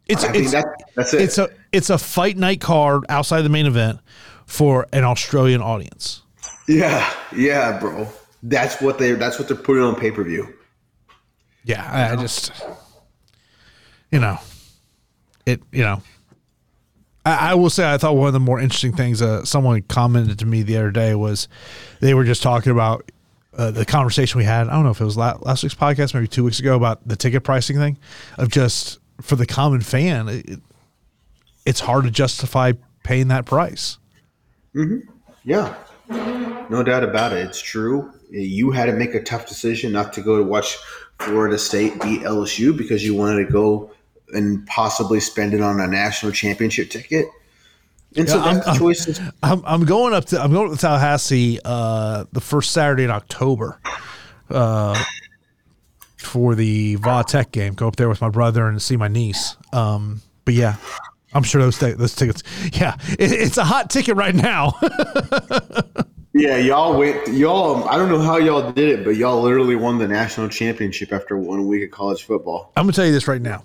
it's 0.07 0.24
I 0.24 0.30
think 0.32 0.45
it's 0.45 0.53
that, 0.53 0.64
that's 0.95 1.14
it. 1.14 1.22
it's 1.22 1.38
a 1.38 1.49
it's 1.72 1.90
a 1.90 1.99
fight 1.99 2.36
night 2.36 2.61
card 2.61 3.05
outside 3.09 3.43
the 3.43 3.49
main 3.49 3.66
event 3.66 4.01
for 4.47 4.86
an 4.93 5.05
Australian 5.05 5.62
audience. 5.62 6.22
yeah, 6.68 7.12
yeah, 7.34 7.78
bro. 7.78 8.09
That's 8.43 8.80
what 8.80 8.99
they. 8.99 9.12
That's 9.12 9.38
what 9.38 9.49
they're 9.49 9.57
putting 9.57 9.82
on 9.82 9.95
pay 9.95 10.11
per 10.11 10.22
view. 10.24 10.53
Yeah, 11.64 11.88
I, 11.90 12.12
I 12.12 12.16
just 12.16 12.53
you 14.11 14.18
know 14.18 14.38
it. 15.47 15.62
You 15.70 15.82
know, 15.82 16.03
I, 17.24 17.53
I 17.53 17.55
will 17.55 17.70
say 17.70 17.90
I 17.90 17.99
thought 17.99 18.16
one 18.16 18.26
of 18.26 18.32
the 18.32 18.40
more 18.40 18.61
interesting 18.61 18.95
things 18.95 19.22
uh, 19.22 19.45
someone 19.45 19.82
commented 19.82 20.40
to 20.40 20.47
me 20.47 20.62
the 20.62 20.76
other 20.76 20.90
day 20.90 21.14
was 21.14 21.49
they 22.01 22.14
were 22.14 22.24
just 22.24 22.43
talking 22.43 22.72
about. 22.72 23.11
Uh, 23.55 23.70
the 23.70 23.84
conversation 23.84 24.38
we 24.38 24.45
had, 24.45 24.66
I 24.66 24.72
don't 24.72 24.84
know 24.84 24.93
if 24.93 25.01
it 25.03 25.05
was 25.05 25.18
la- 25.18 25.36
last 25.43 25.62
week's 25.62 25.74
podcast, 25.74 26.14
maybe 26.14 26.26
two 26.26 26.43
weeks 26.43 26.59
ago, 26.59 26.74
about 26.74 27.07
the 27.07 27.16
ticket 27.16 27.45
pricing 27.45 27.76
thing 27.76 27.99
of 28.38 28.49
just 28.49 28.99
for 29.20 29.36
the 29.36 29.45
common 29.45 29.82
fan, 29.82 30.26
it, 30.28 30.59
it's 31.66 31.80
hard 31.80 32.04
to 32.04 32.10
justify 32.10 32.72
paying 33.04 33.28
that 33.28 33.44
price. 33.46 33.98
Yeah, 35.44 35.74
no 36.08 36.82
doubt 36.82 37.04
about 37.04 37.32
it. 37.32 37.46
It's 37.46 37.60
true. 37.60 38.12
You 38.30 38.70
had 38.70 38.86
to 38.86 38.92
make 38.92 39.14
a 39.14 39.22
tough 39.22 39.46
decision 39.46 39.92
not 39.92 40.12
to 40.14 40.22
go 40.22 40.38
to 40.38 40.42
watch 40.44 40.78
Florida 41.18 41.58
State 41.58 42.00
beat 42.00 42.22
LSU 42.22 42.76
because 42.76 43.04
you 43.04 43.14
wanted 43.14 43.46
to 43.46 43.52
go 43.52 43.90
and 44.28 44.66
possibly 44.66 45.20
spend 45.20 45.52
it 45.52 45.60
on 45.60 45.78
a 45.80 45.86
national 45.86 46.32
championship 46.32 46.88
ticket. 46.90 47.26
And 48.16 48.28
so 48.28 48.36
Yeah, 48.38 48.44
I'm- 48.44 48.56
the 48.58 48.68
I'm- 48.68 48.78
choice. 48.78 49.20
I'm, 49.42 49.62
I'm 49.66 49.84
going 49.84 50.14
up 50.14 50.24
to 50.26 50.40
I'm 50.42 50.52
going 50.52 50.70
to 50.70 50.76
Tallahassee 50.76 51.58
uh, 51.64 52.24
the 52.32 52.40
first 52.40 52.70
Saturday 52.72 53.04
in 53.04 53.10
October 53.10 53.78
uh, 54.50 55.02
for 56.16 56.54
the 56.54 56.94
Va 56.96 57.24
Tech 57.26 57.52
game. 57.52 57.74
Go 57.74 57.88
up 57.88 57.96
there 57.96 58.08
with 58.08 58.20
my 58.20 58.28
brother 58.30 58.66
and 58.68 58.80
see 58.80 58.96
my 58.96 59.08
niece. 59.08 59.56
Um, 59.72 60.22
but 60.44 60.54
yeah, 60.54 60.76
I'm 61.35 61.43
sure 61.43 61.62
those 61.62 61.78
th- 61.78 61.97
those 61.97 62.14
tickets. 62.14 62.43
Yeah, 62.72 62.97
it, 63.18 63.33
it's 63.33 63.57
a 63.57 63.64
hot 63.64 63.91
ticket 63.91 64.16
right 64.16 64.35
now. 64.35 64.74
Yeah, 66.35 66.57
y'all 66.57 66.97
went. 66.97 67.28
Y'all, 67.28 67.76
um, 67.76 67.89
I 67.89 67.99
don't 67.99 68.09
know 68.09 68.20
how 68.20 68.39
y'all 68.39 68.72
did 68.72 69.01
it, 69.01 69.05
but 69.05 69.16
y'all 69.16 69.43
literally 69.43 69.76
won 69.76 69.99
the 69.99 70.09
national 70.09 70.49
championship 70.49 71.12
after 71.12 71.37
one 71.37 71.66
week 71.66 71.85
of 71.85 71.91
college 71.91 72.24
football. 72.24 72.72
I'm 72.74 72.85
gonna 72.85 72.95
tell 72.95 73.05
you 73.05 73.12
this 73.12 73.28
right 73.28 73.43
now. 73.43 73.64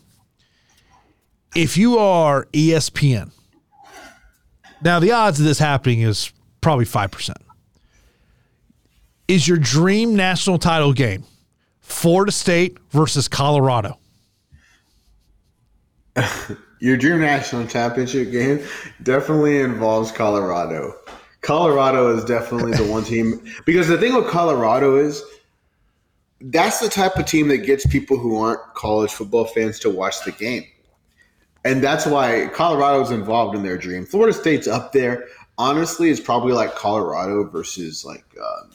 If 1.55 1.77
you 1.77 1.97
are 1.97 2.45
ESPN, 2.51 3.31
now 4.83 4.99
the 4.99 5.13
odds 5.13 5.39
of 5.39 5.45
this 5.45 5.59
happening 5.59 6.01
is 6.01 6.33
probably 6.59 6.83
five 6.83 7.09
percent. 7.09 7.37
Is 9.29 9.47
your 9.47 9.57
dream 9.57 10.17
national 10.17 10.59
title 10.59 10.91
game 10.91 11.23
Florida 11.79 12.33
State 12.33 12.77
versus 12.89 13.29
Colorado? 13.29 13.97
Your 16.79 16.97
dream 16.97 17.19
national 17.19 17.67
championship 17.67 18.31
game 18.31 18.63
definitely 19.03 19.59
involves 19.59 20.11
Colorado. 20.11 20.93
Colorado 21.41 22.15
is 22.15 22.25
definitely 22.25 22.73
the 22.73 22.83
one 22.91 23.03
team 23.03 23.43
because 23.65 23.87
the 23.87 23.97
thing 23.97 24.13
with 24.13 24.27
Colorado 24.27 24.97
is 24.97 25.23
that's 26.39 26.79
the 26.79 26.89
type 26.89 27.15
of 27.15 27.25
team 27.25 27.47
that 27.47 27.59
gets 27.59 27.85
people 27.85 28.17
who 28.17 28.37
aren't 28.37 28.61
college 28.75 29.11
football 29.11 29.45
fans 29.45 29.79
to 29.79 29.89
watch 29.89 30.23
the 30.23 30.31
game. 30.31 30.63
And 31.65 31.83
that's 31.83 32.05
why 32.05 32.47
Colorado's 32.53 33.11
involved 33.11 33.55
in 33.55 33.63
their 33.63 33.77
dream. 33.77 34.05
Florida 34.05 34.33
State's 34.33 34.67
up 34.67 34.93
there. 34.93 35.25
Honestly, 35.57 36.09
it's 36.09 36.19
probably 36.19 36.53
like 36.53 36.75
Colorado 36.75 37.43
versus 37.49 38.05
like 38.05 38.23
um, 38.39 38.71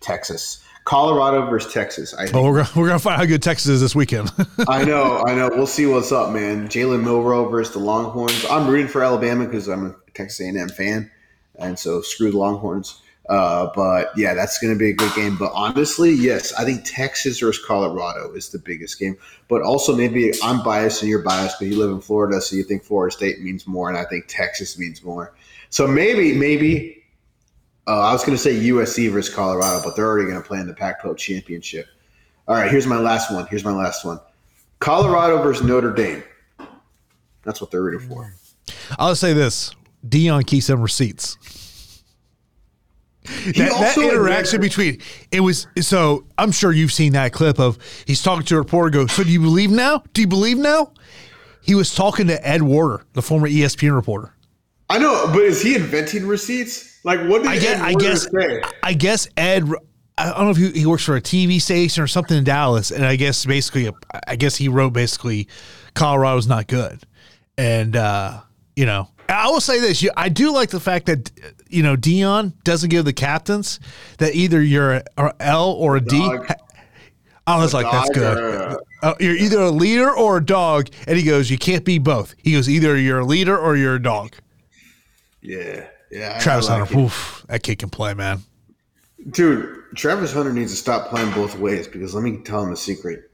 Texas. 0.00 0.63
Colorado 0.84 1.46
versus 1.46 1.72
Texas. 1.72 2.14
I 2.14 2.24
think. 2.24 2.34
Well, 2.34 2.44
we're 2.44 2.62
gonna, 2.62 2.70
we're 2.76 2.86
gonna 2.86 2.98
find 2.98 3.14
out 3.14 3.20
how 3.20 3.26
good 3.26 3.42
Texas 3.42 3.68
is 3.68 3.80
this 3.80 3.94
weekend. 3.94 4.30
I 4.68 4.84
know, 4.84 5.22
I 5.26 5.34
know. 5.34 5.48
We'll 5.48 5.66
see 5.66 5.86
what's 5.86 6.12
up, 6.12 6.32
man. 6.32 6.68
Jalen 6.68 7.02
Milroe 7.02 7.48
versus 7.48 7.72
the 7.72 7.80
Longhorns. 7.80 8.44
I'm 8.50 8.68
rooting 8.68 8.88
for 8.88 9.02
Alabama 9.02 9.46
because 9.46 9.68
I'm 9.68 9.86
a 9.86 9.94
Texas 10.12 10.40
A&M 10.40 10.68
fan, 10.68 11.10
and 11.58 11.78
so 11.78 12.02
screw 12.02 12.30
the 12.30 12.38
Longhorns. 12.38 13.00
Uh, 13.28 13.70
but 13.74 14.10
yeah, 14.18 14.34
that's 14.34 14.58
going 14.58 14.72
to 14.72 14.78
be 14.78 14.90
a 14.90 14.92
good 14.92 15.14
game. 15.14 15.36
But 15.38 15.50
honestly, 15.54 16.12
yes, 16.12 16.52
I 16.52 16.64
think 16.64 16.82
Texas 16.84 17.40
versus 17.40 17.64
Colorado 17.64 18.34
is 18.34 18.50
the 18.50 18.58
biggest 18.58 18.98
game. 18.98 19.16
But 19.48 19.62
also, 19.62 19.96
maybe 19.96 20.32
I'm 20.42 20.62
biased 20.62 21.00
and 21.00 21.08
you're 21.08 21.22
biased 21.22 21.58
because 21.58 21.74
you 21.74 21.80
live 21.80 21.90
in 21.90 22.02
Florida, 22.02 22.40
so 22.42 22.54
you 22.54 22.64
think 22.64 22.84
Florida 22.84 23.16
State 23.16 23.40
means 23.40 23.66
more, 23.66 23.88
and 23.88 23.96
I 23.96 24.04
think 24.04 24.26
Texas 24.28 24.78
means 24.78 25.02
more. 25.02 25.34
So 25.70 25.86
maybe, 25.86 26.34
maybe 26.34 27.03
uh, 27.86 28.00
I 28.00 28.12
was 28.12 28.24
going 28.24 28.36
to 28.36 28.42
say 28.42 28.54
USC 28.54 29.10
versus 29.10 29.34
Colorado, 29.34 29.82
but 29.84 29.96
they're 29.96 30.06
already 30.06 30.28
going 30.28 30.40
to 30.40 30.46
play 30.46 30.58
in 30.58 30.66
the 30.66 30.74
Pac-12 30.74 31.16
championship. 31.16 31.86
All 32.48 32.56
right, 32.56 32.70
here's 32.70 32.86
my 32.86 32.98
last 32.98 33.32
one. 33.32 33.46
Here's 33.46 33.64
my 33.64 33.72
last 33.72 34.04
one. 34.04 34.20
Colorado 34.78 35.42
versus 35.42 35.66
Notre 35.66 35.92
Dame. 35.92 36.22
That's 37.42 37.60
what 37.60 37.70
they're 37.70 37.82
rooting 37.82 38.08
for. 38.08 38.34
I'll 38.98 39.14
say 39.14 39.32
this: 39.32 39.74
Deion 40.06 40.46
keeps 40.46 40.66
them 40.66 40.82
receipts. 40.82 41.38
That, 43.24 43.54
that 43.56 43.96
interaction 43.96 44.60
between 44.60 45.00
it 45.32 45.40
was 45.40 45.66
so. 45.80 46.26
I'm 46.36 46.52
sure 46.52 46.72
you've 46.72 46.92
seen 46.92 47.14
that 47.14 47.32
clip 47.32 47.58
of 47.58 47.78
he's 48.06 48.22
talking 48.22 48.44
to 48.46 48.56
a 48.56 48.58
reporter. 48.58 48.90
Goes, 48.90 49.12
so 49.12 49.24
do 49.24 49.30
you 49.30 49.40
believe 49.40 49.70
now? 49.70 50.02
Do 50.12 50.20
you 50.20 50.26
believe 50.26 50.58
now? 50.58 50.92
He 51.62 51.74
was 51.74 51.94
talking 51.94 52.26
to 52.26 52.46
Ed 52.46 52.62
Werder, 52.62 53.06
the 53.14 53.22
former 53.22 53.48
ESPN 53.48 53.94
reporter. 53.94 54.34
I 54.90 54.98
know, 54.98 55.28
but 55.28 55.40
is 55.40 55.62
he 55.62 55.74
inventing 55.74 56.26
receipts? 56.26 56.93
Like, 57.04 57.20
what 57.28 57.42
did 57.42 57.48
I 57.52 57.58
guess. 57.58 57.80
I 57.80 57.94
guess. 57.94 58.30
say? 58.30 58.62
I 58.82 58.92
guess 58.94 59.28
Ed. 59.36 59.70
I 60.16 60.30
don't 60.30 60.44
know 60.44 60.50
if 60.50 60.56
he, 60.56 60.70
he 60.80 60.86
works 60.86 61.04
for 61.04 61.16
a 61.16 61.20
TV 61.20 61.60
station 61.60 62.02
or 62.02 62.06
something 62.06 62.36
in 62.38 62.44
Dallas, 62.44 62.90
and 62.90 63.04
I 63.04 63.16
guess 63.16 63.44
basically, 63.44 63.90
I 64.28 64.36
guess 64.36 64.56
he 64.56 64.68
wrote 64.68 64.92
basically, 64.92 65.48
Colorado's 65.94 66.46
not 66.46 66.66
good, 66.68 67.02
and 67.58 67.96
uh, 67.96 68.40
you 68.76 68.86
know, 68.86 69.08
I 69.28 69.48
will 69.48 69.60
say 69.60 69.80
this: 69.80 70.02
you, 70.02 70.10
I 70.16 70.28
do 70.28 70.52
like 70.52 70.70
the 70.70 70.78
fact 70.80 71.06
that 71.06 71.30
you 71.68 71.82
know 71.82 71.96
Deion 71.96 72.52
doesn't 72.62 72.90
give 72.90 73.04
the 73.04 73.12
captains 73.12 73.80
that 74.18 74.34
either 74.34 74.62
you're 74.62 74.92
an 74.92 75.02
L 75.40 75.72
or 75.72 75.96
a 75.96 76.00
D. 76.00 76.18
Dog. 76.18 76.46
I 77.46 77.58
was 77.58 77.74
like, 77.74 77.84
that's 77.90 78.08
good. 78.10 78.38
a- 78.38 78.78
Uh, 79.02 79.14
you're 79.20 79.36
either 79.36 79.60
a 79.60 79.70
leader 79.70 80.10
or 80.10 80.38
a 80.38 80.44
dog, 80.44 80.88
and 81.06 81.18
he 81.18 81.22
goes, 81.24 81.50
you 81.50 81.58
can't 81.58 81.84
be 81.84 81.98
both. 81.98 82.34
He 82.38 82.52
goes, 82.52 82.70
either 82.70 82.96
you're 82.96 83.18
a 83.18 83.24
leader 83.26 83.58
or 83.58 83.76
you're 83.76 83.96
a 83.96 84.02
dog. 84.02 84.34
Yeah, 85.42 85.86
yeah. 86.14 86.38
Travis 86.38 86.68
like 86.68 86.88
Hunter, 86.88 86.98
oof, 86.98 87.44
that 87.48 87.62
kid 87.62 87.78
can 87.80 87.90
play, 87.90 88.14
man. 88.14 88.40
Dude, 89.30 89.82
Travis 89.96 90.32
Hunter 90.32 90.52
needs 90.52 90.70
to 90.70 90.76
stop 90.76 91.08
playing 91.08 91.32
both 91.32 91.58
ways 91.58 91.88
because 91.88 92.14
let 92.14 92.22
me 92.22 92.38
tell 92.38 92.62
him 92.62 92.72
a 92.72 92.76
secret. 92.76 93.30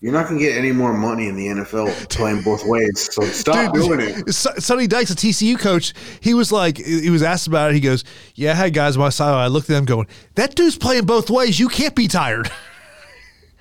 You're 0.00 0.12
not 0.12 0.28
going 0.28 0.38
to 0.38 0.44
get 0.44 0.56
any 0.56 0.72
more 0.72 0.94
money 0.94 1.28
in 1.28 1.36
the 1.36 1.46
NFL 1.46 2.08
playing 2.16 2.42
both 2.42 2.64
ways. 2.64 3.10
So 3.12 3.22
stop 3.22 3.74
Dude, 3.74 3.84
doing 3.84 4.00
it. 4.00 4.32
Son- 4.32 4.58
Sonny 4.60 4.86
Dykes, 4.86 5.10
a 5.10 5.14
TCU 5.14 5.58
coach, 5.58 5.92
he 6.20 6.32
was 6.32 6.50
like, 6.50 6.78
he 6.78 7.10
was 7.10 7.22
asked 7.22 7.46
about 7.46 7.70
it. 7.70 7.74
He 7.74 7.80
goes, 7.80 8.04
"Yeah, 8.34 8.52
I 8.52 8.54
had 8.54 8.74
guys 8.74 8.96
on 8.96 9.00
my 9.00 9.10
side. 9.10 9.32
I 9.32 9.48
looked 9.48 9.68
at 9.68 9.74
them 9.74 9.84
going, 9.84 10.06
that 10.36 10.54
dude's 10.54 10.78
playing 10.78 11.04
both 11.04 11.28
ways. 11.28 11.60
You 11.60 11.68
can't 11.68 11.94
be 11.94 12.08
tired. 12.08 12.50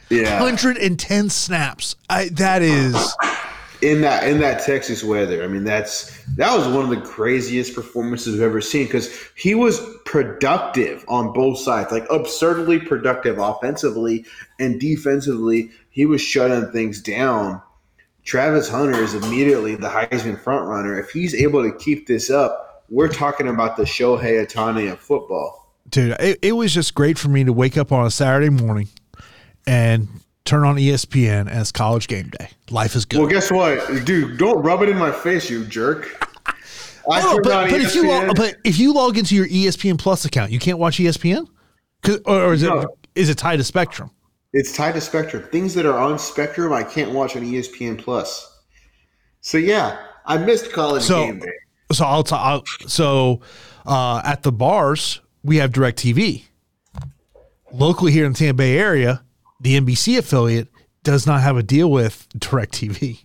Yeah. 0.10 0.40
110 0.42 1.30
snaps. 1.30 1.96
I 2.10 2.30
that 2.30 2.62
is 2.62 2.96
in 3.82 4.02
that 4.02 4.28
in 4.28 4.40
that 4.40 4.64
Texas 4.64 5.04
weather. 5.04 5.44
I 5.44 5.48
mean, 5.48 5.64
that's 5.64 6.24
that 6.36 6.56
was 6.56 6.68
one 6.68 6.84
of 6.84 6.90
the 6.90 7.02
craziest 7.02 7.74
performances 7.74 8.34
we've 8.34 8.44
ever 8.44 8.62
seen 8.62 8.86
because 8.86 9.14
he 9.36 9.56
was 9.56 9.80
productive 10.06 11.06
on 11.08 11.34
both 11.34 11.60
sides, 11.60 11.92
like 11.92 12.06
absurdly 12.10 12.80
productive 12.80 13.38
offensively 13.40 14.26
and 14.60 14.80
defensively. 14.80 15.72
He 15.90 16.06
was 16.06 16.22
shutting 16.22 16.72
things 16.72 17.02
down. 17.02 17.62
Travis 18.24 18.70
Hunter 18.70 19.02
is 19.02 19.16
immediately 19.16 19.76
the 19.76 19.88
Heisman 19.88 20.40
frontrunner. 20.40 21.00
If 21.00 21.10
he's 21.10 21.34
able 21.34 21.64
to 21.64 21.76
keep 21.78 22.06
this 22.06 22.30
up, 22.30 22.84
we're 22.90 23.08
talking 23.08 23.48
about 23.48 23.78
the 23.78 23.84
Shohei 23.84 24.46
Ohtani 24.46 24.92
of 24.92 25.00
football. 25.00 25.72
dude. 25.90 26.16
It, 26.20 26.40
it 26.42 26.52
was 26.52 26.74
just 26.74 26.94
great 26.94 27.18
for 27.18 27.30
me 27.30 27.44
to 27.44 27.54
wake 27.54 27.78
up 27.78 27.92
on 27.92 28.06
a 28.06 28.12
Saturday 28.12 28.50
morning 28.50 28.90
and 29.66 30.08
turn 30.50 30.64
on 30.64 30.78
ESPN 30.78 31.48
as 31.48 31.72
college 31.72 32.08
game 32.08 32.30
day. 32.30 32.50
Life 32.72 32.96
is 32.96 33.06
good. 33.06 33.20
Well, 33.20 33.30
guess 33.30 33.52
what, 33.52 34.04
dude? 34.06 34.38
Don't 34.40 34.62
rub 34.64 34.82
it 34.82 34.90
in 34.90 34.98
my 34.98 35.12
face, 35.12 35.50
you 35.50 35.64
jerk. 35.66 36.26
I 37.10 37.22
turned 37.22 37.44
but, 37.44 37.70
but 37.70 37.80
if 37.82 37.94
you 37.96 38.08
log, 38.08 38.36
but 38.36 38.56
if 38.64 38.80
you 38.80 38.94
log 38.94 39.18
into 39.18 39.36
your 39.36 39.48
ESPN 39.48 39.98
Plus 40.00 40.26
account, 40.26 40.52
you 40.52 40.60
can't 40.60 40.80
watch 40.80 40.98
ESPN, 40.98 41.48
or, 42.26 42.42
or 42.42 42.54
is 42.54 42.64
it 42.64 42.68
No. 42.70 42.86
is 43.16 43.30
it 43.30 43.38
tied 43.38 43.58
to 43.58 43.64
Spectrum? 43.64 44.10
It's 44.54 44.76
tied 44.76 44.96
to 44.96 45.02
Spectrum. 45.02 45.44
Things 45.52 45.76
that 45.76 45.86
are 45.86 45.98
on 45.98 46.18
Spectrum, 46.18 46.74
I 46.74 46.84
can't 46.84 47.12
watch 47.12 47.36
on 47.36 47.44
ESPN 47.44 47.98
Plus. 48.00 48.60
So 49.42 49.58
yeah, 49.60 50.00
I 50.26 50.38
missed 50.40 50.72
college 50.74 51.04
So- 51.04 51.26
game 51.26 51.40
day. 51.40 51.52
So 51.92 52.06
I'll, 52.06 52.24
t- 52.24 52.36
I'll 52.36 52.64
so 52.88 53.42
uh, 53.86 54.22
at 54.24 54.44
the 54.44 54.52
bars 54.52 55.22
we 55.44 55.58
have 55.58 55.72
DirecTV. 55.72 56.44
Locally 57.72 58.12
here 58.12 58.26
in 58.26 58.34
the 58.34 58.38
Tampa 58.38 58.58
Bay 58.58 58.78
area, 58.78 59.24
the 59.60 59.80
NBC 59.80 60.18
affiliate 60.18 60.68
does 61.04 61.26
not 61.28 61.42
have 61.42 61.58
a 61.58 61.64
deal 61.64 61.90
with 61.92 62.28
DirecTV. 62.38 63.20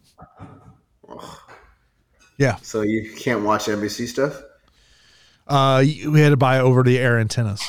Yeah, 2.36 2.56
So 2.62 2.82
you 2.82 3.12
can't 3.16 3.44
watch 3.44 3.66
NBC 3.66 4.09
stuff. 4.09 4.43
uh, 5.47 5.85
we 5.85 6.20
had 6.20 6.31
to 6.31 6.36
buy 6.36 6.59
over 6.59 6.82
the 6.82 6.98
air 6.98 7.19
antennas. 7.19 7.62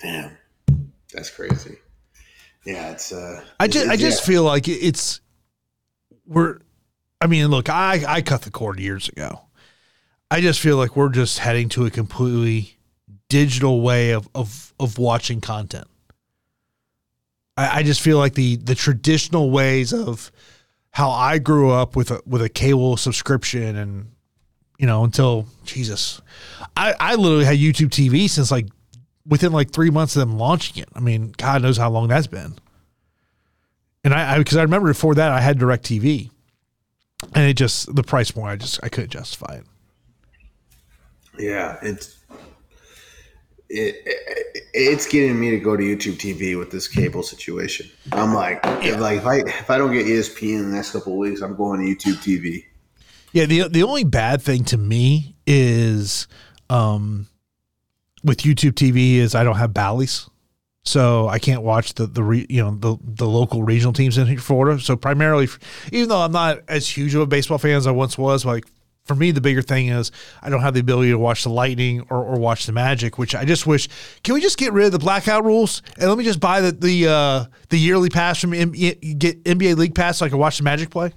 Damn, 0.00 0.36
that's 1.12 1.30
crazy. 1.30 1.78
Yeah, 2.64 2.92
it's. 2.92 3.12
uh 3.12 3.44
I 3.58 3.66
just 3.66 3.88
I 3.88 3.96
just 3.96 4.20
yeah. 4.22 4.26
feel 4.34 4.44
like 4.44 4.68
it's 4.68 5.20
we're 6.26 6.58
I 7.20 7.26
mean, 7.26 7.48
look, 7.48 7.68
I 7.68 8.04
I 8.06 8.22
cut 8.22 8.42
the 8.42 8.50
cord 8.52 8.78
years 8.78 9.08
ago. 9.08 9.40
I 10.30 10.40
just 10.40 10.60
feel 10.60 10.76
like 10.76 10.94
we're 10.96 11.08
just 11.08 11.40
heading 11.40 11.68
to 11.70 11.84
a 11.86 11.90
completely 11.90 12.76
digital 13.28 13.80
way 13.80 14.12
of 14.12 14.28
of 14.34 14.72
of 14.78 14.96
watching 14.98 15.40
content. 15.40 15.88
I, 17.56 17.78
I 17.78 17.82
just 17.82 18.00
feel 18.00 18.18
like 18.18 18.34
the 18.34 18.56
the 18.56 18.74
traditional 18.74 19.50
ways 19.50 19.92
of 19.92 20.32
how 20.90 21.10
I 21.10 21.38
grew 21.38 21.70
up 21.70 21.96
with 21.96 22.10
a 22.10 22.20
with 22.26 22.42
a 22.42 22.48
cable 22.48 22.96
subscription 22.96 23.76
and 23.76 24.10
you 24.78 24.86
know 24.86 25.04
until 25.04 25.46
Jesus, 25.64 26.20
I 26.76 26.94
I 26.98 27.14
literally 27.14 27.44
had 27.44 27.58
YouTube 27.58 27.90
TV 27.90 28.28
since 28.28 28.50
like 28.50 28.68
within 29.26 29.52
like 29.52 29.70
three 29.70 29.90
months 29.90 30.16
of 30.16 30.20
them 30.20 30.38
launching 30.38 30.82
it. 30.82 30.88
I 30.94 31.00
mean, 31.00 31.32
God 31.36 31.62
knows 31.62 31.76
how 31.76 31.90
long 31.90 32.08
that's 32.08 32.26
been. 32.26 32.56
And 34.04 34.12
I, 34.12 34.38
because 34.38 34.56
I, 34.56 34.62
remember 34.62 34.88
before 34.88 35.14
that 35.14 35.30
I 35.30 35.40
had 35.40 35.58
Direct 35.58 35.84
TV, 35.84 36.30
and 37.34 37.48
it 37.48 37.54
just 37.54 37.94
the 37.94 38.02
price 38.02 38.32
point 38.32 38.48
I 38.48 38.56
just 38.56 38.80
I 38.82 38.88
couldn't 38.88 39.10
justify 39.10 39.60
it. 39.60 39.64
Yeah, 41.38 41.78
it's 41.82 42.18
it, 43.72 44.02
it 44.04 44.64
it's 44.74 45.06
getting 45.06 45.38
me 45.38 45.50
to 45.50 45.58
go 45.58 45.76
to 45.76 45.82
YouTube 45.82 46.16
TV 46.16 46.58
with 46.58 46.70
this 46.70 46.88
cable 46.88 47.22
situation. 47.22 47.90
I'm 48.12 48.34
like, 48.34 48.60
if, 48.64 48.98
like 48.98 49.18
if 49.18 49.26
I 49.26 49.36
if 49.36 49.70
I 49.70 49.78
don't 49.78 49.92
get 49.92 50.06
ESPN 50.06 50.58
in 50.58 50.70
the 50.70 50.76
next 50.76 50.92
couple 50.92 51.12
of 51.12 51.18
weeks, 51.18 51.40
I'm 51.40 51.56
going 51.56 51.80
to 51.80 51.86
YouTube 51.86 52.16
TV. 52.16 52.64
Yeah, 53.32 53.46
the 53.46 53.68
the 53.68 53.82
only 53.82 54.04
bad 54.04 54.42
thing 54.42 54.64
to 54.64 54.76
me 54.76 55.34
is 55.46 56.28
um 56.70 57.26
with 58.22 58.38
YouTube 58.38 58.72
TV 58.72 59.16
is 59.16 59.34
I 59.34 59.44
don't 59.44 59.56
have 59.56 59.74
Bally's. 59.74 60.28
So 60.84 61.28
I 61.28 61.38
can't 61.38 61.62
watch 61.62 61.94
the 61.94 62.06
the 62.06 62.22
re, 62.22 62.46
you 62.48 62.62
know 62.62 62.74
the 62.74 62.96
the 63.02 63.26
local 63.26 63.62
regional 63.62 63.92
teams 63.92 64.18
in 64.18 64.36
Florida. 64.38 64.80
So 64.80 64.96
primarily, 64.96 65.48
even 65.92 66.08
though 66.08 66.20
I'm 66.20 66.32
not 66.32 66.58
as 66.68 66.88
huge 66.88 67.14
of 67.14 67.20
a 67.20 67.26
baseball 67.26 67.58
fan 67.58 67.76
as 67.76 67.86
I 67.86 67.92
once 67.92 68.18
was, 68.18 68.44
like 68.44 68.64
for 69.04 69.14
me 69.16 69.30
the 69.32 69.40
bigger 69.40 69.62
thing 69.62 69.88
is 69.88 70.12
I 70.42 70.48
don't 70.50 70.60
have 70.60 70.74
the 70.74 70.80
ability 70.80 71.10
to 71.10 71.18
watch 71.18 71.42
the 71.42 71.50
Lightning 71.50 72.02
or, 72.08 72.18
or 72.24 72.38
watch 72.38 72.66
the 72.66 72.72
Magic, 72.72 73.18
which 73.18 73.34
I 73.34 73.44
just 73.44 73.66
wish. 73.66 73.88
Can 74.22 74.34
we 74.34 74.40
just 74.40 74.58
get 74.58 74.72
rid 74.72 74.86
of 74.86 74.92
the 74.92 74.98
blackout 74.98 75.44
rules 75.44 75.82
and 75.98 76.08
let 76.08 76.16
me 76.16 76.24
just 76.24 76.40
buy 76.40 76.60
the 76.60 76.72
the 76.72 77.08
uh, 77.08 77.44
the 77.68 77.78
yearly 77.78 78.08
pass 78.10 78.40
from 78.40 78.54
M- 78.54 78.70
get 78.72 79.00
NBA 79.44 79.76
League 79.76 79.94
Pass 79.94 80.18
so 80.18 80.26
I 80.26 80.28
can 80.28 80.38
watch 80.38 80.58
the 80.58 80.64
Magic 80.64 80.90
play? 80.90 81.12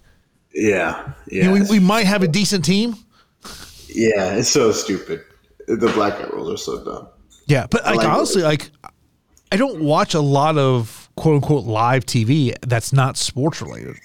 Yeah, 0.54 1.12
You 1.30 1.42
yeah, 1.42 1.48
know, 1.48 1.54
we, 1.54 1.62
we 1.70 1.80
might 1.80 2.06
have 2.06 2.24
a 2.24 2.28
decent 2.30 2.64
team. 2.64 2.96
yeah. 3.90 4.36
It's 4.36 4.50
so 4.50 4.72
stupid. 4.72 5.22
The 5.68 5.92
blackout 5.94 6.34
rules 6.34 6.50
are 6.54 6.58
so 6.58 6.84
dumb. 6.84 7.08
Yeah, 7.48 7.68
but 7.70 7.84
like 7.86 7.98
like- 7.98 8.08
honestly, 8.08 8.42
like 8.42 8.72
I 9.52 9.58
don't 9.58 9.82
watch 9.84 10.14
a 10.14 10.22
lot 10.22 10.58
of 10.58 11.10
quote 11.16 11.36
unquote 11.36 11.66
live 11.66 12.06
TV 12.06 12.56
that's 12.62 12.94
not 12.94 13.18
sports 13.18 13.62
related. 13.62 13.96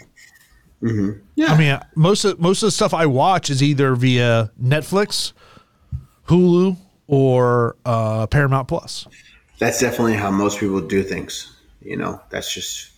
Yeah, 0.83 1.53
I 1.53 1.59
mean, 1.59 1.81
most 1.95 2.25
of 2.25 2.41
most 2.41 2.63
of 2.63 2.69
the 2.69 2.73
stuff 2.73 2.95
I 2.95 3.07
watch 3.07 3.51
is 3.51 3.63
either 3.63 3.95
via 3.95 4.51
Netflix, 4.63 5.33
Hulu, 6.29 6.77
or 7.07 7.77
uh, 7.85 8.27
Paramount 8.29 8.69
Plus. 8.69 9.07
that's 9.59 9.81
definitely 9.81 10.15
how 10.15 10.31
most 10.31 10.59
people 10.59 10.81
do 10.81 11.03
things. 11.03 11.55
You 11.83 11.97
know, 11.97 12.21
that's 12.31 12.53
just 12.53 12.91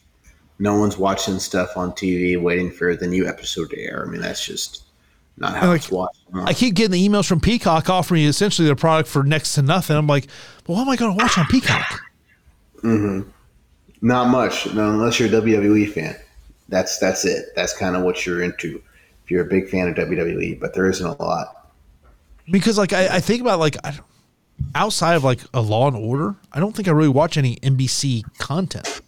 no 0.58 0.78
one's 0.78 0.96
watching 0.96 1.38
stuff 1.38 1.76
on 1.76 1.92
TV 1.92 2.40
waiting 2.40 2.70
for 2.70 2.94
the 2.94 3.06
new 3.06 3.26
episode 3.26 3.70
to 3.70 3.78
air. 3.80 4.04
I 4.06 4.10
mean, 4.10 4.20
that's 4.20 4.44
just 4.44 4.84
not 5.36 5.56
how 5.56 5.68
like, 5.68 5.80
it's 5.80 5.90
watched. 5.90 6.20
I 6.34 6.54
keep 6.54 6.74
getting 6.74 6.92
the 6.92 7.08
emails 7.08 7.26
from 7.26 7.40
Peacock 7.40 7.90
offering 7.90 8.22
me 8.22 8.28
essentially 8.28 8.66
their 8.66 8.76
product 8.76 9.08
for 9.08 9.24
next 9.24 9.54
to 9.54 9.62
nothing. 9.62 9.96
I'm 9.96 10.06
like, 10.06 10.28
well, 10.66 10.76
what 10.76 10.82
am 10.82 10.88
I 10.90 10.96
going 10.96 11.16
to 11.16 11.22
watch 11.22 11.36
on 11.36 11.46
Peacock? 11.46 12.00
Mm-hmm. 12.82 13.28
Not 14.02 14.28
much, 14.28 14.72
no, 14.74 14.90
unless 14.90 15.18
you're 15.18 15.28
a 15.28 15.32
WWE 15.32 15.92
fan. 15.92 16.16
That's 16.72 16.98
that's 16.98 17.26
it. 17.26 17.50
That's 17.54 17.76
kind 17.76 17.94
of 17.94 18.02
what 18.02 18.24
you're 18.24 18.42
into. 18.42 18.82
If 19.24 19.30
you're 19.30 19.42
a 19.42 19.48
big 19.48 19.68
fan 19.68 19.88
of 19.88 19.94
WWE, 19.94 20.58
but 20.58 20.72
there 20.74 20.88
isn't 20.88 21.06
a 21.06 21.22
lot. 21.22 21.70
Because 22.50 22.78
like 22.78 22.94
I, 22.94 23.16
I 23.16 23.20
think 23.20 23.42
about 23.42 23.58
like 23.60 23.76
I, 23.84 23.96
outside 24.74 25.14
of 25.14 25.22
like 25.22 25.40
a 25.52 25.60
Law 25.60 25.86
and 25.86 25.96
Order, 25.96 26.34
I 26.50 26.60
don't 26.60 26.74
think 26.74 26.88
I 26.88 26.92
really 26.92 27.10
watch 27.10 27.36
any 27.36 27.56
NBC 27.56 28.24
content. 28.38 29.02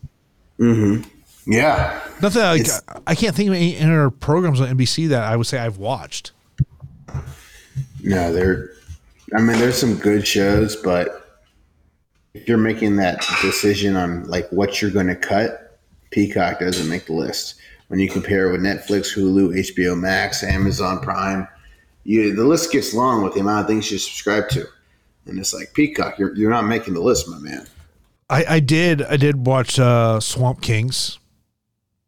Mm-hmm. 0.61 1.09
Yeah, 1.47 2.01
Nothing 2.23 2.43
like 2.43 2.61
It's- 2.61 2.83
I 3.07 3.15
can't 3.15 3.35
think 3.35 3.49
of 3.49 3.55
any 3.55 3.79
other 3.81 4.11
programs 4.11 4.61
on 4.61 4.69
NBC 4.69 5.09
that 5.09 5.23
I 5.25 5.35
would 5.37 5.47
say 5.47 5.59
I've 5.59 5.79
watched. 5.79 6.33
no, 8.03 8.33
there. 8.33 8.71
I 9.37 9.41
mean, 9.41 9.59
there's 9.59 9.77
some 9.79 9.97
good 9.97 10.27
shows, 10.27 10.77
but 10.77 11.43
if 12.35 12.47
you're 12.49 12.59
making 12.59 12.97
that 12.97 13.27
decision 13.43 13.97
on 13.97 14.27
like 14.29 14.49
what 14.51 14.81
you're 14.81 14.91
going 14.91 15.07
to 15.09 15.17
cut, 15.17 15.64
Peacock 16.15 16.61
doesn't 16.61 16.89
make 16.89 17.07
the 17.07 17.13
list. 17.13 17.57
When 17.89 17.99
you 17.99 18.09
compare 18.09 18.49
it 18.49 18.53
with 18.53 18.61
Netflix, 18.61 19.13
Hulu, 19.15 19.59
HBO 19.59 19.99
Max, 19.99 20.45
Amazon 20.45 21.01
Prime, 21.01 21.49
you 22.05 22.35
the 22.35 22.45
list 22.45 22.71
gets 22.71 22.95
long 22.95 23.23
with 23.23 23.35
the 23.35 23.41
amount 23.41 23.63
of 23.63 23.67
things 23.67 23.91
you 23.91 23.99
subscribe 23.99 24.49
to, 24.51 24.65
and 25.27 25.39
it's 25.39 25.53
like 25.53 25.75
Peacock, 25.75 26.19
you're 26.19 26.35
you're 26.37 26.51
not 26.51 26.67
making 26.67 26.95
the 26.95 27.01
list, 27.01 27.29
my 27.29 27.39
man. 27.39 27.67
I, 28.31 28.45
I 28.49 28.61
did 28.61 29.03
I 29.03 29.17
did 29.17 29.45
watch 29.45 29.79
uh, 29.79 30.21
Swamp 30.21 30.63
Kings, 30.63 31.19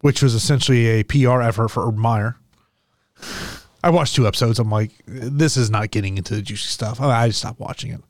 which 0.00 0.22
was 0.22 0.34
essentially 0.34 0.86
a 0.86 1.02
PR 1.02 1.42
effort 1.42 1.68
for 1.68 1.86
Urban 1.86 2.00
Meyer. 2.00 2.36
I 3.82 3.90
watched 3.90 4.14
two 4.14 4.26
episodes. 4.26 4.58
I'm 4.58 4.70
like, 4.70 4.92
this 5.06 5.56
is 5.56 5.68
not 5.68 5.90
getting 5.90 6.16
into 6.16 6.34
the 6.34 6.42
juicy 6.42 6.68
stuff. 6.68 7.00
I, 7.00 7.24
I 7.24 7.26
just 7.28 7.40
stopped 7.40 7.60
watching 7.60 7.90
it. 7.90 8.00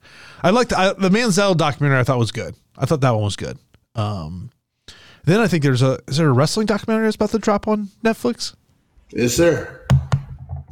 I 0.43 0.51
liked 0.51 0.73
I, 0.73 0.93
the 0.93 1.09
Manziel 1.09 1.57
documentary. 1.57 1.99
I 1.99 2.03
thought 2.03 2.19
was 2.19 2.31
good. 2.31 2.55
I 2.77 2.85
thought 2.85 3.01
that 3.01 3.11
one 3.11 3.23
was 3.23 3.35
good. 3.35 3.57
Um, 3.95 4.51
then 5.33 5.39
I 5.41 5.47
think 5.47 5.63
there's 5.63 5.81
a 5.81 5.99
is 6.07 6.17
there 6.17 6.29
a 6.29 6.33
wrestling 6.33 6.65
documentary 6.65 7.05
that's 7.07 7.15
about 7.15 7.31
to 7.31 7.39
drop 7.39 7.67
on 7.67 7.89
Netflix 8.03 8.55
Is 9.11 9.37
there? 9.37 9.85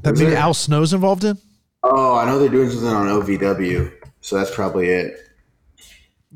that 0.04 0.14
Is 0.14 0.20
maybe 0.20 0.32
there? 0.32 0.40
Al 0.40 0.54
Snow's 0.54 0.94
involved 0.94 1.24
in? 1.24 1.38
Oh, 1.84 2.16
I 2.16 2.26
know 2.26 2.40
they're 2.40 2.50
doing 2.50 2.70
something 2.70 2.88
on 2.88 3.08
OVW, 3.08 3.92
so 4.22 4.38
that's 4.38 4.54
probably 4.54 4.90
it. 4.90 5.18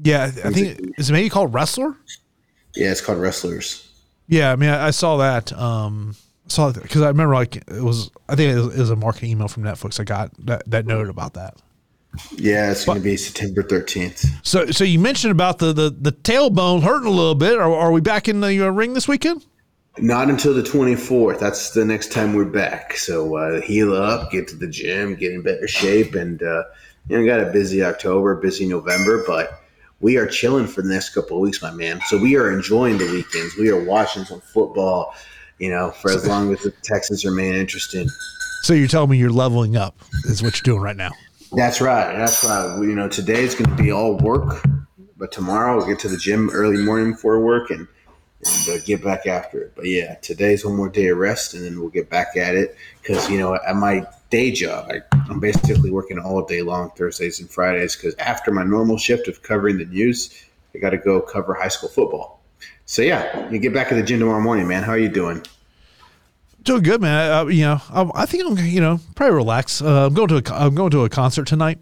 Yeah, 0.02 0.26
I 0.46 0.52
think 0.52 0.94
is 0.98 1.10
it 1.10 1.14
maybe 1.14 1.30
called 1.30 1.54
Wrestler. 1.54 1.96
Yeah, 2.76 2.92
it's 2.92 3.02
called 3.02 3.20
Wrestlers. 3.20 3.86
Yeah, 4.28 4.52
I 4.52 4.56
mean, 4.56 4.70
I, 4.70 4.88
I 4.88 4.92
saw 4.92 5.18
that. 5.18 5.52
Um, 5.54 6.16
saw 6.48 6.72
because 6.72 7.02
I 7.02 7.08
remember 7.08 7.34
like 7.34 7.58
it 7.58 7.82
was. 7.84 8.12
I 8.30 8.36
think 8.36 8.56
it 8.56 8.60
was, 8.64 8.76
it 8.76 8.80
was 8.80 8.90
a 8.92 8.96
marketing 8.96 9.32
email 9.32 9.48
from 9.48 9.64
Netflix. 9.64 10.00
I 10.00 10.04
got 10.04 10.32
that 10.46 10.70
that 10.70 10.86
noted 10.86 11.10
about 11.10 11.34
that. 11.34 11.58
Yeah, 12.32 12.72
it's 12.72 12.86
going 12.86 12.98
to 12.98 13.04
be 13.04 13.16
September 13.18 13.64
13th. 13.64 14.26
So, 14.44 14.68
so 14.72 14.84
you 14.84 15.00
mentioned 15.00 15.32
about 15.32 15.60
the 15.60 15.74
the, 15.74 15.90
the 15.90 16.12
tailbone 16.12 16.82
hurting 16.82 17.08
a 17.08 17.12
little 17.12 17.36
bit. 17.36 17.58
Are, 17.58 17.72
are 17.72 17.92
we 17.92 18.02
back 18.02 18.28
in 18.28 18.42
the 18.42 18.66
uh, 18.66 18.70
ring 18.70 18.94
this 18.94 19.08
weekend? 19.08 19.46
Not 19.98 20.30
until 20.30 20.54
the 20.54 20.62
24th. 20.62 21.40
That's 21.40 21.72
the 21.72 21.84
next 21.84 22.12
time 22.12 22.34
we're 22.34 22.46
back. 22.46 22.96
So 22.96 23.36
uh, 23.36 23.62
heal 23.62 23.94
up, 23.94 24.32
get 24.32 24.48
to 24.50 24.56
the 24.56 24.68
gym, 24.68 25.16
get 25.16 25.34
in 25.34 25.42
better 25.42 25.68
shape, 25.68 26.16
and 26.16 26.42
uh, 26.42 26.64
you 27.08 27.18
know, 27.18 27.26
got 27.26 27.48
a 27.48 27.52
busy 27.52 27.84
October, 27.84 28.36
busy 28.36 28.68
November, 28.68 29.24
but 29.26 29.62
we 30.00 30.18
are 30.18 30.28
chilling 30.28 30.68
for 30.68 30.82
the 30.82 30.90
next 30.90 31.10
couple 31.10 31.38
of 31.38 31.42
weeks, 31.42 31.62
my 31.62 31.72
man. 31.72 32.00
So 32.08 32.18
we 32.18 32.38
are 32.38 32.52
enjoying 32.52 32.98
the 32.98 33.12
weekends. 33.12 33.56
We 33.58 33.70
are 33.70 33.84
watching 33.84 34.24
some 34.24 34.42
football, 34.42 35.14
you 35.58 35.70
know, 35.70 35.92
for 35.92 36.12
as 36.12 36.26
long 36.26 36.54
as 36.54 36.62
the 36.62 36.72
Texans 36.84 37.26
remain 37.26 37.56
interested. 37.56 38.08
So 38.62 38.74
you're 38.74 38.88
telling 38.88 39.10
me 39.10 39.18
you're 39.18 39.30
leveling 39.30 39.76
up 39.76 40.00
is 40.26 40.42
what 40.42 40.56
you're 40.56 40.74
doing 40.74 40.82
right 40.82 40.96
now. 40.96 41.12
That's 41.52 41.82
right. 41.82 42.16
That's 42.16 42.44
right. 42.44 42.78
You 42.82 42.96
know, 42.96 43.10
today 43.10 43.44
is 43.44 43.56
going 43.56 43.76
to 43.76 43.82
be 43.82 43.92
all 43.92 44.18
work, 44.18 44.64
but 45.18 45.32
tomorrow 45.32 45.78
we'll 45.78 45.88
get 45.88 46.00
to 46.00 46.08
the 46.08 46.18
gym 46.18 46.50
early 46.52 46.78
morning 46.78 47.14
before 47.14 47.40
work 47.40 47.72
and, 47.72 47.88
and 48.46 48.70
uh, 48.70 48.84
get 48.86 49.04
back 49.04 49.26
after 49.26 49.62
it. 49.62 49.74
But 49.76 49.86
yeah, 49.86 50.16
today's 50.16 50.64
one 50.64 50.76
more 50.76 50.90
day 50.90 51.08
of 51.08 51.18
rest, 51.18 51.56
and 51.56 51.66
then 51.66 51.80
we'll 51.80 51.90
get 51.90 52.10
back 52.10 52.38
at 52.38 52.56
it. 52.56 52.76
Because 53.02 53.30
you 53.30 53.40
know, 53.40 53.56
at 53.56 53.76
my 53.76 54.06
day 54.30 54.52
job, 54.52 54.92
I, 54.92 55.02
I'm 55.30 55.40
basically 55.40 55.90
working 55.90 56.20
all 56.20 56.46
day 56.46 56.62
long 56.62 56.92
Thursdays 56.92 57.40
and 57.40 57.50
Fridays. 57.50 57.96
Because 57.96 58.16
after 58.16 58.52
my 58.52 58.64
normal 58.64 58.98
shift 58.98 59.28
of 59.28 59.42
covering 59.42 59.80
the 59.80 59.86
news, 59.86 60.46
I 60.76 60.78
got 60.78 60.92
to 60.92 60.98
go 60.98 61.20
cover 61.20 61.56
high 61.56 61.68
school 61.70 61.90
football. 61.90 62.42
So 62.86 63.02
yeah, 63.02 63.50
you 63.50 63.58
get 63.60 63.74
back 63.74 63.92
at 63.92 63.96
the 63.96 64.04
gym 64.04 64.20
tomorrow 64.20 64.42
morning, 64.42 64.68
man. 64.68 64.84
How 64.84 64.92
are 64.92 65.00
you 65.00 65.10
doing? 65.10 65.44
Doing 66.70 66.84
good, 66.84 67.02
man. 67.02 67.32
Uh, 67.32 67.46
you 67.48 67.64
know, 67.64 67.82
I, 67.90 68.12
I 68.14 68.26
think 68.28 68.46
I'm 68.46 68.56
you 68.64 68.80
know 68.80 69.00
probably 69.16 69.36
relax. 69.38 69.82
Uh, 69.82 70.06
I'm 70.06 70.14
going 70.14 70.28
to 70.28 70.36
a, 70.36 70.56
I'm 70.56 70.76
going 70.76 70.92
to 70.92 71.04
a 71.04 71.10
concert 71.10 71.48
tonight, 71.48 71.80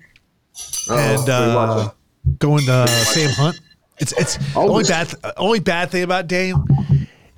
Oh, 0.90 0.98
and 0.98 1.20
what 1.20 1.30
are 1.70 1.82
you 1.82 1.82
uh, 1.84 1.92
going 2.40 2.66
to 2.68 2.88
Sam 2.88 3.30
Hunt. 3.32 3.60
It's 3.98 4.14
it's 4.14 4.40
only 4.56 4.86
bad 4.86 5.14
only 5.36 5.60
bad 5.60 5.92
thing 5.92 6.04
about 6.04 6.28
Dame 6.28 6.64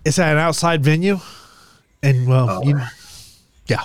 is 0.06 0.20
at 0.20 0.32
an 0.34 0.38
outside 0.38 0.84
venue, 0.84 1.18
and 2.04 2.28
well, 2.28 2.50
Oh. 2.52 2.64
you, 2.64 2.80
yeah. 3.66 3.84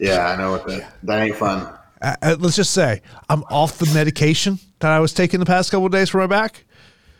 Yeah, 0.00 0.26
I 0.26 0.36
know 0.36 0.50
what 0.50 0.66
that. 0.66 0.92
That 1.04 1.22
ain't 1.22 1.36
fun. 1.36 1.72
Uh, 2.02 2.16
uh, 2.20 2.36
let's 2.40 2.56
just 2.56 2.72
say 2.72 3.00
I'm 3.28 3.44
off 3.44 3.78
the 3.78 3.86
medication 3.94 4.58
that 4.80 4.90
I 4.90 4.98
was 4.98 5.12
taking 5.12 5.38
the 5.38 5.46
past 5.46 5.70
couple 5.70 5.88
days 5.88 6.10
for 6.10 6.18
my 6.18 6.26
back. 6.26 6.64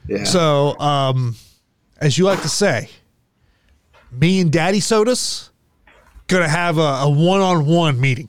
Yeah. 0.09 0.25
So, 0.25 0.77
um, 0.81 1.37
as 2.01 2.19
you 2.19 2.25
like 2.25 2.43
to 2.43 2.49
say, 2.49 2.89
me 4.19 4.41
and 4.41 4.51
Daddy 4.53 4.81
Sodas 4.81 5.51
gonna 6.29 6.49
have 6.49 6.79
a, 6.79 6.81
a 6.81 7.11
one-on-one 7.11 8.01
meeting. 8.01 8.29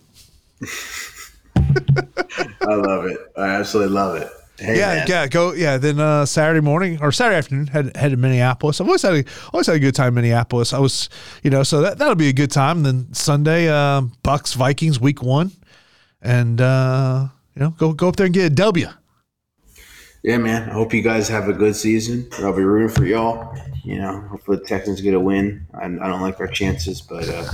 I 1.55 2.73
love 2.75 3.05
it. 3.05 3.17
I 3.37 3.47
absolutely 3.49 3.93
love 3.93 4.15
it. 4.17 4.29
Hey, 4.59 4.77
Yeah, 4.79 4.95
man. 4.95 5.05
yeah, 5.07 5.27
go. 5.27 5.53
Yeah, 5.53 5.77
then 5.77 5.99
uh, 5.99 6.25
Saturday 6.25 6.61
morning 6.61 6.97
or 7.01 7.11
Saturday 7.11 7.37
afternoon 7.37 7.67
head 7.67 7.95
head 7.95 8.09
to 8.11 8.17
Minneapolis. 8.17 8.81
I've 8.81 8.87
always 8.87 9.01
had 9.03 9.13
a, 9.13 9.23
always 9.53 9.67
had 9.67 9.75
a 9.75 9.79
good 9.79 9.93
time 9.95 10.09
in 10.09 10.15
Minneapolis. 10.15 10.73
I 10.73 10.79
was, 10.79 11.09
you 11.43 11.49
know, 11.51 11.63
so 11.63 11.81
that 11.81 11.97
that'll 11.99 12.15
be 12.15 12.29
a 12.29 12.33
good 12.33 12.51
time. 12.51 12.83
Then 12.83 13.13
Sunday, 13.13 13.69
uh, 13.69 14.01
Bucs 14.23 14.55
Vikings 14.55 14.99
week 14.99 15.21
one, 15.21 15.51
and 16.21 16.59
uh, 16.59 17.27
you 17.55 17.61
know, 17.61 17.69
go 17.71 17.93
go 17.93 18.07
up 18.09 18.15
there 18.15 18.25
and 18.25 18.33
get 18.33 18.45
a 18.51 18.55
W. 18.55 18.87
Yeah, 20.23 20.37
man. 20.37 20.69
I 20.69 20.73
hope 20.73 20.93
you 20.93 21.01
guys 21.01 21.29
have 21.29 21.47
a 21.47 21.53
good 21.53 21.75
season. 21.75 22.27
I'll 22.39 22.55
be 22.55 22.63
rooting 22.63 22.93
for 22.93 23.05
y'all. 23.05 23.55
You 23.83 23.99
know, 23.99 24.19
hopefully 24.21 24.57
the 24.57 24.65
Texans 24.65 24.99
get 24.99 25.13
a 25.13 25.19
win. 25.19 25.65
I, 25.73 25.85
I 25.85 26.07
don't 26.07 26.21
like 26.21 26.39
our 26.39 26.47
chances, 26.47 27.01
but 27.01 27.29
uh, 27.29 27.49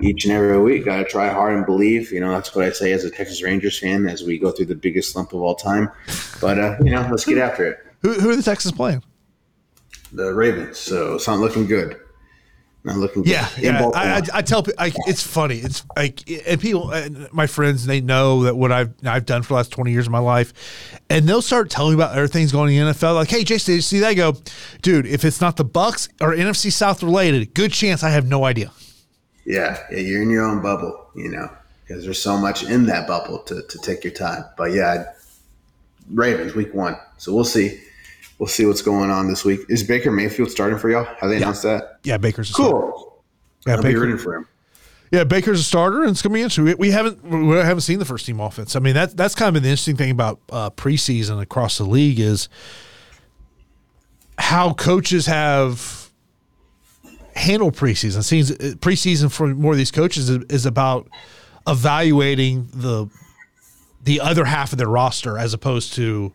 each 0.00 0.24
and 0.24 0.32
every 0.32 0.60
week, 0.60 0.84
got 0.84 0.98
to 0.98 1.04
try 1.04 1.28
hard 1.30 1.54
and 1.54 1.66
believe. 1.66 2.12
You 2.12 2.20
know, 2.20 2.30
that's 2.30 2.54
what 2.54 2.64
I 2.64 2.70
say 2.70 2.92
as 2.92 3.04
a 3.04 3.10
Texas 3.10 3.42
Rangers 3.42 3.78
fan 3.78 4.06
as 4.06 4.22
we 4.22 4.38
go 4.38 4.52
through 4.52 4.66
the 4.66 4.76
biggest 4.76 5.12
slump 5.12 5.32
of 5.32 5.40
all 5.40 5.56
time. 5.56 5.90
But, 6.40 6.58
uh, 6.58 6.76
you 6.84 6.90
know, 6.90 7.06
let's 7.10 7.24
get 7.24 7.38
after 7.38 7.64
it. 7.66 7.78
Who 8.02 8.12
who 8.12 8.30
are 8.30 8.36
the 8.36 8.42
Texans 8.42 8.72
playing? 8.72 9.02
The 10.12 10.32
Ravens. 10.32 10.78
So 10.78 11.14
it's 11.14 11.26
not 11.26 11.38
looking 11.38 11.66
good. 11.66 11.98
Not 12.84 12.96
looking. 12.96 13.24
Yeah, 13.24 13.48
In 13.58 13.74
yeah. 13.74 13.88
I, 13.94 14.16
I, 14.16 14.22
I 14.34 14.42
tell 14.42 14.64
people, 14.64 14.82
I, 14.82 14.92
it's 15.06 15.22
funny. 15.22 15.58
It's 15.58 15.84
like, 15.96 16.28
and 16.48 16.60
people, 16.60 16.90
and 16.90 17.32
my 17.32 17.46
friends, 17.46 17.86
they 17.86 18.00
know 18.00 18.42
that 18.42 18.56
what 18.56 18.72
I've 18.72 18.92
I've 19.04 19.24
done 19.24 19.42
for 19.42 19.48
the 19.48 19.54
last 19.54 19.70
twenty 19.70 19.92
years 19.92 20.06
of 20.06 20.12
my 20.12 20.18
life, 20.18 20.52
and 21.08 21.28
they'll 21.28 21.42
start 21.42 21.70
telling 21.70 21.92
me 21.92 22.02
about 22.02 22.10
other 22.12 22.26
things 22.26 22.50
going 22.50 22.74
in 22.74 22.86
the 22.86 22.92
NFL. 22.92 23.14
Like, 23.14 23.30
hey, 23.30 23.44
Jason, 23.44 23.72
did 23.72 23.76
you 23.76 23.82
see 23.82 24.00
that? 24.00 24.08
I 24.08 24.14
go, 24.14 24.36
dude. 24.82 25.06
If 25.06 25.24
it's 25.24 25.40
not 25.40 25.56
the 25.56 25.64
Bucs 25.64 26.08
or 26.20 26.32
NFC 26.34 26.72
South 26.72 27.04
related, 27.04 27.54
good 27.54 27.72
chance 27.72 28.02
I 28.02 28.10
have 28.10 28.26
no 28.26 28.44
idea. 28.44 28.72
Yeah, 29.44 29.78
yeah, 29.90 29.98
you're 29.98 30.22
in 30.22 30.30
your 30.30 30.44
own 30.44 30.60
bubble, 30.60 31.08
you 31.14 31.28
know, 31.28 31.50
because 31.86 32.04
there's 32.04 32.20
so 32.20 32.36
much 32.36 32.64
in 32.64 32.86
that 32.86 33.06
bubble 33.06 33.38
to, 33.40 33.62
to 33.62 33.78
take 33.78 34.02
your 34.02 34.12
time. 34.12 34.44
But 34.56 34.72
yeah, 34.72 35.12
Ravens 36.10 36.54
week 36.54 36.74
one, 36.74 36.96
so 37.16 37.32
we'll 37.32 37.44
see. 37.44 37.80
We'll 38.38 38.48
see 38.48 38.66
what's 38.66 38.82
going 38.82 39.10
on 39.10 39.28
this 39.28 39.44
week. 39.44 39.60
Is 39.68 39.84
Baker 39.84 40.10
Mayfield 40.10 40.50
starting 40.50 40.78
for 40.78 40.90
y'all? 40.90 41.04
Have 41.20 41.30
they 41.30 41.36
announced 41.36 41.62
that? 41.62 42.00
Yeah, 42.02 42.16
Baker's 42.16 42.50
a 42.50 42.54
starter. 42.54 42.72
Cool. 42.72 43.22
Yeah, 43.66 43.74
I'll 43.74 43.82
be 43.82 43.88
Baker, 43.88 44.00
rooting 44.00 44.18
for 44.18 44.34
him. 44.34 44.48
yeah, 45.12 45.22
Baker's 45.24 45.60
a 45.60 45.64
starter, 45.64 46.02
and 46.02 46.10
it's 46.10 46.22
gonna 46.22 46.32
be 46.34 46.40
interesting. 46.40 46.64
We, 46.64 46.74
we 46.74 46.90
haven't 46.90 47.22
we 47.22 47.54
haven't 47.56 47.82
seen 47.82 48.00
the 48.00 48.04
first 48.04 48.26
team 48.26 48.40
offense. 48.40 48.74
I 48.74 48.80
mean, 48.80 48.94
that 48.94 49.16
that's 49.16 49.34
kind 49.36 49.56
of 49.56 49.62
the 49.62 49.68
interesting 49.68 49.96
thing 49.96 50.10
about 50.10 50.40
uh, 50.50 50.70
preseason 50.70 51.40
across 51.40 51.78
the 51.78 51.84
league 51.84 52.18
is 52.18 52.48
how 54.38 54.72
coaches 54.74 55.26
have 55.26 56.10
handled 57.36 57.76
preseason. 57.76 58.24
Seems 58.24 58.50
uh, 58.50 58.74
preseason 58.80 59.30
for 59.30 59.48
more 59.54 59.72
of 59.72 59.78
these 59.78 59.90
coaches 59.92 60.28
is, 60.28 60.44
is 60.46 60.66
about 60.66 61.08
evaluating 61.68 62.68
the 62.72 63.08
the 64.02 64.20
other 64.20 64.44
half 64.44 64.72
of 64.72 64.78
their 64.78 64.88
roster 64.88 65.38
as 65.38 65.54
opposed 65.54 65.92
to 65.94 66.32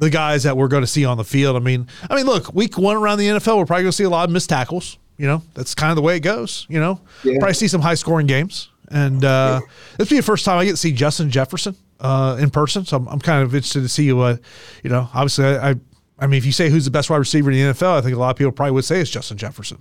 the 0.00 0.10
guys 0.10 0.42
that 0.42 0.56
we're 0.56 0.68
going 0.68 0.82
to 0.82 0.86
see 0.88 1.04
on 1.04 1.16
the 1.16 1.24
field. 1.24 1.54
I 1.56 1.60
mean, 1.60 1.86
I 2.10 2.16
mean, 2.16 2.26
look, 2.26 2.52
week 2.52 2.76
one 2.76 2.96
around 2.96 3.18
the 3.18 3.26
NFL, 3.28 3.58
we're 3.58 3.66
probably 3.66 3.84
going 3.84 3.92
to 3.92 3.96
see 3.96 4.04
a 4.04 4.10
lot 4.10 4.28
of 4.28 4.32
missed 4.32 4.48
tackles. 4.48 4.98
You 5.16 5.26
know, 5.26 5.42
that's 5.54 5.74
kind 5.74 5.90
of 5.90 5.96
the 5.96 6.02
way 6.02 6.16
it 6.16 6.20
goes. 6.20 6.66
You 6.68 6.80
know, 6.80 7.00
Yeah. 7.22 7.34
probably 7.38 7.54
see 7.54 7.68
some 7.68 7.82
high 7.82 7.94
scoring 7.94 8.26
games, 8.26 8.70
and 8.88 9.22
uh, 9.24 9.60
this 9.98 10.08
will 10.10 10.16
be 10.16 10.20
the 10.20 10.22
first 10.22 10.44
time 10.46 10.58
I 10.58 10.64
get 10.64 10.70
to 10.72 10.76
see 10.78 10.92
Justin 10.92 11.30
Jefferson 11.30 11.76
uh, 12.00 12.38
in 12.40 12.48
person. 12.50 12.84
So 12.86 12.96
I'm, 12.96 13.06
I'm 13.06 13.20
kind 13.20 13.42
of 13.42 13.54
interested 13.54 13.82
to 13.82 13.88
see 13.88 14.12
what, 14.14 14.40
you 14.82 14.88
know, 14.90 15.08
obviously 15.12 15.44
I, 15.44 15.70
I, 15.70 15.74
I 16.18 16.26
mean, 16.26 16.38
if 16.38 16.46
you 16.46 16.52
say 16.52 16.70
who's 16.70 16.86
the 16.86 16.90
best 16.90 17.10
wide 17.10 17.18
receiver 17.18 17.50
in 17.50 17.58
the 17.58 17.72
NFL, 17.74 17.98
I 17.98 18.00
think 18.00 18.16
a 18.16 18.18
lot 18.18 18.30
of 18.30 18.36
people 18.36 18.52
probably 18.52 18.72
would 18.72 18.84
say 18.86 19.00
it's 19.00 19.10
Justin 19.10 19.36
Jefferson. 19.36 19.78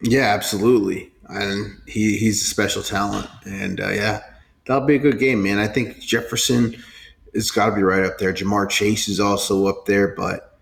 Yeah, 0.00 0.32
absolutely. 0.34 1.10
And 1.28 1.76
he, 1.86 2.16
he's 2.16 2.40
a 2.42 2.44
special 2.44 2.82
talent. 2.82 3.28
And 3.44 3.80
uh, 3.80 3.88
yeah, 3.88 4.22
that'll 4.66 4.86
be 4.86 4.94
a 4.94 4.98
good 5.00 5.18
game, 5.18 5.42
man. 5.42 5.58
I 5.58 5.66
think 5.66 5.98
Jefferson 6.00 6.76
has 7.34 7.50
got 7.50 7.70
to 7.70 7.74
be 7.74 7.82
right 7.82 8.04
up 8.04 8.18
there. 8.18 8.32
Ja'Marr 8.32 8.68
Chase 8.68 9.08
is 9.08 9.20
also 9.20 9.66
up 9.66 9.86
there, 9.86 10.08
but 10.08 10.58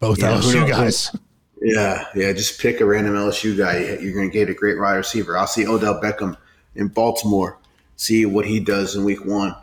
Both 0.00 0.18
Yeah, 0.18 0.36
LSU 0.36 0.68
guys. 0.68 1.16
Yeah, 1.60 2.06
yeah. 2.14 2.32
Just 2.32 2.60
pick 2.60 2.80
a 2.80 2.84
random 2.84 3.14
LSU 3.14 3.56
guy. 3.56 3.78
You're 4.00 4.14
going 4.14 4.30
to 4.30 4.32
get 4.32 4.50
a 4.50 4.54
great 4.54 4.78
wide 4.78 4.96
receiver. 4.96 5.36
I'll 5.36 5.46
see 5.46 5.66
Odell 5.66 6.00
Beckham 6.00 6.36
in 6.74 6.88
Baltimore. 6.88 7.58
See 7.96 8.26
what 8.26 8.44
he 8.44 8.60
does 8.60 8.96
in 8.96 9.04
Week 9.04 9.24
One. 9.24 9.54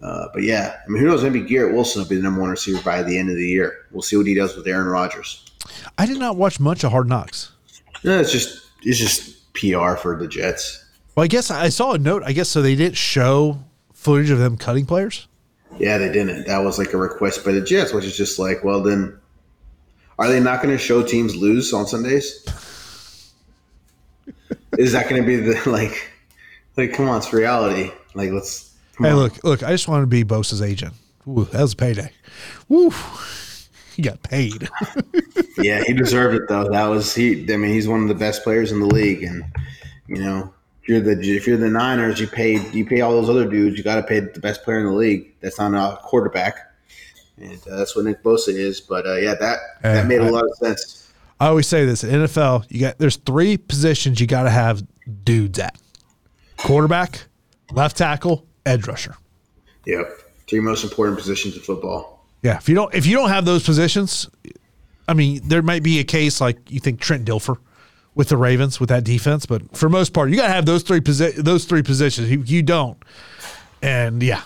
Uh, 0.00 0.28
but 0.32 0.42
yeah, 0.42 0.78
I 0.84 0.88
mean, 0.90 1.00
who 1.00 1.08
knows? 1.08 1.22
Maybe 1.22 1.40
Garrett 1.40 1.74
Wilson 1.74 2.02
will 2.02 2.08
be 2.08 2.16
the 2.16 2.22
number 2.22 2.40
one 2.40 2.50
receiver 2.50 2.82
by 2.82 3.02
the 3.02 3.16
end 3.16 3.30
of 3.30 3.36
the 3.36 3.46
year. 3.46 3.86
We'll 3.92 4.02
see 4.02 4.16
what 4.16 4.26
he 4.26 4.34
does 4.34 4.56
with 4.56 4.66
Aaron 4.66 4.86
Rodgers. 4.88 5.44
I 5.98 6.06
did 6.06 6.18
not 6.18 6.36
watch 6.36 6.58
much 6.58 6.82
of 6.82 6.90
Hard 6.90 7.08
Knocks. 7.08 7.52
No, 8.02 8.18
it's 8.18 8.32
just 8.32 8.66
it's 8.82 8.98
just 8.98 9.52
PR 9.54 9.94
for 9.94 10.16
the 10.18 10.26
Jets. 10.26 10.84
Well, 11.14 11.24
I 11.24 11.28
guess 11.28 11.50
I 11.50 11.68
saw 11.68 11.92
a 11.92 11.98
note. 11.98 12.22
I 12.24 12.32
guess 12.32 12.48
so 12.48 12.62
they 12.62 12.74
didn't 12.74 12.96
show 12.96 13.62
footage 13.92 14.30
of 14.30 14.38
them 14.38 14.56
cutting 14.56 14.86
players. 14.86 15.28
Yeah, 15.78 15.98
they 15.98 16.12
didn't. 16.12 16.46
That 16.46 16.58
was 16.58 16.78
like 16.78 16.92
a 16.92 16.96
request 16.96 17.44
by 17.44 17.52
the 17.52 17.60
Jets, 17.60 17.92
which 17.92 18.04
is 18.04 18.16
just 18.16 18.38
like, 18.38 18.62
well, 18.62 18.82
then, 18.82 19.18
are 20.18 20.28
they 20.28 20.38
not 20.40 20.62
going 20.62 20.74
to 20.76 20.78
show 20.82 21.02
teams 21.02 21.34
lose 21.34 21.72
on 21.72 21.86
Sundays? 21.86 22.46
is 24.78 24.92
that 24.92 25.08
going 25.08 25.20
to 25.22 25.26
be 25.26 25.36
the 25.36 25.60
like, 25.70 26.10
like, 26.76 26.92
come 26.92 27.08
on, 27.08 27.18
it's 27.18 27.32
reality. 27.32 27.90
Like, 28.14 28.30
let's. 28.30 28.74
Come 28.96 29.06
Hey, 29.06 29.12
on. 29.12 29.18
look, 29.18 29.44
look! 29.44 29.62
I 29.62 29.70
just 29.72 29.88
want 29.88 30.02
to 30.02 30.06
be 30.06 30.22
Bosa's 30.24 30.60
agent. 30.62 30.92
Ooh, 31.26 31.44
that 31.52 31.60
was 31.62 31.72
a 31.72 31.76
payday. 31.76 32.10
Woo! 32.68 32.90
He 33.94 34.00
got 34.00 34.22
paid. 34.22 34.70
Yeah, 35.58 35.84
he 35.84 35.92
deserved 35.92 36.34
it 36.34 36.42
though. 36.48 36.70
That 36.70 36.86
was 36.86 37.14
he. 37.14 37.42
I 37.52 37.58
mean, 37.58 37.70
he's 37.72 37.86
one 37.86 38.00
of 38.02 38.08
the 38.08 38.14
best 38.14 38.42
players 38.42 38.72
in 38.72 38.80
the 38.80 38.86
league, 38.86 39.22
and 39.22 39.44
you 40.08 40.16
know, 40.18 40.52
if 40.82 40.88
you're 40.88 41.00
the 41.00 41.12
if 41.36 41.46
you're 41.46 41.56
the 41.56 41.68
Niners, 41.70 42.18
you 42.20 42.26
pay 42.26 42.60
you 42.70 42.84
pay 42.84 43.00
all 43.00 43.12
those 43.12 43.28
other 43.30 43.48
dudes. 43.48 43.76
You 43.78 43.84
got 43.84 43.96
to 43.96 44.02
pay 44.02 44.20
the 44.20 44.40
best 44.40 44.62
player 44.64 44.80
in 44.80 44.86
the 44.86 44.92
league. 44.92 45.32
That's 45.40 45.58
not 45.58 45.72
a 45.74 45.96
quarterback, 45.98 46.56
and 47.38 47.58
uh, 47.70 47.76
that's 47.76 47.94
what 47.94 48.04
Nick 48.04 48.22
Bosa 48.22 48.48
is. 48.48 48.80
But 48.80 49.06
uh, 49.06 49.16
yeah, 49.16 49.34
that 49.34 49.58
Yeah, 49.84 49.92
that 49.94 50.06
made 50.06 50.20
a 50.20 50.24
I- 50.24 50.30
lot 50.30 50.44
of 50.44 50.54
sense. 50.56 50.98
I 51.40 51.46
always 51.48 51.66
say 51.66 51.84
this: 51.84 52.04
in 52.04 52.10
NFL, 52.20 52.66
you 52.68 52.80
got 52.80 52.98
there's 52.98 53.16
three 53.16 53.56
positions 53.56 54.20
you 54.20 54.26
got 54.26 54.44
to 54.44 54.50
have 54.50 54.82
dudes 55.24 55.58
at: 55.58 55.76
quarterback, 56.56 57.24
left 57.72 57.96
tackle, 57.96 58.46
edge 58.66 58.86
rusher. 58.86 59.16
Yep, 59.86 60.18
three 60.48 60.60
most 60.60 60.84
important 60.84 61.18
positions 61.18 61.56
in 61.56 61.62
football. 61.62 62.24
Yeah, 62.42 62.56
if 62.58 62.68
you 62.68 62.74
don't 62.74 62.94
if 62.94 63.06
you 63.06 63.16
don't 63.16 63.28
have 63.30 63.44
those 63.44 63.64
positions, 63.64 64.28
I 65.08 65.14
mean, 65.14 65.40
there 65.44 65.62
might 65.62 65.82
be 65.82 65.98
a 66.00 66.04
case 66.04 66.40
like 66.40 66.70
you 66.70 66.80
think 66.80 67.00
Trent 67.00 67.24
Dilfer 67.24 67.56
with 68.14 68.28
the 68.28 68.36
Ravens 68.36 68.78
with 68.78 68.88
that 68.90 69.04
defense, 69.04 69.46
but 69.46 69.76
for 69.76 69.88
most 69.88 70.12
part, 70.12 70.30
you 70.30 70.36
got 70.36 70.46
to 70.48 70.52
have 70.52 70.66
those 70.66 70.82
three 70.82 71.00
posi- 71.00 71.36
those 71.36 71.64
three 71.64 71.82
positions. 71.82 72.30
You, 72.30 72.42
you 72.42 72.62
don't, 72.62 73.02
and 73.82 74.22
yeah. 74.22 74.42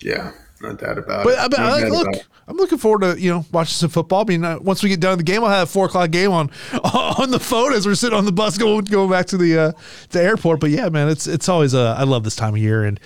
Yeah, 0.00 0.32
no 0.60 0.74
doubt 0.74 0.98
about 0.98 1.24
But, 1.24 1.44
it. 1.46 1.50
but 1.50 1.58
No 1.58 1.66
I, 1.66 1.88
look. 1.88 2.08
I'm 2.48 2.56
looking 2.56 2.78
forward 2.78 3.02
to 3.02 3.20
you 3.20 3.30
know 3.30 3.44
watching 3.52 3.74
some 3.74 3.90
football. 3.90 4.22
I 4.22 4.24
mean, 4.24 4.44
uh, 4.44 4.58
once 4.60 4.82
we 4.82 4.88
get 4.88 5.00
done 5.00 5.12
with 5.12 5.18
the 5.26 5.30
game, 5.32 5.44
I'll 5.44 5.50
have 5.50 5.68
a 5.68 5.70
four 5.70 5.86
o'clock 5.86 6.10
game 6.10 6.30
on 6.32 6.50
on 6.84 7.30
the 7.30 7.38
phone 7.40 7.72
as 7.74 7.86
we're 7.86 7.94
sitting 7.94 8.16
on 8.16 8.24
the 8.24 8.32
bus 8.32 8.56
going 8.58 8.84
going 8.86 9.10
back 9.10 9.26
to 9.26 9.36
the 9.36 9.58
uh, 9.58 9.72
the 10.10 10.22
airport. 10.22 10.60
But 10.60 10.70
yeah, 10.70 10.88
man, 10.88 11.08
it's 11.08 11.26
it's 11.26 11.48
always 11.48 11.74
uh, 11.74 11.94
I 11.98 12.04
love 12.04 12.24
this 12.24 12.36
time 12.36 12.54
of 12.54 12.60
year, 12.60 12.84
and 12.84 12.98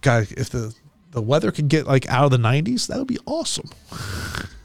God, 0.00 0.28
if 0.36 0.48
the 0.50 0.74
the 1.10 1.20
weather 1.22 1.50
could 1.50 1.68
get 1.68 1.86
like 1.86 2.08
out 2.08 2.24
of 2.24 2.30
the 2.32 2.36
90s, 2.38 2.88
that 2.88 2.98
would 2.98 3.06
be 3.06 3.18
awesome. 3.24 3.70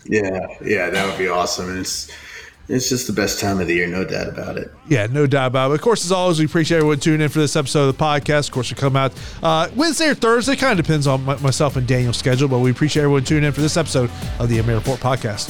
Yeah, 0.05 0.47
yeah, 0.63 0.89
that 0.89 1.07
would 1.07 1.17
be 1.17 1.27
awesome. 1.27 1.69
And 1.69 1.79
it's 1.79 2.11
it's 2.69 2.87
just 2.87 3.07
the 3.07 3.13
best 3.13 3.39
time 3.39 3.59
of 3.59 3.67
the 3.67 3.73
year, 3.73 3.87
no 3.87 4.05
doubt 4.05 4.29
about 4.29 4.57
it. 4.57 4.71
Yeah, 4.87 5.07
no 5.07 5.25
doubt 5.25 5.47
about 5.47 5.71
it. 5.71 5.75
Of 5.75 5.81
course, 5.81 6.05
as 6.05 6.11
always, 6.11 6.37
we 6.37 6.45
appreciate 6.45 6.77
everyone 6.77 6.99
tuning 6.99 7.21
in 7.21 7.29
for 7.29 7.39
this 7.39 7.55
episode 7.55 7.89
of 7.89 7.97
the 7.97 8.03
podcast. 8.03 8.47
Of 8.47 8.51
course, 8.51 8.69
we 8.69 8.75
come 8.75 8.95
out 8.95 9.11
uh, 9.41 9.69
Wednesday 9.75 10.09
or 10.09 10.15
Thursday. 10.15 10.55
Kind 10.55 10.79
of 10.79 10.85
depends 10.85 11.07
on 11.07 11.25
my, 11.25 11.35
myself 11.37 11.75
and 11.75 11.87
Daniel's 11.87 12.17
schedule, 12.17 12.47
but 12.47 12.59
we 12.59 12.69
appreciate 12.69 13.03
everyone 13.03 13.23
tuning 13.23 13.45
in 13.45 13.51
for 13.51 13.61
this 13.61 13.75
episode 13.75 14.11
of 14.39 14.49
the 14.49 14.59
MMA 14.59 14.75
Report 14.75 14.99
podcast. 14.99 15.49